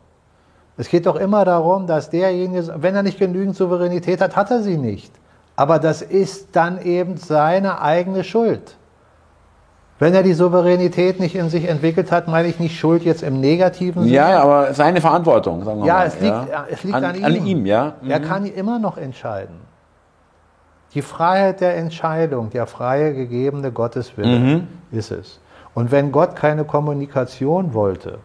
Es 0.76 0.88
geht 0.88 1.06
doch 1.06 1.16
immer 1.16 1.44
darum, 1.44 1.86
dass 1.86 2.08
derjenige, 2.10 2.74
wenn 2.78 2.94
er 2.96 3.02
nicht 3.02 3.18
genügend 3.18 3.54
Souveränität 3.54 4.20
hat, 4.20 4.34
hat 4.36 4.50
er 4.50 4.62
sie 4.62 4.76
nicht. 4.78 5.12
Aber 5.56 5.78
das 5.78 6.02
ist 6.02 6.48
dann 6.56 6.80
eben 6.82 7.16
seine 7.16 7.80
eigene 7.82 8.24
Schuld. 8.24 8.74
Wenn 10.04 10.14
er 10.14 10.22
die 10.22 10.34
Souveränität 10.34 11.18
nicht 11.18 11.34
in 11.34 11.48
sich 11.48 11.66
entwickelt 11.66 12.12
hat, 12.12 12.28
meine 12.28 12.46
ich 12.46 12.60
nicht 12.60 12.78
Schuld 12.78 13.04
jetzt 13.04 13.22
im 13.22 13.40
negativen 13.40 14.02
Sinne. 14.02 14.14
Ja, 14.14 14.42
aber 14.42 14.74
seine 14.74 15.00
Verantwortung, 15.00 15.64
sagen 15.64 15.80
wir 15.80 15.86
Ja, 15.86 15.94
mal. 15.94 16.06
es 16.08 16.20
liegt, 16.20 16.50
ja. 16.50 16.66
es 16.70 16.84
liegt 16.84 16.94
an, 16.94 17.04
an, 17.04 17.14
ihm. 17.14 17.24
An 17.24 17.46
ihm, 17.46 17.64
ja. 17.64 17.94
Er 18.06 18.18
Mhm. 18.18 18.24
kann 18.24 18.44
immer 18.44 18.78
noch 18.78 18.98
entscheiden. 18.98 19.54
Die 20.92 21.00
Freiheit 21.00 21.62
der 21.62 21.78
Entscheidung, 21.78 22.50
der 22.50 22.66
freie 22.66 23.14
gegebene 23.14 23.72
Gotteswille 23.72 24.38
Mhm. 24.38 24.68
ist 24.92 25.10
es. 25.10 25.40
Und 25.72 25.90
wenn 25.90 26.12
Gott 26.12 26.36
keine 26.36 26.64
Kommunikation 26.64 27.72
wollte, 27.72 28.18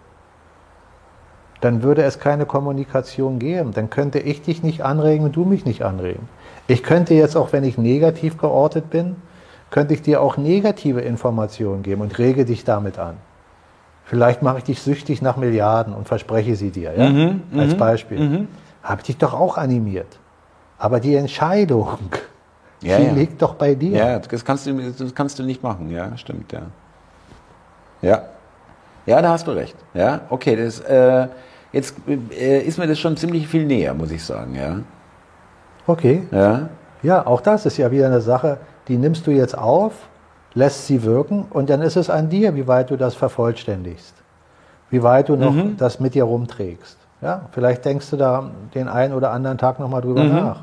dann 1.61 1.81
würde 1.81 2.03
es 2.03 2.19
keine 2.19 2.45
Kommunikation 2.45 3.39
geben. 3.39 3.71
Dann 3.73 3.89
könnte 3.89 4.19
ich 4.19 4.41
dich 4.41 4.63
nicht 4.63 4.81
anregen 4.83 5.23
und 5.23 5.33
du 5.37 5.45
mich 5.45 5.63
nicht 5.65 5.83
anregen. 5.83 6.27
Ich 6.67 6.83
könnte 6.83 7.13
jetzt 7.13 7.37
auch, 7.37 7.53
wenn 7.53 7.63
ich 7.63 7.77
negativ 7.77 8.37
geortet 8.37 8.89
bin, 8.89 9.15
könnte 9.71 9.93
ich 9.93 10.01
dir 10.01 10.21
auch 10.21 10.37
negative 10.37 11.01
Informationen 11.01 11.83
geben 11.83 12.01
und 12.01 12.17
rege 12.17 12.45
dich 12.45 12.63
damit 12.63 12.97
an. 12.99 13.17
Vielleicht 14.05 14.41
mache 14.41 14.57
ich 14.59 14.63
dich 14.63 14.81
süchtig 14.81 15.21
nach 15.21 15.37
Milliarden 15.37 15.93
und 15.93 16.07
verspreche 16.07 16.55
sie 16.55 16.71
dir, 16.71 16.93
ja? 16.97 17.09
Mhm, 17.09 17.41
als 17.57 17.75
Beispiel. 17.75 18.47
Habe 18.81 19.01
ich 19.01 19.05
dich 19.07 19.17
doch 19.17 19.33
auch 19.33 19.57
animiert. 19.57 20.17
Aber 20.79 20.99
die 20.99 21.15
Entscheidung, 21.15 21.97
Ja, 22.81 22.97
die 22.97 23.03
ja. 23.07 23.11
liegt 23.11 23.41
doch 23.41 23.55
bei 23.55 23.75
dir. 23.75 23.97
Ja, 23.97 24.19
das 24.19 24.45
kannst, 24.45 24.65
du, 24.65 24.73
das 24.73 25.13
kannst 25.13 25.37
du 25.37 25.43
nicht 25.43 25.61
machen, 25.61 25.89
ja, 25.91 26.15
stimmt, 26.17 26.51
ja. 26.53 26.61
Ja. 28.01 28.21
Ja, 29.05 29.21
da 29.21 29.29
hast 29.31 29.47
du 29.47 29.51
recht. 29.51 29.75
Ja, 29.93 30.21
okay, 30.29 30.55
das, 30.55 30.79
äh, 30.81 31.27
jetzt 31.73 31.95
äh, 32.07 32.61
ist 32.61 32.77
mir 32.77 32.87
das 32.87 32.97
schon 32.97 33.17
ziemlich 33.17 33.47
viel 33.47 33.65
näher, 33.65 33.93
muss 33.93 34.11
ich 34.11 34.23
sagen, 34.23 34.55
ja. 34.55 34.77
Okay. 35.87 36.23
Ja, 36.31 36.69
Ja, 37.03 37.25
auch 37.25 37.41
das 37.41 37.65
ist 37.65 37.77
ja 37.77 37.91
wieder 37.91 38.05
eine 38.05 38.21
Sache, 38.21 38.57
die 38.89 38.97
nimmst 38.97 39.25
du 39.27 39.31
jetzt 39.31 39.57
auf, 39.57 39.93
lässt 40.53 40.87
sie 40.87 41.03
wirken 41.03 41.45
und 41.49 41.69
dann 41.69 41.81
ist 41.81 41.95
es 41.95 42.09
an 42.09 42.29
dir, 42.29 42.55
wie 42.55 42.67
weit 42.67 42.89
du 42.89 42.97
das 42.97 43.15
vervollständigst. 43.15 44.13
Wie 44.89 45.03
weit 45.03 45.29
du 45.29 45.35
noch 45.35 45.53
das 45.77 45.99
mit 45.99 46.15
dir 46.15 46.23
rumträgst. 46.23 46.97
Ja, 47.21 47.43
vielleicht 47.51 47.85
denkst 47.85 48.09
du 48.09 48.17
da 48.17 48.49
den 48.73 48.87
einen 48.87 49.13
oder 49.13 49.31
anderen 49.31 49.57
Tag 49.57 49.79
nochmal 49.79 50.01
drüber 50.01 50.23
nach 50.23 50.61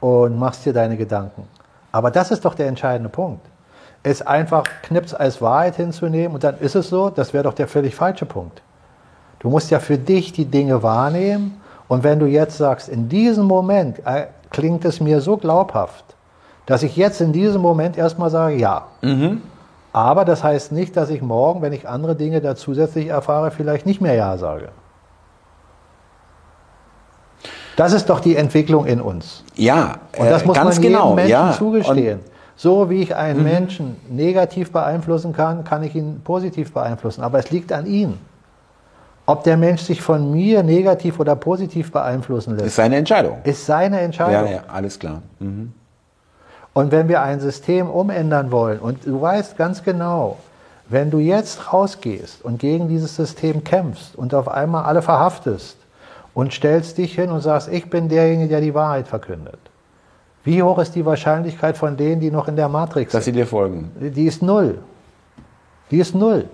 und 0.00 0.38
machst 0.38 0.64
dir 0.64 0.72
deine 0.72 0.96
Gedanken. 0.96 1.46
Aber 1.90 2.10
das 2.10 2.30
ist 2.30 2.44
doch 2.44 2.54
der 2.54 2.68
entscheidende 2.68 3.10
Punkt. 3.10 3.44
Es 4.02 4.22
einfach 4.22 4.64
Knips 4.82 5.12
als 5.12 5.42
Wahrheit 5.42 5.76
hinzunehmen 5.76 6.34
und 6.34 6.42
dann 6.42 6.58
ist 6.58 6.74
es 6.74 6.88
so, 6.88 7.10
das 7.10 7.34
wäre 7.34 7.44
doch 7.44 7.54
der 7.54 7.68
völlig 7.68 7.94
falsche 7.94 8.26
Punkt. 8.26 8.62
Du 9.40 9.50
musst 9.50 9.70
ja 9.70 9.80
für 9.80 9.98
dich 9.98 10.32
die 10.32 10.46
Dinge 10.46 10.82
wahrnehmen 10.82 11.60
und 11.88 12.04
wenn 12.04 12.18
du 12.18 12.26
jetzt 12.26 12.56
sagst, 12.56 12.88
in 12.88 13.08
diesem 13.08 13.46
Moment 13.46 14.00
äh, 14.06 14.26
klingt 14.50 14.84
es 14.84 15.00
mir 15.00 15.20
so 15.20 15.36
glaubhaft, 15.36 16.11
dass 16.66 16.82
ich 16.82 16.96
jetzt 16.96 17.20
in 17.20 17.32
diesem 17.32 17.60
Moment 17.60 17.96
erstmal 17.98 18.30
sage, 18.30 18.56
ja. 18.56 18.86
Aber 19.92 20.24
das 20.24 20.42
heißt 20.42 20.72
nicht, 20.72 20.96
dass 20.96 21.10
ich 21.10 21.20
morgen, 21.22 21.60
wenn 21.62 21.72
ich 21.72 21.88
andere 21.88 22.14
Dinge 22.16 22.40
da 22.40 22.56
zusätzlich 22.56 23.08
erfahre, 23.08 23.50
vielleicht 23.50 23.84
nicht 23.84 24.00
mehr 24.00 24.14
ja 24.14 24.36
sage. 24.38 24.68
Das 27.76 27.92
ist 27.92 28.08
doch 28.10 28.20
die 28.20 28.36
Entwicklung 28.36 28.86
in 28.86 29.00
uns. 29.00 29.44
ja 29.54 29.96
Und 30.18 30.28
das 30.30 30.42
äh, 30.42 30.46
muss 30.46 30.56
ganz 30.56 30.76
man 30.76 30.82
jedem 30.82 30.92
genau. 30.98 31.14
Menschen 31.14 31.30
ja. 31.30 31.52
zugestehen. 31.52 32.20
So 32.54 32.90
wie 32.90 33.02
ich 33.02 33.16
einen 33.16 33.42
Menschen 33.42 33.96
negativ 34.08 34.72
beeinflussen 34.72 35.32
kann, 35.32 35.64
kann 35.64 35.82
ich 35.82 35.94
ihn 35.94 36.20
positiv 36.22 36.72
beeinflussen. 36.72 37.22
Aber 37.22 37.38
es 37.38 37.50
liegt 37.50 37.72
an 37.72 37.86
ihm. 37.86 38.18
Ob 39.24 39.42
der 39.44 39.56
Mensch 39.56 39.82
sich 39.82 40.02
von 40.02 40.30
mir 40.32 40.62
negativ 40.62 41.18
oder 41.18 41.34
positiv 41.34 41.92
beeinflussen 41.92 42.50
Und 42.50 42.56
ist 42.56 42.62
lässt, 42.64 42.76
seine 42.76 42.96
Entscheidung. 42.96 43.38
ist 43.44 43.64
seine 43.64 43.96
Ja, 43.96 44.02
Entscheidung. 44.02 44.50
ja, 44.52 44.60
alles 44.68 44.98
klar. 44.98 45.22
Mhm. 45.38 45.72
Und 46.74 46.90
wenn 46.90 47.08
wir 47.08 47.22
ein 47.22 47.40
System 47.40 47.90
umändern 47.90 48.50
wollen, 48.50 48.78
und 48.78 49.04
du 49.06 49.20
weißt 49.20 49.56
ganz 49.56 49.82
genau, 49.82 50.38
wenn 50.88 51.10
du 51.10 51.18
jetzt 51.18 51.72
rausgehst 51.72 52.44
und 52.44 52.58
gegen 52.58 52.88
dieses 52.88 53.16
System 53.16 53.64
kämpfst 53.64 54.16
und 54.16 54.34
auf 54.34 54.48
einmal 54.48 54.84
alle 54.84 55.02
verhaftest 55.02 55.76
und 56.34 56.52
stellst 56.52 56.98
dich 56.98 57.14
hin 57.14 57.30
und 57.30 57.40
sagst, 57.40 57.68
ich 57.68 57.88
bin 57.88 58.08
derjenige, 58.08 58.48
der 58.48 58.60
die 58.60 58.74
Wahrheit 58.74 59.08
verkündet. 59.08 59.58
Wie 60.44 60.62
hoch 60.62 60.78
ist 60.78 60.94
die 60.94 61.06
Wahrscheinlichkeit 61.06 61.76
von 61.76 61.96
denen, 61.96 62.20
die 62.20 62.30
noch 62.30 62.48
in 62.48 62.56
der 62.56 62.68
Matrix 62.68 63.12
Dass 63.12 63.24
sind? 63.24 63.34
sie 63.34 63.40
dir 63.40 63.46
folgen. 63.46 63.92
Die 64.00 64.26
ist 64.26 64.42
null. 64.42 64.78
Die 65.90 65.98
ist 65.98 66.14
null. 66.14 66.46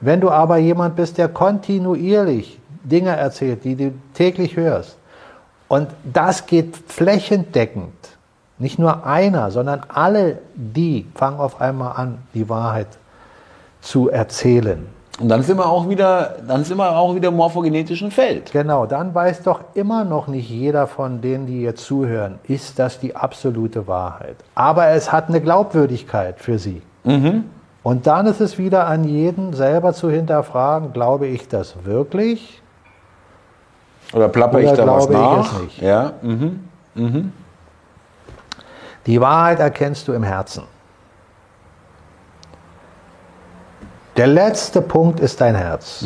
Wenn 0.00 0.20
du 0.20 0.30
aber 0.30 0.56
jemand 0.56 0.96
bist, 0.96 1.18
der 1.18 1.28
kontinuierlich 1.28 2.58
Dinge 2.82 3.10
erzählt, 3.10 3.64
die 3.64 3.76
du 3.76 3.92
täglich 4.14 4.56
hörst, 4.56 4.96
und 5.68 5.88
das 6.04 6.46
geht 6.46 6.76
flächendeckend, 6.76 7.92
nicht 8.64 8.78
nur 8.78 9.06
einer, 9.06 9.50
sondern 9.50 9.82
alle 9.88 10.38
die 10.54 11.06
fangen 11.14 11.38
auf 11.38 11.60
einmal 11.60 11.96
an, 11.96 12.18
die 12.32 12.48
Wahrheit 12.48 12.88
zu 13.82 14.08
erzählen. 14.08 14.86
Und 15.20 15.28
dann 15.28 15.42
sind 15.42 15.58
wir 15.58 15.66
auch 15.66 15.88
wieder, 15.88 16.36
dann 16.48 16.64
sind 16.64 16.78
wir 16.78 16.96
auch 16.96 17.14
wieder 17.14 17.28
im 17.28 17.36
morphogenetischen 17.36 18.10
Feld. 18.10 18.50
Genau, 18.52 18.86
dann 18.86 19.14
weiß 19.14 19.42
doch 19.42 19.60
immer 19.74 20.04
noch 20.04 20.26
nicht 20.28 20.48
jeder 20.48 20.86
von 20.86 21.20
denen, 21.20 21.46
die 21.46 21.60
jetzt 21.60 21.84
zuhören, 21.84 22.40
ist 22.48 22.78
das 22.78 22.98
die 22.98 23.14
absolute 23.14 23.86
Wahrheit. 23.86 24.36
Aber 24.54 24.88
es 24.88 25.12
hat 25.12 25.28
eine 25.28 25.42
Glaubwürdigkeit 25.42 26.40
für 26.40 26.58
sie. 26.58 26.80
Und 27.82 28.06
dann 28.06 28.26
ist 28.26 28.40
es 28.40 28.56
wieder 28.56 28.86
an 28.86 29.04
jeden 29.04 29.52
selber 29.52 29.92
zu 29.92 30.10
hinterfragen, 30.10 30.94
glaube 30.94 31.26
ich 31.26 31.48
das 31.48 31.84
wirklich? 31.84 32.62
Oder 34.14 34.28
plapper 34.28 34.60
ich 34.60 34.72
da 34.72 34.86
was 34.86 35.06
glaube 35.06 35.12
ich 35.12 35.18
nach? 35.18 35.52
es 35.52 35.62
nicht? 35.62 35.82
Ja. 35.82 36.12
Mhm. 36.22 37.32
Die 39.06 39.20
Wahrheit 39.20 39.60
erkennst 39.60 40.08
du 40.08 40.12
im 40.12 40.22
Herzen. 40.22 40.64
Der 44.16 44.26
letzte 44.28 44.80
Punkt 44.80 45.20
ist 45.20 45.40
dein 45.40 45.54
Herz. 45.54 46.00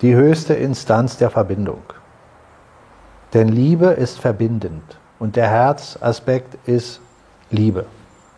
Die 0.00 0.14
höchste 0.14 0.54
Instanz 0.54 1.16
der 1.16 1.30
Verbindung. 1.30 1.82
Denn 3.34 3.48
Liebe 3.48 3.86
ist 3.86 4.20
verbindend 4.20 4.96
und 5.18 5.36
der 5.36 5.48
Herzaspekt 5.50 6.56
ist 6.66 7.00
Liebe. 7.50 7.84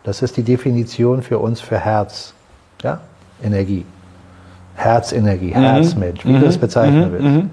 Das 0.03 0.21
ist 0.21 0.35
die 0.37 0.43
Definition 0.43 1.21
für 1.21 1.37
uns 1.39 1.61
für 1.61 1.77
Herz. 1.77 2.33
Ja? 2.81 2.99
Energie. 3.43 3.85
Herzenergie, 4.75 5.53
Herzmensch, 5.53 6.25
wie 6.25 6.39
du 6.39 6.45
es 6.45 6.57
bezeichnen 6.57 7.11
willst. 7.11 7.49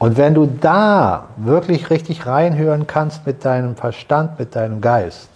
Und 0.00 0.16
wenn 0.16 0.32
du 0.32 0.46
da 0.46 1.26
wirklich 1.36 1.90
richtig 1.90 2.24
reinhören 2.24 2.86
kannst 2.86 3.26
mit 3.26 3.44
deinem 3.44 3.76
Verstand, 3.76 4.38
mit 4.38 4.56
deinem 4.56 4.80
Geist, 4.80 5.28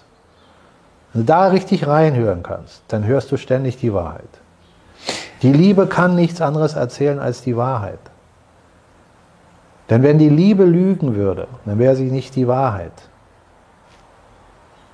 wenn 1.12 1.20
du 1.20 1.26
da 1.26 1.48
richtig 1.48 1.86
reinhören 1.86 2.42
kannst, 2.42 2.82
dann 2.88 3.04
hörst 3.04 3.30
du 3.30 3.36
ständig 3.36 3.76
die 3.76 3.92
Wahrheit. 3.92 4.22
Die 5.42 5.52
Liebe 5.52 5.86
kann 5.86 6.16
nichts 6.16 6.40
anderes 6.40 6.72
erzählen 6.76 7.18
als 7.18 7.42
die 7.42 7.58
Wahrheit. 7.58 7.98
Denn 9.90 10.02
wenn 10.02 10.18
die 10.18 10.30
Liebe 10.30 10.64
lügen 10.64 11.14
würde, 11.14 11.46
dann 11.66 11.78
wäre 11.78 11.94
sie 11.94 12.10
nicht 12.10 12.34
die 12.34 12.48
Wahrheit. 12.48 12.92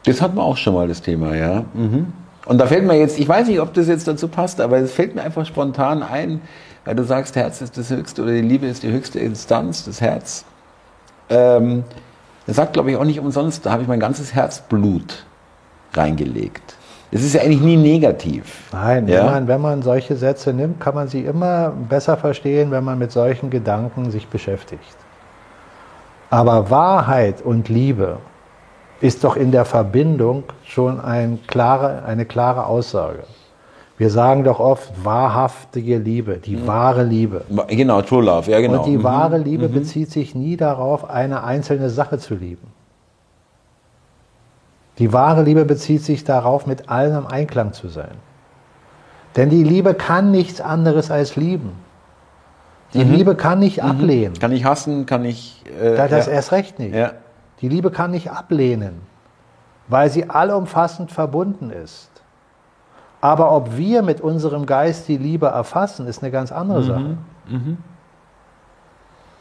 Das 0.04 0.20
hatten 0.20 0.34
wir 0.36 0.42
auch 0.42 0.56
schon 0.56 0.74
mal, 0.74 0.88
das 0.88 1.00
Thema, 1.00 1.36
ja. 1.36 1.62
Mhm. 1.74 2.12
Und 2.44 2.58
da 2.58 2.66
fällt 2.66 2.84
mir 2.84 2.98
jetzt, 2.98 3.20
ich 3.20 3.28
weiß 3.28 3.46
nicht, 3.46 3.60
ob 3.60 3.72
das 3.74 3.86
jetzt 3.86 4.08
dazu 4.08 4.26
passt, 4.26 4.60
aber 4.60 4.78
es 4.78 4.92
fällt 4.92 5.14
mir 5.14 5.22
einfach 5.22 5.46
spontan 5.46 6.02
ein, 6.02 6.40
weil 6.84 6.94
du 6.94 7.04
sagst, 7.04 7.36
Herz 7.36 7.60
ist 7.60 7.76
das 7.76 7.90
höchste 7.90 8.22
oder 8.22 8.32
die 8.32 8.40
Liebe 8.40 8.66
ist 8.66 8.82
die 8.82 8.90
höchste 8.90 9.18
Instanz, 9.20 9.84
das 9.84 10.00
Herz. 10.00 10.44
Ähm, 11.28 11.84
das 12.46 12.56
sagt, 12.56 12.72
glaube 12.72 12.90
ich, 12.90 12.96
auch 12.96 13.04
nicht 13.04 13.20
umsonst, 13.20 13.64
da 13.66 13.72
habe 13.72 13.82
ich 13.82 13.88
mein 13.88 14.00
ganzes 14.00 14.34
Herzblut 14.34 15.24
reingelegt. 15.94 16.74
Das 17.12 17.22
ist 17.22 17.34
ja 17.34 17.42
eigentlich 17.42 17.60
nie 17.60 17.76
negativ. 17.76 18.68
Nein, 18.72 19.08
Ja? 19.08 19.18
wenn, 19.18 19.26
man, 19.26 19.48
wenn 19.48 19.60
man 19.60 19.82
solche 19.82 20.16
Sätze 20.16 20.52
nimmt, 20.52 20.80
kann 20.80 20.94
man 20.94 21.08
sie 21.08 21.24
immer 21.24 21.70
besser 21.70 22.16
verstehen, 22.16 22.70
wenn 22.70 22.84
man 22.84 22.98
mit 22.98 23.10
solchen 23.10 23.50
Gedanken 23.50 24.10
sich 24.10 24.28
beschäftigt. 24.28 24.96
Aber 26.30 26.70
Wahrheit 26.70 27.42
und 27.42 27.68
Liebe 27.68 28.18
ist 29.00 29.24
doch 29.24 29.36
in 29.36 29.50
der 29.50 29.64
Verbindung 29.64 30.44
schon 30.64 31.00
ein 31.00 31.40
klare, 31.48 32.04
eine 32.04 32.24
klare 32.24 32.66
Aussage. 32.66 33.24
Wir 34.00 34.08
sagen 34.08 34.44
doch 34.44 34.60
oft 34.60 35.04
wahrhaftige 35.04 35.98
Liebe, 35.98 36.38
die 36.38 36.66
wahre 36.66 37.02
Liebe. 37.04 37.44
Genau, 37.68 38.00
True 38.00 38.24
Love, 38.24 38.50
ja 38.50 38.58
genau. 38.58 38.78
Und 38.78 38.86
die 38.86 38.96
Mhm. 38.96 39.02
wahre 39.04 39.36
Liebe 39.36 39.68
bezieht 39.68 40.10
sich 40.10 40.34
nie 40.34 40.56
darauf, 40.56 41.10
eine 41.10 41.44
einzelne 41.44 41.90
Sache 41.90 42.16
zu 42.18 42.34
lieben. 42.34 42.66
Die 44.98 45.12
wahre 45.12 45.42
Liebe 45.42 45.66
bezieht 45.66 46.02
sich 46.02 46.24
darauf, 46.24 46.66
mit 46.66 46.88
allen 46.88 47.14
im 47.14 47.26
Einklang 47.26 47.74
zu 47.74 47.88
sein. 47.88 48.14
Denn 49.36 49.50
die 49.50 49.62
Liebe 49.64 49.92
kann 49.92 50.30
nichts 50.30 50.62
anderes 50.62 51.10
als 51.10 51.36
lieben. 51.36 51.72
Die 52.94 53.04
Liebe 53.04 53.34
kann 53.36 53.58
nicht 53.58 53.82
ablehnen. 53.84 54.32
Kann 54.38 54.52
ich 54.52 54.64
hassen, 54.64 55.04
kann 55.04 55.26
ich. 55.26 55.62
Äh, 55.78 55.94
Da- 55.96 56.08
Das 56.08 56.24
ja. 56.24 56.32
erst 56.32 56.52
recht 56.52 56.78
nicht. 56.78 56.94
Ja. 56.94 57.12
Die 57.60 57.68
Liebe 57.68 57.90
kann 57.90 58.12
nicht 58.12 58.30
ablehnen, 58.30 59.02
weil 59.88 60.08
sie 60.08 60.30
allumfassend 60.30 61.12
verbunden 61.12 61.68
ist. 61.68 62.09
Aber 63.20 63.52
ob 63.52 63.76
wir 63.76 64.02
mit 64.02 64.20
unserem 64.20 64.64
Geist 64.66 65.08
die 65.08 65.18
Liebe 65.18 65.46
erfassen, 65.46 66.06
ist 66.06 66.22
eine 66.22 66.30
ganz 66.30 66.52
andere 66.52 66.82
Sache. 66.82 67.16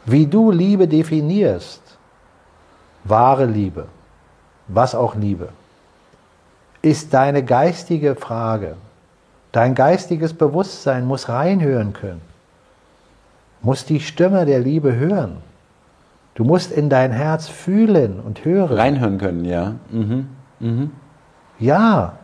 Wie 0.04 0.26
du 0.26 0.50
Liebe 0.50 0.86
definierst, 0.88 1.82
wahre 3.04 3.46
Liebe, 3.46 3.86
was 4.68 4.94
auch 4.94 5.14
Liebe, 5.14 5.48
ist 6.82 7.14
deine 7.14 7.42
geistige 7.42 8.14
Frage. 8.14 8.76
Dein 9.52 9.74
geistiges 9.74 10.32
Bewusstsein 10.32 11.06
muss 11.06 11.28
reinhören 11.28 11.92
können, 11.92 12.20
muss 13.62 13.84
die 13.84 14.00
Stimme 14.00 14.46
der 14.46 14.60
Liebe 14.60 14.94
hören. 14.94 15.38
Du 16.34 16.44
musst 16.44 16.70
in 16.70 16.88
dein 16.88 17.10
Herz 17.10 17.48
fühlen 17.48 18.20
und 18.20 18.44
hören. 18.44 18.76
Reinhören 18.76 19.18
können, 19.18 19.44
ja. 19.44 19.74
Mhm. 19.90 20.90
Ja, 21.58 22.14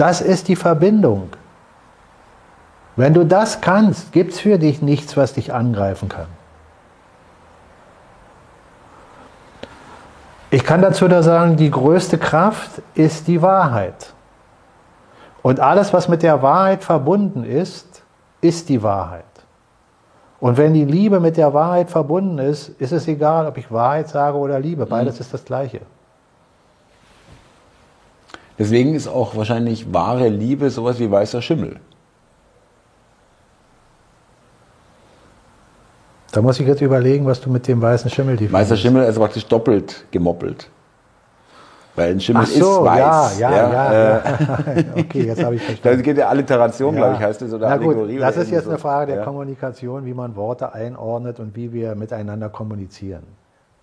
das 0.00 0.20
ist 0.20 0.48
die 0.48 0.56
Verbindung. 0.56 1.30
Wenn 2.96 3.14
du 3.14 3.24
das 3.24 3.60
kannst, 3.60 4.12
gibt 4.12 4.32
es 4.32 4.40
für 4.40 4.58
dich 4.58 4.82
nichts, 4.82 5.16
was 5.16 5.34
dich 5.34 5.52
angreifen 5.52 6.08
kann. 6.08 6.26
Ich 10.50 10.64
kann 10.64 10.82
dazu 10.82 11.06
da 11.06 11.22
sagen, 11.22 11.56
die 11.56 11.70
größte 11.70 12.18
Kraft 12.18 12.82
ist 12.94 13.28
die 13.28 13.40
Wahrheit. 13.40 14.12
Und 15.42 15.60
alles, 15.60 15.92
was 15.92 16.08
mit 16.08 16.22
der 16.22 16.42
Wahrheit 16.42 16.82
verbunden 16.82 17.44
ist, 17.44 18.02
ist 18.40 18.68
die 18.68 18.82
Wahrheit. 18.82 19.24
Und 20.40 20.56
wenn 20.56 20.72
die 20.72 20.84
Liebe 20.84 21.20
mit 21.20 21.36
der 21.36 21.54
Wahrheit 21.54 21.90
verbunden 21.90 22.38
ist, 22.38 22.70
ist 22.80 22.92
es 22.92 23.06
egal, 23.06 23.46
ob 23.46 23.58
ich 23.58 23.70
Wahrheit 23.70 24.08
sage 24.08 24.36
oder 24.36 24.58
Liebe. 24.58 24.86
Beides 24.86 25.20
ist 25.20 25.32
das 25.32 25.44
Gleiche. 25.44 25.82
Deswegen 28.60 28.94
ist 28.94 29.08
auch 29.08 29.34
wahrscheinlich 29.36 29.90
wahre 29.90 30.28
Liebe 30.28 30.68
sowas 30.68 30.98
wie 30.98 31.10
weißer 31.10 31.40
Schimmel. 31.40 31.76
Da 36.30 36.42
muss 36.42 36.60
ich 36.60 36.66
jetzt 36.66 36.82
überlegen, 36.82 37.24
was 37.24 37.40
du 37.40 37.48
mit 37.48 37.66
dem 37.66 37.80
weißen 37.80 38.10
Schimmel 38.10 38.34
definierst. 38.34 38.52
Weißer 38.52 38.76
Schimmel 38.76 39.08
ist 39.08 39.16
praktisch 39.16 39.46
doppelt 39.46 40.04
gemoppelt. 40.10 40.68
Weil 41.96 42.10
ein 42.12 42.20
Schimmel 42.20 42.44
so, 42.44 42.80
ist 42.80 42.84
weiß. 42.84 43.38
ja, 43.38 43.50
ja, 43.50 43.72
ja. 43.72 43.92
äh, 43.92 44.80
ja. 44.82 44.84
okay, 44.98 45.22
jetzt 45.22 45.42
habe 45.42 45.54
ich 45.54 45.62
verstanden. 45.64 46.02
geht 46.02 46.18
ja 46.18 46.28
Alliteration, 46.28 46.94
glaube 46.94 47.14
ich, 47.14 47.20
heißt 47.20 47.40
es, 47.40 47.54
oder 47.54 47.66
Na 47.66 47.78
gut, 47.78 47.96
Allegorie. 47.96 48.18
das 48.18 48.36
ist 48.36 48.50
jetzt 48.50 48.52
irgendwie 48.52 48.68
eine 48.68 48.76
so. 48.76 48.82
Frage 48.82 49.06
der 49.06 49.20
ja. 49.20 49.24
Kommunikation, 49.24 50.04
wie 50.04 50.12
man 50.12 50.36
Worte 50.36 50.74
einordnet 50.74 51.40
und 51.40 51.56
wie 51.56 51.72
wir 51.72 51.94
miteinander 51.94 52.50
kommunizieren. 52.50 53.22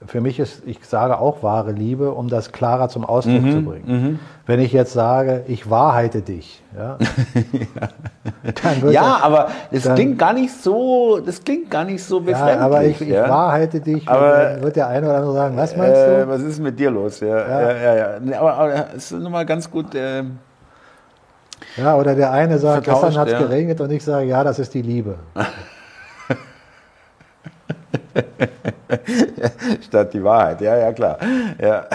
Für 0.05 0.21
mich 0.21 0.37
ist, 0.39 0.61
ich 0.67 0.77
sage 0.85 1.17
auch 1.19 1.41
wahre 1.41 1.71
Liebe, 1.71 2.11
um 2.11 2.27
das 2.29 2.51
klarer 2.51 2.87
zum 2.87 3.03
Ausdruck 3.03 3.41
Mhm, 3.41 3.51
zu 3.51 3.61
bringen. 3.63 4.19
Wenn 4.45 4.59
ich 4.59 4.71
jetzt 4.71 4.93
sage, 4.93 5.43
ich 5.47 5.71
wahrheite 5.71 6.21
dich, 6.21 6.61
ja, 6.77 6.97
dann 8.63 8.81
wird 8.83 8.93
Ja, 8.93 9.17
aber 9.23 9.47
das 9.71 9.83
dann- 9.83 9.95
klingt 9.95 10.19
gar 10.19 10.33
nicht 10.33 10.53
so, 10.53 11.19
das 11.25 11.43
klingt 11.43 11.71
gar 11.71 11.83
nicht 11.83 12.03
so 12.03 12.19
ja, 12.19 12.25
befremdlich. 12.25 12.59
aber 12.61 12.83
ich, 12.85 13.01
ich 13.01 13.07
ja. 13.09 13.27
wahrheite 13.27 13.79
dich, 13.81 14.07
Aber- 14.07 14.61
wird 14.61 14.75
der 14.75 14.87
eine 14.87 15.07
oder 15.07 15.15
andere 15.17 15.33
sagen, 15.33 15.57
was 15.57 15.75
meinst 15.75 15.99
Äh, 15.99 16.21
du? 16.25 16.27
was 16.29 16.41
ist 16.43 16.59
mit 16.59 16.77
dir 16.79 16.91
los? 16.91 17.19
Ja, 17.19 17.27
ja, 17.49 17.71
ja. 17.95 18.17
ja, 18.23 18.39
Aber, 18.39 18.53
aber 18.53 18.73
es 18.95 19.11
ist 19.11 19.19
nochmal 19.19 19.45
ganz 19.47 19.69
gut. 19.69 19.95
Äh, 19.95 20.23
Ja, 21.75 21.95
oder 21.95 22.13
der 22.13 22.31
eine 22.31 22.59
sagt, 22.59 22.85
gestern 22.85 23.17
hat 23.17 23.27
es 23.27 23.33
ja. 23.33 23.39
geregnet 23.39 23.81
und 23.81 23.91
ich 23.91 24.03
sage, 24.03 24.27
ja, 24.27 24.43
das 24.43 24.59
ist 24.59 24.73
die 24.75 24.83
Liebe. 24.83 25.15
statt 29.81 30.13
die 30.13 30.23
Wahrheit. 30.23 30.61
Ja, 30.61 30.77
ja, 30.77 30.91
klar. 30.93 31.17
Ja. 31.61 31.85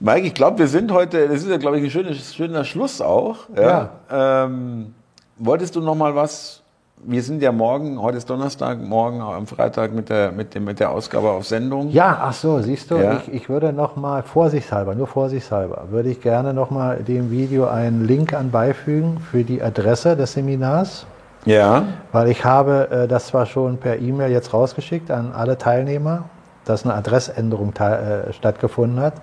Mike, 0.00 0.26
ich 0.26 0.34
glaube, 0.34 0.58
wir 0.58 0.68
sind 0.68 0.90
heute, 0.92 1.28
das 1.28 1.42
ist 1.42 1.48
ja, 1.48 1.58
glaube 1.58 1.78
ich, 1.78 1.84
ein 1.84 1.90
schönes, 1.90 2.34
schöner 2.34 2.64
Schluss 2.64 3.00
auch. 3.00 3.36
Ja. 3.56 3.90
Ähm, 4.10 4.94
wolltest 5.38 5.76
du 5.76 5.80
noch 5.80 5.94
mal 5.94 6.14
was? 6.14 6.58
Wir 7.04 7.22
sind 7.22 7.42
ja 7.42 7.50
morgen, 7.50 8.00
heute 8.00 8.18
ist 8.18 8.30
Donnerstag, 8.30 8.80
morgen 8.80 9.20
am 9.20 9.48
Freitag 9.48 9.92
mit 9.92 10.08
der, 10.08 10.30
mit 10.30 10.54
dem, 10.54 10.64
mit 10.64 10.78
der 10.78 10.90
Ausgabe 10.90 11.30
auf 11.30 11.44
Sendung. 11.46 11.90
Ja, 11.90 12.16
ach 12.22 12.32
so, 12.32 12.60
siehst 12.60 12.92
du, 12.92 12.96
Ja. 12.96 13.14
ich, 13.16 13.32
ich 13.32 13.48
würde 13.48 13.72
noch 13.72 13.96
mal 13.96 14.22
vorsichtshalber, 14.22 14.94
nur 14.94 15.08
vorsichtshalber, 15.08 15.86
würde 15.90 16.10
ich 16.10 16.20
gerne 16.20 16.54
noch 16.54 16.70
mal 16.70 16.98
dem 16.98 17.32
Video 17.32 17.66
einen 17.66 18.06
Link 18.06 18.32
an 18.34 18.52
beifügen 18.52 19.18
für 19.18 19.42
die 19.42 19.60
Adresse 19.60 20.16
des 20.16 20.34
Seminars, 20.34 21.06
Ja. 21.44 21.84
weil 22.12 22.28
ich 22.28 22.44
habe 22.44 22.88
äh, 22.90 23.08
das 23.08 23.26
zwar 23.26 23.46
schon 23.46 23.78
per 23.78 23.98
E-Mail 23.98 24.30
jetzt 24.30 24.54
rausgeschickt 24.54 25.10
an 25.10 25.32
alle 25.32 25.58
Teilnehmer, 25.58 26.24
dass 26.64 26.84
eine 26.84 26.94
Adressänderung 26.94 27.74
äh, 27.74 28.32
stattgefunden 28.32 29.00
hat. 29.00 29.14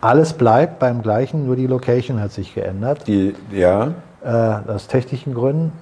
Alles 0.00 0.32
bleibt 0.32 0.78
beim 0.78 1.02
gleichen, 1.02 1.44
nur 1.46 1.56
die 1.56 1.66
Location 1.66 2.20
hat 2.20 2.32
sich 2.32 2.54
geändert, 2.54 3.06
Die, 3.06 3.34
ja. 3.50 3.92
äh, 4.24 4.28
aus 4.68 4.86
technischen 4.88 5.34
Gründen. 5.34 5.72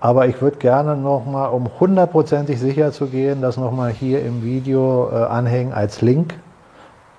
Aber 0.00 0.26
ich 0.26 0.40
würde 0.42 0.58
gerne 0.58 0.96
noch 0.96 1.24
mal, 1.26 1.46
um 1.46 1.68
hundertprozentig 1.80 2.60
sicher 2.60 2.92
zu 2.92 3.06
gehen, 3.06 3.40
das 3.40 3.56
noch 3.56 3.72
mal 3.72 3.90
hier 3.90 4.22
im 4.24 4.42
Video 4.42 5.08
äh, 5.10 5.24
anhängen 5.24 5.72
als 5.72 6.02
Link, 6.02 6.34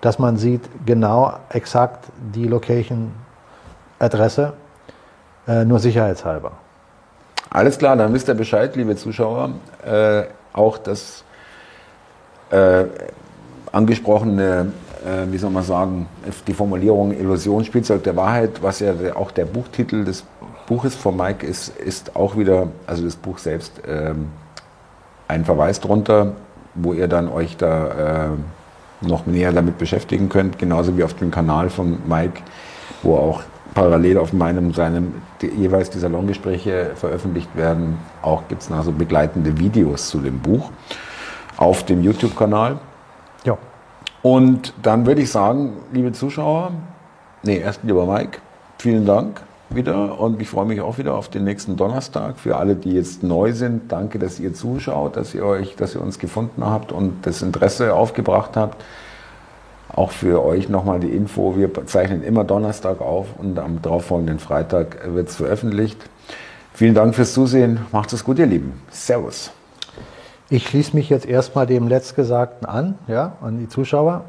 dass 0.01 0.19
man 0.19 0.37
sieht 0.37 0.61
genau 0.85 1.33
exakt 1.49 2.05
die 2.35 2.47
Location-Adresse, 2.47 4.53
äh, 5.47 5.65
nur 5.65 5.79
sicherheitshalber. 5.79 6.51
Alles 7.49 7.78
klar, 7.78 7.95
dann 7.95 8.14
wisst 8.14 8.28
ihr 8.28 8.34
Bescheid, 8.34 8.76
liebe 8.76 8.95
Zuschauer. 8.95 9.52
Äh, 9.86 10.24
auch 10.53 10.78
das 10.78 11.24
äh, 12.49 12.86
angesprochene, 13.72 14.72
äh, 15.06 15.32
wie 15.32 15.38
soll 15.38 15.52
man 15.52 15.64
sagen, 15.64 16.07
die 16.48 16.53
Formulierung 16.53 17.11
Illusion, 17.11 17.64
Spielzeug 17.64 18.03
der 18.03 18.15
Wahrheit, 18.15 18.61
was 18.61 18.80
ja 18.80 18.94
auch 19.15 19.32
der 19.32 19.45
Buchtitel 19.45 20.03
des 20.03 20.24
Buches 20.68 20.95
von 20.95 21.15
Mike 21.15 21.45
ist, 21.45 21.69
ist 21.78 22.15
auch 22.15 22.38
wieder, 22.38 22.68
also 22.86 23.03
das 23.03 23.15
Buch 23.15 23.38
selbst, 23.38 23.82
ähm, 23.88 24.30
ein 25.28 25.45
Verweis 25.45 25.80
drunter, 25.80 26.34
wo 26.76 26.94
ihr 26.94 27.07
dann 27.07 27.30
euch 27.30 27.57
da 27.57 28.28
äh, 28.28 29.06
noch 29.06 29.26
näher 29.26 29.52
damit 29.52 29.78
beschäftigen 29.78 30.30
könnt, 30.30 30.57
genauso 30.60 30.98
wie 30.98 31.03
auf 31.03 31.14
dem 31.14 31.32
Kanal 31.32 31.69
von 31.69 31.99
Mike, 32.07 32.41
wo 33.03 33.15
auch 33.15 33.44
parallel 33.74 34.18
auf 34.18 34.34
meinem, 34.34 34.74
seinem 34.74 35.14
die, 35.41 35.47
jeweils 35.47 35.89
die 35.89 35.99
Salongespräche 35.99 36.91
veröffentlicht 36.95 37.55
werden. 37.55 37.97
Auch 38.22 38.47
gibt 38.47 38.61
es 38.61 38.72
also 38.72 38.91
begleitende 38.91 39.57
Videos 39.57 40.09
zu 40.09 40.19
dem 40.19 40.39
Buch 40.39 40.72
auf 41.57 41.84
dem 41.84 42.03
YouTube-Kanal. 42.03 42.80
Ja. 43.43 43.57
Und 44.22 44.73
dann 44.81 45.05
würde 45.05 45.22
ich 45.22 45.31
sagen, 45.31 45.73
liebe 45.91 46.11
Zuschauer, 46.11 46.72
nee, 47.43 47.57
erst 47.57 47.84
lieber 47.84 48.05
Mike, 48.05 48.39
vielen 48.77 49.05
Dank 49.05 49.41
wieder 49.69 50.19
und 50.19 50.41
ich 50.41 50.49
freue 50.49 50.65
mich 50.65 50.80
auch 50.81 50.97
wieder 50.97 51.15
auf 51.15 51.30
den 51.30 51.43
nächsten 51.43 51.76
Donnerstag. 51.76 52.39
Für 52.39 52.55
alle, 52.55 52.76
die 52.76 52.93
jetzt 52.93 53.23
neu 53.23 53.53
sind, 53.53 53.91
danke, 53.91 54.18
dass 54.18 54.39
ihr 54.39 54.53
zuschaut, 54.53 55.18
dass 55.18 55.34
ihr 55.35 55.45
euch, 55.45 55.76
dass 55.76 55.93
ihr 55.93 56.01
uns 56.01 56.19
gefunden 56.19 56.65
habt 56.65 56.91
und 56.91 57.26
das 57.26 57.41
Interesse 57.41 57.93
aufgebracht 57.93 58.55
habt. 58.55 58.84
Auch 59.95 60.11
für 60.11 60.43
euch 60.43 60.69
nochmal 60.69 60.99
die 60.99 61.09
Info, 61.09 61.55
wir 61.57 61.69
zeichnen 61.85 62.23
immer 62.23 62.43
Donnerstag 62.43 63.01
auf 63.01 63.27
und 63.38 63.57
am 63.57 63.81
darauffolgenden 63.81 64.39
Freitag 64.39 64.99
wird 65.14 65.30
es 65.30 65.35
veröffentlicht. 65.35 65.97
Vielen 66.73 66.93
Dank 66.93 67.15
fürs 67.15 67.34
Zusehen, 67.34 67.80
macht 67.91 68.14
es 68.14 68.23
gut, 68.23 68.38
ihr 68.38 68.45
Lieben. 68.45 68.73
Servus. 68.91 69.51
Ich 70.49 70.68
schließe 70.68 70.95
mich 70.95 71.09
jetzt 71.09 71.26
erstmal 71.26 71.65
dem 71.65 71.88
Letztgesagten 71.88 72.68
an, 72.68 72.95
ja, 73.07 73.34
an 73.41 73.59
die 73.59 73.68
Zuschauer 73.68 74.26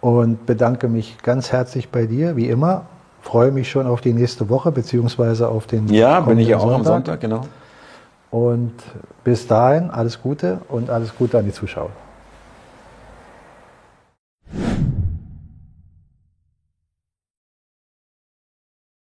und 0.00 0.46
bedanke 0.46 0.88
mich 0.88 1.18
ganz 1.22 1.52
herzlich 1.52 1.90
bei 1.90 2.06
dir, 2.06 2.36
wie 2.36 2.48
immer. 2.48 2.86
Freue 3.22 3.50
mich 3.50 3.70
schon 3.70 3.86
auf 3.86 4.00
die 4.00 4.12
nächste 4.12 4.48
Woche, 4.48 4.70
beziehungsweise 4.70 5.48
auf 5.48 5.66
den. 5.66 5.88
Ja, 5.88 6.20
bin 6.20 6.38
ich 6.38 6.48
ja 6.48 6.58
auch 6.58 6.72
am 6.72 6.84
Sonntag, 6.84 7.20
genau. 7.20 7.42
Und 8.30 8.74
bis 9.24 9.46
dahin 9.46 9.90
alles 9.90 10.22
Gute 10.22 10.58
und 10.68 10.90
alles 10.90 11.14
Gute 11.16 11.38
an 11.38 11.44
die 11.44 11.52
Zuschauer. 11.52 11.90